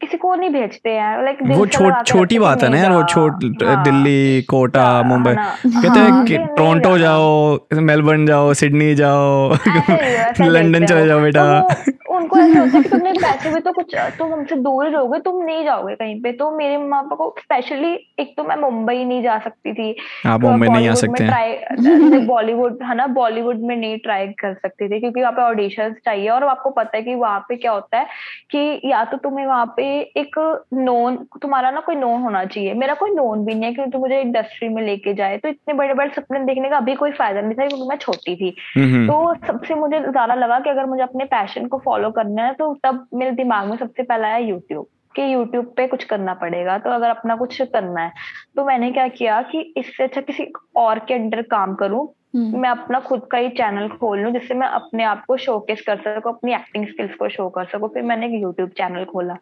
किसी 0.00 0.16
को 0.16 0.34
नहीं 0.34 0.50
भेजते 0.50 0.90
हैं। 0.90 1.24
लाइक 1.24 1.38
वो 1.46 1.66
छोट 1.66 2.06
छोटी 2.06 2.38
बात 2.38 2.62
है 2.62 2.68
ना 2.68 2.78
यार 2.78 2.92
वो 2.92 3.02
छोट 3.02 3.44
हाँ। 3.64 3.82
दिल्ली 3.84 4.42
कोटा 4.42 4.82
हाँ, 4.82 5.02
मुंबई। 5.02 5.32
ना। 5.32 5.54
कहते 5.66 5.88
हाँ। 5.88 6.24
हैं 6.24 6.46
टोरंटो 6.46 6.98
जाओ 6.98 7.58
मेलबर्न 7.74 8.26
जाओ 8.26 8.52
सिडनी 8.52 8.94
जाओ 8.94 9.54
लंदन 10.40 10.86
चले 10.86 11.06
जाओ 11.06 11.20
बेटा। 11.20 11.60
तो 11.60 11.92
उनको 12.20 12.38
ऐसा 12.38 12.60
होता 12.60 12.76
है 12.76 12.82
कि 12.82 12.88
तुमने 12.88 13.12
पैसे 13.12 13.50
भी 13.50 13.60
तो 13.60 13.72
कुछ 13.72 13.94
तुम 14.18 14.32
हमसे 14.32 14.56
दूर 14.58 14.88
रहोगे 14.88 15.18
तुम 15.20 15.42
नहीं 15.44 15.64
जाओगे 15.64 15.94
कहीं 15.94 16.20
पे। 16.22 16.32
तो 16.32 16.50
मेरे 16.56 16.76
मम्मा 16.76 17.00
पापा 17.02 17.16
को 17.16 17.34
स्पेशली 17.38 17.92
एक 18.20 18.34
तो 18.36 18.44
मैं 18.44 18.56
मुंबई 18.58 19.04
नहीं 19.04 19.22
जा 19.22 19.38
सकती 19.38 19.72
थी। 19.72 19.94
आप 20.26 20.40
मुंबई 20.40 20.68
नहीं 20.68 20.88
आ 20.88 20.94
सकते 20.94 21.24
हैं। 21.24 22.26
बॉलीवुड 22.26 22.82
है 22.82 22.94
ना? 22.96 23.06
बॉलीवुड 23.08 23.60
में 23.60 23.74
नहीं 23.76 23.98
ट्राई 23.98 24.26
कर 24.40 24.54
सकती 24.54 24.88
थी 24.88 25.00
क्योंकि 25.00 25.20
वहाँ 25.20 25.32
पे 25.32 25.42
ऑडिशंस 25.42 25.96
चाहिए 26.04 26.28
और 26.28 26.44
आपको 26.46 26.70
पता 26.70 26.96
है 26.96 27.02
कि 27.02 27.14
वहाँ 27.14 27.40
पे 27.48 27.56
क्या 27.56 27.72
होता 27.72 27.98
है 27.98 28.06
कि 28.50 28.80
या 28.84 29.04
तो 29.04 29.16
तुम्हें 29.18 29.46
वहाँ 29.46 29.72
पे 29.76 29.84
एक 30.16 30.38
नोन 30.74 31.16
तुम्हारा 31.42 31.70
ना 31.70 31.80
कोई 31.80 31.96
नोन 31.96 32.20
होना 32.22 32.44
चाहिए। 32.44 32.74
मेरा 32.74 32.94
कोई 32.94 33.10
नोन 33.10 33.44
भी 33.44 33.54
नहीं 33.54 33.64
है 33.64 33.72
क्योंकि 33.74 33.98
मुझे 33.98 34.20
इंडस्ट्री 34.20 34.68
में 34.68 34.82
लेके 34.82 35.14
जाए। 35.14 35.36
तो 35.38 35.48
इतने 35.48 35.74
बड़े 35.74 35.94
बड़े 35.94 36.10
सपने 36.10 36.38
देखने 36.44 36.68
का 36.70 36.76
अभी 36.76 36.94
कोई 36.94 37.10
फ़ायदा 37.12 37.40
नहीं 37.40 37.54
था 37.54 37.66
क्योंकि 37.66 37.88
मैं 37.88 37.96
छोटी 37.96 38.36
थी। 38.36 38.54
हम्म, 38.76 39.06
तो 39.06 39.34
सबसे 39.46 39.74
मुझे 39.74 40.00
ज़्यादा 40.00 40.34
लगा 40.34 40.58
कि 40.60 40.70
अगर 40.70 40.86
मुझे 40.86 41.02
अपने 41.02 41.24
पैशन 41.26 41.66
को 41.66 41.78
फॉलो 41.84 42.09
करना 42.10 42.46
है 42.46 42.54
तो 42.54 42.72
तब 42.84 43.06
मेरे 43.14 43.30
दिमाग 43.32 43.68
में 43.68 43.76
सबसे 43.76 44.02
पहला 44.02 44.28
आया 44.28 44.36
यूट्यूब 44.36 44.86
कि 45.16 45.32
यूट्यूब 45.32 45.72
पे 45.76 45.86
कुछ 45.86 46.04
करना 46.04 46.34
पड़ेगा। 46.34 46.78
तो 46.78 46.90
अगर 46.90 47.10
अपना 47.10 47.36
कुछ 47.36 47.60
करना 47.62 48.00
है 48.00 48.12
तो 48.56 48.64
मैंने 48.64 48.90
क्या 48.92 49.08
किया 49.08 49.40
कि 49.42 49.60
इससे 49.76 50.04
अच्छा 50.04 50.20
किसी 50.20 50.52
और 50.76 50.98
के 50.98 51.14
अंडर 51.14 51.42
काम 51.42 51.74
करूँ। 51.74 52.08
हम्म, 52.36 52.58
मैं 52.60 52.68
अपना 52.70 52.98
खुद 53.00 53.26
का 53.30 53.38
ही 53.38 53.48
चैनल 53.48 53.88
खोल 53.88 54.18
लूँ 54.20 54.32
जिससे 54.32 54.54
मैं 54.54 54.66
अपने 54.68 55.04
आप 55.04 55.24
को 55.28 55.36
शोकेस 55.36 55.80
कर 55.86 55.96
सकूँ 55.96 56.32
अपनी 56.32 56.52
एक्टिंग 56.54 56.86
स्किल्स 56.86 57.14
को 57.14 57.28
शो 57.28 57.48
कर 57.48 57.64
सकूँ। 57.64 57.88
फिर 57.88 58.02
मैंने 58.02 58.26
एक 58.26 58.42
यूट्यूब 58.42 58.68
चैनल 58.68 59.04
खोला। 59.04 59.36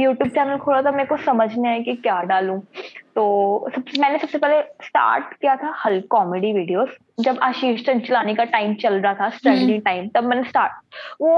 यूट्यूब 0.00 0.28
चैनल 0.28 0.56
खोला 0.56 0.80
तो 0.82 0.92
मेरे 0.92 1.04
को 1.04 1.16
समझ 1.16 1.48
नहीं 1.56 1.70
आया 1.72 1.82
कि 1.82 1.94
क्या 1.96 2.20
डालूं। 2.22 2.58
तो 3.14 3.70
सब, 3.74 3.84
मैंने 3.98 4.18
सबसे 4.18 4.38
पहले 4.38 4.60
स्टार्ट 4.84 5.34
किया 5.34 5.56
था 5.56 5.74
हल 5.84 6.00
कॉमेडी 6.10 6.52
वीडियोस 6.52 6.96
जब 7.20 7.38
आशीष 7.42 7.84
चंचलानी 7.86 8.34
का 8.34 8.44
टाइम 8.44 8.74
चल 8.74 8.94
रहा 8.94 9.14
था 9.14 9.28
स्टडी 9.30 9.78
टाइम 9.78 10.08
तब 10.08 10.24
मैंने 10.24 10.48
स्टार्ट 10.48 10.72
वो 11.20 11.32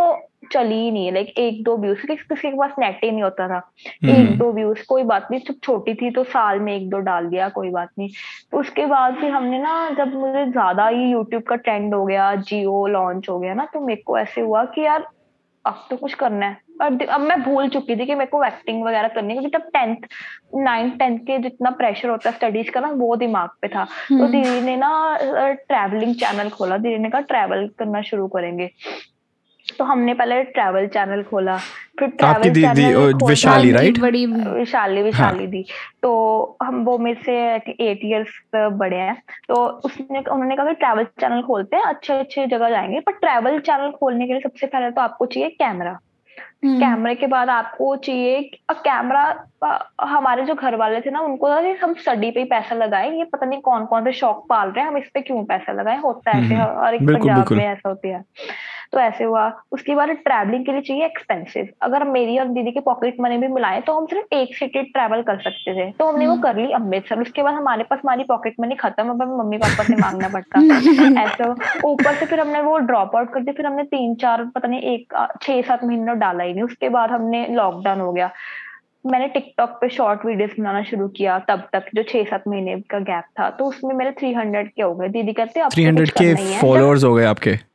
चली 0.52 0.74
ही 0.74 0.90
नहीं 0.90 1.06
है। 1.06 1.12
लाइक 1.12 1.28
एक 1.38 1.62
दो 1.64 1.76
व्यूज़ 1.76 2.06
किसी 2.06 2.50
के 2.50 2.56
पास 2.56 2.74
नेट 2.78 3.00
ही 3.04 3.10
नहीं 3.10 3.22
होता 3.22 3.48
था। 3.48 3.60
हम्म। 4.04 4.14
एक 4.14 4.38
दो 4.38 4.52
व्यूज़ 4.52 4.84
कोई 4.88 5.02
बात 5.02 5.28
नहीं 5.30 5.40
जब 5.40 5.54
छोटी 5.62 5.94
थी 5.94 6.10
तो 6.10 6.24
साल 6.24 6.60
में 6.60 6.72
एक 6.76 6.88
दो 6.90 6.98
डाल 6.98 7.26
दिया 7.26 7.48
कोई 7.48 7.70
बात 7.70 7.88
नहीं। 7.98 8.08
तो 8.52 8.58
उसके 8.58 8.86
बाद 8.86 9.14
फिर 9.14 9.30
हमने 9.30 9.58
ना 9.58 9.88
जब 9.90 10.14
मुझे 10.14 10.44
ज़्यादा 10.46 10.86
ही 10.88 11.10
यूट्यूब 11.10 11.42
का 11.42 11.56
ट्रेंड 11.56 11.94
हो 11.94 12.04
गया 12.06 12.34
जियो 12.34 12.86
लॉन्च 12.86 13.28
हो 13.28 13.38
गया 13.38 13.54
ना 13.54 13.64
तो 13.64 13.80
मेरे 13.80 14.02
को 14.06 14.18
ऐसे 14.18 14.40
हुआ 14.40 14.64
कि 14.64 14.80
यार 14.80 15.06
अब 15.64 15.86
तो 15.90 15.96
कुछ 15.96 16.14
करना 16.14 16.46
है। 16.46 16.62
और 16.82 17.06
अब 17.06 17.20
मैं 17.20 17.42
भूल 17.42 17.68
चुकी 17.68 17.96
थी 17.96 18.06
कि 18.06 18.14
मेरे 18.14 18.30
को 18.30 18.42
एक्टिंग 18.44 18.82
वगैरह 18.84 19.08
करनी 19.08 19.34
क्योंकि 19.34 19.48
तब 19.48 19.68
टेंथ 19.74 19.96
नाइन्थ 20.54 20.98
टेंथ 20.98 21.18
के 21.18 21.38
जितना 21.38 21.70
प्रेशर 21.70 22.08
होता 22.08 22.30
है 22.30 22.36
स्टडीज़ 22.36 22.70
का 22.70 22.80
ना 22.80 22.90
वो 22.90 23.16
दिमाग 23.16 23.48
पे 23.62 23.68
था। 23.68 23.84
तो 23.84 24.14
हम्म। 24.14 24.26
दीदी 24.26 24.60
ने 24.60 24.76
ना 24.76 25.18
ट्रैवलिंग 25.52 26.14
चैनल 26.14 26.48
खोला। 26.48 26.76
दीदी 26.76 26.98
ने 26.98 27.10
कहा 27.10 27.20
ट्रैवल 27.20 27.68
करना 27.78 28.02
शुरू 28.02 28.26
करेंगे। 28.28 28.70
तो 29.78 29.84
हमने 29.84 30.14
पहले 30.14 30.42
ट्रैवल 30.44 30.86
चैनल 30.86 31.22
खोला 31.22 31.56
फिर 31.98 32.24
आपकी 32.24 32.50
ट्रैवल 32.50 32.74
दीदी 32.74 33.26
विशाली 33.26 33.70
राइट 33.72 33.98
बड़ी 34.00 34.24
विशाली 34.26 35.02
विशाली 35.02 35.38
हाँ. 35.38 35.50
दी। 35.50 35.64
तो 36.02 36.56
हम 36.62 36.84
वो 36.84 36.96
मेरे 36.98 37.20
से 37.24 37.36
एट 37.80 38.00
इयर्स 38.04 38.40
बड़े 38.54 38.96
हैं। 38.96 39.16
तो 39.48 39.64
उसने 39.84 40.18
उन्होंने 40.20 40.56
कहा 40.56 40.72
ट्रैवल 40.72 41.04
चैनल 41.20 41.42
खोलते 41.42 41.76
हैं 41.76 41.84
अच्छे 41.84 42.12
अच्छे 42.14 42.46
जगह 42.46 42.70
जाएँगे। 42.70 43.00
पर 43.00 43.12
ट्रैवल 43.12 43.58
चैनल 43.60 43.90
खोलने 43.90 44.26
के 44.26 44.32
लिए 44.32 44.42
सबसे 44.42 44.66
पहले 44.66 44.90
तो 44.90 45.00
आपको 45.00 45.26
चाहिए 45.26 45.48
कैमरा 45.48 45.98
हम्म, 46.64 46.78
कैमरे 46.80 47.14
के 47.14 47.26
बाद 47.26 47.48
आपको 47.50 47.94
चाहिए 47.96 48.40
कैमरा 48.72 49.22
हमारे 50.00 50.42
जो 50.44 50.54
घर 50.54 50.76
वाले 50.76 51.00
थे 51.00 51.10
ना 51.10 51.20
उनको 51.20 51.48
हम 51.82 51.94
स्टडी 51.94 52.30
पे 52.30 52.40
ही 52.40 52.46
पैसा 52.46 52.74
लगाए। 52.74 53.10
ये 53.18 53.24
पता 53.24 53.46
नहीं 53.46 53.60
कौन 53.60 53.84
कौन 53.86 54.04
से 54.04 54.12
शौक 54.12 54.46
पाल 54.48 54.68
रहे 54.68 54.84
हैं 54.84 54.90
हम 54.90 54.96
इस 54.98 55.10
पे 55.14 55.20
क्यों 55.20 55.44
पैसा 55.44 55.72
लगाए? 55.72 55.98
होता 56.00 56.30
है 56.30 56.44
ऐसे 56.44 56.54
हम्म, 56.54 56.94
एक 56.94 57.02
पंजाब 57.02 57.52
में 57.52 57.64
ऐसा 57.66 57.88
होती 57.88 58.08
है। 58.08 58.24
तो 58.94 59.00
ऐसे 59.00 59.24
हुआ। 59.24 59.44
उसके 59.72 59.94
बाद 59.94 60.08
ट्रैवलिंग 60.08 60.64
के 60.66 60.72
लिए 60.72 60.80
चाहिए 60.80 61.04
एक्सपेंसिव 61.04 61.68
अगर 61.82 62.04
मेरी 62.04 62.38
और 62.38 62.48
दीदी 62.48 62.70
के 62.72 62.80
पॉकेट 62.80 63.16
मनी 63.20 63.38
भी 63.38 63.48
मिलाए 63.48 63.80
तो 63.80 63.92
हम 63.92 64.06
सिर्फ़ 64.06 64.34
एक 64.34 64.56
सिटी 64.56 64.82
ट्रैवल 64.82 65.22
कर 65.22 65.40
सकते 65.40 65.74
थे। 65.74 65.90
तो 65.90 66.06
हमने 66.06 66.26
वो 66.26 66.32
हम्म। 66.32 66.42
कर 66.42 66.56
ली 66.56 66.72
अमृतसर। 66.72 67.20
उसके 67.20 67.42
बाद 67.42 67.54
हमारे 67.54 67.84
पास 67.84 67.98
हमारी 67.98 68.24
पॉकेट 68.24 68.54
मनी 68.60 68.74
खत्म 68.74 69.08
अब 69.10 69.22
हमें 69.22 69.36
मम्मी 69.38 69.58
पापा 69.58 69.84
से 69.84 69.96
मांगना 69.96 70.28
पड़ता। 70.28 70.60
ऐसा 71.22 71.54
ऊपर 71.84 72.14
से 72.14 72.26
फिर 72.26 72.40
हमने 72.40 72.60
वो 72.60 72.78
ड्रॉप 72.78 73.16
आउट 73.16 73.32
कर 73.32 73.40
दिया। 73.40 73.52
फिर 73.52 73.66
हमने 73.66 73.82
तीन 73.82 74.14
चार 74.14 74.44
पता 74.44 74.68
नहीं 74.68 74.80
एक 74.80 75.12
छह 75.42 75.62
सात 75.62 75.84
महीने 75.84 76.14
डाला 76.14 76.44
ही 76.44 76.52
नहीं। 76.52 76.62
उसके 76.62 76.88
बाद 76.88 77.10
हमने 77.10 77.46
लॉकडाउन 77.50 78.00
हो 78.00 78.12
गया। 78.12 78.30
मैंने 79.06 79.28
टिकटॉक 79.28 79.70
पे 79.70 79.88
शॉर्ट 79.88 80.26
वीडियोस 80.26 80.50
बनाना 80.60 80.82
शुरू 80.82 81.08
किया। 81.08 81.38
तब 81.38 81.68
तक 81.72 81.84
जो 81.94 82.02
छह 82.02 82.24
सात 82.24 82.44
महीने 82.48 82.80
का 82.80 82.98
गैप 82.98 83.24
था। 83.40 83.50
तो 83.50 83.64
उसमें 83.64 83.94
मेरे 83.94 84.10
थ्री 84.10 84.32
हंड्रेड 84.32 84.68
के 84.68 84.82
हो 84.82 84.94
गए। 84.94 85.08
दीदी 85.08 85.32
कहते 85.32 85.62
थ्री 85.68 85.84
हंड्रेड 85.84 86.10
के। 86.10 86.34
फॉलोअर्स 86.60 87.04
हो 87.04 87.14
गए 87.14 87.24
आपके। 87.24 87.73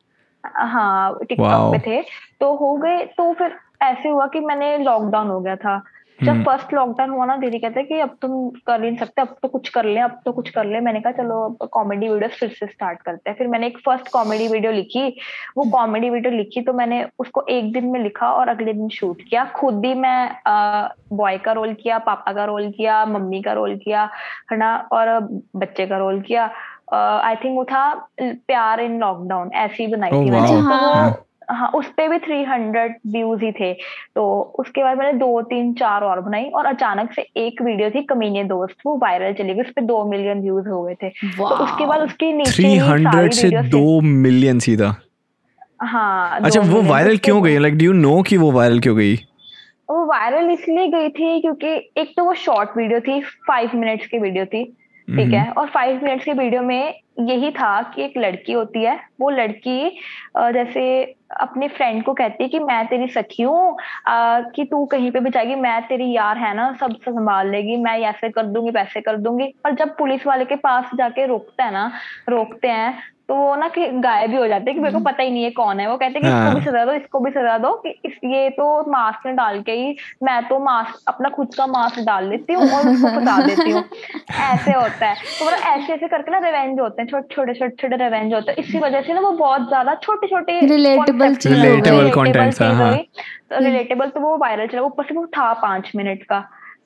हाँ 0.55 1.19
टिकटॉक 1.29 1.71
पे 1.73 1.79
थे। 1.87 2.01
तो 2.39 2.55
हो 2.55 2.75
गए 2.77 3.05
तो 3.17 3.33
फिर 3.33 3.57
ऐसे 3.83 4.09
हुआ 4.09 4.27
कि 4.27 4.39
मैंने 4.39 4.77
लॉकडाउन 4.77 5.27
हो 5.27 5.39
गया 5.39 5.55
था। 5.55 5.81
जब 6.19 6.29
हम्म। 6.29 6.43
फ़र्स्ट 6.43 6.73
लॉकडाउन 6.73 7.09
हुआ 7.09 7.25
ना 7.25 7.35
दीदी 7.37 7.59
कहते 7.59 7.83
कि 7.83 7.99
अब 7.99 8.15
तुम 8.21 8.31
कर 8.67 8.79
नहीं 8.79 8.95
सकते 8.97 9.21
अब 9.21 9.35
तो 9.41 9.47
कुछ 9.47 9.69
कर 9.69 9.85
ले 9.85 9.99
अब 9.99 10.19
तो 10.25 10.31
कुछ 10.31 10.49
कर 10.49 10.65
ले। 10.65 10.79
मैंने 10.79 10.99
कहा 11.01 11.11
चलो 11.11 11.67
कॉमेडी 11.73 12.09
वीडियोस 12.09 12.31
फिर 12.39 12.49
से 12.49 12.65
स्टार्ट 12.67 13.01
करते 13.01 13.29
हैं। 13.29 13.37
फिर 13.37 13.47
मैंने 13.47 13.67
एक 13.67 13.77
फ़र्स्ट 13.77 14.11
कॉमेडी 14.11 14.47
वीडियो 14.47 14.71
लिखी। 14.71 15.07
वो 15.57 15.63
कॉमेडी 15.71 16.09
वीडियो 16.09 16.33
लिखी 16.33 16.61
तो 16.61 16.73
मैंने 16.73 17.05
उसको 17.19 17.45
एक 17.49 17.71
दिन 17.73 17.85
में 17.85 17.99
लिखा 17.99 18.31
और 18.31 18.49
अगले 18.49 18.73
दिन 18.73 18.89
शूट 18.89 19.21
किया। 19.29 19.45
खुद 19.55 19.85
ही 19.85 19.93
मैं 19.93 20.35
बॉय 21.13 21.37
का 21.37 21.51
रोल 21.51 21.73
किया 21.73 21.97
पापा 21.99 22.33
का 22.33 22.45
रोल 22.45 22.69
किया 22.71 23.05
मम्मी 23.05 23.41
का 23.41 23.53
रोल 23.53 23.75
किया 23.77 24.09
है 24.51 24.57
ना 24.57 24.75
और 24.91 25.19
बच्चे 25.55 25.87
का 25.87 25.97
रोल 25.97 26.21
किया। 26.21 26.49
आई 26.93 27.35
थिंक 27.35 27.55
वो 27.55 27.63
था 27.63 27.87
प्यार 28.21 28.79
इन 28.81 28.99
लॉकडाउन 28.99 29.51
ऐसी 29.53 29.87
बनाई 29.87 30.11
Oh, 30.11 30.21
थी 30.21 30.25
wow. 30.25 30.31
मैंने 30.31 30.47
तो 30.47 30.61
हाँ। 30.69 31.25
हाँ 31.51 31.69
उस 31.75 31.85
पे 31.97 32.07
भी 32.07 32.17
थ्री 32.19 32.41
हंड्रेड 32.43 32.95
व्यूज़ 33.11 33.43
ही 33.43 33.51
थे। 33.51 33.71
तो 34.15 34.25
उसके 34.59 34.83
बाद 34.83 34.97
मैंने 34.97 35.13
दो 35.19 35.41
तीन 35.41 35.73
चार 35.73 36.03
और 36.03 36.19
बनाई 36.21 36.43
और 36.55 36.65
अचानक 36.65 37.13
से 37.13 37.21
एक 37.37 37.61
वीडियो 37.61 37.89
थी 37.89 38.01
कमीने 38.03 38.43
दोस्त 38.43 38.75
वो 38.85 38.95
वायरल 38.97 39.33
चली 39.33 39.53
गई 39.53 39.61
उस 39.61 39.69
पर 39.69 39.81
दो 39.81 40.03
मिलियन 40.11 40.41
व्यूज़ 40.41 40.67
हो 40.69 40.83
गए 40.83 40.95
थे। 40.95 41.09
तो 41.09 41.47
उसके 41.63 41.85
बाद 41.85 42.01
उसके 42.01 42.31
नीचे 42.33 42.51
थ्री 42.51 42.75
हंड्रेड 42.77 43.33
से 43.33 43.49
दो 43.69 43.99
मिलियन 44.01 44.59
सीधा। 44.59 44.95
हाँ 45.81 46.39
अच्छा 46.39 46.61
वो 46.61 46.81
वायरल 46.81 47.17
क्यों 47.17 47.43
गई? 47.43 47.57
लाइक 47.57 47.77
डू 47.77 47.85
यू 47.85 47.93
नो 47.93 48.21
कि 48.21 48.37
वो 48.37 48.51
वायरल 48.51 48.79
क्यों 48.79 48.95
गई? 48.97 49.15
वो 49.89 50.05
वायरल 50.05 50.49
इसलिए 50.51 50.87
गई 50.87 51.09
थी 51.09 51.39
क्योंकि 51.41 51.67
एक 51.97 52.13
तो 52.17 52.23
वो 52.25 52.33
शॉर्ट 52.33 52.77
वीडियो 52.77 52.99
थी 52.99 53.19
फाइव 53.47 53.69
मिनट्स 53.75 54.07
की 54.07 54.19
वीडियो 54.19 54.45
थी। 54.45 54.63
ठीक 55.09 55.33
है? 55.33 55.49
और 55.51 55.67
फाइव 55.69 56.03
मिनट्स 56.03 56.25
की 56.25 56.33
वीडियो 56.33 56.61
में 56.61 56.93
यही 57.19 57.51
था 57.51 57.81
कि 57.95 58.01
एक 58.03 58.13
लड़की 58.17 58.53
होती 58.53 58.83
है 58.83 58.99
वो 59.21 59.29
लड़की 59.29 59.89
जैसे 60.53 60.83
अपने 61.41 61.67
फ्रेंड 61.67 62.03
को 62.03 62.13
कहती 62.13 62.43
है 62.43 62.49
कि 62.49 62.59
मैं 62.59 62.85
तेरी 62.87 63.07
सखी 63.07 63.43
हूँ 63.43 63.77
कि 64.55 64.63
तू 64.65 64.85
कहीं 64.85 65.11
पे 65.11 65.19
भी 65.19 65.29
जाएगी 65.29 65.55
मैं 65.55 65.81
तेरी 65.87 66.11
यार 66.11 66.37
है 66.37 66.53
ना 66.55 66.71
सब 66.79 66.95
संभाल 67.01 67.49
लेगी 67.51 67.75
मैं 67.77 67.97
ऐसे 68.01 68.29
कर 68.29 68.45
दूँगी 68.45 68.71
वैसे 68.71 69.01
कर 69.01 69.17
दूँगी। 69.17 69.53
पर 69.63 69.75
जब 69.75 69.95
पुलिस 69.97 70.25
वाले 70.27 70.45
के 70.45 70.55
पास 70.55 70.95
जाके 70.95 71.25
रोकता 71.25 71.65
है 71.65 71.71
ना 71.71 71.91
रोकते 72.29 72.67
हैं 72.67 72.93
तो 73.29 73.35
वो 73.35 73.55
ना 73.55 73.67
कि 73.67 73.87
गायब 74.01 74.31
ही 74.31 74.37
हो 74.37 74.47
जाते 74.47 74.71
हैं 74.71 74.75
कि 74.75 74.81
मेरे 74.81 74.93
को 74.93 74.99
पता 75.01 75.23
ही 75.23 75.29
नहीं 75.31 75.43
है 75.43 75.49
कौन 75.51 75.79
है। 75.79 75.87
वो 75.89 75.97
कहते 75.97 76.19
हैं 76.19 76.21
कि 76.21 76.27
इसको 76.29 76.49
भी 76.49 76.61
हाँ। 76.61 76.71
सजा 76.71 76.85
दो 76.85 76.93
इसको 76.93 77.19
भी 77.19 77.31
सजा 77.31 77.57
दो 77.57 77.71
कि 77.83 77.89
इस 78.05 78.13
ये 78.25 78.49
तो 78.49 78.65
मास्क 78.91 79.25
में 79.25 79.35
डाल 79.35 79.61
के 79.61 79.71
ही 79.71 79.95
मैं 80.23 80.41
तो 80.47 80.59
मास्क 80.59 81.03
अपना 81.07 81.29
खुद 81.29 81.53
का 81.57 81.67
मास्क 81.67 81.99
डाल 82.05 82.29
देती 82.29 82.53
हूँ 82.53 82.69
और 82.69 82.87
उसको 82.89 83.07
फंसा 83.09 83.37
देती 83.45 83.69
हूँ। 83.71 83.83
ऐसे 84.41 84.73
होता 84.73 85.05
है। 85.05 85.15
तो 85.15 85.45
मतलब 85.45 85.59
ऐसे 85.67 85.93
ऐसे 85.93 86.07
करके 86.07 86.31
ना 86.31 86.39
रिवेंज 86.39 86.79
होते 86.79 87.01
हैं 87.01 87.09
छोटे 87.09 87.35
छोटे 87.35 87.53
छोटे 87.53 87.75
छोटे 87.81 88.03
रिवेंज 88.03 88.33
होते 88.33 88.51
हैं। 88.51 88.57
इसी 88.59 88.79
वजह 88.79 89.01
से 89.01 89.13
ना 89.13 89.21
वो 89.21 89.31
बहुत 89.37 89.67
ज़्यादा 89.67 89.95
छोटे 90.03 90.27
छोटे 90.27 90.53
हो 90.53 90.65
था, 92.53 92.69
हाँ। 92.75 93.61
रिलेटेबल 93.61 94.09
तो 94.09 94.19
वो 94.19 94.37
वायरल 94.37 94.67
चला 94.67 94.81
ऊपर 94.81 95.03
से 95.03 95.13
वो 95.13 95.25
था 95.27 95.51
पाँच 95.61 95.91
मिनट 95.95 96.23
का। 96.23 96.39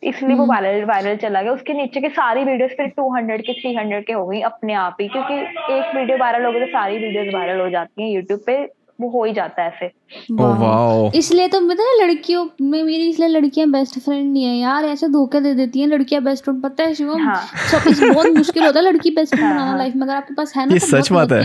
इसलिए 0.06 0.36
वो 0.36 0.46
वायरल 0.46 0.86
वायरल 0.86 1.16
चला 1.18 1.42
गया। 1.42 1.54
उसके 1.54 1.74
नीचे 1.74 2.02
के 2.02 2.10
सारी 2.12 2.44
वीडियोस 2.44 2.72
फिर 2.78 2.88
200 3.00 3.42
के 3.42 3.54
300 3.56 4.02
के 4.08 4.14
हो 4.14 4.26
गई 4.28 4.42
अपने 4.44 4.74
आप 4.84 4.98
ही 5.02 5.08
क्योंकि 5.08 5.34
एक 5.74 5.96
वीडियो 5.96 6.18
वायरल 6.18 6.46
हो 6.46 6.52
गई 6.52 6.60
तो 6.60 6.72
सारी 6.72 6.98
वीडियोस 6.98 7.34
वायरल 7.34 7.62
हो 7.62 7.70
जाती 7.70 8.04
हैं 8.04 8.10
यूट्यूब 8.12 8.40
पे 8.46 8.64
वो 9.02 9.10
हो 9.10 9.24
ही 9.24 9.32
जाता 9.34 9.64
है 9.64 9.70
ऐसे। 9.70 11.18
इसलिए 11.18 11.48
तो 11.48 11.60
पता 11.70 11.84
है 11.84 11.96
लड़कियों 12.02 12.46
में 12.62 12.84
मेरी 12.84 13.10
इसलिए 13.10 13.28
लड़कियाँ 13.30 13.70
बेस्ट 13.72 14.00
फ्रेंड 14.00 14.32
नहीं 14.34 14.44
है। 14.44 14.56
यार 14.58 14.86
ऐसे 14.86 15.08
धोखे 15.10 15.40
दे 15.42 15.54
देती 15.56 15.82
हैं 15.82 15.88
लड़कियाँ 15.88 16.24
बेस्ट 16.24 16.44
फ्रेंड 16.44 16.62
पता 16.64 16.84
है 16.84 16.94
शिवम? 16.96 17.22
हाँ। 17.22 17.42
सब 17.72 18.14
बहुत 18.14 18.28
मुश्किल 18.28 18.64
होता 18.66 18.80
है 18.80 18.86
लड़की 18.86 19.12
बेस्ट 19.12 19.36
फ्रेंड 19.36 19.46
हाँ, 19.46 19.56
बनाना 19.56 19.70
हाँ। 19.70 19.78
लाइफ 19.78 19.96
में। 19.96 20.04
अगर 20.04 20.16
आपके 20.16 20.34
पास 20.34 20.56
है 20.56 20.66
ना 20.66 20.74
ये 20.74 20.80
तो 20.80 20.88
सच 20.88 21.12
बात 21.12 21.32
है। 21.32 21.44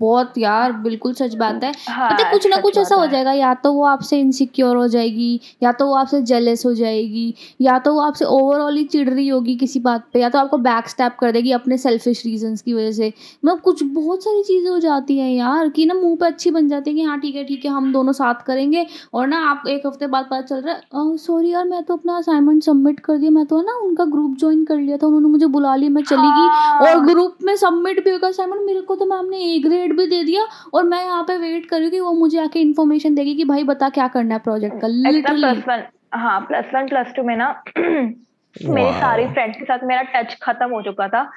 हो 0.00 0.06
बहुत 0.06 0.38
यार 0.38 0.72
बिल्कुल 0.72 1.12
सच 1.14 1.34
बात 1.34 1.64
है। 1.64 1.72
हाँ, 1.88 2.10
पता 2.10 2.30
कुछ 2.30 2.46
ना 2.46 2.56
कुछ 2.56 2.78
ऐसा 2.78 2.94
हो 2.94 3.06
जाएगा 3.06 3.32
या 3.32 3.54
तो 3.54 3.72
वो 3.72 3.84
आपसे 3.84 4.20
इनसिक्योर 4.20 4.76
हो 4.76 4.88
जाएगी 4.88 5.40
या 5.62 5.72
तो 5.72 5.86
वो 5.86 5.94
आपसे 5.94 6.22
जेलस 6.22 6.66
हो 6.66 6.74
जाएगी 6.74 7.34
या 7.60 7.78
तो 7.78 7.92
वो 7.94 8.00
आपसे 8.00 8.24
ओवरऑल 8.24 8.76
ही 8.76 8.84
चिड़ 8.84 9.08
रही 9.10 9.28
होगी 9.28 9.54
किसी 9.56 9.80
बात 9.80 10.04
पे 10.12 10.20
या 10.20 10.28
तो 10.28 10.38
आपको 10.38 10.58
बैक 10.58 10.88
स्टैप 10.88 11.16
कर 11.20 11.32
देगी 11.32 11.52
अपने 11.52 11.78
सेल्फिश 11.78 12.24
रीजंस 12.26 12.62
की 12.62 12.74
वजह 12.74 12.92
से। 12.92 13.12
मतलब 13.44 13.60
कुछ 13.60 13.82
बहुत 13.82 14.24
सारी 14.24 14.42
चीज़ें 14.42 14.70
हो 14.70 14.78
जाती 14.78 15.18
हैं 15.18 15.30
यार 15.30 15.68
कि 15.68 15.86
ना 15.86 15.94
मुँह 15.94 16.16
पे 16.16 16.26
अच्छी 16.26 16.50
बन 16.50 16.68
जाती 16.68 16.90
है 16.90 16.96
कि 16.96 17.02
हाँ 17.02 17.18
ठीक 17.20 17.36
है 17.36 17.44
ठीक 17.44 17.64
है 17.64 17.70
हम 17.70 17.92
दोनों 17.92 18.12
साथ 18.12 18.34
करेंगे 18.34 18.86
और 19.14 19.26
ना 19.26 19.38
आप 19.50 19.62
एक 19.68 19.86
हफ़्ते 19.86 20.06
बाद 20.06 20.24
पता 20.24 20.40
चल 20.40 20.60
रहा 20.60 20.74
है 20.74 21.16
सॉरी 21.16 21.50
यार 21.50 21.64
मैं 21.64 21.82
तो 21.82 21.96
अपना 21.96 22.16
असाइनमेंट 22.16 22.62
सबमिट 22.62 23.00
कर 23.00 23.18
दिया 23.18 23.30
मैं 23.30 23.46
तो 23.46 23.60
ना 23.62 23.76
उनका 23.76 24.04
ग्रुप 24.04 24.36
ज्वाइन 24.38 24.64
कर 24.64 24.76
लिया 24.76 24.96
था 24.96 25.06
उन्होंने 25.06 25.28
मुझे 25.28 25.46
बुला 25.46 25.76
लिया 25.76 25.90
मैं 25.90 26.02
चली 26.02 26.16
गई 26.16 26.48
हाँ। 26.48 26.80
और 26.80 27.04
ग्रुप 27.06 27.36
में 27.42 27.56
सबमिट 27.56 28.04
भी 28.04 28.10
होगा 28.10 28.28
असाइनमेंट 28.28 28.62
मेरे 28.66 28.80
को 28.80 28.96
तो 28.96 29.06
मैम 29.06 29.26
ने 29.26 29.38
ए 29.54 29.58
ग्रेड 29.58 29.83
भी 29.92 30.06
दे 30.06 30.24
दिया 30.24 30.46
और 30.74 30.84
मैं 30.84 31.04
यहाँ 31.04 31.22
पे 31.22 31.36
वेट 31.36 31.66
कर 31.66 31.76
रही 31.76 31.84
हूँ 31.84 31.92
कि 31.92 32.00
वो 32.00 32.12
मुझे 32.12 32.38
आके 32.38 32.60
इन्फॉर्मेशन 32.60 33.14
देगी 33.14 33.34
कि 33.34 33.44
भाई 33.44 33.64
बता 33.64 33.88
क्या 33.88 34.08
करना 34.08 34.34
है 34.34 34.40
प्रोजेक्ट 34.40 34.80
का 34.80 34.86
लिटरली 34.88 35.40
प्लस 35.40 35.64
वन 35.68 35.82
हाँ 36.14 36.40
प्लस 36.40 36.64
वन 36.74 36.88
प्लस 36.88 37.12
टू 37.16 37.22
में 37.22 37.36
ना 37.36 37.62
मेरे. 37.78 38.92
सारी 39.00 39.26
फ्रेंड्स 39.26 39.58
के 39.58 39.64
साथ 39.64 39.78
मेरा 39.84 40.02
टच 40.02 40.38
खत्म 40.42 40.70
हो 40.70 40.82
चुका 40.82 41.08
था 41.08 41.30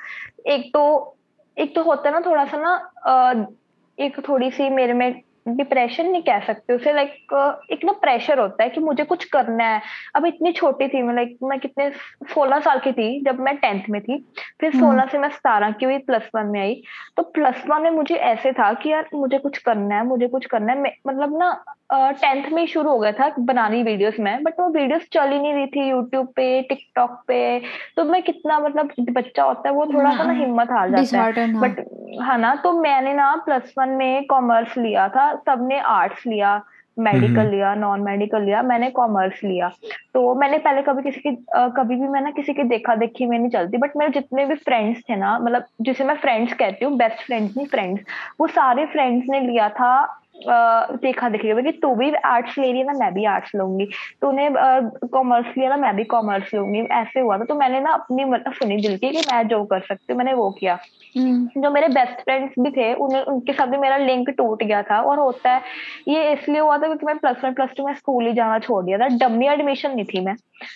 एक 0.47 0.71
तो 0.73 1.17
एक 1.57 1.75
तो 1.75 1.83
होता 1.83 2.09
है 2.09 2.13
ना 2.13 2.19
थोड़ा 2.19 2.45
सा 2.45 2.57
ना 2.57 3.47
एक 3.97 4.19
थोड़ी 4.29 4.51
सी 4.51 4.69
मेरे 4.69 4.93
में 4.93 5.21
डिप्रेशन 5.47 6.05
नहीं 6.05 6.21
कह 6.21 6.39
सकते 6.39 6.73
उसे 6.73 6.93
लाइक 6.93 7.65
एक 7.71 7.85
ना 7.85 7.91
प्रेशर 8.01 8.39
होता 8.39 8.63
है 8.63 8.69
कि 8.69 8.81
मुझे 8.81 9.03
कुछ 9.03 9.23
करना 9.25 9.63
है। 9.63 9.81
अब 10.15 10.25
इतनी 10.25 10.51
छोटी 10.51 10.87
थी 10.87 11.01
मैं 11.01 11.13
लाइक 11.15 11.37
मैं 11.43 11.59
कितने 11.59 11.89
सोलह 12.33 12.59
साल 12.59 12.79
की 12.79 12.91
थी 12.91 13.09
जब 13.25 13.39
मैं 13.39 13.55
टेंथ 13.57 13.83
में 13.89 14.01
थी। 14.01 14.17
फिर 14.59 14.73
हम्म। 14.73 14.79
सोलह 14.79 15.05
से 15.05 15.17
मैं 15.17 15.29
सतारह 15.29 15.71
की 15.71 15.85
हुई 15.85 15.97
प्लस 15.97 16.29
वन 16.35 16.45
में 16.45 16.59
आई। 16.61 16.81
तो 17.17 17.23
प्लस 17.23 17.63
वन 17.69 17.81
में 17.81 17.89
मुझे 17.91 18.15
ऐसे 18.15 18.51
था 18.51 18.71
कि 18.73 18.89
यार 18.89 19.09
मुझे 19.13 19.37
कुछ 19.37 19.57
करना 19.57 19.95
है 19.95 20.05
मुझे 20.05 20.27
कुछ 20.27 20.45
करना 20.45 20.73
है। 20.73 20.93
मतलब 21.07 21.37
ना 21.39 21.51
टेंथ 21.93 22.49
में 22.51 22.61
ही 22.61 22.67
शुरू 22.67 22.89
हो 22.89 22.99
गया 22.99 23.11
था 23.11 23.29
बनानी 23.39 23.83
वीडियोस 23.83 24.19
में 24.19 24.43
बट 24.43 24.59
वो 24.59 24.67
वीडियोस 24.69 25.07
चल 25.11 25.31
ही 25.31 25.39
नहीं 25.39 25.53
रही 25.53 25.67
थी 25.67 25.89
यूट्यूब 25.89 26.27
पे 26.27 26.61
टिकटॉक 26.61 27.11
पे। 27.27 27.59
तो 27.95 28.03
मैं 28.03 28.21
कितना 28.23 28.59
मतलब 28.59 28.91
बच्चा 29.09 29.43
होता 29.43 29.69
है 29.69 29.75
वो 29.75 29.85
थोड़ा 29.85 30.11
सा 30.11 30.23
ना 30.23 30.23
हाँ, 30.23 30.35
हिम्मत 30.35 30.71
हार 30.71 30.89
जाता 30.91 31.17
है। 31.17 31.51
हाँ। 31.53 31.61
बट 31.61 31.79
हाँ 32.21 32.37
ना 32.37 32.55
तो 32.55 32.71
मैंने 32.73 33.13
ना 33.13 33.35
प्लस 33.35 33.73
वन 33.77 33.89
में 33.89 34.25
कॉमर्स 34.25 34.77
लिया 34.77 35.09
था 35.09 35.35
सबने 35.35 35.79
आर्ट्स 35.79 36.27
लिया 36.27 36.61
मेडिकल। 36.99 37.47
लिया 37.47 37.75
नॉन 37.75 38.01
मेडिकल 38.01 38.41
लिया 38.41 38.61
मैंने 38.61 38.89
कॉमर्स 38.89 39.43
लिया 39.43 39.69
तो 40.13 40.35
मैंने 40.35 40.57
पहले 40.57 40.81
कभी 40.81 41.03
किसी 41.03 41.19
की 41.19 41.45
कभी 41.51 41.95
भी 41.95 42.07
मैं 42.07 42.21
ना 42.21 42.31
किसी 42.31 42.53
की 42.53 42.63
देखा 42.63 42.95
देखी 42.95 43.25
में 43.25 43.39
नहीं 43.39 43.49
चलती 43.49 43.77
बट 43.77 43.91
मेरे 43.97 44.11
जितने 44.11 44.45
भी 44.45 44.55
फ्रेंड्स 44.55 45.01
थे 45.09 45.15
ना 45.15 45.39
मतलब 45.39 45.65
जिसे 45.81 46.03
मैं 46.03 46.15
फ्रेंड्स 46.15 46.53
कहती 46.53 46.85
हूँ 46.85 46.97
बेस्ट 46.97 47.25
फ्रेंड्स 47.25 47.57
नहीं 47.57 47.67
फ्रेंड्स 47.67 48.03
वो 48.41 48.47
सारे 48.47 48.85
फ्रेंड्स 48.85 49.25
ने 49.29 49.39
लिया 49.39 49.69
था 49.69 50.21
देखा 51.01 51.29
देखी 51.29 51.53
में 51.53 51.65
कि 51.65 51.71
तू 51.71 51.95
भी 51.95 52.13
आर्ट्स 52.13 52.57
ले 52.57 52.71
रही 52.71 52.81
है 52.81 52.85
ना 52.85 52.93
मैं 52.93 53.13
भी 53.13 53.25
आर्ट्स 53.25 53.51
लूँगी। 53.55 53.85
तूने 54.21 54.49
कॉमर्स 55.07 55.45
लिया 55.57 55.69
ना 55.69 55.77
मैं 55.77 55.95
भी 55.95 56.03
कॉमर्स 56.03 56.53
लूँगी। 56.53 56.79
ऐसे 56.79 57.19
हुआ 57.19 57.37
था। 57.37 57.43
तो 57.43 57.55
मैंने 57.55 57.79
ना 57.79 57.91
अपनी 57.91 58.25
मतलब 58.25 58.53
सुनी 58.53 58.77
दिल 58.77 58.97
की 58.97 59.09
कि 59.09 59.17
मैं 59.17 59.47
जो 59.47 59.63
कर 59.63 59.79
सकती 59.79 60.13
हूँ 60.13 60.17
मैंने 60.17 60.33
वो 60.33 60.51
किया। 60.51 60.79
हम्म, 61.17 61.61
जो 61.61 61.71
मेरे 61.71 61.87
बेस्ट 61.87 62.13
फ्रेंड्स 62.13 62.53
भी 62.59 62.71
थे 62.71 62.93
उन्हें 62.93 63.21
उनके 63.21 63.53
साथ 63.53 63.67
भी 63.67 63.77
मेरा 63.77 63.97
लिंक 63.97 64.29
टूट 64.29 64.63
गया 64.63 64.81
था। 64.81 65.01
और 65.01 65.19
होता 65.19 65.51
है 65.51 65.61
ये 66.07 66.33
इसलिए 66.33 66.59
हुआ 66.59 66.77
था 66.77 66.81
क्योंकि 66.81 67.05
मैं 67.05 67.17
प्लस 67.17 67.35
वन 67.43 67.53
प्लस 67.53 67.69
टू 67.77 67.87
में 67.87 67.93
स्कूल 67.93 68.27
ही 68.27 68.33
जाना 68.33 68.59
छोड़ 68.59 68.85
दिया 68.85 68.97
था। 68.97 69.07
डम्मी 69.07 69.47
एडमिशन 69.47 69.91
नहीं 69.91 70.05
थी 70.05 70.25
मैं। 70.25 70.35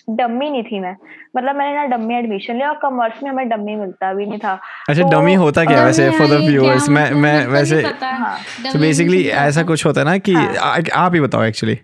डम्मी 0.10 0.50
नहीं 0.50 0.64
थी 0.64 0.80
मैं। 0.80 0.96
मतलब 1.38 1.56
मैंने 1.56 1.76
ना 1.76 1.86
डम्मी 1.86 2.16
एडमिशन 2.16 2.56
लिया 2.56 2.70
और 2.70 2.78
कॉमर्स 2.78 3.24
में 3.24 3.30
हमें 3.32 3.50
डम्मी 3.50 3.76
मिलता 3.76 4.14
भी 4.14 4.26
नहीं 4.26 4.40
था। 4.40 4.60
अच्छा 4.90 5.04
तो- 5.04 5.12
डमी 5.12 5.34
होता 5.34 5.66
क्या 5.66 5.86
वैसे 5.86 6.10
फॉर 6.10 6.28
द 6.28 6.32
व्यूअर्स 6.32 6.90
मैं 6.90 7.06
मतलब 7.06 7.18
मैं 7.18 7.48
वैसे 7.48 7.76
है। 7.76 8.16
हाँ 8.16 8.38
तो 8.38 8.74
डमी 8.74 8.82
बेसिकली 8.82 9.24
क्या 9.24 9.51
ऐसा 9.52 9.64
कुछ 9.72 9.86
होता 9.86 10.02
है 10.02 10.06
ना 10.06 10.18
कि 10.28 10.34
हाँ। 10.34 10.54
आ- 10.74 11.06
आप 11.06 11.14
ही 11.14 11.20
बताओ 11.22 11.44
एक्चुअली 11.44 11.78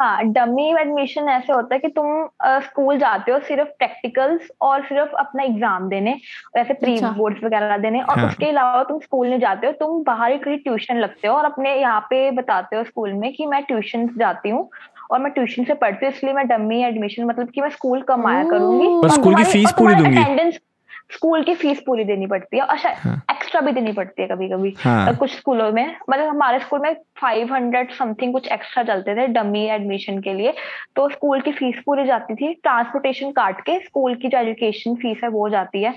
हाँ 0.00 0.24
डमी 0.24 0.64
एडमिशन 0.80 1.28
ऐसे 1.28 1.52
होता 1.52 1.74
है 1.74 1.78
कि 1.80 1.88
तुम 1.88 2.26
स्कूल 2.62 2.98
जाते 2.98 3.32
हो 3.32 3.38
सिर्फ़ 3.38 3.68
प्रैक्टिकल्स 3.78 4.50
और 4.60 4.82
सिर्फ़ 4.84 5.14
अपना 5.18 5.42
एग्ज़ाम 5.42 5.88
देने 5.88 6.12
वैसे 6.56 6.74
प्री। 6.74 6.98
बोर्ड्स 7.16 7.44
वगैरह 7.44 7.76
देने 7.78 8.00
और 8.02 8.18
हाँ। 8.18 8.28
उसके 8.28 8.46
अलावा 8.46 8.82
तुम 8.82 8.98
स्कूल 9.00 9.28
नहीं 9.28 9.40
जाते 9.40 9.66
हो 9.66 9.72
तुम 9.80 10.02
बाहर 10.04 10.32
ही 10.32 10.38
कहीं 10.38 10.58
ट्यूशन 10.58 10.98
लगते 10.98 11.28
हो 11.28 11.34
और 11.34 11.44
अपने 11.44 11.74
यहाँ 11.76 12.00
पे 12.10 12.30
बताते 12.30 12.76
हो 12.76 12.84
स्कूल 12.84 13.12
में 13.14 13.32
कि 13.32 13.46
मैं 13.46 13.62
ट्यूशन 13.64 14.08
जाती 14.18 14.50
हूँ 14.50 14.68
और 15.10 15.20
मैं 15.20 15.32
ट्यूशन 15.32 15.64
से 15.64 15.74
पढ़ती 15.74 16.06
हूँ 16.06 16.12
इसलिए 16.14 16.32
मैं 16.32 16.46
डमी 16.48 16.82
एडमिशन 16.84 17.24
मतलब 17.24 17.50
कि 17.50 17.60
मैं 17.60 17.70
स्कूल 17.70 18.02
कम 18.02 18.26
आया 18.26 18.44
करूँगी 18.44 18.88
पर 19.02 19.14
स्कूल 19.14 19.34
की 19.34 19.44
फ़ीस 19.44 19.72
पूरी 19.78 19.94
दूँगी। 19.94 20.16
attendance- 20.16 20.60
स्कूल 21.10 21.42
की 21.42 21.54
फ़ीस 21.54 21.80
पूरी 21.86 22.04
देनी 22.04 22.26
पड़ती 22.26 22.56
है 22.56 22.62
अच्छा 22.62 22.92
हाँ। 22.98 23.16
एक्स्ट्रा 23.30 23.60
भी 23.60 23.72
देनी 23.72 23.92
पड़ती 23.92 24.22
है 24.22 24.28
कभी 24.28 24.48
कभी 24.48 24.74
हाँ। 24.78 25.14
कुछ 25.16 25.30
स्कूलों 25.36 25.72
में 25.72 25.96
मतलब 26.10 26.28
हमारे 26.28 26.58
स्कूल 26.58 26.80
में 26.80 26.94
फाइव 27.20 27.52
हंड्रेड 27.54 27.92
समथिंग 27.92 28.32
कुछ 28.32 28.48
एक्स्ट्रा 28.48 28.82
चलते 28.82 29.14
थे 29.14 29.26
डमी 29.26 29.64
एडमिशन 29.66 30.18
के 30.20 30.34
लिए। 30.34 30.54
तो 30.96 31.08
स्कूल 31.08 31.40
की 31.40 31.52
फ़ीस 31.52 31.82
पूरी 31.86 32.06
जाती 32.06 32.34
थी 32.34 32.52
ट्रांसपोर्टेशन 32.54 33.30
काट 33.30 33.60
के 33.60 33.78
स्कूल 33.80 34.14
की 34.14 34.28
जो 34.28 34.38
एजुकेशन 34.38 34.94
फ़ीस 34.94 35.20
है 35.24 35.28
वो 35.28 35.48
जाती 35.48 35.82
है। 35.82 35.94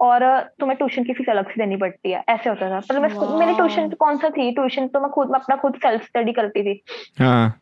और 0.00 0.40
तुम्हें 0.60 0.76
ट्यूशन 0.78 1.04
की 1.04 1.12
फ़ीस 1.12 1.28
अलग 1.28 1.48
से 1.48 1.54
देनी 1.58 1.76
पड़ती 1.76 2.10
है 2.10 2.24
ऐसे 2.28 2.50
होता 2.50 2.70
था। 2.70 2.78
मतलब 2.78 3.02
मैं 3.02 3.38
मेरी 3.38 3.54
ट्यूशन 3.54 3.88
कौन 3.90 4.16
सा 4.16 4.28
थी? 4.28 4.50
ट्यूशन 4.50 4.86
तो 4.88 5.00
मैं 5.00 5.10
खुद 5.10 5.30
मैं 5.30 5.40
अपना 5.40 5.56
खुद 5.56 5.74
सेल्फ 5.76 6.02
स्टडी 6.02 6.32
करती 6.32 6.62
थी। 6.62 6.82
हाँ। 7.18 7.60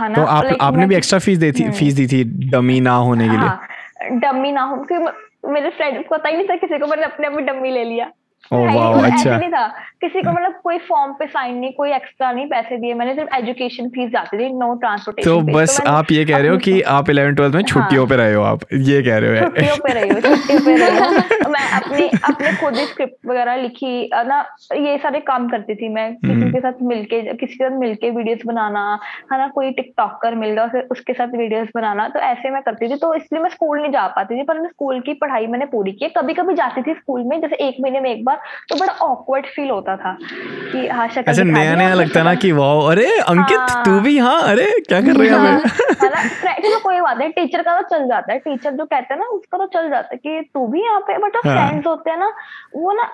है 0.00 0.08
ना? 0.08 0.14
तो 0.14 0.22
आप 0.22 0.56
आपने 0.60 0.86
भी 0.86 0.96
एक्स्ट्रा 0.96 1.18
फ़ीस 1.18 1.38
दी 1.38 1.52
थी 1.52 1.62
हम्म। 1.62 1.72
फ़ीस 1.72 1.94
दी 1.94 2.06
थी 2.06 2.24
डमी 2.50 2.80
ना 2.80 2.94
होने 2.94 3.28
के 3.28 3.36
लिए? 3.36 3.46
हाँ 3.48 3.68
डम्मी 4.12 4.52
ना 4.52 4.62
हो 4.62 4.76
क्योंकि 4.76 5.21
मेरे 5.44 5.70
फ्रेंड 5.70 6.08
पता 6.08 6.28
ही 6.28 6.36
नहीं 6.36 6.48
था 6.48 6.56
किसी 6.56 6.78
को, 6.78 6.86
मैंने 6.86 7.02
अपने 7.02 7.26
आप 7.26 7.32
में 7.32 7.46
डम्मी 7.46 7.70
ले 7.70 7.84
लिया। 7.84 8.10
वाओ 8.50 9.00
अच्छा। 9.02 9.36
नहीं 9.36 9.50
था। 9.50 9.66
किसी 10.00 10.22
को 10.22 10.30
मतलब 10.32 10.54
कोई 10.64 10.78
फॉर्म 10.78 11.12
पे 11.12 11.26
साइन 11.26 11.56
नहीं 11.56 11.72
कोई 11.72 11.90
एक्स्ट्रा 11.92 12.30
नहीं 12.32 12.46
पैसे 12.46 12.76
दिए 12.76 12.94
मैंने 12.94 13.14
सिर्फ़ 13.14 13.34
एजुकेशन 13.36 13.88
फ़ीस 13.88 14.10
जाती 14.10 14.38
थी 14.38 14.48
नो 14.52 14.74
ट्रांसपोर्टेशन 14.74 15.30
तो 15.30 15.40
बस 15.52 15.80
आप 15.86 16.10
ये 16.12 16.24
कह 16.24 16.38
रहे 16.38 16.48
हो 16.48 16.56
कि 16.58 16.80
आप 16.94 17.06
11 17.06 17.34
12 17.36 17.54
में 17.54 17.62
छुट्टियों 17.62 18.02
हाँ। 18.02 18.08
पे 18.08 18.16
रहे 18.16 18.34
हो 18.34 18.42
आप 18.42 18.60
ये 18.72 19.02
कह 19.02 19.18
रहे 19.18 19.38
हो 19.38 19.46
छुट्टियों 19.46 19.76
पे 19.76 19.92
रही 19.92 20.08
हूँ 20.08 20.20
छुट्टियों 20.20 20.60
पे 20.60 20.76
रही 20.76 20.98
हूँ। 20.98 21.50
मैं 21.52 21.68
अपने 21.70 22.08
अपने 22.24 22.52
खुद 22.56 22.76
ही 22.76 22.86
स्क्रिप्ट 22.86 23.26
वगैरह 23.26 23.56
लिखी 23.56 24.10
ना 24.26 24.40
ये 24.76 24.96
सारे 24.98 25.20
काम 25.20 25.48
करती 25.48 25.74
थी 25.74 25.88
मैं 25.88 26.08
हम्म। 26.08 26.34
किसी 26.34 26.50
के 26.52 26.60
साथ 26.60 26.82
मिलके 26.82 27.20
किसी 27.22 27.54
के 27.54 27.64
साथ 27.64 27.78
मिलके 27.78 28.10
वीडियोस 28.10 28.40
बनाना 28.46 28.84
है 29.32 29.38
ना 29.38 29.48
कोई 29.48 29.70
टिकटॉकर 29.70 30.34
मिल 30.34 30.50
गया 30.50 30.66
फिर 30.66 30.88
उसके 30.90 31.12
साथ 31.12 31.36
वीडियोस 31.36 31.68
बनाना 31.74 32.08
तो 32.08 32.20
ऐसे 32.22 32.50
मैं 32.50 32.62
करती 32.62 32.88
थी। 32.90 32.96
तो 32.96 33.14
इसलिए 33.14 33.42
मैं 33.42 33.50
स्कूल 33.50 33.80
नहीं 33.80 33.92
जा 33.92 34.06
पाती 34.16 34.38
थी 34.38 34.42
पर 34.42 34.60
मैं 34.60 34.68
स्कूल 34.68 35.00
की 35.00 35.14
पढ़ाई 35.14 35.46
मैंने 35.46 35.66
पूरी 35.66 35.92
की 35.92 36.08
कभी 36.18 36.34
कभी 36.34 36.54
जाती 36.54 36.82
थी 36.82 36.94
स्कूल 36.94 37.22
में 37.24 37.40
जैसे 37.40 37.56
एक 37.68 37.76
महीने 37.80 38.00
में 38.00 38.10
एक 38.10 38.24
बार 38.24 38.31
तो 38.68 38.76
बड़ा 38.76 38.92
ऑकवर्ड 39.04 39.46
फील 39.46 39.70
होता 39.70 39.96
था 39.96 40.16
कि 40.22 40.86
हाँ 40.88 41.08
शक्ल 41.08 41.30
ऐसे 41.30 41.44
नया 41.44 41.74
नया 41.74 41.94
लगता 41.94 42.22
ना 42.22 42.34
कि 42.34 42.52
वाओ 42.52 42.80
अरे 42.90 43.06
अंकित 43.18 43.58
हाँ। 43.60 43.84
तू 43.84 44.00
भी 44.00 44.16
हाँ 44.18 44.40
अरे 44.42 44.66
क्या 44.88 45.00
कर 45.00 45.16
रहे 45.16 45.28
हैं 45.28 45.36
हाँ, 45.38 45.60
चलो 46.62 46.78
कोई 46.78 47.00
बात 47.00 47.16
नहीं 47.18 47.30
टीचर 47.30 47.62
का 47.62 47.80
तो 47.80 47.88
चल 47.88 48.06
जाता 48.08 48.32
है 48.32 48.38
टीचर 48.38 48.72
जो 48.72 48.84
कहते 48.84 49.14
हैं 49.14 49.20
ना 49.20 49.26
उसका 49.26 49.58
तो 49.58 49.66
चल 49.74 49.90
जाता 49.90 50.08
है 50.12 50.16
कि 50.16 50.50
तू 50.54 50.66
भी 50.66 50.82
यहाँ 50.82 51.00
पे 51.00 51.18
बट 51.18 51.36
हाँ। 51.36 51.54
फ्रेंड्स 51.54 51.86
होते 51.86 52.10
हैं 52.10 52.18
ना 52.18 52.32
वो 52.76 52.92
ना 52.92 53.08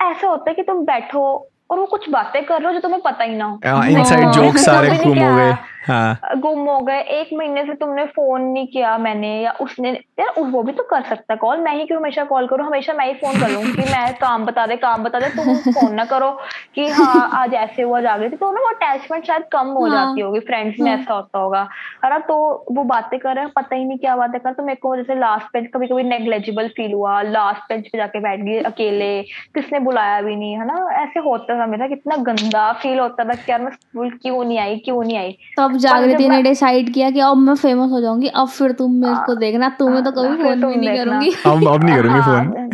ऐसा 0.00 0.28
होता 0.28 0.50
है 0.50 0.54
कि 0.54 0.62
तुम 0.62 0.84
बैठो 0.84 1.24
और 1.70 1.78
वो 1.78 1.86
कुछ 1.86 2.08
बातें 2.10 2.44
कर 2.44 2.58
रहे 2.58 2.66
हो 2.66 2.72
जो 2.72 2.80
तुम्हें 2.80 3.00
पता 3.02 3.24
ही 3.24 3.36
ना 3.36 3.44
हो 3.44 3.84
इनसाइड 3.88 4.24
हाँ। 4.24 4.32
जोक 4.32 4.56
सारे 4.56 4.96
गुम 5.04 5.18
हो 5.18 5.36
गए। 5.36 5.52
हाँ। 5.88 6.18
गुम 6.36 6.58
हो 6.58 6.80
गए। 6.80 7.00
एक 7.00 7.28
महीने 7.34 7.64
से 7.64 7.74
तुमने 7.74 8.04
फ़ोन 8.06 8.42
नहीं 8.42 8.66
किया 8.66 8.98
मैंने 8.98 9.42
या 9.42 9.52
उसने 9.60 9.90
यार 9.90 10.28
उस- 10.28 10.52
वो 10.52 10.62
भी 10.62 10.72
तो 10.72 10.82
कर 10.82 11.02
सकता 11.02 11.32
है 11.34 11.36
कॉल 11.36 11.58
मैं 11.58 11.72
ही 11.72 11.84
क्यों 11.86 12.00
हमेशा 12.00 12.24
कॉल 12.24 12.46
करूँ? 12.46 12.66
हमेशा 12.66 12.92
मैं 12.92 13.06
ही 13.06 13.14
फ़ोन 13.14 13.40
कर 13.40 13.48
लूँ 13.48 13.62
कि 13.62 13.82
मैं 13.82 14.14
काम 14.14 14.44
बता 14.44 14.66
दे 14.66 14.76
काम 14.76 15.04
बता 15.04 15.20
दे। 15.20 15.28
तुम 15.28 15.72
फ़ोन 15.72 15.94
ना 15.94 16.04
करो 16.04 16.38
कि 16.74 16.88
हाँ 16.88 17.30
आज 17.32 17.54
ऐसे 17.54 17.82
हुआ 17.82 18.00
जा 18.00 18.16
गई 18.16 18.28
थी 18.28 18.36
तो 18.36 18.52
ना 18.52 18.60
वो 18.60 18.66
अटैचमेंट 18.66 19.24
शायद 19.24 19.42
कम 19.52 19.66
हो 19.66 19.86
हाँ। 19.86 20.06
जाती 20.06 20.20
होगी। 20.20 20.40
फ्रेंड्स 20.40 20.80
में 20.80 20.92
हाँ। 20.92 20.98
ऐसा 20.98 21.14
होता 21.14 21.38
होगा। 21.38 21.68
है 22.04 22.10
ना? 22.10 22.18
तो 22.18 22.64
वो 22.72 22.84
बातें 22.84 23.18
कर 23.18 23.34
रहे 23.34 23.44
हैं। 23.44 23.52
पता 23.56 23.76
ही 23.76 23.84
नहीं 23.84 23.98
क्या 23.98 24.16
बातें 24.16 24.40
कर 24.40 24.52
तो 24.52 24.62
मेरे 24.62 24.76
को 24.76 24.96
जैसे 24.96 25.14
लास्ट 25.14 25.46
बेंच 25.46 25.70
कभी 25.74 25.86
कभी 25.86 26.02
नेग्लेजिबल 26.02 26.68
फील 26.68 26.92
हुआ। 26.92 27.22
लास्ट 27.22 27.60
बेंच 27.60 27.88
पे 27.88 27.98
जाके 27.98 28.20
बैठ 28.20 28.40
गई 28.40 28.58
अकेले। 28.58 29.22
किसने 29.22 29.78
बुलाया 29.78 30.22
भी 30.22 30.36
नहीं 30.36 30.52
है 30.52 30.66
ना? 30.66 31.02
ऐसे 31.02 31.20
होता 31.20 31.60
था 31.60 31.66
मेरा। 31.66 31.86
कितना 31.86 32.16
गंदा 32.16 32.72
फील 32.72 32.98
होता 32.98 33.24
था 33.24 33.34
कि 33.34 33.52
यार 33.52 33.60
मैं 33.60 33.72
स्कूल 33.72 34.10
क्यों 34.10 34.44
नहीं 34.44 34.58
आई 34.58 34.76
क्यों 34.76 35.04
नहीं 35.04 35.18
आई? 35.18 35.38
तब 35.74 35.80
जागृति 35.80 36.28
ने 36.28 36.42
डिसाइड 36.42 36.92
किया 36.94 37.10
कि 37.10 37.20
अब 37.20 37.36
मैं 37.36 37.54
फ़ेमस 37.54 37.90
हो 37.90 38.00
जाऊँगी 38.00 38.26
अब 38.26 38.48
फिर 38.48 38.72
तुम 38.72 38.92
मेरे 38.92 39.26
को 39.26 39.34
देखना 39.34 39.68
तुम्हें 39.68 40.04
तो 40.04 40.10
कभी 40.10 40.28
हाँ, 40.28 40.36
फ़ोन 40.36 40.64
भी 40.64 40.76
नहीं 40.76 40.98
करूँगी। 40.98 41.30
अब 41.46 41.68
अब 41.68 41.84
नहीं 41.84 41.96
करूँगी 41.96 42.18
हाँ, 42.18 42.44
फ़ोन 42.44 42.70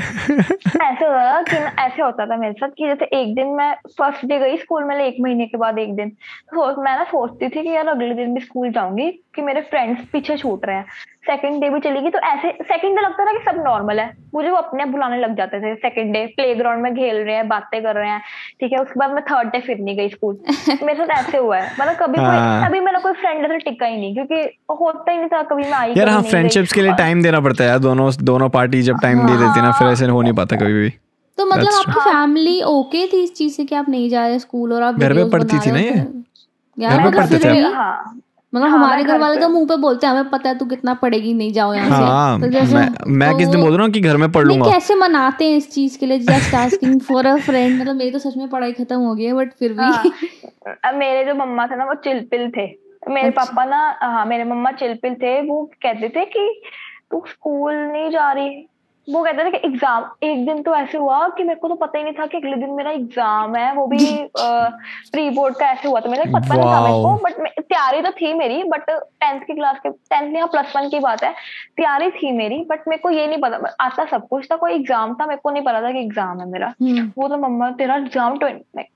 ऐसे 0.82 1.04
हुआ 1.04 1.42
कि 1.42 1.56
ऐसे 1.56 2.02
होता 2.02 2.26
था 2.26 2.36
मेरे 2.36 2.52
साथ 2.52 2.68
कि 2.68 2.86
जैसे 2.86 3.04
एक 3.04 3.34
दिन 3.34 3.46
मैं 3.46 3.74
फ़र्स्ट 3.74 4.26
डे 4.26 4.38
गई 4.38 4.56
स्कूल 4.56 4.84
में 4.84 4.96
एक 4.96 5.16
महीने 5.20 5.46
के 5.46 5.58
बाद 5.58 5.78
एक 5.78 5.96
दिन। 5.96 6.10
तो 6.54 6.82
मैं 6.82 6.96
ना 6.96 7.04
सोचती 7.04 7.48
थी 7.48 7.62
कि 7.62 7.68
यार 7.68 7.88
अगले 7.88 8.14
दिन 8.14 8.34
भी 8.34 8.40
स्कूल 8.40 8.70
जाऊँगी। 8.70 9.24
कि 9.34 9.42
मेरे 9.42 9.60
फ्रेंड्स 9.60 10.00
पीछे 10.12 10.36
छूट 10.36 10.66
रहे 10.66 10.76
हैं। 10.76 10.84
सेकंड 11.22 11.60
डे 11.60 11.70
भी 11.70 11.80
चलेगी 11.80 12.10
तो 12.10 12.18
ऐसे 12.18 12.50
सेकंड 12.50 12.96
डे 12.96 13.02
लगता 13.02 13.24
था 13.26 13.32
कि 13.32 13.38
सब 13.38 13.64
नॉर्मल 13.66 14.00
है। 14.00 14.12
मुझे 14.34 14.50
वो 14.50 14.56
अपने 14.56 14.82
आप 14.82 14.88
बुलाने 14.88 15.18
लग 15.18 15.36
जाते 15.36 15.60
थे। 15.60 15.74
सेकंड 15.74 16.12
डे 16.12 16.26
प्ले 16.26 16.54
ग्राउंड 16.54 16.82
में 16.82 16.94
खेल 16.94 17.16
रहे 17.16 17.34
हैं 17.36 17.48
बातें 17.48 17.82
कर 17.82 17.94
रहे 17.94 18.10
हैं। 18.10 18.20
ठीक 18.60 18.72
है 18.72 18.78
उसके 18.78 19.00
बाद 19.00 19.10
मैं 19.10 19.22
थर्ड 19.24 19.48
डे 19.48 19.60
फिर 19.60 19.78
नहीं 19.78 19.96
गई 19.96 20.08
स्कूल 20.08 20.38
मेरे 20.82 20.94
साथ 20.94 21.18
ऐसे 21.18 21.38
हुआ 21.38 21.58
है। 21.58 21.72
मतलब 21.80 21.94
कभी 21.94 22.18
हाँ। 22.18 22.58
कोई 22.58 22.66
अभी 22.66 22.80
मेरा 22.80 22.98
कोई 22.98 23.12
फ्रेंड 23.12 23.44
ऐसे 23.44 23.58
टिका 23.58 23.86
ही 23.86 23.96
नहीं 23.96 24.14
क्योंकि 24.14 24.34
होता 24.70 25.12
ही 25.12 25.18
नहीं 25.18 25.28
था 25.28 25.42
कभी 25.42 25.62
मैं 25.62 25.72
आई 25.72 25.94
यार 25.96 26.08
हाँ 26.08 26.22
फ्रेंडशिप्स 26.22 26.72
के 26.72 26.82
लिए 26.82 26.92
टाइम 26.92 27.22
देना 27.22 27.40
पड़ता 27.40 27.64
है 27.64 27.70
यार। 27.70 27.78
दोनों 27.78 28.10
दोनों 28.22 28.48
पार्टी 28.48 28.82
जब 28.82 28.96
टाइम 29.02 29.26
दे 29.26 29.32
देती 29.32 29.58
है 29.58 29.62
ना 29.62 29.72
फिर 29.72 29.88
ऐसे 29.88 30.06
हो 30.06 30.22
नहीं 30.22 30.32
पाता 30.32 30.56
कभी 30.56 30.72
भी। 30.72 30.90
तो 31.38 31.46
मतलब 31.46 31.72
आपकी 31.74 32.00
फैमिली 32.00 32.62
ओके 32.62 33.06
थी 33.06 33.22
इस 33.24 33.34
चीज़ 33.34 33.54
से 33.54 33.64
कि 33.64 33.74
आप 33.74 33.88
नहीं 33.88 34.08
जा 34.10 34.26
रहे 34.26 34.38
स्कूल 34.38 34.72
और 34.72 34.82
आप 34.82 34.94
घर 34.94 35.14
पे 35.14 35.30
पढ़ती 35.30 35.58
थी 35.58 35.70
ना 35.70 35.78
ये? 35.78 35.90
तो- 35.90 36.90
घर 36.90 36.96
पे 36.96 37.04
मतलब 37.04 37.16
पढ़ते 37.16 37.38
थे? 37.44 37.58
हाँ। 37.58 38.20
मतलब 38.52 38.68
हाँ, 38.68 38.78
हमारे 38.78 39.02
घर 39.04 39.18
वाले 39.18 39.36
तो 39.40 39.48
मुँह 39.48 39.66
पे 39.66 39.76
बोलते 39.76 40.06
हैं 40.06 40.14
हमें 40.14 40.30
पता 40.30 40.48
है 40.48 40.58
तू 40.58 40.64
कितना 40.66 40.94
पढ़ेगी 40.94 41.32
नहीं 41.34 41.52
जाओ 41.52 41.74
यहाँ 41.74 41.88
से। 41.90 42.04
हाँ 42.04 42.40
तो 42.40 42.46
जैसे 42.48 42.74
मैं 42.74 42.88
मैं 43.18 43.36
किस 43.36 43.48
दिन 43.48 43.56
तो- 43.56 43.62
बोल 43.64 43.76
रहा 43.76 43.84
हूँ 43.84 43.92
कि 43.92 44.00
घर 44.00 44.16
में 44.16 44.30
पढ़ 44.32 44.44
लूँगा? 44.44 44.70
कैसे 44.70 44.94
मनाते 44.94 45.50
हैं 45.50 45.56
इस 45.56 45.70
चीज़ 45.74 45.98
के 45.98 46.06
लिए? 46.06 46.18
Just 46.20 46.54
asking 46.54 47.00
for 47.00 47.26
a 47.26 47.36
friend 47.36 47.80
मतलब 47.80 47.96
मेरी 47.96 48.10
तो 48.10 48.18
सच 48.18 48.36
में 48.36 48.48
पढ़ाई 48.48 48.72
खत्म 48.72 48.96
हो 49.00 49.14
गई 49.14 49.24
है 49.24 49.34
बट 49.34 49.52
फिर 49.58 49.72
भी 49.72 49.82
हाँ, 49.82 50.92
मेरे 50.94 51.24
जो 51.24 51.34
मम्मा 51.34 51.66
थे 51.66 51.76
ना 51.76 51.84
वो 51.84 51.94
चिलपिल 52.04 52.50
थे। 52.50 52.66
मेरे 53.10 53.28
अच्छा। 53.28 53.44
पापा 53.44 53.64
ना 53.64 53.76
हाँ 54.02 54.24
मेरे 54.26 54.44
मम्मा 54.44 54.70
चिलपिल 54.72 55.14
थे। 55.14 55.40
वो 55.42 55.62
कहते 55.82 56.08
थे 56.08 56.24
कि 56.24 56.62
तू 57.10 57.22
स्कूल 57.28 57.74
नहीं 57.74 58.10
जा 58.10 58.30
रही 58.32 58.66
वो 59.08 59.22
कहते 59.24 59.44
थे 59.44 59.50
कि 59.50 59.58
एग्ज़ाम 59.66 60.04
एक 60.22 60.44
दिन 60.46 60.62
तो 60.62 60.74
ऐसे 60.74 60.98
हुआ 60.98 61.28
कि 61.36 61.44
मेरे 61.44 61.60
को 61.60 61.68
तो 61.68 61.74
पता 61.76 61.98
ही 61.98 62.04
नहीं 62.04 62.14
था 62.14 62.26
कि 62.26 62.36
अगले 62.36 62.56
दिन 62.56 62.70
मेरा 62.70 62.90
एग्ज़ाम 62.90 63.54
है 63.56 63.72
वो 63.74 63.86
भी 63.86 63.98
प्री 64.36 65.28
बोर्ड 65.30 65.54
का 65.56 65.66
ऐसे 65.66 65.88
हुआ 65.88 66.00
था। 66.00 66.10
मेरे 66.10 66.24
को 66.24 66.38
पता 66.38 66.54
नहीं 66.54 66.66
था 66.66 66.80
मेरे 66.80 67.02
को 67.02 67.14
बट 67.24 67.60
तैयारी 67.60 68.02
तो 68.02 68.10
थी 68.20 68.32
मेरी 68.34 68.62
बट 68.64 68.90
टेंथ 68.90 69.40
की 69.40 69.54
क्लास 69.54 69.78
के 69.82 69.90
टेंथ 69.90 70.36
या 70.36 70.46
प्लस 70.46 70.72
वन 70.76 70.88
की 70.88 70.98
बात 71.00 71.24
है 71.24 71.32
तैयारी 71.76 72.10
थी 72.12 72.32
मेरी 72.32 72.58
बट 72.70 72.88
मेरे 72.88 73.02
को 73.02 73.10
ये 73.10 73.26
नहीं 73.26 73.40
पता 73.40 73.74
आता 73.80 74.04
सब 74.10 74.28
कुछ 74.28 74.46
था 74.52 74.56
कोई 74.56 74.74
एग्ज़ाम 74.74 75.14
था 75.14 75.26
मेरे 75.26 75.40
को 75.42 75.50
नहीं 75.50 75.62
पता 75.64 75.82
था 75.82 75.92
कि 75.92 76.00
एग्ज़ाम 76.00 76.40
है 76.40 76.48
मेरा। 76.50 76.72
हम्म, 76.82 77.10
वो 77.18 77.28
तो 77.28 77.36
मम्मा 77.38 77.70
तेरा 77.78 77.96
एग्ज़ाम 77.96 78.38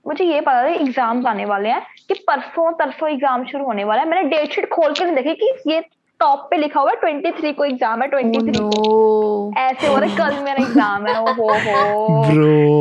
मुझे 0.06 0.24
ये 0.24 0.40
पता 0.40 0.62
था 0.62 0.68
एग्ज़ाम 0.68 1.26
आने 1.26 1.44
वाले 1.46 1.68
हैं 1.68 1.82
कि 2.08 2.14
परसों 2.28 2.70
तरसों 2.74 3.08
एग्ज़ाम 3.10 3.44
शुरू 3.46 3.64
होने 3.64 3.84
वाला 3.84 4.02
है। 4.02 4.08
मैंने 4.08 4.28
डेट 4.28 4.52
शीट 4.52 4.68
खोल 4.70 4.92
के 4.92 5.04
नहीं 5.04 5.14
देखी 5.16 5.34
कि 5.34 5.72
ये 5.72 5.80
टॉप 6.24 6.46
पे 6.50 6.56
लिखा 6.56 6.80
हुआ 6.80 6.90
है 6.90 6.96
ट्वेंटी 7.00 7.30
थ्री 7.40 7.52
को 7.52 7.64
एग्ज़ाम 7.64 8.02
है 8.02 8.08
ट्वेंटी 8.08 8.38
oh 8.38 8.44
थ्री 8.44 8.58
को। 8.58 8.70
no. 8.70 9.58
ऐसे 9.58 9.86
हो 9.86 9.96
रहा 9.96 10.10
है 10.10 10.16
कल 10.16 10.42
मेरा 10.44 10.62
एग्ज़ाम 10.62 11.06
है 11.06 11.20
ओ 11.20 11.32
हो। 11.32 11.48
हो 11.58 12.32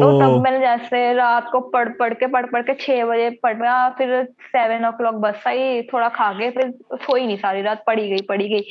तो 0.02 0.08
तब 0.20 0.42
मैंने 0.44 0.60
जैसे 0.60 1.14
रात 1.14 1.50
को 1.52 1.60
पढ़ 1.70 1.90
पढ़ 2.00 2.14
के 2.14 2.28
पढ़ 2.28 2.46
पढ़ 2.52 2.62
के 2.62 2.74
छह 2.82 3.04
बजे 3.06 3.30
पढ़ा 3.44 3.78
फिर 3.98 4.24
सेवन 4.48 4.86
ओ 4.88 4.92
क्लॉक 4.98 5.16
बस 5.24 5.44
आई 5.48 5.82
थोड़ा 5.94 6.10
खा 6.18 6.32
के 6.34 6.50
फिर 6.52 6.74
सोई 6.96 7.26
नहीं 7.26 7.38
सारी 7.38 7.62
रात 7.62 7.84
पढ़ी 7.88 8.10
गई 8.10 8.22
पढ़ी 8.30 8.48
गई 8.50 8.62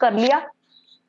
कर 0.00 0.12
लिया। 0.14 0.42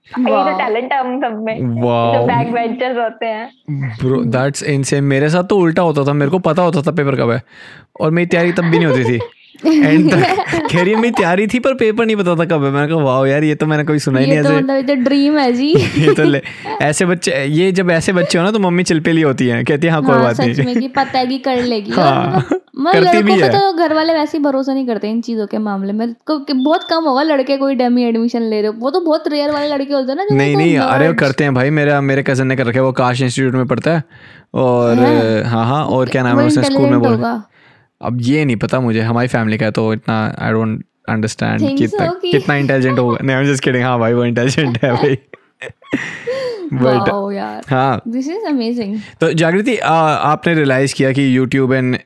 ये 0.07 0.23
तो 0.23 0.31
Wow. 0.31 0.57
टैलेंट 0.57 0.93
है 0.93 0.99
हम 0.99 1.19
सब 1.21 1.39
में 1.45 1.55
Wow. 1.77 2.13
जो 2.13 2.25
बैक 2.27 2.51
बेंचर्स 2.53 2.97
होते 2.97 3.25
हैं। 3.25 3.95
ब्रो 4.01 4.23
दैट्स 4.33 4.63
इनसेन 4.65 5.03
मेरे 5.05 5.29
साथ 5.29 5.43
तो 5.49 5.57
उल्टा 5.59 5.81
होता 5.81 6.03
था 6.07 6.13
मेरे 6.13 6.31
को 6.31 6.39
पता 6.45 6.61
होता 6.61 6.81
था 6.81 6.91
पेपर 6.91 7.15
कब 7.15 7.31
है 7.31 7.41
और 8.01 8.11
मेरी 8.11 8.27
तैयारी 8.27 8.51
तब 8.51 8.69
भी 8.71 8.77
नहीं 8.77 8.87
होती 8.87 9.03
थी। 9.03 9.19
एंड 9.65 10.13
रही 10.13 10.89
है 10.89 10.95
मेरी 10.95 11.11
तैयारी 11.11 11.47
थी 11.47 11.59
पर 11.59 11.73
पेपर 11.73 12.05
नहीं 12.05 12.15
पता 12.15 12.35
था 12.35 12.45
कब 12.45 12.63
है। 12.63 12.71
मैंने 12.71 12.87
कहा 12.87 13.03
वाह 13.03 13.25
यार 13.27 13.43
ये 13.43 13.55
तो 13.55 13.65
मैंने 13.65 13.83
कभी 13.83 13.99
सुना 13.99 14.19
ही 14.19 14.27
नहीं 14.27 14.43
तो 14.43 14.49
ऐसे. 14.49 14.57
मतलब 14.57 14.75
ये 14.75 14.83
तो 14.83 14.95
ड्रीम 15.03 15.37
है 15.37 15.51
जी। 15.53 15.67
ये 15.97 16.13
तो 16.13 16.23
ले 16.23 16.41
ऐसे 16.81 17.05
बच्चे 17.05 17.43
ये 17.45 17.71
जब 17.71 17.89
ऐसे 17.91 18.13
बच्चे 18.13 18.37
हो 18.37 18.43
ना 18.43 18.51
तो 18.51 18.59
मम्मी 18.59 18.83
चिलपेली 18.83 19.21
होती 19.21 19.47
हैं। 19.47 19.63
कहती 19.65 19.87
है 19.87 19.93
हाँ 19.93 20.01
कोई 20.03 20.15
हाँ 20.15 20.23
बात 20.23 20.35
सच 20.35 20.59
नहीं 20.59 20.65
में 20.65 20.79
कि 20.79 20.87
पता 20.87 21.19
है 21.19 21.25
कि 21.27 21.37
कर 21.37 21.63
लेगी। 21.63 21.91
हाँ, 21.91 22.45
मतलब 22.79 23.03
करती 23.03 23.21
भी 23.23 23.39
है। 23.41 23.49
तो 23.49 23.71
घर 23.73 23.93
वाले 23.93 24.13
वैसे 24.13 24.37
ही 24.37 24.43
भरोसा 24.43 24.73
नहीं 24.73 24.87
करते 24.87 25.09
इन 25.09 25.21
चीज़ों 25.21 25.47
के 25.47 25.57
मामले 25.59 25.93
में। 25.93 26.13
बहुत 26.29 26.87
कम 26.89 27.03
होगा 27.03 27.23
लड़के 27.23 27.57
कोई 27.57 27.75
डेमी 27.75 28.03
एडमिशन 28.03 28.41
ले 28.41 28.61
रहे 28.61 28.71
हो। 28.71 28.77
वो 28.79 28.91
तो 28.91 28.99
बहुत 29.01 29.27
रेयर 29.27 29.51
वाले 29.51 29.67
लड़के 29.67 29.93
होते 29.93 30.11
हैं 30.11 30.17
ना 30.17 30.35
नहीं 30.35 30.53
तो 30.53 30.59
नहीं 30.59 30.77
अरे 30.77 31.11
करते 31.15 31.43
हैं 31.43 31.53
भाई। 31.53 31.69
मेरा 31.71 31.99
मेरे 32.01 32.23
कज़न 32.23 32.47
ने 32.47 32.55
कर 32.55 32.65
रखा 32.65 32.79
है 32.79 32.85
वो 32.85 32.91
काश 32.93 33.21
इंस्टीट्यूट 33.21 33.53
में 33.53 33.67
पढ़ता 33.67 33.95
है। 33.95 34.03
और 34.55 34.99
हाँ? 35.45 35.65
हाँ 35.65 35.83
और 35.85 36.09
क्या 36.09 36.23
नाम 36.23 36.39
है 36.39 36.45
उसने 36.47 36.63
स्कूल 36.63 36.89
में 36.89 36.99
बोल 36.99 37.17
अब 38.01 38.17
ये 38.21 38.43
नहीं 38.45 38.55
पता 38.57 38.79
मुझे 38.79 39.01
हमारी 39.01 39.27
फैमिली 39.27 39.57
का 39.57 39.69
तो 39.71 39.93
इतना 39.93 40.15
आई 40.39 40.51
डोंट 40.53 40.83
अंडरस्टैंड 41.09 41.77
कितना 41.77 42.07
कितना 42.21 42.55
इंटेलिजेंट 42.55 42.99
होगा। 42.99 43.17
नहीं 43.21 43.35
आई 43.35 43.43
एम 43.43 43.51
जस्ट 43.51 43.63
किडिंग 43.63 43.83
हाँ 43.83 43.97
भाई 43.99 44.13
वो 44.13 44.25
इंटेलिजेंट 44.25 44.77
है 44.83 44.91
भाई। 44.95 45.17
बट 46.73 47.09
वाओ 47.09 47.29
यार। 47.31 47.63
हाँ। 47.69 48.01
दिस 48.07 48.27
इज़ 48.29 48.45
अमेजिंग 48.47 48.97
तो 49.21 49.31
जागृति 49.33 49.77
आपने 49.77 50.53
रियलाइज़ 50.53 50.93
किया 50.95 51.11
कि 51.11 51.25
यूट्यूब 51.37 51.73
एंड 51.73 51.97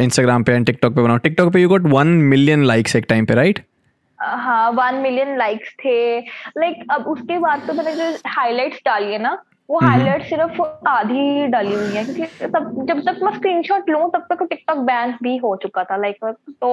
इंस्टाग्राम 0.00 0.42
पे 0.44 0.52
एंड 0.52 0.66
टिकटॉक 0.66 0.94
पे 0.94 1.02
बनाओ। 1.02 1.16
टिकटॉक 1.18 1.52
पे 1.52 1.60
you 1.60 1.68
got 1.68 1.86
one 1.92 2.06
million 2.32 2.64
likes 2.64 2.96
एक 2.96 3.06
टाइम 3.08 3.26
पे 3.26 3.34
राइट 3.34 3.64
हाँ 4.18 4.70
वन 4.72 4.94
मिलियन 5.02 5.36
लाइक्स 5.38 5.72
थे। 5.84 6.18
लाइक 6.18 6.84
अब 6.90 7.06
उसके 7.08 7.38
बाद 7.38 7.62
तो 7.66 7.72
मैंने 7.74 7.94
जो 7.96 8.16
हाइलाइट्स 8.26 8.78
डाली 8.86 9.12
है 9.12 9.22
ना 9.22 9.36
वो 9.68 9.78
हाईलाइट 9.78 10.22
सिर्फ़ 10.24 10.60
आधी 10.88 11.46
डाली 11.46 11.74
हुई 11.74 11.94
है 11.94 12.04
क्योंकि 12.04 12.46
तब 12.46 12.84
जब 12.88 13.00
तक 13.06 13.18
मैं 13.22 13.32
स्क्रीनशॉट 13.32 13.90
लू 13.90 13.98
तब 14.14 14.26
तक 14.30 14.42
टिकटॉक 14.42 14.78
बैन 14.84 15.12
भी 15.22 15.36
हो 15.36 15.54
चुका 15.62 15.84
था 15.84 15.96
लाइक 15.96 16.24
तो 16.24 16.70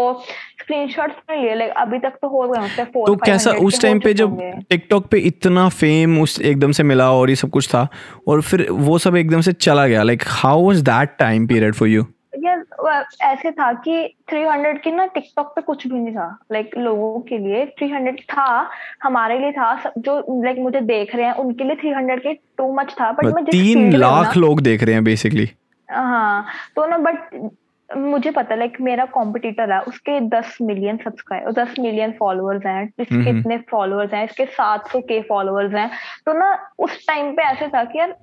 स्क्रीनशॉट्स 0.62 1.16
नहीं 1.30 1.41
लिए 1.41 1.56
लाइक 1.56 1.72
अभी 1.78 2.00
तक 2.00 2.18
तो 2.22 2.28
हो 2.28 2.48
गए 2.48 2.60
हमसे 2.60 2.84
फोर 2.86 3.08
तो 3.08 3.16
कैसा 3.26 3.52
उस 3.66 3.82
टाइम 3.82 4.00
पे 4.00 4.14
जब 4.14 4.39
टिकटॉक 4.70 5.08
पे 5.12 5.20
इतना 5.28 5.68
फेम 5.74 6.20
उस 6.22 6.39
एकदम 6.41 6.72
से 6.72 6.84
मिला 6.86 7.12
और 7.12 7.30
ये 7.30 7.36
सब 7.36 7.50
कुछ 7.50 7.68
था 7.70 7.88
और 8.28 8.41
फिर 8.41 8.68
वो 8.72 8.98
सब 8.98 9.16
एकदम 9.16 9.41
से 9.41 9.54
चला 9.60 9.88
गया 9.88 10.04
like 10.04 10.24
how 10.28 10.66
was 10.68 10.82
that 10.84 11.18
time 11.20 11.48
period 11.48 11.76
for 11.76 11.88
you 11.88 12.06
यार 12.39 12.64
वो 12.74 12.74
ऐसे 12.89 13.51
था 13.51 13.73
कि 13.73 14.15
300 14.33 14.77
की 14.83 14.91
ना 14.91 15.05
टिकटॉक 15.05 15.47
पे 15.55 15.61
कुछ 15.61 15.88
भी 15.88 15.99
नहीं 15.99 16.15
था 16.15 16.27
लाइक 16.51 16.77
लोगों 16.77 17.19
के 17.19 17.38
लिए 17.38 17.65
300 17.81 18.19
था 18.21 18.69
हमारे 19.03 19.39
लिए 19.39 19.51
था 19.51 19.91
जो 19.97 20.43
लाइक 20.43 20.59
मुझे 20.59 20.81
देख 20.81 21.15
रहे 21.15 21.25
हैं 21.25 21.33
उनके 21.33 21.63
लिए 21.63 21.75
300 21.75 22.19
के 22.19 22.33
टू 22.33 22.73
मच 22.73 22.95
था 23.01 23.11
बट 23.11 23.25
मैं 23.25 23.45
तीन 23.45 23.63
field 23.65 23.75
में 23.77 23.83
हूँ 23.83 23.99
लाख 23.99 24.38
लोग 24.38 24.61
देख 24.61 24.83
रहे 24.83 24.93
हैं 24.93 25.03
बेसिकली 25.03 25.49
हाँ 25.89 26.45
तो 26.75 26.86
ना 26.86 26.97
बट 26.97 27.49
मुझे 27.89 28.31
पता 28.31 28.55
लाइक 28.55 28.77
मेरा 28.81 29.05
कॉम्पिटिटर 29.05 29.71
है 29.71 29.81
उसके 29.81 30.19
10 30.29 30.61
मिलियन 30.61 30.97
सब्सक्राइबर 30.97 31.51
10 31.51 31.79
मिलियन 31.79 32.11
फॉलोअर्स 32.11 32.65
हैं 32.65 32.93
इसके। 32.99 33.39
इतने 33.39 33.57
फॉलोअर्स 33.57 34.13
हैं 34.13 34.23
इसके 34.25 34.45
700 34.45 35.01
के 35.01 35.21
फॉलोअर्स 35.21 35.73
हैं 35.73 35.89
तो 36.25 36.33
ना 36.33 36.71
उस 36.79 37.07
टाइम 37.07 37.31
पे 37.31 37.43
ऐसे 37.43 37.67
था 37.67 37.83
कि 37.83 37.99
यार 37.99 38.15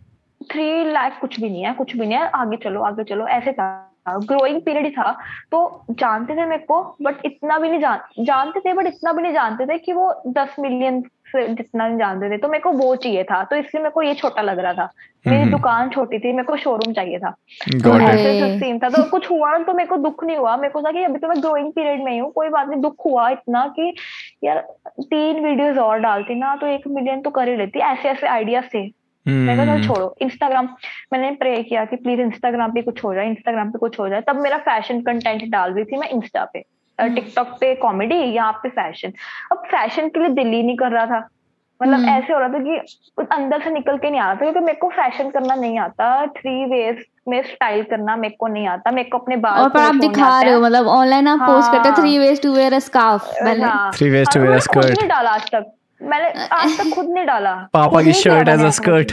थ्री 0.52 0.92
लाख 0.92 1.20
कुछ 1.20 1.40
भी 1.40 1.48
नहीं 1.50 1.64
है 1.64 1.72
कुछ 1.74 1.96
भी 1.96 2.06
नहीं 2.06 2.18
है 2.18 2.28
आगे 2.28 2.56
चलो 2.56 2.82
आगे 2.82 3.04
चलो 3.04 3.26
ऐसे 3.28 3.52
था 3.52 3.91
ग्रोइंग 4.06 4.60
पीरियड 4.62 4.84
ही 4.84 4.90
था। 4.90 5.10
तो 5.52 5.84
जानते 5.90 6.34
थे 6.34 6.46
मेरे 6.46 6.64
को 6.68 6.82
बट 7.02 7.24
इतना 7.24 7.58
भी 7.58 7.68
नहीं 7.68 7.80
जान 7.80 8.24
जानते 8.24 8.60
थे 8.60 8.72
बट 8.72 8.86
इतना 8.86 9.12
भी 9.12 9.22
नहीं 9.22 9.32
जानते 9.32 9.66
थे 9.66 9.78
कि 9.78 9.92
वो 9.92 10.12
दस 10.28 10.56
मिलियन 10.60 11.00
से 11.32 11.46
जितना 11.48 11.86
नहीं 11.86 11.98
जानते 11.98 12.30
थे। 12.30 12.36
तो 12.36 12.48
मेरे 12.48 12.62
को 12.62 12.70
वो 12.72 12.94
चाहिए 12.96 13.22
था। 13.24 13.42
तो 13.44 13.56
इसलिए 13.56 13.82
मेरे 13.82 13.90
को 13.90 14.02
ये 14.02 14.14
छोटा 14.14 14.42
लग 14.42 14.58
रहा 14.58 14.72
था। 14.72 14.88
मेरी 15.26 15.40
हम्म। 15.40 15.50
दुकान 15.50 15.90
छोटी 15.90 16.18
थी 16.18 16.32
मेरे 16.32 16.44
को 16.44 16.56
शोरूम 16.56 16.92
चाहिए 16.92 17.18
था। 17.18 17.34
ऐसे 18.02 18.58
सीन 18.58 18.78
था 18.78 18.88
तो 18.88 19.02
कुछ 19.10 19.30
हुआ 19.30 19.56
तो 19.58 19.74
मेरे 19.74 19.88
को 19.88 19.96
दुख 19.96 20.24
नहीं 20.24 20.36
हुआ। 20.36 20.56
मेरे 20.56 20.72
को 20.72 20.82
था 20.82 20.92
कि 20.92 21.04
अभी 21.04 21.18
तो 21.18 21.28
मैं 21.28 21.40
ग्रोइंग 21.42 21.72
पीरियड 21.72 22.02
में 22.04 22.12
ही 22.12 22.18
हूँ 22.18 22.30
कोई 22.32 22.48
बात 22.48 22.68
नहीं 22.68 22.80
दुख 22.80 23.06
हुआ 23.06 23.28
इतना 23.30 23.66
कि 23.78 23.94
यार 24.44 24.58
तीन 25.00 25.44
वीडियोस 25.44 25.78
और 25.78 25.98
डालती 25.98 26.34
ना 26.34 26.54
तो 26.56 26.66
एक 26.66 26.88
मिलियन 26.88 27.20
तो 27.22 27.30
कर 27.30 27.48
ही 27.48 27.56
लेती। 27.56 27.80
ऐसे 27.82 28.08
ऐसे 28.08 28.26
आइडियाज़ 28.26 28.64
थे। 28.74 29.01
मैं 29.26 29.56
कहा 29.56 29.72
हम्म। 29.72 29.86
छोड़ो 29.86 30.14
इंस्टाग्राम 30.22 30.68
मैंने 31.12 31.30
प्रे 31.36 31.62
किया 31.62 31.84
कि 31.84 31.96
प्लीज़ 31.98 32.20
इंस्टाग्राम 32.20 32.72
पे 32.72 32.82
कुछ 32.82 33.02
हो 33.04 33.14
जाए 33.14 33.26
इंस्टाग्राम 33.28 33.70
पे 33.70 33.78
कुछ 33.78 33.98
हो 34.00 34.08
जाए 34.08 34.20
तब 34.20 34.40
मेरा 34.42 34.58
फ़ैशन 34.60 35.00
कंटेंट 35.02 35.50
डाल 35.50 35.72
रही 35.72 35.84
थी 35.84 35.98
मैं 35.98 36.08
इंस्टा 36.10 36.44
पे 36.52 36.64
टिकटॉक 36.98 37.56
पे 37.60 37.74
कॉमेडी 37.76 38.16
यहाँ 38.16 38.52
पे 38.62 38.68
फ़ैशन 38.70 39.12
अब 39.52 39.62
फ़ैशन 39.66 40.08
के 40.08 40.20
लिए 40.20 40.28
दिल 40.34 40.48
ही 40.48 40.62
नहीं 40.62 40.76
कर 40.76 40.90
रहा 40.92 41.06
था 41.06 41.28
मतलब 41.80 41.94
हम्म। 41.94 42.08
ऐसे 42.08 42.32
हो 42.32 42.38
रहा 42.38 42.48
था 42.48 42.58
कि 42.58 43.24
अंदर 43.32 43.62
से 43.62 43.70
निकल 43.70 43.96
के 43.98 44.10
नहीं 44.10 44.20
आ 44.20 44.24
रहा 44.24 44.34
था 44.34 44.40
क्योंकि 44.40 44.60
मेरे 44.60 44.78
को 44.78 44.88
फ़ैशन 44.90 45.30
करना 45.30 45.54
नहीं 45.54 45.78
आता 45.78 46.26
थ्री 46.32 46.64
वेज 46.64 47.04
में 47.28 47.42
स्टाइल 47.44 47.82
करना 47.84 48.16
मेरे 48.16 48.34
को 48.38 48.46
नहीं 48.48 48.66
आता 48.68 48.90
मेरे 48.90 49.08
को 49.08 49.18
अपने 49.18 49.36
बाल 49.36 49.62
और 49.62 49.70
पर 49.70 49.80
आप 49.80 49.94
दिखा 49.96 50.40
रहे 50.40 50.52
हो 50.52 50.60
मतलब 50.60 50.88
ऑनलाइन 50.90 51.28
आप 51.28 51.40
पोस्ट 51.40 51.72
करते 51.72 51.88
हाँ। 51.88 51.98
Three 51.98 52.18
ways 52.18 52.42
to 52.42 52.52
wear 52.54 52.74
a 52.74 52.78
scarf 52.80 53.30
पहले 53.34 53.64
हाँ। 53.64 53.90
Three 53.92 54.10
ways 54.10 54.28
to 54.28 54.40
और 54.40 54.46
wear 54.46 54.50
a 54.50 54.50
मैंने 54.50 54.66
खुद 54.68 54.82
skirt. 54.82 54.98
नहीं 54.98 55.08
डाला 55.08 55.30
आज 55.30 55.50
तक 55.50 55.72
मैंने 56.02 56.28
आज 56.52 56.76
तक 56.78 56.94
खुद 56.94 57.08
नहीं 57.08 57.24
डाला। 57.26 57.54
पापा 57.72 58.02
की 58.02 58.12
शर्ट 58.20 58.48
एज 58.48 58.64
अ 58.64 58.70
स्कर्ट 58.78 59.12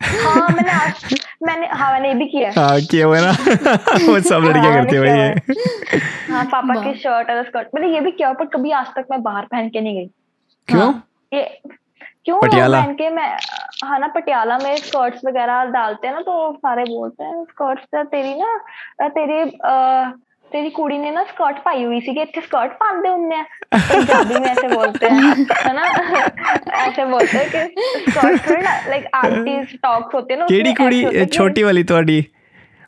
हाँ 0.00 0.48
मैंने 0.48 0.70
आज 0.72 1.14
मैंने 1.42 1.66
हाँ 1.72 1.90
मैंने 1.92 2.08
ये 2.08 2.14
भी 2.14 2.26
किया 2.28 2.48
है। 2.48 2.54
हाँ 2.58 2.80
किया 2.90 3.06
हुआ 3.06 3.20
ना? 3.20 3.30
वो 4.06 4.18
सब 4.20 4.42
लड़कियाँ 4.44 4.64
हाँ, 4.64 4.84
करती 4.84 4.96
है 4.96 5.02
भाई 5.02 6.00
हाँ। 6.30 6.44
पापा 6.52 6.74
की 6.82 6.94
शर्ट 6.98 7.30
और 7.30 7.42
स्कर्ट 7.44 7.68
मैंने 7.74 7.94
ये 7.94 8.00
भी 8.00 8.10
किया 8.12 8.32
पर 8.32 8.44
कभी 8.54 8.70
आज 8.80 8.86
तक 8.96 9.06
मैं 9.10 9.22
बाहर 9.22 9.44
पहन 9.52 9.68
के 9.68 9.80
नहीं 9.80 9.94
गई। 9.96 10.06
क्यों? 10.68 10.80
हाँ। 10.82 11.02
ये 11.32 11.42
क्यों 12.24 12.40
पटियाला? 12.40 12.80
पहन 12.80 12.94
के 12.94 13.08
मैं 13.10 13.28
हाँ 13.84 13.98
ना 13.98 14.06
पटियाला 14.14 14.58
में 14.58 14.76
स्कर्ट्स 14.76 15.24
वगैरह 15.26 15.64
डालते 15.72 16.06
हैं 16.06 16.14
ना 16.14 16.20
तो 16.20 16.52
सारे 16.56 16.84
बोलते 16.84 17.24
हैं 17.24 17.44
स्कर्ट्स 17.44 17.84
तेरी 17.94 18.34
ना 18.34 18.52
अ, 19.02 19.08
तेरी 19.08 19.40
अ, 20.51 20.51
तेरी 20.51 20.69
कुड़ी 20.71 20.97
ने 20.97 21.09
ना 21.11 21.23
स्कर्ट 21.25 21.57
पाई 21.63 21.83
हुई 21.83 21.99
सी 22.01 22.13
कि 22.13 22.21
इतने 22.21 22.41
स्कर्ट 22.43 22.71
पाते 22.73 23.09
ਹੁੰਦੇ 23.09 23.41
पंजाबी 23.73 24.39
में 24.39 24.47
ऐसे 24.49 24.67
बोलते 24.67 25.07
हैं 25.07 25.33
है 25.57 25.73
ना 25.73 25.85
ऐसे 26.81 27.05
बोलते 27.07 27.37
हैं 27.37 27.49
कि 27.49 28.11
स्कर्ट 28.11 28.49
थोड़ी 28.49 28.61
ना 28.61 28.75
लाइक 28.89 29.05
आंटीज 29.15 29.73
टॉक्स 29.83 30.15
होते 30.15 30.33
हैं 30.33 30.39
ना 30.39 30.45
केड़ी 30.47 30.71
उसमें 30.71 30.87
ऐसे 30.87 30.95
होता 30.95 31.03
कुड़ी 31.03 31.19
है 31.19 31.25
कि- 31.25 31.37
छोटी 31.37 31.63
वाली 31.63 31.83
ਤੁਹਾਡੀ 31.85 32.19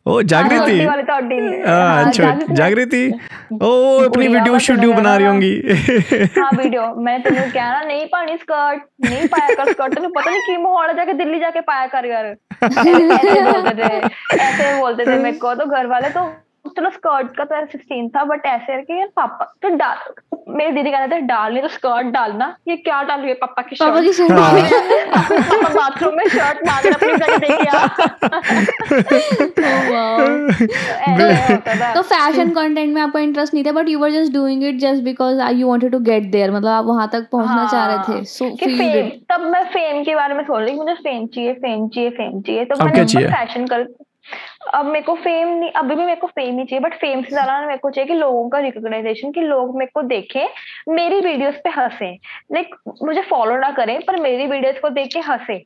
ਉਹ 0.05 0.13
हाँ, 0.13 0.23
जागृति 0.23 0.59
छोटी 0.67 0.85
वाली 0.85 1.03
तो 1.03 1.13
अड्डी 1.13 1.35
नहीं। 1.37 1.57
हाँ 1.63 1.79
हाँ, 1.95 2.11
छो- 2.11 2.25
जागृति- 2.25 2.55
जागृति 2.57 3.01
ओ 3.07 3.69
अपनी 3.99 4.09
गुड़िया 4.09 4.29
वीडियो 4.31 4.53
बस 4.55 4.69
वीडियो 4.69 4.89
वगैरह 4.89 5.01
बना 5.01 5.15
रही 5.15 5.25
ना। 5.25 5.31
होंगी 5.31 6.39
हाँ 6.39 6.49
वीडियो 6.57 6.85
मैं 7.03 7.15
तेन 7.23 7.49
क्या 7.51 7.67
ना 7.71 7.81
नहीं 7.83 8.05
पानी 8.13 8.37
स्कर्ट 8.37 8.81
नहीं 9.05 9.27
पाया 9.27 9.55
कर 9.55 9.71
स्कर्ट 9.73 9.95
तेन 9.95 10.09
पता 10.11 10.29
नहीं 10.31 10.41
की 10.41 10.57
माहौल 10.63 10.87
है 10.89 10.95
जाके 10.95 11.13
दिल्ली 11.15 11.39
जाके 11.39 11.61
पाया 11.69 11.85
कर 11.87 12.05
यार 12.05 12.25
ऐसे 12.25 13.41
बोलते 13.43 13.73
थे 13.81 13.91
ऐसे 14.39 14.79
बोलते 14.79 15.05
थे 15.05 15.17
मेरे 15.19 15.37
को 15.37 15.53
तो 15.55 15.65
घर 15.67 15.87
वाले 15.87 16.09
तो 16.09 16.23
चलो 16.66 16.90
स्कर्ट 16.90 17.36
का 17.36 17.44
तो 17.44 17.78
सीन 17.78 18.08
था 18.08 18.24
बट 18.24 18.46
ऐसे 18.46 18.72
है 18.72 18.82
कि 18.82 18.98
यार 18.98 19.08
पापा 19.16 19.44
तो 19.62 19.68
डाल 19.76 19.96
मेरी 20.48 20.72
दीदी 20.72 20.90
कहते 20.90 21.16
थे 21.16 21.20
डाल 21.20 21.52
नहीं 21.52 21.62
तो 21.62 21.68
स्कर्ट 21.68 22.06
डालना 22.06 22.46
ये 22.68 22.76
क्या 22.76 23.02
डाल 23.02 23.20
रही 23.20 23.28
है 23.28 23.34
पापा 23.34 23.62
की 23.62 23.76
पापा 23.80 24.00
की 24.00 24.12
शर्ट 24.12 24.30
शर्ट 24.68 25.12
पापा 25.12 25.68
बाथरूम 25.74 26.16
में 26.16 26.24
शर्ट 26.28 26.58
रहे 26.68 26.90
अपनी 26.90 27.12
जगह 27.16 27.36
देखिए 27.38 27.70
तो 31.94 32.02
फ़ैशन 32.02 32.50
कंटेंट 32.50 32.94
में 32.94 33.00
आपको 33.02 33.18
इंटरेस्ट 33.18 33.54
नहीं 33.54 33.64
था 33.64 33.72
but 33.72 33.88
you 33.88 33.98
were 33.98 34.10
just 34.10 34.32
doing 34.32 34.64
it 34.64 34.78
just 34.78 35.02
because 35.02 35.40
I 35.40 35.54
you 35.54 35.68
wanted 35.68 35.92
to 35.92 35.98
get 35.98 36.30
there 36.30 36.50
मतलब 36.50 36.68
आप 36.68 36.84
वहाँ 36.84 37.08
तक 37.12 37.28
पहुँचना 37.32 37.68
चाह 37.72 37.86
रहे 37.86 37.98
थे। 38.08 38.24
सो 38.24 38.44
हाँ, 38.44 38.54
फेम 38.54 39.08
तब 39.30 39.40
मैं 39.52 39.64
फेम 39.64 40.02
के 40.04 40.14
बारे 40.14 40.34
में 40.34 40.42
सोच 40.44 40.60
रही 40.60 40.72
थी 40.72 40.76
मुझे 40.76 40.94
फेम 40.94 41.26
चाहिए 41.26 41.52
फेम 41.54 41.88
चाहिए 41.88 42.10
फेम 42.10 42.40
चाहिए। 42.40 42.64
तो 42.64 42.84
मैंने 42.84 43.04
फ़ैशन 43.04 43.66
कर 43.66 43.86
अब 44.74 44.86
मेरे 44.86 45.00
को 45.00 45.14
फेम 45.14 45.48
नहीं 45.48 45.70
अभी 45.72 45.94
भी 45.94 46.04
मेरे 46.04 46.20
को 46.20 46.26
फेम 46.26 46.58
ही 46.58 46.64
चाहिए 46.64 46.80
बट 46.80 46.94
फेम 46.94 47.22
से 47.22 47.30
ज़्यादा 47.30 47.60
मेरे 47.60 47.78
को 47.78 47.90
चाहिए 47.90 48.08
कि 48.08 48.14
लोगों 48.14 48.48
का 48.48 48.58
रिकॉग्नाइजेशन 48.58 49.32
कि 49.32 49.40
लोग 49.40 49.76
मेरे 49.78 49.90
को 49.94 50.02
देखें 50.02 50.46
मेरी 50.94 51.20
वीडियोस 51.20 51.54
पे 51.64 51.70
हंसे। 51.70 52.10
लाइक 52.52 52.74
मुझे 53.02 53.22
फॉलो 53.30 53.56
ना 53.58 53.70
करें 53.70 53.98
पर 54.06 54.20
मेरी 54.20 54.46
वीडियोस 54.46 54.78
को 54.82 54.88
देख 54.90 55.12
के 55.12 55.20
हंसे। 55.20 55.56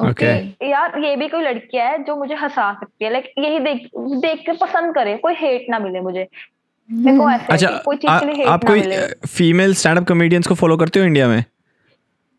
ओके 0.00 0.26
यार 0.70 0.98
ये 0.98 1.14
भी 1.16 1.28
कोई 1.28 1.42
लड़की 1.42 1.78
है 1.78 2.02
जो 2.04 2.16
मुझे 2.16 2.34
हंसा 2.34 2.72
सकती 2.72 3.04
है। 3.04 3.12
लाइक 3.12 3.32
यही 3.38 3.58
देख 3.60 3.88
देख 3.96 4.46
के 4.46 4.52
पसंद 4.56 4.94
करे 4.94 5.16
कोई 5.16 5.34
हेट 5.38 5.66
ना 5.70 5.78
मिले 5.78 6.00
मुझे। 6.00 6.26
मेरे 6.88 7.18
को 7.18 7.30
ऐसे 7.30 7.52
अच्छा 7.52 7.68
कोई 7.84 7.96
चीज़ 7.96 8.20
के 8.20 8.26
लिए 8.26 8.34
हेट 8.34 8.48
आप 8.48 8.64
ना 8.64 8.70
कोई 8.70 8.80
मिले। 8.80 8.96
फीमेल 9.28 9.74
स्टैंड 9.74 9.98
अप 9.98 10.06
कॉमेडियंस 10.08 10.46
को 10.46 10.54
फॉलो 10.54 10.76
करते 10.76 11.00
हो 11.00 11.06
इंडिया 11.06 11.28
में? 11.28 11.44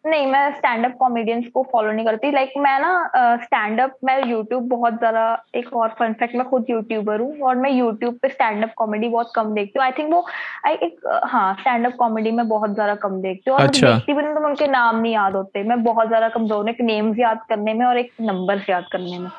नहीं 0.06 0.26
मैं 0.28 0.50
स्टैंड 0.56 0.86
अप 0.86 0.96
कॉमेडियंस 1.00 1.46
को 1.54 1.64
फॉलो 1.72 1.92
नहीं 1.92 2.06
करती. 2.06 2.32
लाइक 2.32 2.50
like, 2.50 2.64
मैं 2.64 2.80
ना 2.80 3.38
स्टैंड 3.44 3.80
uh, 3.80 3.84
अप 3.84 3.96
मैं 4.06 4.18
यूट्यूब 4.28 4.68
बहुत 4.70 4.98
ज़्यादा 5.00 5.26
एक 5.56 5.74
और 5.74 5.90
फन 6.00 6.14
फैक्ट 6.20 6.36
मैं 6.36 6.48
खुद 6.50 6.66
यूट्यूबर 6.70 7.20
हूँ 7.20 7.40
और 7.40 7.56
मैं 7.56 7.72
यूट्यूब 7.72 8.18
पे 8.22 8.30
स्टैंड 8.30 8.64
अप 8.64 8.74
कॉमेडी 8.78 9.10
बहुत 9.10 9.32
कम 9.36 9.54
देखती 9.54 9.80
हूँ. 9.80 9.86
आई 9.86 9.92
थिंक 9.92 10.14
वो 10.14 10.26
आई 10.68 10.74
एक 10.74 11.08
हाँ 11.24 11.54
स्टैंड 11.60 11.86
अप 11.86 11.96
कॉमेडी 12.00 12.32
में 12.32 12.48
बहुत 12.48 12.74
ज़्यादा 12.74 12.96
कम 12.96 13.22
देखती 13.22 13.50
हूँ 13.50 13.58
और 13.60 13.68
अच्छा। 13.68 13.88
देखती 13.88 14.14
भी 14.14 14.22
तो 14.24 14.46
उनके 14.48 14.68
नाम 14.68 15.00
नहीं 15.02 15.14
याद 15.14 15.36
होते. 15.36 15.64
मैं 15.64 15.82
बहुत 15.84 16.08
ज़्यादा 16.08 16.30
कमज़ोर 16.30 16.64
हूँ 16.64 16.70
एक 16.70 16.82
नेम्स 16.82 17.20
याद 17.20 17.40
करने 17.50 17.74
में 17.74 17.86
और 17.86 17.98
एक 17.98 18.12
नंबर 18.22 18.66
याद 18.70 18.86
करने 18.92 19.20
में. 19.20 19.30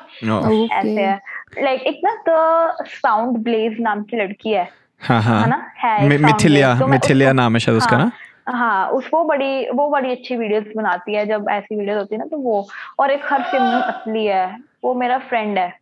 ऐसे 0.71 1.01
है. 1.01 1.19
लाइक 1.63 1.81
एक 1.87 2.01
ना 2.03 2.15
द 2.27 2.85
साउंड 2.87 3.37
ब्लेज 3.43 3.79
नाम 3.81 4.03
की 4.03 4.17
लड़की 4.17 4.51
है 4.51 4.67
हाँ 5.01 5.21
हाँ। 5.21 5.41
है 5.41 5.49
ना? 5.49 5.65
है 5.77 6.17
मिथिलिया 6.17 6.77
तो 6.79 6.87
मिथिलिया 6.87 7.31
नाम 7.33 7.53
है 7.53 7.59
शायद 7.59 7.77
उसका 7.77 7.95
हाँ, 7.95 8.05
ना? 8.05 8.11
हाँ 8.47 8.87
उसको 8.89 9.23
बड़ी 9.23 9.69
वो 9.69 9.89
बड़ी 9.89 10.11
अच्छी 10.11 10.35
वीडियोस 10.35 10.63
बनाती 10.77 11.15
है 11.15 11.25
जब 11.25 11.45
ऐसी 11.51 11.75
वीडियोस 11.75 11.97
होती 11.97 12.15
है 12.15 12.19
ना 12.19 12.25
तो 12.25 12.37
वो 12.37 12.67
और 12.99 13.11
एक 13.11 13.21
हर 13.25 13.43
सिमरन 13.43 13.81
असली 13.81 14.25
है 14.25 14.57
वो 14.83 14.93
मेरा 14.93 15.17
फ्रेंड 15.17 15.57
है। 15.57 15.73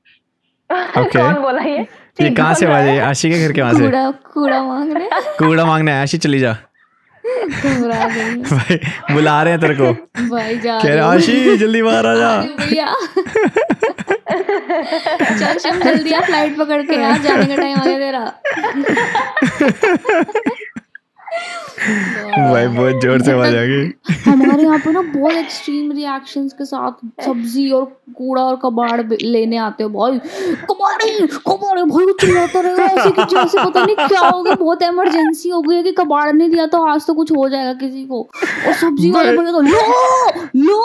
Okay. 0.72 1.18
कौन 1.18 1.34
बोला 1.34 1.62
ये? 1.62 1.88
ये 2.22 2.30
कहाँ 2.30 2.54
से 2.54 2.66
आवाज़? 2.66 3.00
आशी 3.00 3.30
के 3.30 3.48
घर 3.48 3.52
के 3.52 3.62
वहाँ 3.62 3.74
से? 3.74 3.80
कूड़ा 3.80 4.12
कूड़ा 4.12 4.64
मांग 4.64 4.94
रहे 4.94 5.04
हैं। 5.04 5.22
कूड़ा 5.40 5.66
मांगने 5.66 6.02
आशी 6.02 6.18
चली 6.18 6.40
जा। 6.40 6.58
भाई 7.26 8.80
बुला 9.14 9.44
रहे 9.44 9.54
हैं 9.54 9.62
तेरे 9.62 9.76
को। 9.76 9.92
भाई 10.30 10.58
जा 10.58 10.80
कह 10.80 10.90
रहे 10.90 11.00
आशी 11.00 11.58
जल्दी 11.58 11.82
बाहर 11.82 12.06
आ 12.06 12.16
जा। 12.16 12.42
भैया। 12.42 12.96
चल 15.54 15.80
जल्दी 15.80 16.14
आ 16.14 16.20
फ़्लाइट 16.22 16.58
पकड़ 16.58 16.82
के 16.82 17.04
आ 17.04 17.18
जाने 17.18 17.46
का 17.46 17.56
टाइम 17.56 17.78
आ 17.78 17.86
गया 17.86 17.98
तेरा। 18.00 18.34
भाई 21.32 22.68
बहुत 22.68 23.02
ज़ोर 23.02 23.22
से 23.24 23.32
आवाज़ 23.32 23.56
आ 23.56 23.64
गई 23.66 23.86
हमारे 24.26 24.64
यहाँ 24.64 24.78
पे 24.80 24.92
ना 24.92 25.02
बहुत 25.02 25.34
एक्सट्रीम 25.34 25.92
रिएक्शंस 25.92 26.54
के 26.54 26.66
साथ 26.66 27.26
सब्ज़ी 27.26 27.70
और 27.72 27.86
कूड़ा 28.18 28.42
और 28.44 28.56
कबाड़ 28.64 29.02
लेने 29.14 29.58
आते 29.58 29.84
हो। 29.84 29.90
भाई 29.90 30.20
कबाड़ी 30.72 31.28
कबाड़ी 31.48 31.84
भाई 31.92 32.14
चिल्लाता 32.22 32.60
रहेगा 32.60 32.86
ऐसे 32.86 33.12
कि 33.12 33.24
जैसे 33.36 33.58
पता 33.58 33.84
नहीं 33.86 33.96
क्या 34.08 34.20
हो 34.22 34.42
गया 34.44 34.56
बहुत 34.56 34.82
इमरजेंसी 34.84 35.50
हो 35.50 35.62
गई 35.62 35.76
है 35.76 35.84
कि 35.84 35.92
कबाड़ 36.00 36.32
नहीं 36.32 36.50
दिया 36.50 36.66
तो 36.74 36.84
आज 36.88 37.06
तो 37.08 37.14
कुछ 37.14 37.32
हो 37.32 37.48
जाएगा 37.50 37.74
किसी 37.80 38.06
को। 38.06 38.22
और 38.68 38.74
सब्ज़ी 38.82 39.12
वाले 39.12 39.38
भैया 39.38 39.52
तो 39.52 39.62
लो 39.62 39.82
लो 40.66 40.82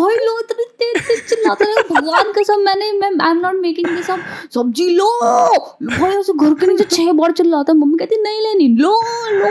भाई 0.00 0.16
लो 0.26 0.38
इतनी 0.40 0.64
तेज 0.78 1.02
तेज 1.08 1.22
चिल्लाता 1.28 1.64
रहेगा 1.64 2.00
भगवान 2.00 2.32
कसम 2.38 2.64
मैंने 2.64 2.90
मैं 2.92 3.10
I 3.26 3.30
am 3.30 3.40
not 3.40 3.60
making 3.62 3.94
this 3.96 4.10
up 4.10 4.20
सब्ज़ी 4.54 4.88
लो 4.96 5.10
भाई 5.82 6.10
ऐसे 6.10 6.32
घर 6.34 6.54
के 6.54 6.66
नीचे 6.66 6.84
छह 6.96 7.12
बार 7.12 7.32
चिल्लाता 7.40 7.72
है। 7.72 7.78
मम्मी 7.78 7.98
कहती 7.98 8.22
नहीं 8.22 8.40
लेनी 8.42 8.68
लो 8.82 8.94
लो 9.32 9.48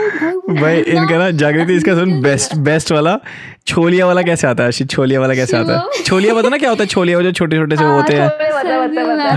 भाई 0.50 0.76
इनका 0.82 1.18
ना 1.18 1.30
जागृति 1.30 1.74
इसका 1.74 1.94
सुन 1.94 2.22
बेस्ट 2.22 2.54
बेस्ट 2.56 2.92
वाला 2.92 3.18
छोलिया 3.66 4.06
वाला 4.06 4.22
कैसे 4.22 4.46
आता 4.46 4.64
है? 4.64 4.70
छोलिया 4.70 5.20
वाला 5.20 5.34
कैसे 5.34 5.56
आता 5.56 5.78
है? 5.78 6.02
छोलिया 6.02 6.34
पता 6.34 6.48
ना 6.48 6.56
क्या 6.56 6.70
होता 6.70 6.82
है? 6.82 6.86
छोलिया 6.86 7.20
जो 7.20 7.32
छोटे 7.32 7.56
छोटे 7.56 7.76
से 7.76 7.84
हाँ, 7.84 7.96
होते 7.96 8.14
हैं। 8.14 8.28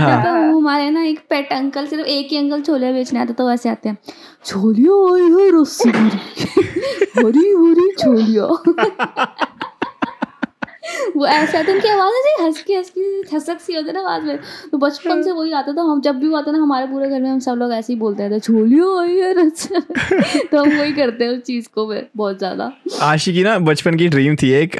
हाँ। 0.00 0.22
तो 0.24 0.56
हमारे 0.58 0.90
ना 0.90 1.02
एक 1.04 1.18
पेट 1.30 1.52
अंकल 1.52 1.86
सिर्फ़ 1.86 2.06
एक 2.06 2.28
ही 2.30 2.36
अंकल 2.36 2.60
छोलिया 2.60 2.92
बेचने 2.92 3.20
आते 3.20 3.32
तो 3.32 3.48
वैसे 3.48 3.68
आते 3.68 3.88
हैं। 3.88 3.98
छोलिया 4.44 5.14
आई 5.14 5.22
है 5.22 5.62
रस्सी 5.62 5.90
भरी 5.90 7.26
हरी 7.26 7.48
हरी 7.48 7.90
छोलिया। 7.98 8.44
वो 11.16 11.26
ऐसे 11.26 11.58
आते 11.58 11.72
उनकी 11.72 11.88
आवाज़ 11.88 12.14
ऐसे 12.14 12.42
हंसकी 12.42 12.74
हंसकी 12.74 13.00
हंसक 13.32 13.60
सी 13.60 13.74
होती 13.74 13.86
है 13.88 13.92
ना 13.94 14.00
आवाज़ 14.00 14.24
में। 14.24 14.38
तो 14.72 14.78
बचपन 14.78 15.22
से 15.22 15.32
वही 15.32 15.52
आता 15.52 15.72
था 15.72 15.82
हम 15.82 16.00
जब 16.00 16.18
भी 16.18 16.28
वो 16.28 16.36
आता 16.36 16.52
ना 16.52 16.58
हमारे 16.58 16.86
पूरे 16.86 17.08
घर 17.08 17.20
में 17.20 17.28
हम 17.30 17.38
सब 17.40 17.56
लोग 17.58 17.72
ऐसे 17.72 17.92
ही 17.92 17.98
बोलते 17.98 18.22
रहते 18.22 18.40
छोलिया 18.40 19.00
आई 19.00 19.16
है 19.16 19.48
तो 20.52 20.58
हम 20.58 20.78
वही 20.78 20.92
करते 20.92 21.24
हैं 21.24 21.30
उस 21.32 21.42
चीज़ 21.42 21.68
को 21.74 21.86
बहुत 22.16 22.38
ज़्यादा। 22.38 22.72
आशी 23.02 23.32
की 23.32 23.42
ना 23.42 23.58
बचपन 23.60 23.96
की 23.96 24.08
ड्रीम 24.08 24.36
थी 24.42 24.50
एक 24.52 24.76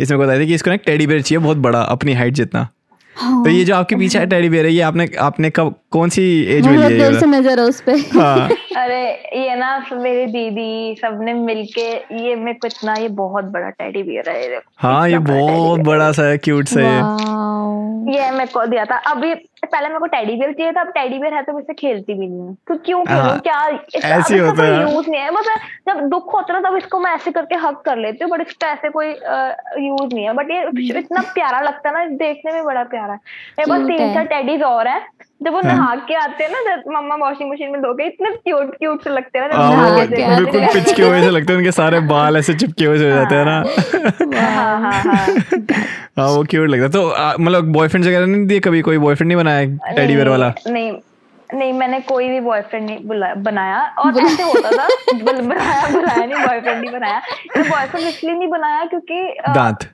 इसमें 0.00 0.18
बताया 0.18 0.40
था 0.40 0.44
कि 0.44 0.54
इसको 0.54 0.70
ना 0.70 0.76
टेडी 0.86 1.06
बेयर 1.06 1.22
चाहिए 1.22 1.44
बहुत 1.44 1.56
बड़ा 1.58 1.82
अपनी 1.82 2.12
हाइट 2.12 2.34
जितना। 2.34 2.68
हाँ। 3.16 3.42
तो 3.44 3.50
ये 3.50 3.64
जो 3.64 3.74
आपके 3.74 3.96
पीछे 3.96 4.18
है 4.18 4.26
टेडी 4.26 4.48
बेयर 4.48 4.66
है 4.66 4.72
ये 4.72 4.80
आपने 4.82 5.08
आपने 5.20 5.50
कब 5.50 5.74
कौन 5.92 6.08
सी 6.10 6.22
एज 6.52 6.66
में 6.66 6.76
लिया 6.78 7.18
से 7.20 7.26
नज़र 7.26 7.60
है 7.60 7.66
उस 7.66 7.80
पे। 7.80 7.92
हाँ। 8.14 8.48
अरे 8.76 9.02
ये 9.36 9.54
ना 9.56 9.78
मेरी 9.92 10.26
दीदी 10.26 10.94
सबने 11.00 11.32
मिलके 11.34 11.88
ये 12.24 12.34
मेरे 12.36 12.58
को 12.58 12.66
इतना 12.66 12.94
ये 12.94 13.08
बहुत 13.20 13.44
बड़ा 13.52 13.70
टेडी 13.70 14.02
बियर 14.02 14.30
है 14.30 14.42
ये 14.42 14.60
हाँ 14.78 15.08
ये 15.08 15.18
बहुत 15.18 15.80
बड़ा 15.86 16.10
सा 16.12 16.26
है 16.28 16.38
क्यूट 16.38 16.68
सा 16.68 16.80
है 16.80 17.42
ये 18.14 18.30
मेरे 18.30 18.46
को 18.52 18.64
दिया 18.66 18.84
था। 18.84 18.96
अभी 19.10 19.34
पहले 19.34 19.88
मेरे 19.88 19.98
को 19.98 20.06
टेडी 20.06 20.34
बियर 20.36 20.52
चाहिए 20.52 20.72
था 20.72 20.80
अब 20.80 20.88
टेडी 20.94 21.18
बियर 21.18 21.34
है 21.34 21.42
तो 21.42 21.52
मैं 21.52 21.74
खेलती 21.78 22.14
भी 22.14 22.26
नहीं 22.26 22.54
तो 22.68 22.74
क्यों 22.76 23.04
खेलूं? 23.04 23.20
हाँ, 23.20 23.38
क्या 23.40 23.60
ऐसे 23.66 24.08
अब 24.12 24.20
इसका 24.20 24.46
होता 24.46 24.62
है। 24.62 24.80
यूज़ 24.80 25.08
नहीं 25.10 25.20
है। 25.20 25.30
बस 25.30 25.48
जब 25.88 26.00
दुख 26.08 26.34
होता 26.34 26.54
है 26.54 26.60
ना 26.60 26.68
तब 26.68 26.76
इसको 26.76 26.98
मैं 27.00 27.14
ऐसे 27.14 27.30
करके 27.30 27.54
हक 27.64 27.80
कर 27.86 27.96
लेती 27.98 28.24
हूँ 28.24 28.30
बट 28.32 28.46
इसका 28.46 28.70
ऐसे 28.72 28.88
कोई 28.90 29.06
यूज़ 29.06 30.14
नहीं 30.14 30.24
है। 30.24 30.32
बट 30.34 30.50
ये 30.50 30.98
इतना 30.98 31.20
प्यारा 31.34 31.60
लगता 31.60 31.88
है 31.88 31.94
ना 31.94 32.04
देखने 32.16 32.52
में 32.52 32.64
बड़ा 32.64 32.82
प्यारा 32.94 33.12
है। 33.12 33.18
मेरे 33.58 33.70
पास 33.70 33.88
तीन 33.88 34.14
चार 34.14 34.26
टेडीज 34.26 34.62
और 34.62 34.88
हैं। 34.88 35.02
जब 35.40 35.52
वो 35.52 35.60
हाँ। 35.60 35.76
नहा 35.76 35.94
के 36.08 36.14
आते 36.14 36.44
हैं 36.44 36.50
ना 36.50 37.00
मम्मा 37.00 37.14
वॉशिंग 37.16 37.50
मशीन 37.52 37.70
में 37.70 37.80
धोके 37.82 38.06
इतने 38.06 38.30
क्यूट 38.30 38.74
क्यूट 38.76 39.04
से 39.04 39.10
लगते 39.10 39.38
हैं 39.38 39.48
ना 39.48 39.54
जब 39.54 39.78
हाँ, 39.78 39.98
हैं। 39.98 40.36
बिल्कुल 40.36 40.60
पिचके 40.74 41.02
हुए 41.02 41.20
से 41.22 41.30
लगते 41.30 41.52
हैं 41.52 41.58
उनके 41.58 41.72
सारे 41.72 42.00
बाल 42.00 42.36
ऐसे 42.36 42.54
चिपके 42.54 42.84
हुए 42.84 42.98
से 42.98 43.10
हो 43.10 43.16
जाते 43.16 43.34
हैं 43.34 43.44
ना। 43.44 43.64
हाँ 44.50 44.80
हाँ 44.80 44.92
हाँ। 44.92 45.26
हाँ 46.18 46.28
वो 46.28 46.44
क्यूट 46.44 46.68
लगता 46.70 46.84
है। 46.84 46.90
तो 46.90 47.42
मतलब 47.42 47.72
बॉयफ्रेंड 47.72 48.06
वगैरह 48.06 48.26
नहीं 48.26 48.46
दिए 48.46 48.60
कभी 48.60 48.80
कोई 48.80 48.98
बॉयफ्रेंड 48.98 49.28
नहीं 49.28 49.38
बनाया 49.44 49.94
टेडी 49.96 50.14
बेयर 50.16 50.28
वाला? 50.28 50.52
नहीं 50.68 50.92
नहीं 51.54 51.72
मैंने 51.72 52.00
कोई 52.00 52.28
भी 52.28 52.40
बॉयफ्रेंड 52.40 52.86
नहीं 52.86 52.98
बुलाया 53.06 53.34
बनाया। 53.34 53.80
और 53.98 54.18
ऐसे 54.24 54.42
होता 54.42 54.70
था 54.70 54.86
बुल- 55.24 55.40
बनाया 55.50 55.88
बुलाया 55.92 56.24
नहीं 56.26 56.46
बॉयफ्रेंड 56.46 56.80
नहीं 56.80 56.92
बनाया। 56.92 57.20
बॉयफ्रेंड 57.56 58.06
इसलिए 58.08 58.34
नहीं 58.34 58.48
बनाया 58.48 58.84
क्योंकि 58.84 59.22
दांत। 59.48 59.88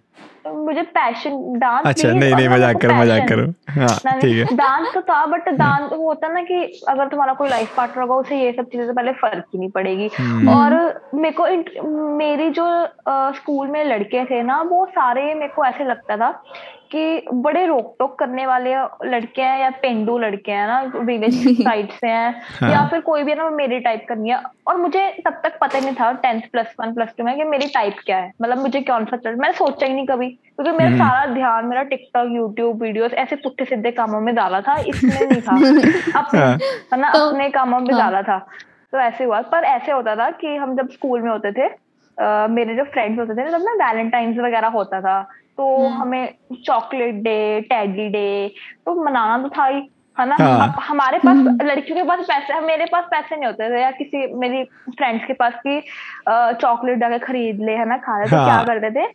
मुझे 0.46 0.82
पैशन 0.94 1.58
डांस 1.58 1.86
अच्छा 1.86 2.08
नहीं 2.08 2.34
नहीं 2.34 2.48
मज़ाक 2.48 2.76
करो 2.80 2.94
मज़ाक 2.94 3.28
करो। 3.28 3.42
हाँ 3.72 4.18
ठीक 4.20 4.36
है। 4.38 4.56
डांस 4.56 4.88
तो 4.94 5.00
था 5.02 5.24
बट 5.26 5.48
डांस 5.54 5.92
वो 5.92 6.06
होता 6.06 6.28
ना 6.28 6.42
कि 6.42 6.62
अगर 6.88 7.08
तुम्हारा 7.08 7.32
कोई 7.34 7.48
लाइफ 7.48 7.74
पार्टनर 7.76 8.02
होगा 8.02 8.14
उसे 8.14 8.40
ये 8.40 8.52
सब 8.52 8.68
चीज़ें 8.72 8.86
से 8.86 8.92
पहले 8.92 9.12
फ़र्क 9.12 9.44
ही 9.54 9.58
नहीं 9.58 9.70
पड़ेगी। 9.70 10.10
हम्म। 10.18 10.48
और 10.48 10.74
मेरे 11.14 11.34
को 11.40 11.46
मेरी 12.16 12.50
जो 12.50 12.66
स्कूल 13.36 13.68
में 13.68 13.84
लड़के 13.84 14.24
थे 14.24 14.42
ना 14.42 14.60
वो 14.70 14.84
सारे 14.90 15.32
मेरे 15.34 15.52
को 15.56 15.64
ऐसे 15.64 15.84
लगता 15.84 16.16
था 16.16 16.30
कि 16.90 17.26
बड़े 17.42 17.64
रोक 17.66 17.94
टोक 17.98 18.18
करने 18.18 18.46
वाले 18.46 18.74
लड़के 19.06 19.42
हैं 19.42 19.58
या 19.60 19.68
पेंडू 19.82 20.16
लड़के 20.18 20.52
हैं 20.52 20.66
ना 20.66 21.00
विलेज 21.02 21.34
साइड 21.60 21.90
से 21.92 22.06
हैं 22.06 22.30
हाँ। 22.60 22.70
या 22.70 22.86
फिर 22.88 23.00
कोई 23.00 23.22
भी 23.22 23.30
है 23.30 23.36
ना 23.38 23.48
मेरी 23.52 23.78
टाइप 23.80 24.04
करनी 24.08 24.30
है 24.30 24.40
और 24.68 24.76
मुझे 24.76 25.02
तब 25.26 25.40
तक 25.44 25.58
पता 25.60 25.78
ही 25.78 25.84
नहीं 25.84 25.94
था 25.94 26.10
tenth 26.22 26.40
plus 26.52 26.74
one 26.80 26.94
plus 26.94 27.08
two 27.18 27.24
में 27.24 27.34
कि 27.36 27.44
मेरी 27.46 27.66
टाइप 27.74 27.96
क्या 28.06 28.16
है 28.16 28.32
मतलब 28.42 28.58
मुझे 28.58 28.80
कौन 28.82 29.04
सा 29.04 29.16
चल 29.18 29.34
मैंने 29.36 29.52
सोचा 29.54 29.86
ही 29.86 29.92
नहीं 29.94 30.06
कभी 30.06 30.28
क्योंकि 30.28 30.70
मेरा 30.72 30.86
हम्म। 30.86 30.98
सारा 30.98 31.26
ध्यान 31.34 31.66
मेरा 31.66 31.82
टिकटॉक 31.92 32.32
यूट्यूब 32.32 32.82
वीडियोस 32.82 33.12
ऐसे 33.18 33.36
पुट्ठे 33.38 33.64
सीधे 33.64 33.90
कामों 33.92 34.20
में 34.20 34.34
डाला 34.34 34.60
था 34.60 34.76
इसमें 34.86 35.20
नहीं 35.22 35.40
था 35.42 36.18
अपने 36.18 36.40
हाँ। 36.40 36.56
है 36.92 37.00
ना 37.00 37.12
तो- 37.12 37.28
अपने 37.28 37.48
कामों 37.50 37.80
में 37.80 37.92
हाँ। 37.92 38.00
डाला 38.00 38.22
था 38.22 38.38
तो 38.92 38.98
ऐसे 39.00 39.24
हुआ 39.24 39.40
पर 39.50 39.64
ऐसे 39.66 39.92
होता 39.92 40.16
था 40.16 40.30
कि 40.36 40.56
हम 40.56 40.76
जब 40.76 40.88
स्कूल 40.90 41.20
में 41.22 41.30
होते 41.30 41.52
थे 41.52 41.66
अ, 41.66 42.46
मेरे 42.50 42.74
जो 42.74 42.84
फ्रेंड्स 42.92 43.18
होते 43.18 43.34
थे 43.34 43.44
ना 43.44 43.58
तब 43.58 43.64
ना 43.64 43.72
वैलेंटाइंस 43.82 44.38
वगैरह 44.38 44.68
होता 44.70 45.00
था 45.00 45.20
तो 45.58 45.76
हम्म। 45.76 46.00
हमें 46.00 46.34
चॉकलेट 46.64 47.14
डे 47.14 47.60
टैडी 47.60 48.08
डे 48.08 48.48
तो 48.86 48.94
मनाना 49.04 49.38
तो 49.42 49.48
था 49.48 49.66
ही 49.66 49.88
है 50.16 50.26
ना 50.28 50.36
हाँ। 50.40 50.74
हमारे 50.80 51.18
पास 51.18 51.36
लड़कियों 51.62 51.96
के 51.96 52.02
पास 52.02 52.24
पैसे 52.28 52.60
मेरे 52.60 52.84
पास 52.84 53.04
पैसे 53.10 53.36
नहीं 53.36 53.46
होते 53.46 53.68
थे 53.70 53.80
या 53.82 53.90
किसी 53.90 54.26
मेरी 54.34 54.62
फ्रेंड्स 54.90 55.24
के 55.24 55.32
पास 55.32 55.54
की 55.66 55.80
चॉकलेट 56.60 56.98
जाके 56.98 57.18
खरीद 57.18 57.60
ले 57.60 57.72
है 57.72 57.88
ना 57.88 57.96
खा 57.98 58.18
ले 58.18 58.30
तो 58.30 58.36
हाँ। 58.36 58.44
क्या 58.46 58.62
करते 58.64 58.90
थे 58.90 59.06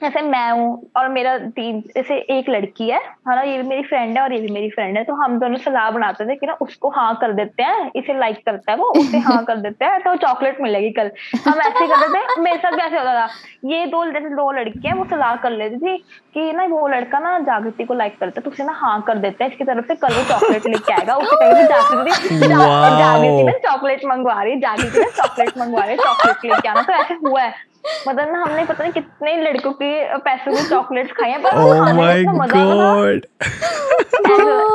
जैसे 0.00 0.20
मैं 0.22 0.50
हूँ 0.50 0.90
और 0.96 1.08
मेरा 1.08 1.36
तीन 1.56 1.80
जैसे 1.88 2.14
एक 2.30 2.48
लड़की 2.48 2.88
है 2.88 2.98
है 2.98 3.34
ना? 3.36 3.42
ये 3.42 3.56
भी 3.56 3.68
मेरी 3.68 3.82
फ्रेंड 3.82 4.16
है 4.16 4.22
और 4.22 4.32
ये 4.32 4.40
भी 4.40 4.48
मेरी 4.52 4.70
फ्रेंड 4.70 4.96
है। 4.98 5.04
तो 5.04 5.14
हम 5.14 5.38
दोनों 5.40 5.56
सलाह 5.58 5.90
बनाते 5.90 6.24
थे 6.24 6.34
कि 6.36 6.46
ना 6.46 6.52
उसको 6.60 6.88
हाँ 6.90 7.14
कर 7.20 7.32
देते 7.32 7.62
हैं 7.62 7.90
इसे 7.96 8.18
लाइक 8.18 8.38
करता 8.46 8.72
है 8.72 8.78
वो 8.78 8.86
उसे 9.00 9.18
हाँ 9.18 9.44
कर 9.44 9.56
देते 9.58 9.84
हैं 9.84 10.00
तो 10.02 10.14
चॉकलेट 10.16 10.60
मिलेगी 10.60 10.90
कल। 10.90 11.10
हम 11.46 11.60
ऐसे 11.60 11.86
करते 11.86 12.08
थे 12.14 12.40
मेरे 12.40 12.56
साथ 12.56 12.78
ऐसे 12.78 12.96
होता 12.96 13.14
था। 13.14 13.28
ये 13.64 13.86
दो 13.86 14.04
जैसे 14.06 14.30
दो 14.30 14.50
लड़कियाँ 14.52 14.96
वो 14.96 15.04
सलाह 15.10 15.36
कर 15.36 15.50
लेती 15.52 15.76
थी 15.76 15.96
कि 16.34 16.52
ना 16.52 16.64
वो 16.66 16.86
लड़का 16.88 17.18
ना 17.18 17.38
जागृति 17.40 17.84
को 17.84 17.94
लाइक 17.94 18.18
करता 18.20 18.40
है 18.40 18.44
तो 18.44 18.50
उसे 18.50 18.64
ना 18.64 18.72
हाँ 18.76 19.00
कर 19.02 19.18
देता 19.18 19.44
है 19.44 19.50
इसकी 19.50 19.64
तरफ़ 19.64 19.86
से 19.86 19.94
कल 19.96 20.14
वो 20.14 20.24
चॉकलेट 20.28 20.66
लेके 20.66 20.92
आएगा। 20.92 21.14
उसे 21.16 21.36
कहेगी 21.36 21.68
जागृति 21.68 22.38
जागृति 22.48 23.42
ना 23.42 23.58
चॉकलेट 23.70 24.04
मंगवा 24.06 24.42
रही 24.42 24.56
जागृति 24.60 24.98
ना 24.98 25.08
चॉकलेट 25.22 25.58
मंगवा 25.58 25.84
रही 25.84 25.90
है 25.90 26.02
चॉकलेट 26.04 26.44
लेके 26.44 26.68
आना। 26.68 26.82
तो 26.82 26.92
ऐसे 26.94 27.14
हुआ 27.26 27.42
है। 27.42 27.72
मतलब 28.08 28.32
ना 28.32 28.42
हमने 28.42 28.64
पता 28.64 28.82
नहीं 28.84 28.92
कितने 28.92 29.36
लड़कों 29.42 29.72
के 29.72 30.16
पैसों 30.18 30.52
की 30.52 30.68
चॉकलेट्स 30.68 31.12
खाई 31.12 31.30
हैं 31.30 31.42
पर 31.42 31.50
Oh 31.50 31.72
खाने 31.78 31.92
में 31.92 32.20
इतना 32.20 32.32
मज़ा 32.32 32.58
आता 32.58 32.74
था। 32.74 32.92
God. 33.04 33.22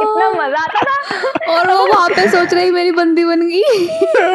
इतना 0.02 0.30
मज़ा 0.32 0.64
आता 0.64 0.82
था। 0.82 1.54
और 1.54 1.72
वो 1.72 1.86
वहाँ 1.88 2.10
पे 2.10 2.28
सोच 2.32 2.54
रही 2.54 2.72
मेरी 2.72 2.92
बंदी 2.92 3.24
बन 3.26 3.42
गई। 3.50 3.62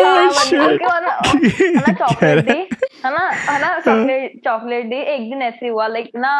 हाँ, 0.04 0.28
Oh, 0.28 0.32
चॉकलेट 1.98 2.44
दी 2.50 2.58
है। 3.04 3.10
ना 3.12 3.28
है 3.28 3.60
ना 3.60 3.78
चॉकलेट 3.78 4.40
चॉकलेट 4.44 4.84
दी 4.90 4.96
एक 5.14 5.30
दिन 5.30 5.42
ऐसे 5.42 5.68
हुआ 5.68 5.86
लाइक 5.86 6.10
ना 6.16 6.34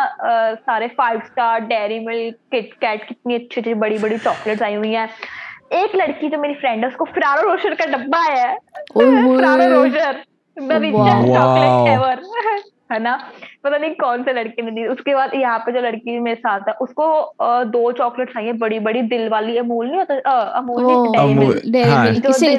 सारे 0.57 0.89
Five 0.99 1.21
Star 1.27 1.61
Dairy 1.73 1.99
Milk 2.07 2.37
KitKat 2.81 3.07
कितनी 3.09 3.35
अच्छी 3.35 3.61
अच्छी 3.61 3.75
बड़ी 3.85 3.99
बड़ी 3.99 4.19
चॉकलेट्स 4.19 4.63
आई 4.63 4.75
हुई 4.75 4.93
हैं। 4.93 5.09
एक 5.73 5.95
लड़की 5.97 6.29
जो 6.29 6.39
मेरी 6.39 6.55
फ्रेंड 6.55 6.83
है 6.85 6.89
उसको 6.89 7.05
फरारो 7.05 7.43
रोशर 7.51 7.75
का 7.75 7.87
डब्बा 7.97 8.23
है। 8.23 8.55
Ferrero. 8.97 9.69
Rocher 9.75 10.23
the 10.57 10.73
richest 10.73 11.35
chocolate 11.35 11.89
ever 11.95 12.23
है 12.93 12.99
ना? 13.03 13.13
पता 13.65 13.77
नहीं 13.77 13.91
कौन 14.01 14.23
से 14.23 14.33
लड़के 14.33 14.63
ने 14.63 14.71
दी। 14.71 14.87
उसके 14.87 15.15
बाद 15.15 15.31
यहाँ 15.35 15.59
पे 15.59 15.73
जो 15.73 15.81
लड़की 15.81 16.19
मेरे 16.21 16.37
साथ 16.37 16.69
है 16.69 16.75
उसको 16.81 17.07
दो 17.71 17.91
चॉकलेट्स 17.93 18.37
आई 18.37 18.45
है 18.45 18.53
बड़ी 18.59 18.79
बड़ी 18.79 19.03
दिल 19.13 19.29
वाली 19.29 19.57
अमूल 19.59 19.87
नहीं 19.87 19.99
होता 19.99 20.31
अमूल 20.59 20.85
Milk। 20.85 21.65
डेयरी 21.73 21.91
हाँ। 21.91 22.13
दिल 22.13 22.59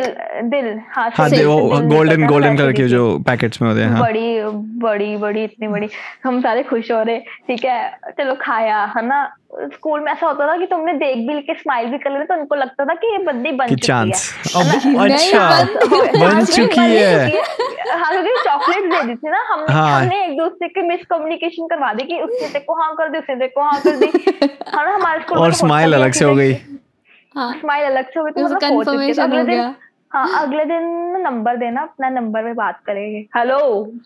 दिल 0.49 0.79
हाँ 0.95 1.09
हाँ 1.17 1.29
दिल 1.29 1.45
गोल्डन 1.45 2.25
गोल्डन 2.27 2.57
कलर 2.57 2.71
की 2.71 2.87
जो 2.95 3.07
पैकेट्स 3.27 3.61
में 3.61 3.69
होते 3.69 3.81
हैं 3.81 3.89
हाँ। 3.89 4.01
बड़ी 4.01 4.41
बड़ी 4.81 5.15
बड़ी 5.17 5.43
इतनी 5.43 5.67
बड़ी 5.67 5.89
हम 6.23 6.41
सारे 6.41 6.63
खुश 6.63 6.91
हो 6.91 7.01
रहे 7.03 7.19
ठीक 7.47 7.65
है? 7.65 7.89
चलो 8.17 8.35
खाया 8.41 8.83
है 8.97 9.05
ना? 9.07 9.23
स्कूल 9.73 9.99
में 9.99 10.11
ऐसा 10.11 10.27
होता 10.27 10.47
था 10.47 10.55
कि 10.57 10.65
तुमने 10.65 10.93
देख 10.93 11.17
भी 11.27 11.39
के 11.41 11.53
स्माइल 11.59 11.87
भी 11.89 11.97
कर 11.97 12.11
लेते 12.11 12.25
तो 12.25 12.33
उनको 12.39 12.55
लगता 12.55 12.85
था 12.85 12.93
कि 13.03 13.11
ये 13.11 13.17
बंदी 13.25 13.51
बन 13.51 13.67
चुकी 13.67 13.81
चांस 13.87 14.23
है 14.55 14.61
अब 14.61 15.01
अच्छा 15.01 15.47
बन- 15.63 16.19
बन 16.19 16.31
हाँ, 16.31 16.41
चुकी 16.45 16.79
है। 16.81 17.29
हाँ। 17.91 18.11
क्योंकि 18.11 18.43
चॉकलेट 18.43 18.89
दे 18.91 19.01
दी 19.07 19.15
थी 19.15 19.29
ना 19.29 19.43
हम 19.51 19.65
हाँ। 19.69 19.99
हमने 20.01 20.23
एक 20.25 20.37
दूसरे 20.37 20.67
के 20.67 20.81
मिसकम्युनिकेशन 20.87 21.67
करवा 21.67 21.93
दी 21.93 22.03
कि 22.03 22.19
उसने 22.21 22.47
तेरे 22.47 22.65
को 22.65 22.81
हाँ 22.81 22.93
कर 22.97 23.09
दी 23.09 23.17
उसने 23.17 23.35
तेरे 23.35 23.47
को 23.47 23.61
हाँ 23.61 23.81
कर 23.81 23.95
दी। 23.95 24.11
हाँ 24.75 24.85
ना 24.85 24.95
हमारे 24.95 25.21
स्कूल 25.21 25.37
और 25.37 25.53
स्माइल 25.63 25.93
अलग 25.93 26.11
से 26.11 26.25
हो 26.25 26.35
गई। 26.35 26.53
हाँ। 27.35 27.51
स्माइल 27.59 27.85
अलग 27.85 28.09
से 28.09 28.19
हो 28.19 28.25
गई 28.25 28.31
तो 28.31 28.43
मतलब 28.43 28.71
हो 28.73 28.79
है। 28.79 29.13
तो 29.13 29.21
अगले 29.23 29.43
दिन 29.43 29.73
हाँ 30.11 30.41
अगले 30.41 30.63
दिन 30.65 30.83
नंबर 31.21 31.55
देना 31.57 31.81
अपना 31.81 32.09
नंबर 32.09 32.43
में 32.43 32.55
बात 32.55 32.79
करेंगे। 32.85 33.17
हेलो 33.37 33.57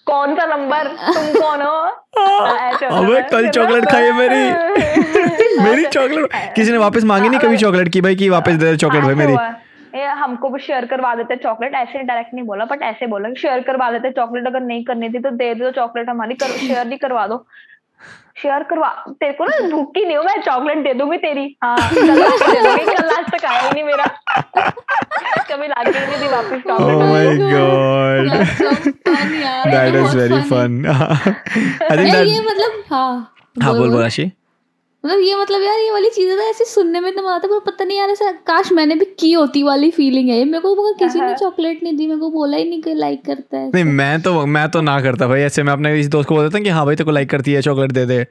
कौन 0.06 0.36
सा 0.36 0.46
नंबर? 0.46 0.88
तुम 0.88 1.42
कौन 1.42 1.62
हो? 1.62 1.76
हाँ, 2.20 2.72
अबे 2.72 3.22
कल 3.22 3.50
चॉकलेट 3.50 3.86
खाई 3.86 4.04
है 4.04 4.12
मेरी। 4.14 5.64
मेरी 5.64 5.86
चॉकलेट। 5.86 6.54
किसी 6.56 6.72
ने 6.72 6.78
वापस 6.78 7.04
मांगी 7.04 7.30
नहीं 7.30 7.40
कभी 7.40 7.58
चॉकलेट 7.58 7.90
की 7.90 8.02
भाई 8.02 8.16
की 8.16 8.30
वापस 8.30 8.54
दे 8.54 8.76
चॉकलेट 8.78 9.04
भाई 9.04 9.16
मेरी? 9.16 9.34
ये 9.96 10.06
हमको 10.06 10.50
भी 10.50 10.60
शेयर 10.60 10.86
करवा 10.86 11.16
देते 11.16 11.36
चॉकलेट 11.36 11.76
ऐसे 11.76 12.04
डायरेक्ट 12.04 12.34
नहीं 12.34 12.46
बोला 12.46 12.66
बट 12.66 12.82
ऐसे 12.82 13.08
बोला 13.08 13.30
शेयर 13.34 13.62
करवा 13.62 13.92
देते 13.92 14.12
चॉकलेट 14.12 14.48
अगर 14.48 14.60
नहीं 14.60 14.84
करनी 14.84 15.10
थी 15.10 15.20
तो 15.20 15.30
दे 15.30 15.54
दो 15.56 15.72
चॉकलेट 15.72 16.10
हमारी 16.10 16.34
कर, 16.34 16.48
शेयर 16.48 16.88
नहीं 16.88 16.98
करवा 16.98 17.28
दो। 17.28 17.46
शेयर 18.42 18.64
करवा 18.64 18.88
तेरे 19.10 19.34
को 19.34 19.46
ना 19.46 19.70
भूखी 19.76 20.06
नहीं 20.06 20.18
हो 20.18 20.24
मैं 20.24 20.42
चॉकलेट 20.42 20.78
दे 20.78 20.94
दूँगी 20.94 21.18
तेरी। 21.18 21.58
हाँ। 21.64 21.78
कल 21.94 23.38
तक 23.38 23.46
आया 23.46 23.62
ही 23.62 23.70
नहीं 23.74 23.84
मेरा। 23.84 24.06
कभी 25.52 25.68
लाके 25.68 26.08
नहीं 26.08 26.20
दी 26.20 26.28
वापस 26.28 26.62
Oh 26.62 26.68
चॉकलेट. 26.68 27.00
I 31.92 31.96
think 31.96 32.08
यार 32.08 32.18
that 32.18 32.28
ये 32.28 32.42
मतलब 32.42 32.84
हाँ। 32.92 33.34
हाँ 33.64 33.78
बोल। 33.78 33.90
बोल 33.90 34.04
आशी। 34.04 34.32
मतलब 35.04 35.20
ये 35.20 35.36
मतलब 35.36 35.62
यार 35.62 35.80
ये 35.80 35.92
वाली 35.92 36.10
चीज़ें 36.10 36.36
तो 36.38 36.44
ऐसे 36.44 36.66
सुनने 36.66 37.00
में 37.00 37.12
तो 37.16 37.22
मज़ा 37.22 37.34
आता 37.34 37.48
है 37.48 37.54
पर 37.54 37.60
पता 37.66 37.86
नहीं 37.86 37.98
यार 37.98 38.10
ऐसा 38.10 38.32
काश 38.48 38.72
मैंने 38.72 38.96
भी 38.96 39.06
की 39.20 39.32
होती 39.34 39.62
वाली 39.64 39.90
फीलिंग 39.92 40.30
है। 40.30 40.44
मेरे 40.46 40.60
को 40.60 40.74
मगर 40.76 40.98
किसी 41.00 41.20
ने 41.22 41.34
चॉकलेट 41.36 41.84
नहीं 41.84 41.96
दी 41.98 42.08
मेरे 42.08 42.20
को 42.20 42.30
बोला 42.32 42.58
ही 42.58 42.64
नहीं 42.70 42.82
कि 42.82 42.94
लाइक 42.94 43.24
करता 43.26 43.58
है 43.58 43.70
नहीं 43.74 43.84
मैं 43.84 44.22
तो 44.22 44.46
मैं 44.48 44.68
तो 44.70 44.82
ना 44.82 45.00
करता 45.02 45.28
भाई 45.28 45.42
ऐसे 45.42 45.64
मैं 45.64 45.74
अपने 45.74 45.94
इस 46.00 46.08
दोस्त 46.10 46.30
को 46.30 46.36
बोलता 46.36 46.58
था 46.58 46.64
कि 46.64 46.70
हाँ 46.70 46.86
भाई 46.86 46.96
तेरे 46.96 47.06
को 47.06 47.12
लाइक 47.12 47.30
करती 47.30 47.54
है 47.54 47.62
चॉकलेट 47.62 47.92
दे 47.92 48.06
दे 48.06 48.26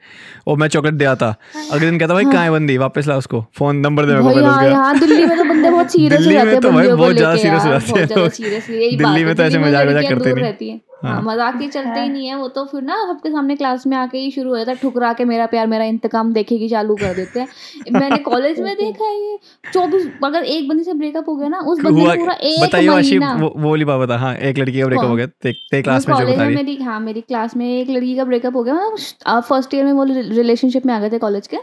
और 0.47 0.57
मैं 0.57 0.67
चॉकलेट 0.67 0.93
दे 0.93 1.05
आता। 1.05 1.33
अगले 1.71 1.85
दिन 1.85 1.99
कहता 1.99 2.13
भाई 2.13 2.25
कहाँ 2.25 2.43
है 2.43 2.51
बंदी? 2.51 2.77
वापस 2.77 3.07
ला 3.07 3.17
उसको 3.17 3.41
फ़ोन 3.57 3.77
नंबर 3.77 4.05
दे 4.05 4.13
मेरे 4.13 4.23
को 4.35 4.45
हाँ 4.45 4.65
यहाँ 4.65 4.99
दिल्ली 4.99 5.25
में 5.25 5.37
तो 5.37 5.43
बंदे 5.43 5.69
बहुत 5.69 5.91
सीरियस 5.91 6.11
हो 6.11 6.17
दिल्ली 6.17 6.33
जाते 6.35 6.45
में 6.45 6.53
हैं 6.53 6.61
तो 6.61 6.71
भाई 6.71 6.87
बहुत 6.89 7.15
ज़्यादा 7.15 7.33
लेके 7.33 7.47
हो 7.47 7.57
जाते 7.57 7.69
हैं 7.69 7.79
बहुत 7.81 7.97
ज़्यादा 7.97 8.21
लोग। 8.21 8.29
सीरियस 8.31 8.69
यही 8.71 8.97
दिल्ली 8.97 9.23
में 9.23 9.35
तो 9.35 9.43
ऐसे 9.43 9.57
दिल्ली 9.57 9.69
मज़ाक 9.69 10.09
करते 10.09 10.33
नहीं। 10.33 10.79
हैं। 11.03 11.09
हाँ 11.09 11.21
मज़ाक 11.23 11.61
ही 11.61 11.67
चलते 11.69 11.99
ही 11.99 12.09
नहीं 12.09 12.27
है 12.27 12.35
वो 12.35 12.47
तो 12.49 12.63
फिर 12.65 12.81
ना 12.81 12.95
सबके 13.07 13.29
सामने 13.29 13.55
क्लास 13.55 13.85
में 13.87 13.95
आके 13.97 14.17
ही 14.17 14.31
शुरू 14.31 14.49
हो 14.49 14.57
जाता 14.57 14.71
है 14.71 14.77
ठुकरा 14.77 15.11
के 15.13 15.25
मेरा 15.25 15.45
प्यार 15.47 15.67
मेरा 15.67 15.85
इंतकाम 15.85 16.33
देखेगी 16.33 16.69
चालू 16.69 16.95
कर 16.97 17.13
देते 17.13 17.39
हैं। 17.39 17.47
मैंने 17.91 18.17
कॉलेज 18.21 18.59
में 18.59 18.75
देखा 18.77 19.05
है 19.05 19.15
ये 19.21 19.37
चौबीस 19.73 20.07
अगर 20.23 20.43
एक 20.45 20.67
बंदी 20.69 20.83
से 20.83 20.93
ब्रेकअप 20.95 21.29
हो 21.29 21.35
गया 21.35 21.47
ना 21.47 21.59
उस 21.61 21.79
बंदे 21.79 22.07
ने 22.07 22.15
पूरा 22.15 22.33
एक 22.33 22.61
बताइए 22.61 22.87
आशी 22.89 23.19
महीना 23.19 23.33
वो 23.35 23.53
वो 23.57 23.69
वाली 23.69 23.85
बात 23.85 23.99
बता 23.99 24.17
हाँ 24.17 24.35
एक 24.35 24.57
लड़की 24.57 24.79
का 24.79 24.85
ब्रेकअप 24.85 25.05
हो 25.05 25.15
गया 25.15 25.25
ते, 25.25 25.51
ते 25.51 25.81
क्लास 25.81 26.07
में 26.09 26.15
जो 26.15 26.25
बता 26.25 26.43
रही 26.43 26.55
मेरी 26.55 26.75
हाँ 26.83 26.99
मेरी 26.99 27.21
क्लास 27.23 27.55
में 27.55 27.65
एक 27.69 27.89
लड़की 27.89 28.15
का 28.15 28.23
ब्रेकअप 28.25 28.55
हो 28.55 28.63
गया 28.63 28.73
मतलब 28.73 29.41
फ़र्स्ट 29.41 29.73
ईयर 29.73 29.85
में 29.85 29.91
वो 29.93 30.03
रिलेशनशिप 30.03 30.85
में 30.85 30.93
आ 30.93 30.99
गए 30.99 31.09
थे 31.09 31.17
कॉलेज 31.19 31.47
के। 31.47 31.57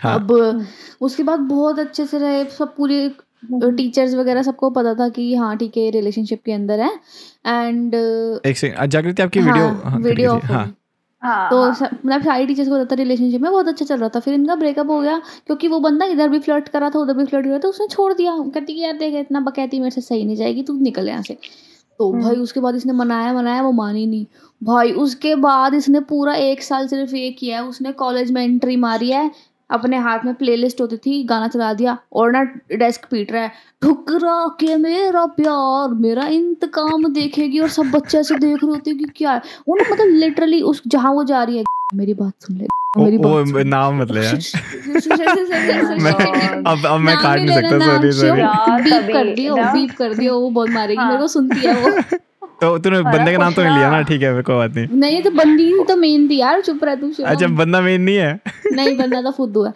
हाँ। 0.00 0.14
अब 0.14 0.32
उसके 1.00 1.22
बाद 1.22 1.40
बहुत 1.48 1.78
अच्छे 1.78 2.06
से 2.06 2.18
रहे 2.18 2.44
सब 2.50 2.74
पूरे 2.76 3.08
टीचर्स 3.42 4.14
वगैरह 4.14 4.42
सबको 4.42 4.70
पता 4.70 4.94
था 4.94 5.08
कि 5.08 5.34
हाँ 5.34 5.56
ठीक 5.56 5.76
है 5.76 5.90
रिलेशनशिप 5.90 6.42
के 6.44 6.52
अंदर 6.52 6.80
है। 6.80 6.90
एंड 7.46 7.94
एक 7.94 8.56
सेकंड 8.56 8.90
जागृति 8.90 9.22
आपकी 9.22 9.40
वीडियो 9.40 9.66
हाँ 9.66 9.90
हाँ, 9.90 9.98
वीडियो 10.00 10.32
ऑफ़ 10.32 10.44
हाँ 10.44 10.64
हाँ। 11.22 11.48
तो 11.50 11.60
हाँ। 11.62 11.88
मतलब 11.92 12.22
सारी 12.22 12.46
टीचर्स 12.46 12.68
को 12.68 12.74
पता 12.74 12.84
था 12.86 12.94
रिलेशनशिप 12.96 13.40
में 13.40 13.50
बहुत 13.50 13.68
अच्छा 13.68 13.84
चल 13.84 13.98
रहा 13.98 14.08
था। 14.08 14.20
फिर 14.20 14.34
इनका 14.34 14.54
ब्रेकअप 14.54 14.90
हो 14.90 15.00
गया 15.00 15.18
क्योंकि 15.46 15.68
वो 15.68 15.78
बंदा 15.80 16.06
इधर 16.06 16.28
भी 16.28 16.38
फ्लर्ट 16.38 16.68
करा 16.68 16.90
था 16.90 16.98
उधर 16.98 17.14
भी 17.14 17.24
फ्लर्ट 17.24 17.46
करा 17.46 17.58
था 17.58 17.68
उसने 17.68 17.86
छोड़ 17.88 18.12
दिया। 18.14 18.36
कहती 18.44 18.74
कि 18.74 18.80
यार 18.80 18.96
देख 18.98 19.14
इतना 19.16 19.40
बकैती 19.40 19.78
मेरे 19.80 19.90
से 19.90 20.00
सही 20.00 20.24
नहीं 20.24 20.36
जाएगी 20.36 20.62
तू 20.62 20.78
निकल 20.80 21.08
यहाँ 21.08 21.22
से। 21.22 21.38
तो 22.00 22.10
हम्म। 22.12 22.22
भाई 22.22 22.36
उसके 22.36 22.60
बाद 22.60 22.74
इसने 22.76 22.92
मनाया 22.92 23.32
मनाया 23.32 23.62
वो 23.62 23.72
मानी 23.72 24.06
नहीं। 24.06 24.26
भाई 24.60 24.92
उसके 24.94 25.34
बाद 25.36 25.74
इसने 25.74 26.00
पूरा 26.08 26.34
एक 26.34 26.62
साल 26.62 26.88
सिर्फ़ 26.88 27.14
ये 27.16 27.30
किया 27.30 27.56
है 27.56 27.64
उसने 27.64 27.92
कॉलेज 27.94 28.30
में 28.32 28.42
एंट्री 28.44 28.76
मारी 28.78 29.10
है 29.10 29.30
अपने 29.70 29.96
हाथ 29.96 30.18
में 30.24 30.34
प्लेलिस्ट 30.34 30.80
होती 30.80 30.96
थी 30.96 31.24
गाना 31.24 31.48
चला 31.48 31.72
दिया 31.74 31.98
और 32.12 32.32
ना 32.32 32.42
डेस्क 32.72 33.04
पीट 33.10 33.32
रहा 33.32 33.42
है। 33.42 33.52
ठुकरा 33.82 34.48
के 34.60 34.76
मेरा 34.76 35.26
प्यार 35.26 35.94
मेरा 35.94 36.26
इंतकाम 36.26 37.12
देखेगी 37.12 37.58
और 37.58 37.68
सब 37.68 37.90
बच्चे 37.90 38.18
ऐसे 38.18 38.34
देख 38.34 38.58
रहे 38.64 38.70
होते 38.70 38.94
कि 38.94 39.04
क्या 39.16 39.32
है? 39.32 39.42
वो 39.68 39.76
ना 39.76 39.84
मतलब 39.92 40.06
लिटरली 40.06 40.60
उस 40.62 40.82
जहाँ 40.86 41.12
वो 41.12 41.24
जा 41.24 41.42
रही 41.42 41.58
है 41.58 41.64
मेरी 41.94 42.14
बात 42.14 42.32
सुन 42.40 42.56
ले 42.56 42.66
मेरी 42.98 43.18
बात 43.18 43.46
वो 43.52 43.62
नाम 43.62 44.00
मतलब 44.00 44.22
यार। 44.22 44.34
मैं 45.90 45.98
मैं 46.02 46.64
अब 46.64 46.86
अब 46.86 47.00
मैं 47.00 47.16
काट 47.16 47.38
नहीं 47.38 47.56
सकता 47.56 47.78
सॉरी 47.86 48.12
सॉरी 48.12 48.42
बीप 48.82 49.12
कर 49.12 49.34
दियो 49.34 49.56
बीप 49.56 49.90
कर 49.98 50.14
दियो 50.14 50.38
वो 50.40 50.50
बहुत 50.50 50.70
मारेगी 50.70 51.00
हाँ। 51.00 51.08
मेरे 51.08 51.20
को 51.20 51.28
सुनती 51.28 51.66
है 51.66 51.74
वो। 51.74 52.00
तो 52.60 52.76
तूने 52.78 53.00
बंदे 53.02 53.32
का 53.32 53.38
नाम 53.38 53.52
तो 53.52 53.62
नहीं 53.62 53.76
लिया 53.76 53.90
ना 53.90 54.00
ठीक 54.02 54.22
है 54.22 54.42
कोई 54.42 54.56
बात 54.56 54.76
नहीं 54.76 54.98
नहीं 55.00 55.22
तो 55.22 55.30
बंदी 55.32 55.72
तो 55.88 55.96
मेन 55.96 56.28
थी 56.28 56.36
यार 56.38 56.60
चुप 56.60 56.84
रह 56.84 56.94
तू। 56.94 57.10
अच्छा 57.24 57.46
बंदा 57.56 57.80
मेन 57.80 58.02
नहीं 58.02 58.16
है 58.16 58.40
नहीं 58.72 58.96
बंदा 58.96 59.20
तो 59.22 59.30
फुद्दू 59.30 59.64
है 59.64 59.72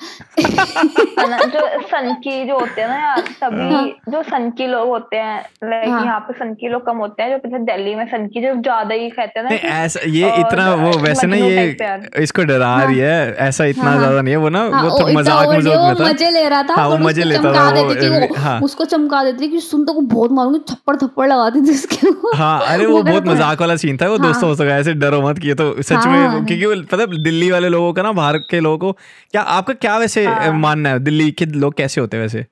है 1.20 1.48
जो 1.51 1.61
सनकी 1.82 2.44
जो 2.47 2.59
होते 2.59 2.81
हैं 2.81 2.89
ना 2.89 2.97
यार 2.97 3.20
तभी 3.43 3.74
हाँ। 3.74 3.85
जो 4.09 4.23
सनकी 4.23 4.66
लोग 4.66 4.89
होते 4.89 5.16
हैं 5.16 5.39
लाइक 5.65 5.89
हाँ। 5.89 6.05
यहाँ 6.05 6.20
पे 6.20 6.32
सनकी 6.35 6.69
लोग 6.69 6.86
कम 6.86 6.97
होते 6.97 7.23
हैं 7.23 7.31
जो 7.31 7.39
पीछे 7.39 7.59
दिल्ली 7.65 7.94
में 7.94 8.05
सनकी 8.07 8.43
जो 8.43 8.55
ज़्यादा 8.61 8.94
ही 8.94 9.11
कहते 9.11 9.40
हैं 9.40 9.47
ना 9.47 9.55
ऐसा 9.77 10.01
ये 10.09 10.32
इतना 10.40 10.74
वो 10.77 10.97
वैसे 11.01 11.27
ना 11.27 11.36
ये 11.36 11.77
इसको 12.23 12.44
डरा 12.44 12.74
रही 12.82 12.98
है 12.98 13.35
ऐसा 13.40 13.65
इतना 13.66 13.85
हाँ, 13.85 13.93
हाँ। 13.93 14.01
ज़्यादा 14.01 14.23
नहीं 14.23 14.35
है 14.35 14.40
वो 14.40 14.48
ना 14.48 14.62
हाँ, 14.70 14.82
वो 14.82 14.98
तो 14.98 15.07
मज़ाक 15.09 15.48
मज़ाक 15.48 15.81
में 15.81 15.94
था 15.94 16.05
मज़े 16.05 16.31
ले 16.31 16.48
रहा 16.48 16.62
था 16.62 16.74
हाँ, 16.74 16.89
वो 16.89 16.98
मज़े 16.98 17.24
लेता 17.24 17.52
था, 17.52 18.40
हाँ। 18.40 18.61
उसको 18.61 18.85
चमका 18.86 19.23
देती 19.24 19.44
थी 19.44 19.51
कि 19.51 19.61
सुन 19.61 19.85
तो 19.85 19.93
को 19.93 20.01
बहुत 20.16 20.32
मारूँगी 20.32 20.59
थप्पड़ 20.70 20.97
थप्पड़ 20.97 21.28
लगाती 21.28 21.61
थी 21.61 21.74
उसके। 21.74 22.36
हाँ 22.36 22.70
अरे 22.71 22.87
वो 22.87 23.03
बहुत 23.03 23.27
मज़ाक 23.27 23.61
वाला 23.61 23.77
सीन 23.77 23.97
था 23.97 24.09
वो 24.09 24.17
हाँ। 24.17 24.27
दोस्तों 24.27 24.49
हो 24.51 24.55
सका 24.57 24.77
ऐसे 24.77 24.95
डरो 24.95 25.21
मत 25.23 25.39
किए। 25.39 25.55
तो 25.55 25.75
सच 25.83 25.93
हाँ, 25.93 26.07
में 26.35 26.47
क्योंकि 26.47 26.67
वो 26.67 26.75
पता 26.93 27.03
है, 27.03 27.23
दिल्ली 27.23 27.51
वाले 27.51 27.69
लोगों 27.69 27.93
का 27.93 28.03
ना 28.03 28.13
बाहर 28.13 28.39
के 28.51 28.61
लोगों 28.61 28.79
को 28.79 28.93
क्या 29.33 29.43
आपका 29.43 29.75
क्या 29.75 29.97
वैसे 29.99 30.27
हाँ। 30.27 30.53
मानना 30.59 30.89
है? 30.89 30.99
दिल्ली 31.01 31.31
के 31.33 31.47
लोग 31.47 31.75
कैसे 31.77 32.01
होते 32.01 32.17
हैं 32.17 32.25
वैसे? 32.25 32.47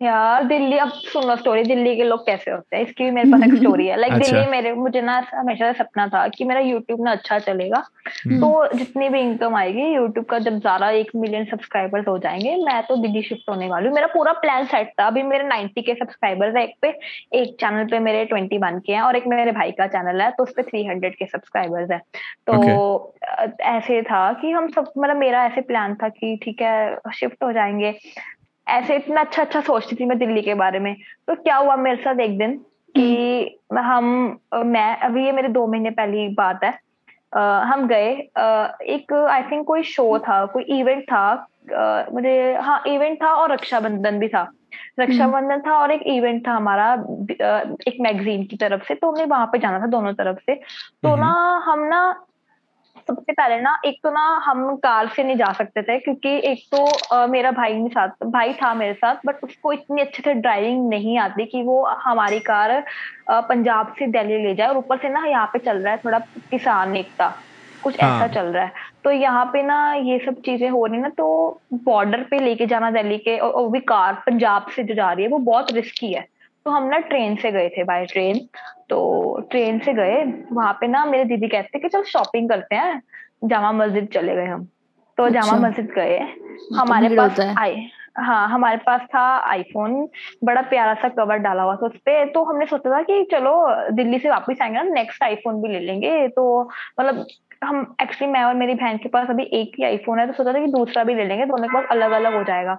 यार 0.00 0.44
दिल्ली 0.44 0.78
अब 0.78 0.88
सुनो 0.92 1.34
स्टोरी 1.36 1.62
दिल्ली 1.64 1.94
के 1.96 2.04
लोग 2.04 2.24
कैसे 2.26 2.50
होते 2.50 2.76
हैं? 2.76 2.82
इसकी 2.84 3.04
भी 3.04 3.10
मेरे 3.10 3.30
पास 3.30 3.42
एक 3.42 3.54
स्टोरी 3.54 3.86
है। 3.86 3.96
लाइक 3.96 4.12
अच्छा। 4.12 4.30
दिल्ली 4.30 4.50
मेरे 4.50 4.72
मुझे 4.74 5.00
ना 5.00 5.16
हमेशा 5.34 5.70
से 5.72 5.78
सपना 5.78 6.06
था 6.08 6.26
कि 6.28 6.44
मेरा 6.44 6.60
यूट्यूब 6.60 7.04
ना 7.04 7.10
अच्छा 7.12 7.38
चलेगा। 7.38 7.82
हम्म। 8.24 8.38
तो 8.40 8.76
जितनी 8.76 9.08
भी 9.08 9.20
इनकम 9.20 9.54
आएगी 9.56 9.86
यूट्यूब 9.94 10.24
का 10.26 10.38
जब 10.38 10.58
ज़्यादा 10.58 10.90
एक 10.92 11.10
मिलियन 11.16 11.44
सब्सक्राइबर्स 11.44 12.08
हो 12.08 12.16
जाएँगे 12.18 12.56
मैं 12.64 12.82
तो 12.88 12.96
दिल्ली 12.96 13.22
शिफ्ट 13.22 13.48
होने 13.50 13.68
वाली 13.68 13.86
हूँ। 13.86 13.94
मेरा 13.94 14.06
पूरा 14.06 14.32
प्लान 14.42 14.66
सेट 14.66 14.92
था। 15.00 15.06
अभी 15.06 15.22
मेरे 15.22 15.48
90 15.48 15.82
के 15.82 15.94
सब्सक्राइबर्स 15.94 16.56
है। 16.56 16.64
एक 16.64 16.74
पे 16.82 16.92
एक 17.40 17.56
चैनल 17.60 17.84
पे 17.84 17.98
मेरे 18.00 18.24
21 18.26 18.80
के 18.86 18.92
हैं 18.92 19.00
और 19.00 19.16
एक 19.16 19.26
मेरे 19.26 19.52
भाई 19.52 19.70
का 19.70 19.86
चैनल 19.86 20.20
है 20.22 20.30
तो 20.30 20.42
उस 20.42 20.52
पर 20.56 20.62
थ्री 20.62 20.84
हंड्रेड 20.86 21.16
के 21.16 21.26
सब्सक्राइबर्स 21.26 21.90
है। 21.90 21.98
तो 22.50 23.14
ऐसे 23.62 24.02
था 24.02 24.32
कि 24.40 24.50
हम 24.50 24.68
सब 24.68 24.92
मतलब 24.98 25.16
मेरा 25.16 25.44
ऐसे 25.46 25.60
प्लान 25.62 25.94
था 25.94 26.08
कि 26.10 26.38
ठीक 26.44 26.62
है 26.62 26.96
शिफ्ट 27.14 27.44
हो 27.44 27.52
जाएँगे। 27.52 27.98
ऐसे 28.66 28.96
इतना 28.96 29.20
अच्छा 29.20 29.42
अच्छा 29.42 29.60
सोचती 29.60 29.96
थी 29.96 30.04
मैं 30.04 30.18
दिल्ली 30.18 30.42
के 30.42 30.54
बारे 30.54 30.78
में। 30.78 30.94
तो 31.28 31.34
क्या 31.34 31.56
हुआ 31.56 31.76
मेरे 31.76 31.96
साथ 31.96 32.20
एक 32.20 32.38
दिन 32.38 32.56
कि 32.94 33.58
हम 33.78 34.38
मैं 34.66 34.96
अभी 34.96 35.24
ये 35.26 35.32
मेरे 35.32 35.48
दो 35.48 35.66
महीने 35.66 35.90
पहली 35.90 36.28
बात 36.28 36.64
है। 36.64 36.70
अ, 37.32 37.38
हम 37.40 37.86
गए 37.88 38.12
अ, 38.36 38.78
एक 38.82 39.12
आई 39.12 39.42
थिंक 39.42 39.66
कोई 39.66 39.82
शो 39.82 40.18
था 40.18 40.44
कोई 40.46 40.62
इवेंट 40.62 41.02
था 41.02 41.48
अ, 41.74 42.06
मुझे 42.12 42.54
हाँ 42.60 42.82
इवेंट 42.86 43.22
था 43.22 43.32
और 43.32 43.52
रक्षाबंधन 43.52 44.18
भी 44.18 44.28
था। 44.28 44.50
रक्षाबंधन 45.00 45.60
था 45.60 45.78
और 45.78 45.90
एक 45.90 46.02
इवेंट 46.06 46.46
था 46.46 46.52
हमारा 46.52 46.92
एक 47.88 47.96
मैगजीन 48.00 48.44
की 48.44 48.56
तरफ़ 48.56 48.82
से 48.88 48.94
तो 48.94 49.10
हमें 49.10 49.26
वहाँ 49.26 49.46
पे 49.46 49.58
जाना 49.58 49.80
था 49.80 49.86
दोनों 49.86 50.12
तरफ़ 50.12 50.38
से। 50.38 50.54
तो 50.54 51.16
ना 51.16 51.30
हम 51.64 51.84
ना 51.84 52.26
सबसे 53.08 53.32
पहले 53.32 53.60
ना 53.60 53.76
एक 53.86 53.98
तो 54.02 54.10
ना 54.10 54.20
हम 54.44 54.74
कार 54.78 55.08
से 55.08 55.22
नहीं 55.24 55.36
जा 55.36 55.52
सकते 55.52 55.82
थे 55.82 55.98
क्योंकि 56.00 56.28
एक 56.44 56.64
तो 56.72 56.84
अ, 56.84 57.26
मेरा 57.26 57.50
भाई 57.52 57.72
नहीं 57.74 57.88
साथ 57.90 58.24
भाई 58.28 58.52
था 58.54 58.72
मेरे 58.74 58.94
साथ 58.94 59.16
बट 59.26 59.38
उसको 59.44 59.72
इतनी 59.72 60.00
अच्छे 60.02 60.22
से 60.22 60.34
ड्राइविंग 60.36 60.88
नहीं 60.90 61.18
आती 61.20 61.44
कि 61.46 61.62
वो 61.62 61.82
हमारी 62.04 62.38
कार 62.42 62.70
अ, 62.70 62.82
पंजाब 63.42 63.94
से 63.98 64.06
दिल्ली 64.08 64.42
ले 64.42 64.54
जाए 64.54 64.68
और 64.68 64.76
ऊपर 64.78 64.98
से 64.98 65.08
ना 65.10 65.24
यहाँ 65.26 65.46
पे 65.48 65.58
चल 65.60 65.78
रहा 65.78 65.92
है 65.92 65.98
थोड़ा 65.98 66.18
किसान 66.50 66.96
एकता। 66.96 67.28
कुछ 67.82 67.96
हाँ। 67.96 68.10
ऐसा 68.10 68.26
चल 68.30 68.46
रहा 68.46 68.64
है। 68.64 68.72
तो 69.04 69.10
यहाँ 69.12 69.44
पे 69.46 69.62
ना 69.62 69.76
ये 69.96 70.18
सब 70.18 70.40
चीज़ें 70.42 70.68
हो 70.70 70.84
रही 70.86 71.00
ना 71.00 71.08
तो 71.10 71.26
बॉर्डर 71.84 72.22
पे 72.30 72.38
लेके 72.40 72.66
जाना 72.66 72.90
दिल्ली 72.90 73.18
के 73.18 73.36
और, 73.38 73.50
और 73.52 73.70
भी 73.70 73.80
कार 73.82 74.14
पंजाब 74.26 74.66
से 74.76 74.82
जो 74.84 74.94
जा 74.94 75.12
रही 75.12 75.24
है 75.24 75.30
वो 75.30 75.38
बहुत 75.42 75.72
रिस्की 75.72 76.12
है। 76.12 76.26
तो 76.64 76.70
हम 76.70 76.84
ना 76.88 76.98
ट्रेन 76.98 77.36
से 77.36 77.52
गए 77.52 77.68
थे 77.68 77.84
बाय 77.84 78.04
ट्रेन 78.06 78.38
तो 78.90 79.40
ट्रेन 79.50 79.78
से 79.78 79.92
गए 79.94 80.22
वहाँ 80.52 80.72
पे 80.80 80.86
ना 80.86 81.04
मेरे 81.04 81.24
दीदी 81.24 81.48
कहते 81.48 81.78
कि 81.78 81.88
चल 81.88 82.02
शॉपिंग 82.02 82.48
करते 82.48 82.76
हैं। 82.76 83.02
जामा 83.44 83.72
मस्जिद 83.72 84.08
चले 84.12 84.34
गए 84.34 84.46
हम। 84.46 84.64
तो 85.18 85.28
जामा 85.28 85.52
अच्छा। 85.52 85.68
मस्जिद 85.68 85.90
गए। 85.96 86.18
तो 86.18 86.74
हमारे 86.74 87.16
पास 87.16 87.30
होता 87.30 87.48
है। 87.50 87.54
आई 87.58 87.86
हाँ 88.18 88.48
हमारे 88.48 88.76
पास 88.76 89.00
था 89.14 89.20
आईफोन 89.50 90.08
बड़ा 90.44 90.62
प्यारा 90.62 90.94
सा 90.94 91.08
कवर 91.08 91.36
डाला 91.36 91.62
हुआ 91.62 91.76
था 91.76 91.86
उसपे 91.86 92.24
तो 92.26 92.44
हमने 92.44 92.66
सोचा 92.66 92.90
था 92.90 93.02
कि 93.02 93.22
चलो 93.32 93.54
दिल्ली 93.90 94.18
से 94.18 94.30
वापस 94.30 94.62
आएँगे 94.62 94.76
ना 94.76 94.82
नेक्स्ट 94.82 95.22
आईफोन 95.22 95.62
भी 95.62 95.68
ले 95.68 95.80
लेंगे। 95.80 96.28
तो 96.28 96.70
मतलब 97.00 97.26
हम 97.64 97.96
एक्चुअली 98.02 98.32
मैं 98.32 98.42
और 98.44 98.54
मेरी 98.54 98.74
बहन 98.74 98.96
के 98.96 99.08
पास 99.08 99.30
अभी 99.30 99.42
एक 99.52 99.72
ही 99.78 99.84
आईफोन 99.84 100.18
है। 100.18 100.26
तो 100.26 100.32
सोचा 100.32 100.52
था 100.52 100.58
कि 100.58 100.66
दूसरा 100.66 101.04
भी 101.04 101.14
ले 101.14 101.24
लेंगे। 101.24 101.46
दोनों 101.46 101.68
के 101.68 101.74
पास 101.74 101.84
अलग 101.90 102.10
अलग 102.10 102.34
हो 102.34 102.42
जाएगा। 102.44 102.74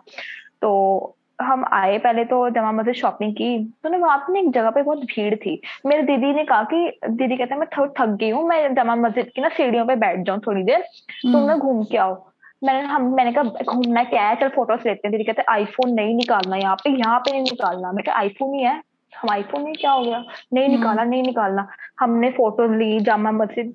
तो 0.61 1.17
हम 1.39 1.63
आए 1.73 1.97
पहले 1.97 2.23
तो 2.25 2.49
जमा 2.49 2.71
मस्जिद 2.71 2.95
शॉपिंग 2.95 3.33
की 3.35 3.47
तो 3.83 3.89
ना 3.89 3.97
वहाँ 3.97 4.17
पे 4.27 4.39
एक 4.39 4.51
जगह 4.53 4.69
पे 4.69 4.81
बहुत 4.81 4.99
भीड़ 5.05 5.35
थी। 5.35 5.59
मेरे 5.85 6.03
दीदी 6.03 6.33
ने 6.33 6.43
कहा 6.45 6.63
कि 6.73 6.99
दीदी 7.09 7.37
कहते 7.37 7.53
हैं 7.53 7.59
मैं 7.59 7.67
थोड़ा 7.77 7.91
थक 7.99 8.15
गई 8.19 8.29
हूँ 8.29 8.47
मैं 8.47 8.73
जमा 8.75 8.95
मस्जिद 8.95 9.31
की 9.35 9.41
ना 9.41 9.49
सीढ़ियों 9.49 9.85
पे 9.85 9.95
बैठ 9.95 10.25
जाऊँ 10.25 10.39
थोड़ी 10.47 10.63
देर 10.63 10.79
हम्म। 10.79 11.33
तुम 11.33 11.47
ना 11.47 11.55
घूम 11.57 11.83
के 11.83 11.97
आओ 11.97 12.15
मैंने 12.63 12.81
हम 12.87 13.13
मैंने 13.15 13.31
कहा 13.31 13.73
घूमना 13.73 14.03
क्या 14.03 14.27
है? 14.27 14.35
चल 14.35 14.49
फ़ोटोज़ 14.49 14.87
लेते 14.87 15.07
हैं। 15.07 15.11
दीदी 15.11 15.23
कहते 15.23 15.41
हैं 15.41 15.53
आईफोन 15.53 15.93
नहीं 15.93 16.15
निकालना 16.15 16.57
यहाँ 16.57 16.75
पे 16.75 16.89
यहाँ 16.89 17.19
पे 17.19 17.31
नहीं 17.31 17.41
निकालना। 17.41 17.91
मैं 17.91 18.03
आईफोन 18.13 18.53
ही 18.53 18.63
है? 18.63 18.81
हम 19.13 19.29
आईफोन 19.31 19.67
ही 19.67 19.73
क्या 19.73 19.91
हो 19.91 20.03
गया? 20.03 20.23
नहीं 20.53 20.65
हम्म। 20.65 20.77
निकाला 20.77 21.03
नहीं 21.03 21.23
निकालना। 21.23 21.67
हमने 21.99 22.31
फ़ोटोज़ 22.31 22.71
ली 22.71 22.99
जामा 22.99 23.31
मस्जिद 23.31 23.73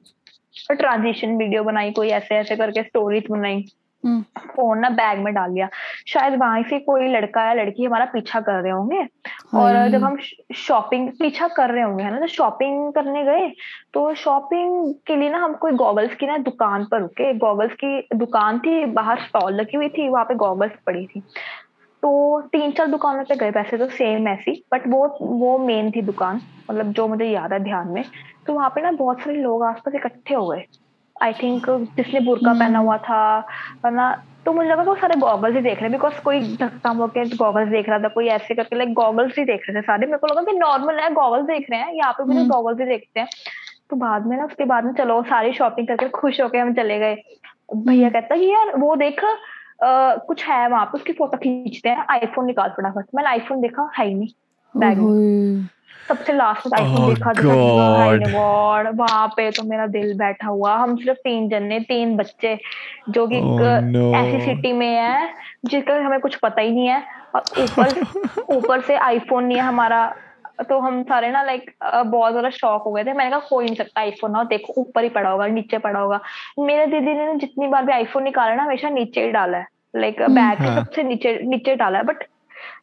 ट्रांजिशन 0.71 1.37
वीडियो 1.37 1.63
बनाई 1.65 1.91
कोई 1.93 2.09
ऐसे 2.09 2.35
ऐसे 2.37 2.57
करके 2.57 2.83
स्टोरीज 2.83 3.25
बनाई। 3.31 3.55
हम्म, 3.55 3.69
फ़ोन 4.05 4.79
ना 4.79 4.89
बैग 4.91 5.19
में 5.19 5.33
डाल 5.35 5.53
लिया। 5.53 5.69
शायद 6.09 6.35
वहाँ 6.41 6.63
से 6.63 6.79
कोई 6.79 7.09
लड़का 7.09 7.47
या 7.47 7.53
लड़की 7.55 7.85
हमारा 7.85 8.05
पीछा 8.05 8.41
कर 8.41 8.63
रहे 8.63 8.73
होंगे। 8.73 9.07
और 9.55 9.89
जब 9.89 10.05
हम 10.05 10.17
शॉपिंग 10.57 11.09
पीछा 11.11 11.49
कर 11.49 11.71
रहे 11.71 11.83
होंगे 11.83 12.05
है 12.05 12.11
ना? 12.11 12.21
तो 12.21 12.27
शॉपिंग 12.27 12.93
करने 12.93 13.25
गए 13.25 13.49
तो 13.95 14.15
शॉपिंग 14.15 14.95
के 15.07 15.17
लिए 15.17 15.31
ना 15.31 15.39
हम 15.39 15.55
कोई 15.55 15.73
गॉगल्स 15.73 16.15
की 16.15 16.27
ना 16.27 16.39
दुकान 16.39 16.85
पर 16.85 17.01
रुके। 17.01 17.33
गॉगल्स 17.39 17.73
की 17.85 18.17
दुकान 18.17 18.59
थी 18.59 18.85
बाहर 18.93 19.21
स्टॉल 19.21 19.55
लगी 19.55 19.77
हुई 19.77 19.89
थी 19.89 20.09
वहाँ 20.09 20.25
पे 20.25 20.35
गॉगल्स 20.35 20.73
पड़ी 20.87 21.07
थी। 21.07 21.21
तो 22.03 22.41
तीन 22.43 22.71
चार 22.73 22.87
दुकानों 22.87 23.25
पे 23.25 23.37
गए 23.37 23.51
वैसे 23.51 23.79
तो 23.79 23.89
सेम 23.89 24.29
ऐसी 24.29 24.53
बट 24.75 24.87
वो 24.89 25.07
वो 25.21 25.59
मेन 25.59 25.91
थी 25.91 26.03
दुकान 26.03 26.41
मतलब 26.71 26.93
जो 26.93 27.09
मुझे 27.09 27.25
याद 27.25 27.53
है 27.53 27.59
ध्यान 27.65 27.89
में। 27.89 28.05
तो 28.47 28.55
वहाँ 28.55 28.69
पे 28.71 28.83
ना 28.83 28.91
बहुत 28.93 29.21
सारे 29.21 29.37
लोग 29.37 29.65
आसपास 29.65 29.95
इकट्ठे 29.95 30.35
हो 30.35 30.47
गए। 30.49 30.65
आई 31.23 31.33
थिंक 31.33 31.71
जिसने 31.97 32.21
बुरका 32.21 32.53
पहना 32.53 32.79
हुआ 32.79 32.97
था 32.99 33.23
है 33.87 33.95
ना 33.95 34.11
तो 34.47 34.53
मुझे 34.53 34.69
लगा 34.69 34.83
वो 34.83 34.95
सारे 34.97 35.17
गॉगल्स 35.21 35.57
ही 35.57 35.61
देख 35.63 35.75
रहे 35.75 35.85
हैं 35.85 35.93
बिकॉज़ 35.93 36.21
कोई 36.25 36.41
धक्का 36.57 36.93
मुक्के 36.93 37.25
गॉगल्स 37.37 37.69
देख 37.69 37.89
रहा 37.89 37.99
था 37.99 38.09
कोई 38.09 38.27
ऐसे 38.29 38.55
करके 38.55 38.77
लाइक 38.77 38.93
गॉगल्स 38.95 39.39
ही 39.39 39.45
देख 39.45 39.63
रहे 39.69 39.77
थे 39.77 39.83
सारे। 39.83 40.07
मेरे 40.07 40.19
को 40.19 40.27
लगा 40.27 40.43
कि 40.43 40.59
नॉर्मल 40.59 41.01
है 41.01 41.11
गॉगल्स 41.15 41.47
देख 41.47 41.67
रहे 41.71 41.81
हैं 41.81 41.93
यहाँ 41.95 42.13
पे 42.13 42.25
भी 42.25 42.37
हम्म। 42.37 42.49
गॉगल्स 42.49 42.81
ही 42.81 42.87
देखते 42.87 43.21
हैं। 43.21 43.29
तो 43.91 43.97
बाद 43.97 44.27
में 44.27 44.37
ना 44.37 44.45
उसके 44.45 44.65
बाद 44.65 44.85
में 44.85 44.93
चलो 44.93 45.23
सारी 45.23 45.53
शॉपिंग 45.53 45.89
करके 45.89 46.09
खुश 46.09 46.41
होके 46.41 46.59
हम 46.59 46.73
चले 46.75 46.99
गए। 46.99 47.17
भैया 47.77 48.11
कहता 48.11 48.37
कि 48.37 48.51
यार 48.53 48.77
वो 48.77 48.95
देख 48.97 49.21
कुछ 49.83 50.45
है 50.45 50.69
वहाँ 50.69 50.85
पे 50.87 50.99
उसकी 50.99 51.13
फ़ोटो 51.13 51.37
खींचते 51.37 51.89
हैं 51.89 52.05
आईफोन 52.11 52.47
निकाल 52.47 52.69
पड़ा 52.69 52.91
फटाफट। 52.91 53.15
मैंने 53.15 53.29
आईफोन 53.29 53.61
देखा 53.61 53.91
है 53.99 54.07
ही 54.07 54.15
नहीं 54.15 54.29
बैग 54.75 54.99
में। 54.99 55.67
सबसे 56.11 56.33
लास्ट 56.33 56.67
में 56.67 56.79
आईफोन 56.79 57.03
Oh 57.03 57.09
देखा 57.09 57.33
God. 57.33 58.29
गॉड 58.31 58.89
वहाँ 58.97 59.27
पे 59.37 59.51
तो 59.51 59.63
मेरा 59.65 59.87
दिल 59.89 60.13
बैठा 60.19 60.49
हुआ 60.49 60.75
हम 60.77 60.97
सिर्फ़ 60.97 61.19
तीन 61.25 61.49
जने 61.49 61.81
तीन 61.89 62.17
बच्चे 62.17 62.57
जो 63.11 63.27
कि 63.27 63.41
Oh 63.43 63.59
no. 63.91 64.07
ऐसी 64.17 64.45
सिटी 64.45 64.73
में 64.73 64.89
है 64.89 65.29
जिसका 65.67 65.95
हमें 66.07 66.19
कुछ 66.21 66.35
पता 66.43 66.63
ही 66.63 66.71
नहीं 66.73 66.87
है 66.89 67.03
और 67.35 67.43
ऊपर 67.63 68.01
ऊपर 68.57 68.81
से 68.83 68.97
आईफोन 69.05 69.45
नहीं 69.45 69.59
है 69.59 69.65
हमारा 69.65 70.03
तो 70.69 70.79
हम 70.81 71.03
सारे 71.05 71.31
ना 71.31 71.43
लाइक 71.43 71.71
बहुत 71.85 72.33
ज़्यादा 72.33 72.49
शॉक 72.53 72.83
हो 72.87 72.91
गए 72.93 73.05
थे 73.05 73.13
मैंने 73.13 73.31
कहा 73.31 73.49
हो 73.53 73.61
ही 73.61 73.67
नहीं 73.67 73.77
सकता 73.77 74.01
आईफोन 74.01 74.31
ना 74.33 74.43
देखो 74.47 74.73
ऊपर 74.81 75.03
ही 75.03 75.09
पड़ा 75.11 75.31
होगा 75.31 75.47
नीचे 75.49 75.79
पड़ा 75.85 76.01
होगा 76.01 76.21
मेरे 76.61 76.87
दीदी 76.89 77.15
ने 77.15 77.35
जितनी 77.39 77.69
बार 77.69 77.85
भी 77.85 77.93
आईफोन 77.93 78.25
निकाला 78.25 78.55
ना 78.55 78.63
हमेशा 78.63 78.89
नीचे 78.91 79.25
ही 79.25 79.31
डाला 79.33 79.59
है 79.59 79.67
लाइक 79.97 80.21
बैग 80.23 80.59
के 80.59 80.65
हाँ। 80.65 80.75
सबसे 80.77 81.03
नीचे 81.03 81.39
नीचे 81.45 81.75
डाला 81.77 81.99
है 81.99 82.05
बट 82.05 82.25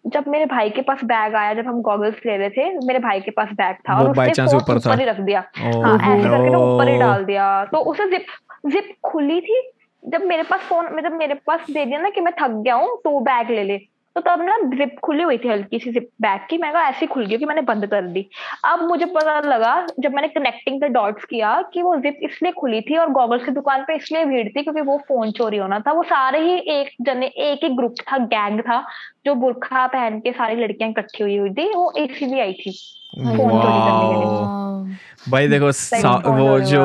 जब 0.05 0.23
मेरे 0.27 0.45
भाई 0.45 0.69
के 0.69 0.81
पास 0.81 1.03
बैग 1.03 1.35
आया 1.35 1.53
जब 1.53 1.67
हम 1.67 1.81
गॉगल्स 1.81 2.15
ले 2.25 2.37
रहे 2.37 2.49
थे 2.49 2.79
मेरे 2.87 2.99
भाई 2.99 3.21
के 3.21 3.31
पास 3.31 3.49
बैग 3.51 3.75
था 3.75 3.99
और 3.99 4.11
उसने 4.11 4.43
ऊपर 4.55 4.99
ही 4.99 5.05
रख 5.05 5.19
दिया। 5.19 5.43
हाँ 5.57 5.95
ऐसे 5.95 6.29
करके 6.29 6.49
ना 6.49 6.57
ऊपर 6.57 6.89
ही 6.89 6.97
डाल 6.97 7.25
दिया। 7.25 7.65
तो 7.65 7.77
उसे 7.77 8.09
जिप 8.09 8.25
जिप 8.67 8.95
खुली 9.03 9.41
थी। 9.41 9.73
जब 10.03 10.21
मेरे 10.21 10.43
पास 10.43 10.59
फ़ोन 10.59 11.01
जब 11.01 11.11
मेरे 11.11 11.33
पास 11.33 11.59
दे 11.71 11.85
दिया 11.85 11.99
ना 11.99 12.09
कि 12.09 12.21
मैं 12.21 12.33
थक 12.41 12.51
गया 12.51 12.75
हूँ 12.75 12.97
तो 12.97 13.19
बैग 13.19 13.49
ले 13.49 13.63
ले। 13.63 13.77
तो 14.17 14.21
तब 14.21 14.41
ना 14.41 14.57
जिप 14.77 14.95
खुली 15.03 15.23
हुई 15.23 15.37
थी 15.37 15.47
हल्की 15.47 15.79
सी 15.79 15.91
जिप 15.91 16.09
बैग 16.21 16.39
की। 16.49 16.57
मैं 16.57 16.73
कहा, 16.73 16.87
ऐसे 16.89 17.05
खुल 17.05 17.25
गई 17.25 17.37
कि 17.37 17.45
मैंने 17.45 17.61
बंद 17.61 17.85
कर 17.85 18.01
दी। 18.01 18.29
अब 18.65 18.81
मुझे 18.81 19.05
पता 19.05 19.39
लगा, 19.39 19.87
जब 19.99 20.13
मैंने 20.13 20.27
कनेक्टिंग 20.27 20.81
द 20.81 20.85
डॉट्स 20.85 21.25
किया, 21.25 21.61
कि 21.73 21.81
वो 21.81 21.95
जिप 21.95 22.19
इसलिए 22.23 22.51
खुली 22.51 22.81
थी 22.81 22.97
और 22.97 23.09
गॉगल्स 23.09 23.45
की 23.45 23.51
दुकान 23.51 23.83
पे 23.83 23.95
इसलिए 23.95 24.25
भीड़ 24.25 24.47
थी 24.47 24.63
क्योंकि 24.63 24.81
वो 24.81 24.97
फ़ोन 24.97 25.31
चोरी 25.31 25.57
होना 25.57 25.79
था। 25.79 25.91
वो 25.91 26.03
सारे 26.03 26.39
ही 26.39 26.79
एक 26.79 26.89
जने, 27.01 27.27
एक 27.27 27.63
ही 27.63 27.69
ग्रुप 27.69 27.93
था 28.01 28.17
गैंग 28.17 28.61
था, 28.61 28.87
जो 29.25 29.35
बुरखा 29.35 29.87
पहन 29.87 30.19
के 30.19 30.31
सारी 30.31 30.55
लड़कियाँ 30.55 30.91
इकट्ठी 30.91 31.23
हुई 31.23 31.37
हुई 31.37 31.49
थी, 31.49 31.73
वो 31.73 31.93
भी 31.99 32.39
आई 32.39 32.53
थी। 32.53 32.93
भाई 35.29 35.47
देखो 35.47 35.65
वो 36.31 36.59
जो। 36.59 36.81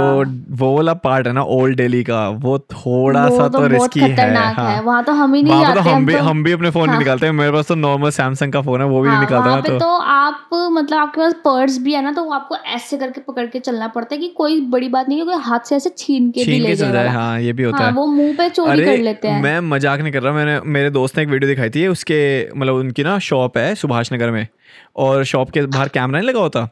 वो 0.50 0.76
वाला 0.76 0.94
पार्ट 0.94 1.26
है 1.26 1.32
ना 1.32 1.42
ओल्ड 1.42 1.76
दिल्ली 1.76 2.04
का 2.04 2.28
वो 2.28 2.58
थोड़ा 2.58 3.26
वो 3.26 3.36
सा 3.36 3.48
तो 3.48 3.58
तो 3.58 3.66
रिस्की 3.66 4.00
है 4.00 4.08
है। 4.10 4.52
हाँ 4.54 4.80
वहाँ 4.82 5.04
तो 5.04 5.12
हम 5.12 5.34
ही 5.34 5.42
नहीं 5.42 5.60
जाते 5.60 5.74
तो 5.74 5.90
हम 5.90 6.06
भी 6.06 6.12
तो- 6.12 6.22
हम 6.22 6.42
भी 6.44 6.52
अपने 6.52 6.70
फ़ोन 6.70 6.82
नहीं 6.82 6.90
हाँ। 6.90 6.98
निकालते 6.98 7.26
हैं 7.26 7.32
मेरे 7.32 7.52
पास 7.52 7.68
तो 7.68 7.74
नॉर्मल 7.74 8.10
सैमसंग 8.10 8.52
का 8.52 8.60
फ़ोन 8.60 8.80
है 8.80 8.86
वो 8.86 9.00
भी 9.00 9.08
नहीं 9.08 9.16
हाँ, 9.16 9.24
निकालता 9.24 9.46
वहाँ 9.46 9.56
मैं 9.56 9.70
तो। 9.70 9.78
तो 9.78 9.98
आप 9.98 10.48
मतलब 10.72 10.98
आपके 10.98 11.20
पास 11.20 11.32
पर्स 11.34 11.78
भी 11.78 11.94
है 11.94 12.02
ना 12.02 12.12
तो 12.12 12.30
आपको 12.30 12.56
ऐसे 12.56 12.96
करके 12.96 13.20
पकड़ 13.20 13.46
के 13.46 13.58
चलना 13.60 13.88
पड़ता 13.88 14.14
है 14.14 14.20
कि 14.20 14.28
कोई 14.28 14.60
बड़ी 14.60 14.88
बात 14.88 15.08
नहीं 15.08 15.18
है 15.20 15.40
हाथ 15.40 15.60
से 15.60 15.76
ऐसे 15.76 15.90
छीन 15.98 16.30
के 16.30 16.44
छीन 16.44 16.66
के 16.66 16.76
चल 16.76 16.92
जाए। 16.92 17.08
हाँ 17.08 17.40
ये 17.40 17.52
भी 17.52 17.62
होता 17.62 17.78
हाँ 17.78 17.86
है। 17.86 17.92
वो 17.92 18.06
मुँह 18.06 18.32
पे 18.38 18.48
चोरी 18.48 18.84
कर 18.84 18.98
लेते 18.98 19.28
हैं। 19.28 19.42
मैं 19.42 19.60
मज़ाक 19.60 20.00
नहीं 20.00 20.12
कर 20.12 20.22
रहा 20.22 20.32
मैंने 20.32 20.60
मेरे 20.60 20.90
दोस्त 20.90 21.16
ने 21.16 21.22
एक 21.22 21.28
वीडियो 21.28 21.48
दिखाई 21.48 21.70
थी 21.70 21.86
उसके 21.86 22.48
मतलब 22.56 22.74
उनकी 22.74 23.02
ना 23.04 23.18
शॉप 23.18 23.58
है 23.58 23.74
सुभाष 23.74 24.12
नगर 24.12 24.30
में। 24.30 24.46
और 24.96 25.24
शॉप 25.24 25.50
के 25.50 25.62
बाहर 25.62 25.88
कैमरा 25.88 26.18
नहीं 26.18 26.28
लगा 26.28 26.40
होता 26.40 26.68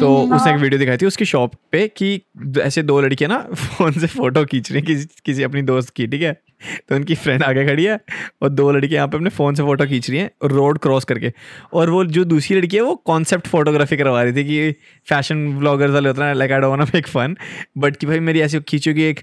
तो 0.00 0.16
हम्म, 0.16 0.36
उसने 0.36 0.50
एक 0.50 0.56
हाँ। 0.56 0.62
वीडियो 0.62 0.78
दिखाई 0.78 0.96
थी 0.96 1.06
उसकी 1.06 1.24
शॉप 1.24 1.54
पे 1.72 1.88
कि 1.88 2.22
ऐसे 2.60 2.82
दो 2.82 3.00
लड़कियाँ 3.00 3.28
ना 3.28 3.38
फ़ोन 3.54 3.92
से 3.92 4.06
फ़ोटो 4.06 4.44
खींच 4.44 4.72
रही 4.72 4.82
किसी 4.82 5.08
किसी 5.24 5.42
अपनी 5.42 5.62
दोस्त 5.62 5.90
की 5.90 6.06
ठीक 6.06 6.22
है 6.22 6.40
तो 6.88 6.94
उनकी 6.94 7.14
फ्रेंड 7.14 7.42
आगे 7.42 7.66
खड़ी 7.66 7.84
है 7.84 7.98
और 8.42 8.48
दो 8.48 8.70
लड़की 8.72 8.94
यहाँ 8.94 9.08
पे 9.08 9.16
अपने 9.16 9.30
फ़ोन 9.30 9.54
से 9.54 9.62
फ़ोटो 9.62 9.86
खींच 9.86 10.10
रही 10.10 10.18
हैं 10.18 10.30
रोड 10.44 10.78
क्रॉस 10.78 11.04
करके। 11.04 11.32
और 11.72 11.90
वो 11.90 12.04
जो 12.04 12.24
दूसरी 12.24 12.56
लड़की 12.56 12.76
है 12.76 12.82
वो 12.82 12.94
कॉन्सेप्ट 13.06 13.46
फोटोग्राफी 13.46 13.96
करवा 13.96 14.22
रही 14.22 14.32
थी 14.32 14.44
कि 14.44 14.72
फ़ैशन 15.08 15.58
ब्लॉगर्स 15.58 15.92
वाले 15.92 16.08
होता 16.08 16.26
है 16.26 16.34
like 16.34 16.52
I 16.52 16.60
don't 16.60 16.78
want 16.78 16.94
make 16.94 17.06
fun 17.08 17.36
but 17.78 17.96
कि 17.96 18.06
भाई 18.06 18.20
मेरी 18.20 18.40
ऐसी 18.40 18.60
खींचो 18.60 18.94
कि 18.94 19.02
एक 19.02 19.20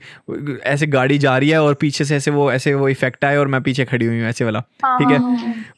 ऐसे 0.63 0.87
गाड़ी 0.87 1.17
जा 1.17 1.37
रही 1.37 1.49
है 1.49 1.61
और 1.63 1.73
पीछे 1.73 2.05
से 2.05 2.15
ऐसे 2.15 2.31
वो 2.31 2.51
ऐसे 2.51 2.73
वो 2.73 2.89
इफ़ेक्ट 2.89 3.25
आए 3.25 3.37
और 3.37 3.47
मैं 3.47 3.61
पीछे 3.63 3.85
खड़ी 3.85 4.05
हुई 4.05 4.19
हूँ 4.19 4.27
ऐसे 4.27 4.45
वाला। 4.45 4.59
ठीक 4.59 5.11
है? 5.11 5.19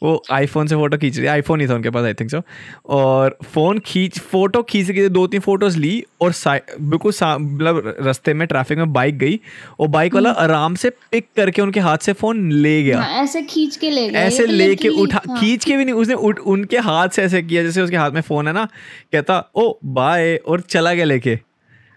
वो 0.03 0.23
आईफोन 0.31 0.67
से 0.67 0.75
फ़ोटो 0.75 0.97
खींच 0.97 1.17
रही 1.17 1.25
है 1.25 1.31
आईफोन 1.31 1.61
ही 1.61 1.67
था 1.67 1.75
उनके 1.75 1.89
पास 1.89 2.05
आई 2.05 2.13
थिंक 2.13 2.31
सो 2.31 2.41
और 2.89 3.37
फ़ोन 3.45 3.79
खींच 3.85 4.19
फ़ोटो 4.19 4.63
खींच 4.63 4.91
के 4.91 5.09
दो 5.09 5.27
तीन 5.27 5.39
फ़ोटोज़ 5.39 5.77
ली 5.79 6.03
और 6.21 6.33
बिल्कुल 6.81 7.13
मतलब 7.23 7.95
रास्ते 8.01 8.33
में 8.33 8.47
ट्रैफ़िक 8.47 8.77
में 8.77 8.93
बाइक 8.93 9.17
गई 9.17 9.39
और 9.79 9.87
बाइक 9.87 10.13
वाला 10.13 10.31
आराम 10.31 10.75
से 10.75 10.89
पिक 10.89 11.27
करके 11.51 11.61
उनके 11.61 11.79
हाथ 11.79 11.97
से 11.97 12.13
फ़ोन 12.13 12.51
ले 12.51 12.83
गया। 12.83 13.01
हाँ, 13.01 13.23
ऐसे 13.23 13.41
खींच 13.41 13.75
के 13.75 13.89
ले 13.89 14.09
गया। 14.09 14.21
ऐसे 14.21 14.45
ले 14.45 14.75
के 14.75 14.87
लेके 14.87 14.89
उठा 14.89 15.21
हाँ। 15.29 15.39
खींच 15.39 15.65
के 15.65 15.77
भी 15.77 15.85
नहीं 15.85 15.95
उसने 15.95 16.13
उठ, 16.13 16.39
उनके 16.39 16.77
हाथ 16.77 17.09
से 17.09 17.23
ऐसे 17.23 17.41
किया 17.41 17.63
जैसे 17.63 17.81
उसके 17.81 17.95
हाथ 17.95 18.11
में 18.11 18.21
फ़ोन 18.21 18.47
है 18.47 18.53
ना 18.53 18.65
कहता 19.11 19.51
ओ 19.55 19.73
बाय 19.85 20.35
और 20.35 20.61
चला 20.61 20.93
गया 20.93 21.05
लेके। 21.05 21.39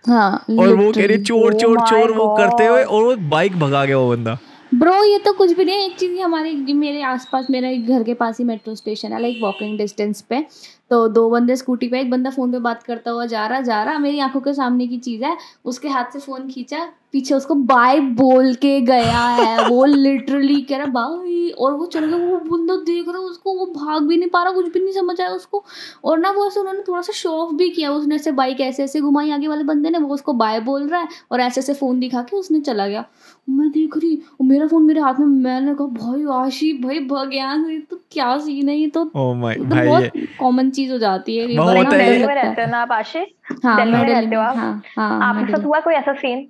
हाँ 0.07 0.45
और 0.59 0.75
वो 0.75 0.93
कह 0.93 1.07
रही 1.07 1.19
चोर 1.19 1.55
Oh 1.55 1.61
चोर 1.61 1.81
चोर 1.81 2.13
वो 2.13 2.37
करते 2.37 2.67
हुए 2.67 2.83
और 2.83 3.05
वो 3.05 3.17
बाइक 3.17 3.59
भगा 3.59 3.85
गया 3.85 3.99
वो 3.99 4.17
बंदा। 4.17 4.39
ब्रो 4.75 4.93
ये 5.05 5.19
तो 5.19 5.33
कुछ 5.33 5.53
भी 5.53 5.65
नहीं 5.65 5.87
एक 5.87 5.99
चीज़ 5.99 6.21
हमारे 6.21 6.53
मेरे 6.75 7.03
आसपास, 7.03 7.47
मेरे 7.51 7.77
घर 7.77 8.03
के 8.03 8.15
पास 8.15 8.39
ही 8.39 8.45
मेट्रो 8.45 8.75
स्टेशन 8.75 9.13
है 9.13 9.21
लाइक 9.21 9.39
वॉकिंग 9.43 9.79
डिस्टेंस 9.79 10.21
पे। 10.21 10.47
तो 10.91 11.09
दो 11.09 11.29
बंदे 11.31 11.57
स्कूटी 11.57 11.89
पे, 11.89 12.01
एक 12.01 12.11
बंदा 12.11 12.31
फ़ोन 12.31 12.53
पे 12.53 12.59
बात 12.59 12.83
करता 12.83 13.11
हुआ 13.11 13.27
जा 13.27 13.47
रहा 13.47 13.61
जा 13.61 13.83
रहा, 13.83 13.99
मेरी 13.99 14.19
आँखों 14.19 14.41
के 14.41 14.53
सामने 14.55 14.87
की 14.87 14.99
चीज़ 14.99 15.25
है। 15.25 15.37
उसके 15.65 15.89
हाथ 15.89 16.13
से 16.13 16.19
फ़ोन 16.19 16.49
खींचा, 16.49 16.85
पीछे 17.13 17.35
उसको 17.35 17.55
बाय 17.55 18.01
बोल 18.01 18.55
के 18.55 18.81
गया 18.81 19.21
है। 19.21 19.69
वो 19.69 19.85
लिटरली 19.85 20.61
कह 20.63 20.77
रहा 20.77 20.87
बाय 20.87 21.49
और 21.51 21.73
वो 21.73 21.87
चल 21.87 22.05
गया। 22.05 22.17
वो 22.17 22.39
बंदा 22.57 22.77
देख 22.77 23.09
रहा, 23.09 23.19
उसको 23.19 23.55
वो 23.59 23.67
भाग 23.67 24.03
भी 24.03 24.17
नहीं 24.17 24.31
पा 24.31 24.43
रहा, 24.43 24.53
कुछ 24.53 24.73
भी 24.73 24.81
नहीं 24.81 24.93
समझ 24.93 25.21
आया 25.21 25.31
उसको। 25.31 25.65
और 26.05 26.19
ना 26.19 26.31
वो 26.31 26.47
ऐसे 26.47 26.61
उन्होंने 26.61 26.83
थोड़ा 26.89 27.03
सा 27.03 27.13
शो 27.13 27.31
ऑफ़ 27.31 27.55
भी 27.55 27.71
किया। 27.71 27.93
उसने 27.93 28.15
ऐसे 28.15 28.33
बाइक 28.33 28.61
ऐसे 28.61 28.85
ऐसे 28.85 29.01
घुमाई 29.01 29.31
आगे 29.31 29.49
वाले 29.49 29.65
बंदे 29.65 29.91
ने, 29.91 29.99
वो 29.99 30.15
उसको 30.15 30.33
बाय 30.33 30.61
बोल 30.61 30.89
रहा 30.89 31.01
है 31.01 31.09
और 31.33 31.41
ऐसे 31.41 31.61
ऐसे 31.61 31.75
फ़ोन 31.75 32.01
दिखा 32.01 32.23
के 32.23 32.37
उसने 32.37 32.61
चला 32.61 32.87
गया। 32.87 33.05
मैं 33.49 33.71
देख 33.71 33.97
रही 33.97 34.17
और 34.17 34.47
मेरा 34.47 34.67
फ़ोन 34.67 34.83
मेरे 34.83 35.01
हाथ 35.01 35.15
में 35.15 35.27
मैंने 35.27 35.75
कहा 35.75 35.87
भाई 35.87 36.25
आशी 36.35 36.73
भाई 36.79 36.99
भगयान 37.01 37.65
ये 37.71 37.79
तो 37.81 38.01
क्या 38.13 38.37
सीन 38.39 38.69
है 38.69 38.77
ये 38.77 38.89
तो? 38.89 39.11
ओ 39.17 39.35
माय 39.35 39.55
तो 39.55 39.65
भाई 39.65 39.87
बहुत 39.89 40.11
कॉमन 40.39 40.71
चीज़ 40.71 40.93
हो 40.93 40.99
जाती 40.99 41.37
है 41.37 41.57
बहुत 41.57 41.77
होता 41.77 41.97
है 41.97 42.03
ये। 42.03 42.11
दिल्ली 42.11 42.27
में 42.27 42.35
रहते 42.35 42.63
है 42.63 42.71
ना 42.71 42.79
आप 42.79 42.93
आशीष? 42.93 43.27
हाँ 43.65 43.77
दिल्ली 43.77 43.93
मैं 43.93 44.09
रहते 44.09 44.35
हो 44.37 44.43
आप? 44.43 44.57
हाँ 44.57 44.83
हाँ 44.97 45.23
आपके 45.23 45.53
साथ 45.53 45.65
हुआ 45.65 45.81
कोई 45.81 45.95
ऐसा 45.95 46.13
सीन 46.13 46.47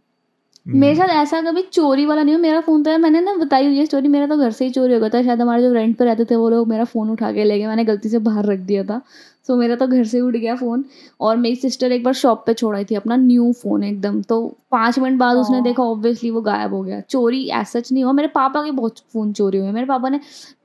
मेरे 0.66 0.94
साथ 0.94 1.08
ऐसा 1.08 1.40
कभी 1.42 1.62
चोरी 1.62 2.04
वाला 2.06 2.22
नहीं 2.22 2.34
हो 2.34 2.40
मेरा 2.40 2.60
फ़ोन 2.60 2.82
तो 2.82 2.90
है 2.90 2.98
मैंने 2.98 3.20
ना 3.20 3.34
बताई 3.34 3.66
हुई 3.66 3.78
है 3.78 3.84
स्टोरी 3.86 4.08
मेरा 4.08 4.26
तो 4.26 4.36
घर 4.36 4.50
से 4.50 4.64
ही 4.64 4.70
चोरी 4.70 4.94
हो 4.94 5.00
गया 5.00 5.08
था 5.08 5.22
शायद 5.22 5.40
हमारे 5.42 5.62
जो 5.62 5.72
रेंट 5.72 5.96
पर 5.98 6.04
रहते 6.04 6.24
थे 6.24 6.36
वो 6.36 6.48
लोग 6.50 6.68
मेरा 6.68 6.84
फ़ोन 6.84 7.10
उठा 7.10 7.32
के 7.32 7.44
ले 7.44 7.58
गए 7.58 7.66
मैंने 7.66 7.84
गलती 7.84 8.08
से 8.08 8.18
बाहर 8.18 8.44
रख 8.46 8.58
दिया 8.60 8.84
था। 8.84 9.00
सो 9.48 9.52
so, 9.52 9.58
मेरा 9.58 9.74
तो 9.76 9.86
घर 9.86 10.04
से 10.04 10.20
उठ 10.20 10.34
गया 10.34 10.54
फ़ोन 10.56 10.84
और 11.20 11.36
मेरी 11.36 11.56
सिस्टर 11.56 11.92
एक 11.92 12.04
बार 12.04 12.14
शॉप 12.14 12.44
पे 12.46 12.54
छोड़ 12.54 12.74
आई 12.76 12.84
थी 12.84 12.94
अपना 12.94 13.16
न्यू 13.16 13.52
फ़ोन 13.52 13.82
एकदम। 13.84 14.20
तो 14.22 14.40
पाँच 14.72 14.98
मिनट 14.98 15.18
बाद 15.18 15.36
उसने 15.36 15.60
देखा 15.62 15.82
ऑब्वियसली 15.82 16.30
वो 16.30 16.40
गायब 16.42 16.74
हो 16.74 16.82
गया। 16.82 17.00
चोरी 17.00 17.42
एज 17.50 17.66
सच 17.66 17.92
नहीं 17.92 18.04
हुआ। 18.04 18.12
मेरे 18.12 18.28
पापा 18.28 18.62
के 18.64 18.70
बहुत 18.70 18.98
फ़ोन 19.12 19.32
चोरी 19.32 19.58
हुए। 19.58 19.72
मेरे 19.72 19.86
पापा 19.86 20.08
ने 20.08 20.20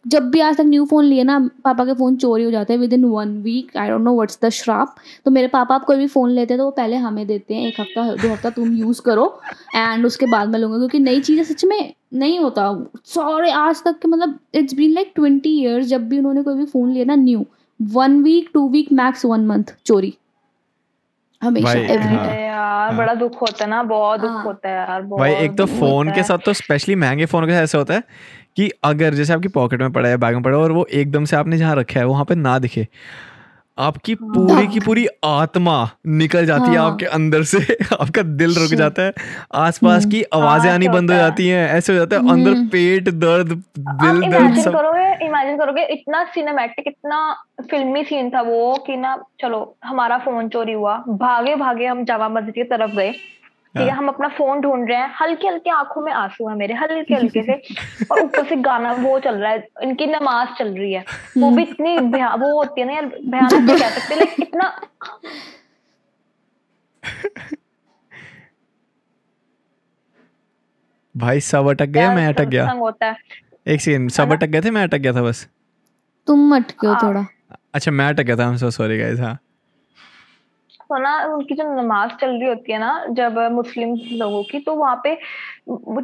जब 0.07 0.29
भी 0.31 0.39
आज 0.39 0.57
तक 0.57 0.63
न्यू 0.65 0.85
फ़ोन 0.85 1.05
लिए 1.05 1.23
ना 1.23 1.37
पापा 1.63 1.85
के 1.85 1.93
फ़ोन 1.93 2.15
चोरी 2.17 2.43
हो 2.43 2.51
जाते 2.51 2.73
हैं 2.73 2.79
within 2.93 3.05
one 3.05 3.37
week 3.43 3.75
I 3.77 3.89
don't 3.89 4.01
know 4.01 4.13
what's 4.15 4.39
the 4.43 4.49
श्राप 4.51 4.95
तो 5.25 5.31
मेरे 5.31 5.47
पापा 5.49 5.75
आप 5.75 5.85
कोई 5.85 5.97
भी 5.97 6.07
फ़ोन 6.07 6.31
लेते 6.31 6.53
हैं 6.53 6.59
तो 6.59 6.65
वो 6.65 6.71
पहले 6.71 6.95
हमें 6.97 7.25
देते 7.27 7.55
हैं। 7.55 7.67
एक 7.67 7.79
हफ़्ता 7.79 8.05
दो 8.15 8.31
हफ़्ता 8.31 8.49
तुम 8.49 8.73
यूज़ 8.75 9.01
करो 9.01 9.27
एंड 9.75 10.05
उसके 10.05 10.25
बाद 10.27 10.49
मैं 10.49 10.59
लूँगा। 10.59 10.77
क्योंकि 10.77 10.99
नई 10.99 11.19
चीज़ें 11.21 11.43
सच 11.43 11.65
में 11.65 11.93
नहीं 12.13 12.39
होता। 12.39 12.71
सॉरी 13.05 13.49
आज 13.51 13.83
तक 13.83 13.99
के 14.01 14.07
मतलब 14.07 14.39
it's 14.55 14.73
been 14.75 14.93
like 14.93 15.11
twenty 15.15 15.49
years 15.61 15.87
जब 15.87 16.07
भी 16.09 16.17
उन्होंने 16.19 16.43
कोई 16.43 16.55
भी 16.55 16.65
फ़ोन 16.65 16.91
लिया 16.91 17.05
ना 17.05 17.15
new 17.15 17.45
one 17.79 18.21
week 18.23 18.49
two 18.53 18.67
week 18.69 18.91
max 18.91 19.25
one 19.25 19.45
month 19.47 19.73
चोरी 19.85 20.13
हमेशा 21.41 21.71
एवरी 21.71 22.15
हाँ। 22.15 22.25
यार। 22.35 22.93
बड़ा 22.95 23.13
दुख 23.13 23.41
होता 23.41 23.63
है 23.63 23.69
ना 23.69 23.81
बहुत 23.83 24.19
दुख 24.21 24.29
हाँ। 24.29 24.43
होता 24.43 24.69
है 24.69 24.75
यार 24.75 25.01
भाई 25.01 25.33
एक 25.35 25.55
तो 25.57 25.65
फ़ोन 25.65 26.11
के 26.11 26.23
साथ 26.23 26.37
तो 26.45 26.53
स्पेशली 26.53 26.95
महँगे 26.95 27.25
फ़ोन 27.25 27.45
के 27.45 27.51
साथ 27.51 27.61
ऐसे 27.61 27.77
होता 27.77 27.93
है 27.93 28.03
कि 28.55 28.69
अगर 28.83 29.13
जैसे 29.13 29.33
आपकी 29.33 29.47
पॉकेट 29.47 29.81
में 29.81 29.91
पड़ा 29.91 30.09
है 30.09 30.17
बैग 30.17 30.33
में 30.35 30.43
पड़ा 30.43 30.57
है 30.57 30.63
और 30.63 30.71
वो 30.71 30.85
एकदम 30.93 31.25
से 31.25 31.35
आपने 31.35 31.57
जहाँ 31.57 31.75
रखा 31.75 31.99
है 31.99 32.05
वहाँ 32.05 32.25
पे 32.25 32.35
ना 32.35 32.57
दिखे 32.59 32.87
आपकी 33.79 34.15
पूरी 34.15 34.67
की 34.67 34.79
पूरी 34.79 35.05
आत्मा 35.25 35.75
निकल 36.07 36.45
जाती 36.45 36.63
हाँ। 36.63 36.71
है। 36.71 36.79
आपके 36.81 37.05
अंदर 37.17 37.43
से 37.43 37.59
आपका 38.01 38.21
दिल 38.41 38.55
रुक 38.55 38.73
जाता 38.73 39.01
है 39.01 39.13
आसपास 39.57 40.05
की 40.05 40.23
आवाज़ें 40.33 40.67
हाँ, 40.69 40.75
आनी 40.75 40.87
बंद 40.87 41.11
हो। 41.11 41.17
जाती 41.17 41.47
हैं 41.47 41.67
ऐसे 41.69 41.93
हो 41.93 41.99
जाता 41.99 42.15
है 42.15 42.31
अंदर 42.31 42.51
हम्म। 42.51 42.67
पेट 42.67 43.09
दर्द 43.09 43.53
दिल 43.77 44.21
दर्द 44.31 44.57
सब 44.57 44.73
करोगे 44.73 45.07
इमेजिन 45.25 45.57
करोगे 45.57 45.83
इतना 45.93 46.23
सिनेमैटिक 46.33 46.87
इतना 46.87 47.19
फिल्मी 47.71 48.03
सीन 48.03 48.29
था 48.29 48.41
वो 48.41 48.75
कि 48.87 48.97
ना 48.97 49.15
चलो 49.41 49.59
हमारा 49.85 50.17
फ़ोन 50.17 50.49
चोरी 50.49 50.73
हुआ 50.73 50.97
भागे 51.19 51.55
भागे 51.55 51.85
हम 51.85 52.03
जामा 52.05 52.29
मस्जिद 52.29 52.53
की 52.53 52.63
तरफ़ 52.63 52.95
गए 52.95 53.13
ठीक 53.75 53.81
है 53.81 53.89
हाँ। 53.89 53.97
हम 53.97 54.07
अपना 54.07 54.27
फ़ोन 54.37 54.61
ढूंढ 54.61 54.87
रहे 54.89 54.97
हैं। 54.97 55.09
हल्के 55.21 55.47
हल्के 55.47 55.69
आँखों 55.69 56.01
में 56.01 56.11
आँसू 56.13 56.47
है 56.49 56.55
मेरे 56.57 56.73
हल्के 56.75 57.13
हल्के 57.15 57.43
से। 57.43 57.53
और 58.05 58.21
ऊपर 58.21 58.45
से 58.49 58.55
गाना 58.67 58.91
वो 58.93 59.19
चल 59.19 59.35
रहा 59.35 59.51
है 59.51 59.67
इनकी 59.83 60.05
नमाज़ 60.07 60.49
चल 60.59 60.73
रही 60.77 60.93
है। 60.93 61.03
वो 61.37 61.51
भी 61.51 61.63
इतनी 61.63 61.97
वो 61.99 62.53
होती 62.57 62.81
है 62.81 62.87
ना 62.87 62.93
यार 62.93 63.05
भयानक 63.05 63.69
कह 63.79 63.89
सकते 63.89 64.15
लाइक 64.15 64.35
इतना 64.41 64.71
भाई 71.15 71.39
सब 71.41 71.67
अटक 71.69 71.85
गया? 71.87 72.13
मैं 72.15 72.27
अटक 72.27 72.45
गया। 72.47 72.69
होता 72.71 73.05
है। 73.05 73.15
एक 73.67 73.81
सेकंड 73.81 74.09
सब 74.11 74.31
अटक 74.31 74.47
गए 74.47 74.61
थे? 74.61 74.71
मैं 74.71 74.83
अटक 74.83 74.97
गया 74.97 75.13
था 75.13 75.21
बस। 75.21 75.47
तुम 76.27 76.55
अटके 76.55 76.87
हो 76.87 76.93
हाँ। 76.93 77.01
थोड़ा। 77.03 77.25
अच्छा 77.73 77.91
मैं 77.91 78.07
अटक 78.09 78.23
गया 78.23 78.35
था 78.35 78.43
I 78.43 78.49
am 78.49 78.57
so 78.57 78.69
sorry 78.71 78.97
guys 78.99 79.19
हाँ। 79.19 79.37
तो 80.89 80.97
ना 80.97 81.25
उनकी 81.25 81.55
जो 81.55 81.81
नमाज़ 81.81 82.11
चल 82.11 82.29
रही 82.29 82.47
होती 82.47 82.71
है 82.71 82.79
ना 82.79 83.05
जब 83.09 83.39
मुस्लिम 83.51 83.95
लोगों 84.11 84.43
की 84.43 84.59
तो 84.59 84.73
वहाँ 84.73 85.01
पे 85.03 85.17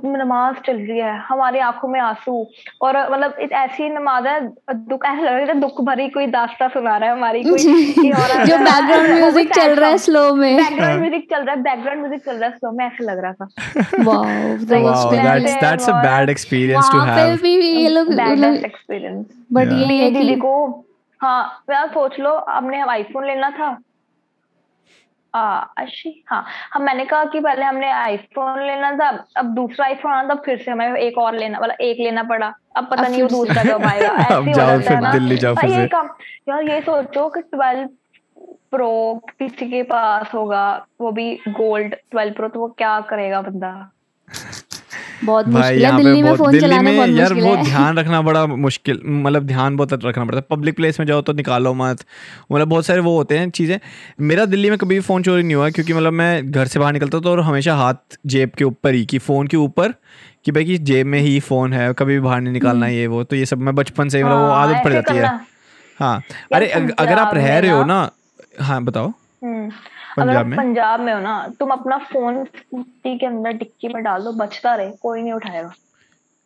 नमाज़ 0.06 0.56
चल 0.56 0.78
रही 0.78 0.99
है 0.99 1.18
हमारी 1.20 1.60
आँखों 1.60 1.88
में 1.88 1.99
आँसू 1.99 2.48
और 2.82 3.12
मतलब 3.12 3.34
एक 3.40 3.52
ऐसी 3.52 3.90
नमाज़ 3.90 4.28
है 4.28 4.48
दुख 4.74 5.06
ऐसा 5.06 5.22
लग 5.22 5.28
रहा 5.28 5.40
है 5.40 5.60
दुख 5.60 5.82
भरी 5.82 6.10
कोई 6.10 6.28
दास्ता 6.28 6.68
सुना 6.68 6.98
रहा 6.98 7.10
है 7.10 7.16
हमारी 7.16 7.44
कोई 7.44 7.60
ये। 7.60 8.12
जो 8.45 8.57
बैकग्राउंड 8.57 9.10
म्यूज़िक 9.20 9.53
चल 9.53 9.76
रहा 9.76 9.90
है 9.90 9.98
स्लो 9.98 10.36
में। 10.36 10.57
बैकग्राउंड 10.57 10.99
म्यूज़िक 10.99 11.28
चल 11.32 11.44
रहा 11.44 11.56
है 11.56 11.62
बैकग्राउंड 11.62 11.99
म्यूज़िक 11.99 12.26
चल 12.26 12.36
रहा 12.36 12.49
है 12.49 12.56
स्लो 12.56 12.72
में 12.72 12.86
ऐसे 12.86 13.03
लग 13.03 13.20
रहा 13.20 13.34
था। 13.34 13.45
वाओ 14.03 14.24
bad 16.03 16.30
experience 16.30 16.90
to 16.90 16.98
वहाँ 16.98 17.18
पे 17.18 17.32
have 17.32 17.41
भी 17.41 17.56
ये 17.57 17.90
लोग 17.90 18.07
एक्सपीरियंस 18.66 19.26
बट 19.53 19.68
ये 19.72 20.03
है 20.03 20.12
दीदी 20.12 20.36
कि 20.45 20.84
हाँ 21.22 21.64
सोच 21.72 22.20
लो 22.20 22.45
हमने 22.49 22.82
आईफोन 22.82 23.26
लेना 23.26 23.49
था? 23.49 23.78
अच्छी 25.78 26.24
हाँ। 26.28 26.45
हम 26.74 26.84
मैंने 26.84 27.06
कहा 27.06 27.24
कि 27.34 27.40
पहले 27.40 27.66
हमने 27.66 27.91
आईफोन 27.91 28.62
लेना 28.68 28.91
था 28.98 29.10
अब 29.38 29.53
दूसरा 29.56 29.86
आईफोन 29.86 30.12
आना 30.12 30.30
था 30.30 30.40
फिर 30.45 30.57
से 30.57 30.72
हमें 30.72 30.95
एक 30.98 31.18
और 31.18 31.36
लेना 31.38 31.60
मतलब 31.60 31.82
एक 31.82 31.98
लेना 31.99 32.24
पड़ा। 32.24 32.53
अब 32.78 32.88
पता 32.91 33.07
नहीं 33.07 33.22
वो 33.24 33.28
दूसरा 33.30 33.64
कब 33.64 33.86
आएगा। 33.91 34.07
ऐसे 34.14 34.34
अब 34.34 34.48
हो 34.48 34.53
जाओ 34.53 34.68
जाता 34.68 34.80
फिर 34.82 34.95
है 34.95 35.02
ना। 35.02 35.12
दिल्ली 35.12 35.38
जाओ 35.38 35.56
फिर 35.56 35.70
ये 35.70 35.88
काम 35.88 36.10
यार 36.49 36.64
ये 36.70 36.82
सोचो 36.82 37.28
कि 37.30 37.41
ट्वेल्व 37.41 37.88
प्रो 38.72 39.22
किसी 39.40 39.70
के 39.70 39.82
पास 39.84 40.34
होगा 40.34 40.66
वो 41.02 41.12
भी 41.12 41.34
गोल्ड 41.48 41.95
ट्वेल्व 42.12 42.34
प्रो 42.34 42.48
तो 42.48 42.60
वो 42.60 42.68
क्या 42.78 42.99
करेगा 43.10 43.41
बंदा? 43.41 43.72
बहुत 45.24 45.48
मुश्किल 45.48 45.86
है। 45.86 45.98
दिल्ली 45.98 46.22
में 46.22 46.36
फ़ोन 46.36 46.60
चलाना 46.60 46.82
में 46.82 46.96
बहुत 46.98 47.10
यार 47.10 47.34
मुश्किल 47.34 47.50
वो 47.50 47.56
है। 47.56 47.64
ध्यान 47.64 47.98
रखना 48.00 48.22
बड़ा 48.22 48.46
मुश्किल 48.46 49.02
मतलब 49.06 49.44
ध्यान 49.44 49.76
बहुत 49.76 49.94
रखना 49.94 50.26
पड़ता 50.26 50.38
है। 50.38 50.46
पब्लिक 50.50 50.76
प्लेस 50.76 51.00
में 51.00 51.08
जाओ 51.08 51.22
तो 51.22 51.34
निकालो 51.34 51.74
मत। 51.74 52.04
मतलब 52.52 52.68
बहुत 52.68 52.86
सारे 52.86 53.00
वो 53.00 53.18
होते 53.18 53.38
हैं 53.38 53.50
चीज़ें। 53.50 53.80
मेरा 54.22 54.46
दिल्ली 54.46 54.70
में 54.70 54.78
कभी 54.78 54.96
भी 54.96 55.02
फ़ोन 55.02 55.24
चोरी 55.24 55.44
नहीं 55.44 55.56
हुआ 55.56 55.70
क्योंकि 55.70 55.94
मतलब 55.94 56.14
मैं 56.14 56.52
घर 56.52 56.68
से 56.68 56.80
बाहर 56.80 56.94
निकलता 56.94 57.20
था 57.20 57.30
और 57.30 57.40
हमेशा 57.40 57.76
हाथ 57.76 58.18
जेब 58.26 58.50
के 58.58 58.64
ऊपर 58.64 58.94
ही 58.94 59.06
कि 59.06 59.18
फ़ोन 59.18 59.48
के 59.48 59.58
ऊपर 59.58 59.94
कि 60.46 60.52
भाई 60.52 60.66
कि 60.66 60.78
जेब 60.78 61.08
में 61.08 61.20
ही 61.20 61.40
फ़ोन 61.40 61.74
है 61.74 61.94
कभी 61.94 62.14
भी 62.14 62.20
बाहर 62.20 62.42
नहीं 62.42 62.54
निकालना 62.54 62.88
ये 62.88 63.08
वो 63.08 63.24
तो 63.24 63.36
ये 63.36 63.46
सब 63.46 63.58
मैं 63.58 63.76
बचपन 63.76 64.10
से 64.10 64.24
मतलब 64.24 64.38
वो 64.38 64.46
हाँ, 64.46 64.68
आदत 64.68 64.82
पड़ 64.84 64.94
जाती 64.94 65.14
है। 65.18 65.40
हाँ 66.00 66.22
अरे 66.54 66.68
अगर 67.00 67.20
आप 67.20 67.36
रह 67.36 67.60
रहे 67.60 67.72
हो 67.72 67.84
ना- 67.84 68.12
हाँ 68.62 68.84
बताओ। 68.84 69.08
हम्म। 69.44 69.72
पंजाब 70.18 70.46
में? 70.46 70.58
पंजाब 70.58 71.00
में 71.00 71.14
हो 71.14 71.20
ना 71.20 71.34
तुम 71.60 71.70
अपना 71.72 71.98
फ़ोन 72.12 72.44
स्कूटी 72.46 73.18
के 73.18 73.26
अंदर 73.26 73.52
डिक्की 73.54 73.88
में 73.88 74.04
डाल 74.04 74.24
दो 74.24 74.32
बचता 74.32 74.76
रहे 74.76 74.92
कोई 75.02 75.22
नहीं 75.22 75.34
उठाएगा। 75.34 75.74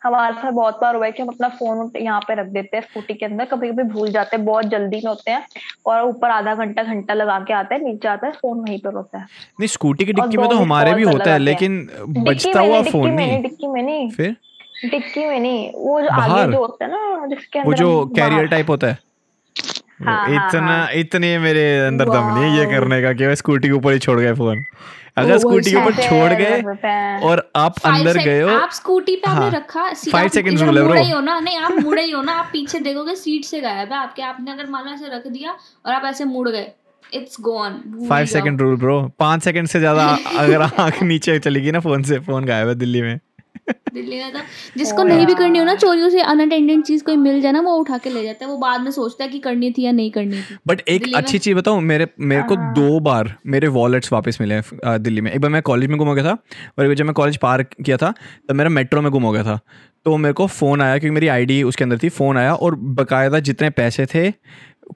हमारे 0.02 0.34
साथ 0.34 0.52
बहुत 0.52 0.80
बार 0.82 0.96
हुआ 0.96 1.06
है 1.06 1.12
कि 1.12 1.22
हम 1.22 1.30
अपना 1.30 1.48
फ़ोन 1.50 1.92
यहाँ 2.02 2.20
पे 2.22 2.36
रख 2.36 2.48
देते 2.48 2.78
हैं 2.78 2.84
स्कूटी 2.84 3.14
के 3.14 3.26
अंदर 3.26 3.46
कभी 3.46 3.70
कभी 3.70 3.84
भूल 3.84 4.12
जाते 4.12 4.36
हैं 4.36 4.46
बहुत 4.46 4.66
जल्दी 4.66 4.98
में 4.98 5.10
होते 5.10 5.32
हैं 5.32 5.46
और 5.86 6.02
ऊपर 6.02 6.30
आधा 6.30 6.54
घंटा 6.56 6.84
घंटा 6.84 7.14
लगा 7.14 7.40
के 7.40 7.54
आता 7.54 7.76
है 7.76 7.84
नीचे 7.84 8.08
आता 8.08 8.28
है 8.28 8.34
फ़ोन 8.34 8.60
वहीं 8.60 8.80
पर 8.80 8.94
होता 8.94 9.18
है। 9.18 9.24
नहीं 9.60 9.68
स्कूटी 9.68 10.06
की 10.06 10.14
डिक्की 10.14 10.38
में 10.38 10.48
तो 10.50 10.56
हमारे 10.56 10.94
भी 10.94 11.04
होता 11.04 11.32
है। 11.32 11.40
लेकिन 11.40 11.90
बचता 12.10 12.60
हुआ 12.60 12.82
फ़ोन 12.82 13.10
नहीं। 13.10 13.42
डिक्की 13.42 13.68
में 13.68 13.82
नहीं। 13.84 14.10
फिर? 14.12 14.36
डिक्की 14.86 15.26
में 15.26 15.40
नहीं 15.40 15.72
वो 15.76 16.02
जो 16.02 16.10
आगे 16.10 16.52
जो 16.52 16.60
होता 16.60 16.86
है 16.86 16.92
ना 16.92 17.26
जिसके 17.28 17.60
अंदर 17.60 17.70
वो 17.70 17.74
जो 17.74 18.06
कैरियर 18.16 18.48
टाइप 18.48 18.70
होता 18.70 18.88
है। 18.88 18.98
हाँ, 20.00 20.16
हाँ, 20.18 20.48
इतना 20.48 20.66
हाँ। 20.68 20.90
इतने 20.96 21.38
मेरे 21.40 21.64
अंदर 21.80 22.10
दम 22.10 22.28
नहीं 22.34 22.44
है 22.44 22.58
ये 22.58 22.66
करने 22.72 23.02
का 23.02 23.14
कि 23.14 23.26
मैं 23.28 23.36
स्कूटी 23.36 23.68
के 23.68 23.74
ऊपर 23.74 23.94
ही 23.94 24.00
छोड़ 24.00 24.20
गए 24.20 24.34
फ़ोन। 24.34 24.64
अगर 25.18 25.38
स्कूटी 25.38 25.72
के 25.72 25.78
ऊपर 25.78 25.94
छोड़ 25.96 26.34
गए 26.34 26.62
और 27.28 27.42
आप 27.56 27.80
अंदर 27.86 28.18
गए 28.18 28.42
हो 28.42 28.50
आप 28.50 28.72
स्कूटी 28.74 29.16
पे 29.16 29.30
आपने 29.30 29.50
रखा 29.58 29.84
फाइव 29.84 30.12
five 30.12 30.26
आप 30.26 30.32
seconds 30.32 30.62
इधर 30.62 30.66
rule 30.66 30.78
है 30.78 30.84
मुड़े 30.88 31.02
ही 31.02 31.12
हो 31.12 31.20
ना। 31.22 31.40
नहीं 31.40 31.58
आप 31.58 31.72
मुड़े 31.84 32.04
ही 32.04 32.12
हो 32.12 32.22
ना 32.22 32.34
आप 32.34 32.50
पीछे 32.54 32.80
देखोगे 32.80 33.16
सीट 33.16 33.46
से 33.46 33.62
गायब 33.62 33.92
है 33.92 33.98
आपके। 34.00 34.22
आपने 34.24 34.52
अगर 34.52 34.70
मान 34.70 34.86
लो 34.86 34.92
ऐसे 34.92 35.16
रख 35.16 35.28
दिया 35.28 35.58
और 35.86 35.94
आप 35.94 36.06
ऐसे 36.06 36.26
मुड़ 36.26 36.50
गए 36.50 36.68
it's 37.14 37.38
gone 37.42 37.82
five 38.10 38.26
second 38.26 38.62
rule 38.62 38.76
bro 38.78 39.02
पाँच 39.20 39.44
सेकंड 39.44 39.68
से 39.68 39.80
ज़्यादा 39.80 40.08
अगर 40.38 40.62
आँख 40.62 41.02
नीचे 41.04 41.40
चलेगी 41.40 41.72
ना 41.72 41.80
फ़ोन 41.80 42.04
से 42.04 42.20
फ़ोन 42.20 42.46
गायब 42.46 42.68
है 42.68 42.76
दिल्ली 42.76 43.02
में। 43.02 43.20
दिल्ली 43.94 44.18
में 44.18 44.32
तो 44.34 44.40
जिसको 44.78 45.04
नहीं 45.04 45.26
भी 45.26 45.34
करनी 45.36 45.60
हो 45.60 45.66
ना 45.66 45.76
चोरियों 45.76 46.10
से 46.10 46.22
अनअटेंडेंट 46.22 46.86
चीज़ 46.86 47.04
कोई 47.04 47.16
मिल 47.18 47.42
जाए 47.42 47.52
ना 47.52 47.62
वो 47.62 47.74
उठा 47.76 47.98
के 47.98 48.10
ले 48.10 48.24
जाता 48.24 48.46
है। 48.46 48.52
वो 48.52 48.58
बाद 48.58 48.82
में 48.82 48.92
सोचता 48.92 49.24
है 49.24 49.30
कि 49.30 49.40
करनी 49.40 49.72
थी 49.72 49.84
या 49.84 49.92
नहीं 49.92 50.12
करनी 50.12 50.42
थी। 50.42 50.58
बट 50.68 50.82
एक 50.88 51.14
अच्छी 51.16 51.38
चीज़ 51.38 51.56
बताऊँ 51.58 51.82
मेरे 51.82 52.08
मेरे 52.20 52.44
को 52.44 52.56
हाँ। 52.56 52.74
दो 52.74 53.00
बार 53.00 53.36
मेरे 53.46 53.68
वॉलेट्स 53.68 54.14
वापस 54.14 54.38
मिले 54.42 54.56
हैं 54.56 54.98
दिल्ली 55.04 55.22
में। 55.22 55.32
एक 55.32 55.42
बार 55.42 55.52
मैं 55.52 55.62
कॉलेज 55.62 55.90
में 55.90 55.98
गुम 55.98 56.08
हो 56.08 56.14
गया 56.16 56.24
था 56.26 56.32
और 56.32 56.84
एक 56.84 56.90
बार 56.90 56.96
जब 56.96 57.06
मैं 57.06 57.14
कॉलेज 57.14 57.38
पार 57.38 57.64
किया 57.64 57.98
था 57.98 58.14
तब 58.50 58.56
मेरा 58.56 58.70
मेट्रो 58.70 59.02
में 59.02 59.12
गुम 59.12 59.24
हो 59.24 59.32
गया 59.32 59.44
था। 59.44 59.60
तो 60.06 60.18
मेरे 60.18 60.34
को 60.34 60.48
फ़ोन 60.48 60.82
आया 60.82 60.98
क्योंकि 60.98 61.14
मेरी 61.14 61.28
आईडी 61.28 61.62
उसके 61.64 61.84
अंदर 61.84 61.98
थी 61.98 62.10
फ़ोन 62.10 62.38
आया 62.38 62.54
और 62.54 62.76
बकायदा 62.76 63.40
जितने 63.40 63.70
पैसे 63.70 64.06
थे 64.06 64.32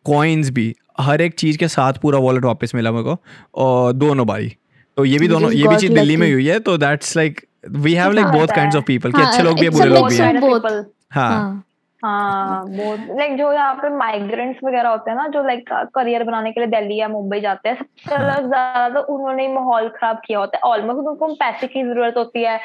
कॉइन्स 0.05 0.49
भी 0.49 0.73
हर 0.99 1.21
एक 1.21 1.33
चीज़ 1.33 1.57
के 1.57 1.67
साथ 1.67 1.93
पूरा 1.93 2.19
वॉलेट 2.19 2.45
वापस 2.45 2.71
मिला 2.75 2.91
मेरे 2.91 3.03
को 3.03 3.17
और 3.55 3.93
दोनों 3.93 4.27
बारी। 4.27 4.55
तो 4.97 5.05
ये 5.05 5.17
भी 5.17 5.27
दोनों 5.27 5.51
ये 5.51 5.67
भी 5.67 5.75
चीज़ 5.75 5.91
दिल्ली 5.91 6.17
में 6.17 6.31
हुई 6.33 6.45
है 6.45 6.59
तो 6.59 6.77
that's 6.77 7.15
like 7.17 7.41
we 7.69 7.93
have 7.93 8.11
like 8.11 8.27
हाँ, 8.27 8.39
बोथ 8.39 8.47
काइंड्स 8.47 8.75
है। 8.75 8.79
ऑफ़ 8.79 8.85
पीपल 8.85 9.11
कि 9.11 9.21
हाँ, 9.21 9.27
अच्छे 9.27 9.43
लोग 9.43 9.59
भी 9.59 9.65
है 9.65 9.71
बुरे 9.71 9.89
लोग 9.89 10.07
भी 10.07 10.17
of 10.17 10.21
हैं. 10.21 10.85
हाँ। 11.11 11.29
हाँ। 11.29 11.63
हाँ 12.05 12.67
बहुत 12.67 12.99
लाइक 12.99 13.37
जो 13.37 13.53
यहाँ 13.53 13.73
पे 13.75 13.89
माइग्रेंट्स 13.89 14.59
वगैरह 14.63 14.89
होते 14.89 15.11
हैं 15.11 15.17
ना 15.17 15.27
जो 15.27 15.43
लाइक 15.43 15.89
करियर 15.95 16.23
बनाने 16.23 16.51
के 16.51 16.59
लिए 16.59 16.69
दिल्ली 16.69 16.99
या 16.99 17.07
मुंबई 17.07 17.39
जाते 17.39 17.69
हैं 17.69 17.75
सबसे 17.75 18.47
ज़्यादा 18.47 18.89
तो 18.89 18.99
उन्होंने 18.99 19.47
माहौल 19.47 19.89
खराब 19.89 20.21
किया 20.25 20.39
होता 20.39 20.57
है। 20.57 20.61
ऑलमोस्ट 20.61 21.07
उनको 21.07 21.33
पैसे 21.33 21.67
की 21.67 21.83
ज़रूरत 21.83 22.13
होती 22.17 22.43
है। 22.43 22.59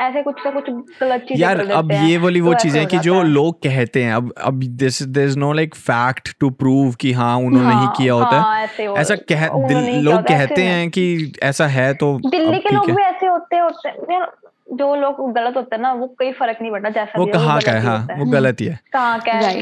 ऐसे 0.00 0.22
कुछ 0.22 0.34
ना 0.46 0.50
कुछ 0.50 0.64
गलत 0.70 1.20
चीज़ें 1.20 1.40
यार 1.40 1.70
अब 1.70 1.92
ये 1.92 2.18
वाली 2.18 2.40
वो 2.40 2.54
तो 2.54 2.58
चीज़ें 2.58 2.80
हो 2.80 2.86
कि 2.86 2.98
जो 2.98 3.22
लोग 3.22 3.54
कहते 3.54 4.04
हैं 4.04 4.14
अब 4.14 4.32
अब 4.40 4.62
this 4.62 5.02
there 5.02 5.28
is 5.28 5.38
no 5.38 5.52
like 5.52 5.74
fact 5.74 6.28
to 6.40 6.50
prove 6.50 6.92
कि 6.92 7.12
हाँ 7.12 7.36
उन्होंने 7.36 7.74
ही 7.74 7.84
हाँ, 7.84 7.94
किया 7.96 8.14
होता 8.14 8.36
है। 8.36 8.42
हाँ, 8.42 8.60
ऐसे 8.60 8.84
हो- 8.84 8.98
कह 9.30 9.46
ही 9.90 10.00
लोग 10.02 10.14
है, 10.14 10.22
कहते 10.22 10.62
हैं 10.62 10.90
कि 10.90 11.32
ऐसा 11.42 11.66
है 11.66 11.94
तो 11.94 12.18
दिल्ली 12.18 12.58
के 12.58 12.74
लोग 12.74 12.90
भी 12.90 13.02
ऐसे 13.02 13.26
होते 13.26 13.58
होते 13.58 13.88
हैं। 13.88 14.26
जो 14.66 14.94
लोग 14.96 15.32
गलत 15.34 15.56
होते 15.56 15.74
हैं 15.76 15.82
ना 15.82 15.92
वो 15.92 16.06
कोई 16.18 16.32
फ़र्क 16.32 16.58
नहीं 16.62 16.70
पड़ता 16.72 16.90
जैसा 16.90 17.18
वो 17.18 17.26
कहाँ 17.26 17.60
का 17.60 17.72
है 17.72 17.80
हाँ 17.80 18.06
वो 18.18 18.24
गलत 18.30 18.60
ही 18.60 18.66
है। 18.66 18.78
कहाँ 18.92 19.18
का 19.20 19.32
है, 19.32 19.52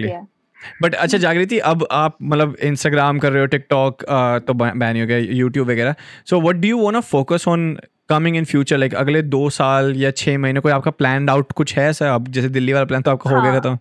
है। 0.00 0.26
बट 0.82 0.94
अच्छा 0.94 1.18
जागृति 1.18 1.58
अब 1.58 1.86
आप 1.90 2.16
मतलब 2.22 2.56
इंस्टाग्राम 2.62 3.18
कर 3.18 3.32
रहे 3.32 3.40
हो 3.40 3.46
टिकटॉक 3.46 4.04
तो 4.46 4.54
बैन 4.54 5.00
हो 5.00 5.06
गया 5.06 5.18
यूट्यूब 5.18 5.70
वगैरह। 5.70 5.94
So 6.30 6.40
what 6.40 6.56
do 6.56 6.68
you 6.68 6.82
want 6.82 6.94
to 6.94 7.00
focus 7.00 7.48
on 7.48 7.76
coming 8.08 8.36
in 8.36 8.44
future 8.44 8.76
like 8.76 8.94
अगले 8.94 9.22
दो 9.22 9.48
साल 9.50 9.92
या 9.96 10.10
छह 10.10 10.38
महीने 10.38 10.60
कोई 10.60 10.72
आपका 10.72 10.90
प्लान 10.90 11.28
आउट 11.28 11.52
कुछ 11.52 11.76
है 11.78 11.92
सर 11.92 12.06
अब 12.06 12.28
जैसे 12.28 12.48
दिल्ली 12.48 12.72
वाला 12.72 12.84
प्लान 12.84 13.02
तो 13.02 13.10
आपका 13.10 13.30
हो 13.30 13.42
गया 13.42 13.54
था 13.54 13.58
खत्म 13.58 13.78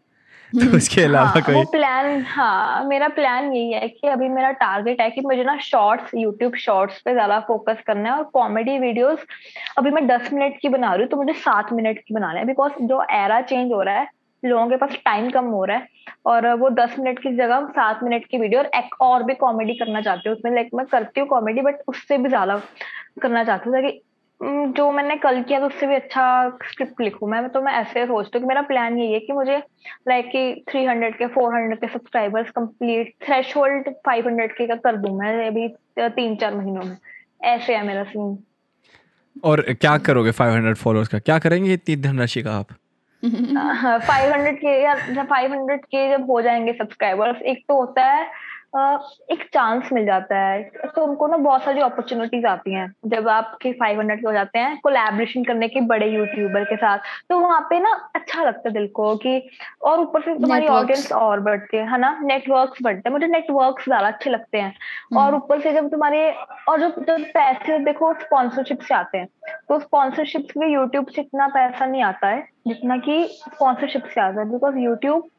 तो 0.61 0.77
उसके 0.77 1.01
अलावा 1.01 1.27
हाँ, 1.27 1.41
कोई? 1.41 1.63
प्लान 1.71 2.21
हाँ 2.27 2.83
मेरा 2.85 3.07
प्लान 3.09 3.51
यही 3.53 3.71
है 3.73 3.87
कि 3.89 4.07
अभी 4.07 4.27
मेरा 4.29 4.49
टारगेट 4.53 5.01
है 5.01 5.09
कि 5.09 5.21
मुझे 5.21 5.43
ना 5.43 5.57
शॉर्ट्स 5.61 6.11
यूट्यूब 6.15 6.55
शॉर्ट्स 6.57 6.99
पे 7.01 7.13
ज़्यादा 7.13 7.39
फोकस 7.47 7.83
करना 7.87 8.09
है 8.09 8.17
और 8.17 8.23
कॉमेडी 8.33 8.77
वीडियोस 8.79 9.25
अभी 9.77 9.91
मैं 9.91 10.05
दस 10.07 10.31
मिनट 10.33 10.57
की 10.61 10.69
बना 10.69 10.93
रही 10.93 11.03
हूँ 11.03 11.09
तो 11.09 11.17
मुझे 11.17 11.33
सात 11.39 11.71
मिनट 11.73 11.99
की 11.99 12.13
बनाना 12.13 12.39
है 12.39 12.45
बिकॉज़ 12.45 12.83
जो 12.83 13.01
एरा 13.13 13.39
चेंज 13.43 13.71
हो 13.71 13.81
रहा 13.81 13.99
है 13.99 14.07
लोगों 14.43 14.67
के 14.67 14.77
पास 14.77 14.97
टाइम 15.05 15.29
कम 15.29 15.45
हो 15.47 15.63
रहा 15.65 15.77
है 15.77 15.87
और 16.25 16.47
वो 16.55 16.69
दस 16.75 16.95
मिनट 16.99 17.19
की 17.19 17.35
जगह 17.37 17.65
सात 17.71 18.03
मिनट 18.03 18.25
की 18.25 18.37
वीडियो 18.37 18.59
और 18.59 18.69
एक 18.75 19.01
और 19.01 19.23
भी 19.23 19.33
कॉमेडी 19.37 19.73
करना 19.73 20.01
चाहती 20.01 20.29
हूँ 20.29 20.37
उसमें 20.37 20.53
लाइक 20.53 20.69
मैं 20.73 20.85
करती 20.85 21.19
हूँ 21.19 21.27
कॉमेडी 21.29 21.61
बट 21.61 21.81
उससे 21.87 22.17
भी 22.17 22.29
ज़्यादा 22.29 22.61
करना 23.21 23.43
चाहती 23.43 23.69
हूँ 23.69 23.77
ताकि 23.77 24.01
जो 24.43 24.91
मैंने 24.91 25.15
कल 25.15 25.41
किया 25.41 25.59
तो 25.59 25.65
उससे 25.65 25.87
भी 25.87 25.95
अच्छा 25.95 26.49
स्क्रिप्ट 26.49 27.01
लिखूं 27.01 27.27
मैं 27.27 27.49
तो 27.49 27.61
मैं 27.61 27.73
ऐसे 27.73 28.05
सोचती 28.05 28.37
हूँ 28.37 28.43
कि 28.43 28.47
मेरा 28.47 28.61
प्लान 28.61 28.97
यही 28.99 29.13
है 29.13 29.19
कि 29.19 29.33
मुझे 29.33 29.57
लाइक 30.07 30.25
कि 30.25 30.63
300 30.69 31.11
के 31.13 31.27
400 31.27 31.77
के 31.77 31.87
subscribers 31.87 32.49
complete 32.49 33.13
thresh 33.25 33.55
hold 33.57 33.89
five 34.05 34.23
के 34.27 34.67
का 34.67 34.75
कर 34.75 34.97
दूँ 34.97 35.19
मैं 35.19 35.47
अभी 35.47 35.67
तीन 35.99 36.35
चार 36.35 36.55
महीनों 36.55 36.83
में। 36.83 36.97
ऐसे 37.43 37.75
है 37.75 37.87
मेरा 37.87 38.03
सीन 38.03 38.37
और 39.43 39.61
क्या 39.61 39.97
करोगे 39.97 40.31
500 40.31 40.75
फॉलोअर्स 40.75 41.07
का? 41.07 41.19
क्या 41.19 41.39
करेंगे 41.39 41.73
इतनी 41.73 41.95
धनराशि 41.95 42.41
का 42.41 42.51
आप? 42.51 42.67
फाइव 44.01 44.33
हंड्रेड 44.33 44.57
के 44.57 44.81
या 44.83 44.95
फाइव 45.23 45.53
हंड्रेड 45.53 45.85
के 45.85 46.17
जब 46.17 46.31
हो 46.31 46.41
जाएँगे 46.41 46.73
सब्सक्राइबर्स 46.73 47.41
एक 47.41 47.65
तो 47.67 47.79
होता 47.79 48.03
है 48.03 48.31
एक 48.73 49.43
चांस 49.53 49.89
मिल 49.93 50.05
जाता 50.05 50.37
है। 50.39 50.61
तो 50.95 51.03
उनको 51.03 51.27
ना 51.27 51.37
बहुत 51.37 51.63
सारी 51.63 51.81
अपॉर्चुनिटीज़ 51.81 52.45
आती 52.47 52.73
हैं। 52.73 52.85
जब 53.05 53.27
आपके 53.29 53.71
500 53.73 54.15
के 54.15 54.27
हो 54.27 54.31
जाते 54.33 54.59
हैं 54.59 54.77
कोलैबोरेशन 54.83 55.43
करने 55.43 55.67
के 55.67 55.81
बड़े 55.87 56.07
यूट्यूबर 56.07 56.63
के 56.63 56.75
साथ 56.75 56.99
तो 57.29 57.39
वहाँ 57.39 57.59
पे 57.69 57.79
ना 57.79 57.91
अच्छा 58.15 58.43
लगता 58.43 58.69
है 58.69 58.73
दिल 58.73 58.87
को 58.95 59.15
कि 59.17 59.41
और 59.83 59.99
ऊपर 59.99 60.21
से 60.21 60.33
तुम्हारी 60.35 60.67
ऑडियंस 60.69 61.11
और 61.13 61.39
बढ़ती 61.39 61.77
है 61.77 61.89
है 61.91 61.99
ना? 61.99 62.17
नेटवर्क्स 62.23 62.81
बढ़ते 62.83 63.09
हैं। 63.09 63.13
मुझे 63.13 63.27
नेटवर्क 63.27 63.81
ज़्यादा 63.85 64.07
अच्छे 64.07 64.29
लगते 64.29 64.57
हैं। 64.57 64.73
और 65.17 65.35
ऊपर 65.35 65.61
से 65.61 65.73
जब 65.73 65.89
तुम्हारे 65.91 66.29
और 66.69 66.79
जब 66.79 67.03
जब 67.07 67.23
पैसे 67.33 67.77
देखो 67.85 68.13
स्पॉन्सरशिप 68.21 68.81
से 68.81 68.95
आते 68.95 69.17
हैं 69.17 69.27
तो 69.69 69.79
स्पॉन्सरशिप 69.79 70.47
में 70.57 70.67
यूट्यूब 70.67 71.07
से 71.15 71.21
इतना 71.21 71.47
पैसा 71.49 71.85
नहीं 71.85 72.03
आता 72.03 72.27
है 72.27 72.41
जितना 72.67 72.97
कि 72.99 73.23
स्पॉन्सरशिप 73.33 74.05
से 74.13 74.21
आता 74.21 74.41
है। 74.41 74.49
बिकॉज़ 74.51 74.77
यूट्यूब 74.79 75.29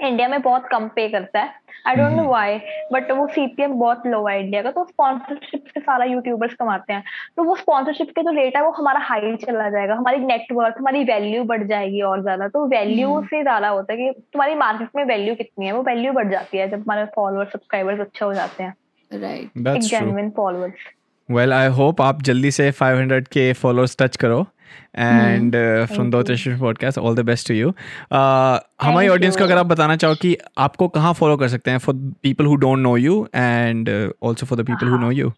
इंडिया 0.00 0.28
में 0.28 0.40
बहुत 0.42 0.66
कम 0.70 0.88
पे 0.88 1.08
करता 1.08 1.40
है। 1.40 1.58
I 1.86 1.96
don't 1.96 2.12
know 2.12 2.24
why 2.24 2.58
but 2.92 3.10
वो 3.10 3.26
सीपीएम 3.26 3.72
बहुत 3.72 4.06
लो 4.06 4.24
है 4.26 4.38
इंडिया 4.40 4.62
का 4.62 4.70
तो 4.70 4.84
स्पॉन्सरशिप 4.84 5.64
से 5.68 5.80
सारा 5.80 6.04
यूट्यूबर्स 6.04 6.54
कमाते 6.54 6.92
हैं। 6.92 7.02
तो 7.36 7.44
वो 7.44 7.54
स्पॉन्सरशिप 7.56 8.10
के 8.10 8.22
जो 8.22 8.30
रेट 8.30 8.56
है 8.56 8.62
वो 8.62 8.70
हमारा 8.70 9.00
हाई 9.00 9.34
चला 9.36 9.68
जाएगा। 9.70 9.94
हमारी 9.94 10.18
नेटवर्क 10.18 10.74
हमारी 10.78 11.04
वैल्यू 11.04 11.44
बढ़ 11.44 11.66
जाएगी 11.66 12.00
और 12.02 12.22
ज़्यादा। 12.22 12.48
तो 12.48 12.66
वैल्यू 12.68 13.20
से 13.24 13.42
ज़्यादा 13.42 13.68
होता 13.68 13.92
है 13.92 13.98
कि 13.98 14.20
तुम्हारी 14.22 14.54
मार्केट 14.56 14.88
में 14.96 15.04
वैल्यू 15.04 15.34
कितनी 15.34 15.66
है? 15.66 15.72
वो 15.72 15.82
वैल्यू 15.82 16.12
बढ़ 16.12 16.30
जाती 16.30 16.58
है 16.58 16.68
जब 16.70 16.80
हमारे 16.80 17.04
फॉलोअर 17.16 17.46
सब्सक्राइबर्स 17.46 18.00
अच्छे 18.00 18.24
हो 18.24 18.32
जाते 18.34 18.62
हैं। 18.62 18.74
Right 19.10 19.78
genuine 19.80 20.30
followers 20.30 20.88
well 21.30 21.52
I 21.52 21.66
hope 21.68 22.00
आप 22.02 22.22
जल्दी 22.22 22.50
से 22.50 22.70
500 22.72 23.26
के 23.28 23.52
फॉलोअर्स 23.52 23.96
टच 24.00 24.16
करो 24.16 24.40
एंड 24.96 25.56
फ्रॉम 25.92 26.10
दो 26.10 26.22
podcast 26.60 26.98
all 26.98 27.14
the 27.16 27.20
best 27.26 27.48
to 27.48 27.54
you 27.54 27.72
हमारी 28.82 29.08
ऑडियंस 29.08 29.36
को 29.36 29.44
अगर 29.44 29.58
आप 29.58 29.66
बताना 29.66 29.96
चाहो 29.96 30.14
कि 30.14 30.36
आपको 30.58 30.88
कहाँ 30.88 31.12
फॉलो 31.14 31.36
कर 31.36 31.48
सकते 31.48 31.70
हैं 31.70 31.78
for 31.78 31.94
people 32.22 32.46
who 32.46 32.56
don't 32.56 32.78
know 32.78 32.96
you 32.96 33.26
and 33.34 33.90
also 34.22 34.46
for 34.46 34.62
the 34.62 34.66
people 34.66 34.88
who. 34.88 34.98
Know 34.98 35.10
you 35.10 35.32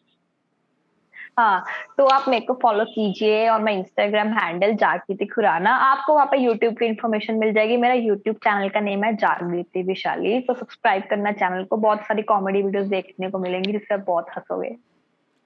हाँ 1.39 1.65
तो 1.99 2.07
आप 2.07 2.25
मेरे 2.29 2.45
को 2.47 2.55
फॉलो 2.63 2.85
कीजिए 2.85 3.49
और 3.49 3.61
मैं 3.63 3.73
इंस्टाग्राम 3.73 4.29
हैंडल 4.29 4.73
जागृति 4.75 5.27
खुराना 5.27 5.75
आपको 5.77 6.15
वहाँ 6.15 6.27
पे 6.27 6.39
यूट्यूब 6.39 6.75
की 6.75 6.87
इन्फॉर्मेशन 6.87 7.35
मिल 7.35 7.53
जाएगी। 7.53 7.77
मेरा 7.77 7.95
यूट्यूब 7.95 8.37
चैनल 8.37 8.69
का 8.69 8.81
नेम 8.81 9.05
है 9.05 9.13
जागृति 9.17 9.83
विशाली 9.83 10.41
तो 10.41 10.55
सब्सक्राइब 10.55 11.03
करना 11.11 11.33
चैनल 11.33 11.65
को 11.65 11.77
बहुत 11.77 12.01
सारी 12.01 12.23
कॉमेडी 12.23 12.63
वीडियोस 12.63 12.87
देखने 12.87 13.31
को 13.31 13.39
मिलेंगी 13.39 13.73
जिससे 13.73 13.95
आप 13.95 14.05
बहुत 14.07 14.27
हंसोगे। 14.37 14.75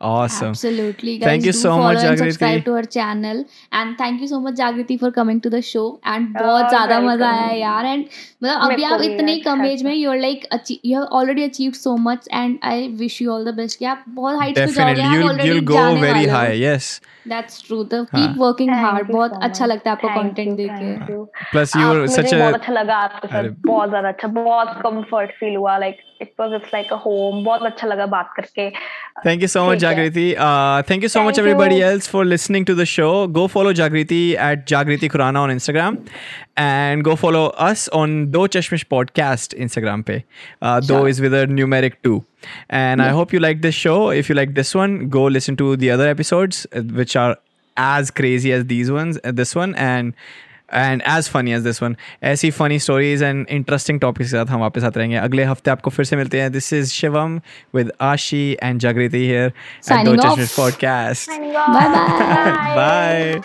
Awesome 0.01 0.49
Absolutely, 0.51 1.13
guys. 1.19 1.27
Thank 1.27 1.45
you 1.47 1.53
so 1.53 1.79
much, 1.79 1.99
and 1.99 2.19
Jagriti. 2.19 2.25
subscribe 2.25 2.65
to 2.65 2.73
her 2.75 2.83
channel. 2.83 3.45
And 3.73 3.97
thank 3.97 4.21
you 4.21 4.27
so 4.29 4.41
much, 4.41 4.57
Jagriti, 4.57 4.99
for 5.01 5.11
coming 5.11 5.41
to 5.41 5.51
the 5.55 5.61
show. 5.63 5.85
And 6.05 6.35
You're 6.35 6.43
बहुत 6.47 6.69
ज़्यादा 6.69 6.99
मज़ा 7.01 7.31
welcome. 7.31 7.47
आया 7.47 7.57
यार 7.61 7.87
एंड 7.87 8.05
मतलब 8.43 8.61
अभी 8.61 8.77
मेरे 8.77 8.89
को 8.89 8.95
आप 8.95 9.01
भी 9.01 9.07
इतने 9.15 9.35
अच्छा 9.39 9.51
कम 9.55 9.65
एज 9.65 9.83
था। 9.83 9.89
में 9.89 9.95
you 9.95 10.11
are 10.11 10.19
like 10.19 10.47
you 10.85 10.99
have 10.99 11.07
already 11.21 11.43
achieved 11.43 11.77
so 11.77 11.97
much 12.09 12.29
and 12.33 12.59
I 12.73 12.89
wish 13.03 13.21
you 13.23 13.31
all 13.33 13.51
the 13.51 13.55
best 13.57 13.79
कि 13.79 13.85
आप 13.95 14.05
बहुत 14.09 14.39
हाइट्स 14.41 14.61
पे 14.61 14.67
जाओगे 14.73 15.03
definitely 15.03 15.23
you'll 15.23 15.45
you'll 15.49 15.67
go 15.73 15.85
very 16.03 16.03
वाले 16.03 16.27
high 16.35 16.49
हो 16.49 16.65
yes 16.65 16.91
दैट्स 17.29 17.63
ट्रू 17.67 17.83
द 17.85 17.95
हाँ। 17.95 18.27
कीप 18.27 18.39
वर्किंग 18.41 18.71
Thank 18.75 18.99
you 18.99 19.13
बहुत 19.13 19.31
so 19.31 19.43
अच्छा 19.43 19.65
much. 19.65 19.71
लगता 19.73 19.91
है 19.91 19.97
आपका 19.97 20.15
कंटेंट 20.23 20.57
देख 20.57 20.71
के 20.81 21.17
plus 21.53 21.77
you're 21.81 22.07
such 22.19 22.33
a 22.33 22.39
बहुत 22.39 22.55
अच्छा 22.55 22.73
लगा 22.73 22.97
आपके 23.07 23.29
साथ 23.29 23.49
बहुत 23.67 23.89
ज़्यादा 23.89 24.09
अच्छा 24.09 24.29
बहुत 24.41 24.77
कंफर्ट 24.85 25.31
फील 25.41 25.57
हुआ 25.57 25.79
like 25.79 26.06
It 26.22 26.32
was 26.40 26.54
it's 26.54 26.74
like 26.74 26.92
a 26.94 26.96
home 27.06 27.44
बहुत 27.44 27.62
अच्छा 27.72 27.88
लगा 27.88 28.06
बात 28.16 28.34
करके 28.36 28.70
Thank 29.24 29.42
you 29.46 29.48
so 29.54 29.62
much, 29.68 29.80
Take 29.82 29.96
care. 29.96 29.98
Jagriti. 30.10 30.24
Uh, 30.44 30.82
thank 30.90 31.04
you 31.06 31.10
so 31.14 31.22
much, 31.24 31.36
Thank 31.38 31.44
everybody 31.46 31.76
you. 31.80 31.88
else, 31.88 32.08
for 32.14 32.22
listening 32.28 32.66
to 32.70 32.76
the 32.80 32.86
show. 32.92 33.10
Go 33.38 33.44
follow 33.56 33.74
Jagriti 33.80 34.22
at 34.50 34.64
Jagriti 34.72 35.10
Khurana 35.16 35.42
on 35.48 35.54
Instagram, 35.56 35.98
and 36.66 37.04
go 37.10 37.16
follow 37.24 37.44
us 37.70 37.84
on 38.02 38.16
Do 38.36 38.44
Chashmish 38.58 38.86
Podcast 38.96 39.56
Instagram. 39.68 40.06
Pe. 40.12 40.18
Uh, 40.62 40.80
Do 40.92 41.00
Sure. 41.00 41.12
is 41.14 41.22
with 41.28 41.38
a 41.42 41.44
numeric 41.60 41.98
two. 42.10 42.16
And 42.84 43.06
I 43.08 43.10
hope 43.20 43.36
you 43.38 43.44
like 43.48 43.62
this 43.68 43.80
show. 43.82 43.98
If 44.24 44.32
you 44.34 44.38
like 44.42 44.56
this 44.62 44.74
one, 44.84 44.98
go 45.18 45.26
listen 45.40 45.60
to 45.64 45.70
the 45.86 45.92
other 45.98 46.08
episodes, 46.16 46.64
uh, 46.82 46.86
which 47.02 47.18
are 47.26 47.32
as 47.90 48.10
crazy 48.22 48.56
as 48.60 48.66
these 48.72 48.90
ones, 49.00 49.20
uh, 49.24 49.36
this 49.44 49.54
one, 49.64 49.76
and 49.90 50.16
and 50.75 51.03
as 51.09 51.29
funny 51.29 51.53
as 51.53 51.63
this 51.63 51.83
one 51.83 51.97
ऐसी 52.25 52.51
funny 52.51 52.79
stories 52.79 53.23
and 53.23 53.47
interesting 53.49 54.01
topics 54.01 54.31
के 54.31 54.37
साथ 54.37 54.47
हम 54.47 54.63
आपके 54.63 54.81
साथ 54.81 54.97
रहेंगे 54.97 55.17
अगले 55.17 55.45
हफ़्ते 55.45 55.71
आपको 55.71 55.91
फिर 55.91 56.05
से 56.05 56.17
मिलते 56.17 56.41
हैं 56.41 56.53
this 56.53 56.73
is 56.73 56.93
Shivam 56.93 57.41
with 57.75 57.93
Aashi 58.01 58.57
and 58.63 58.81
Jagriti 58.81 59.27
here 59.27 59.53
Signing 59.85 60.25
off. 60.25 60.39
Podcast 60.57 61.31
Signing 61.31 61.57
off. 61.57 61.77
Bye-bye. 61.77 62.77
Bye 62.77 63.41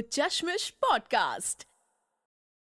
Chashmish 0.00 0.70
podcast 0.70 1.65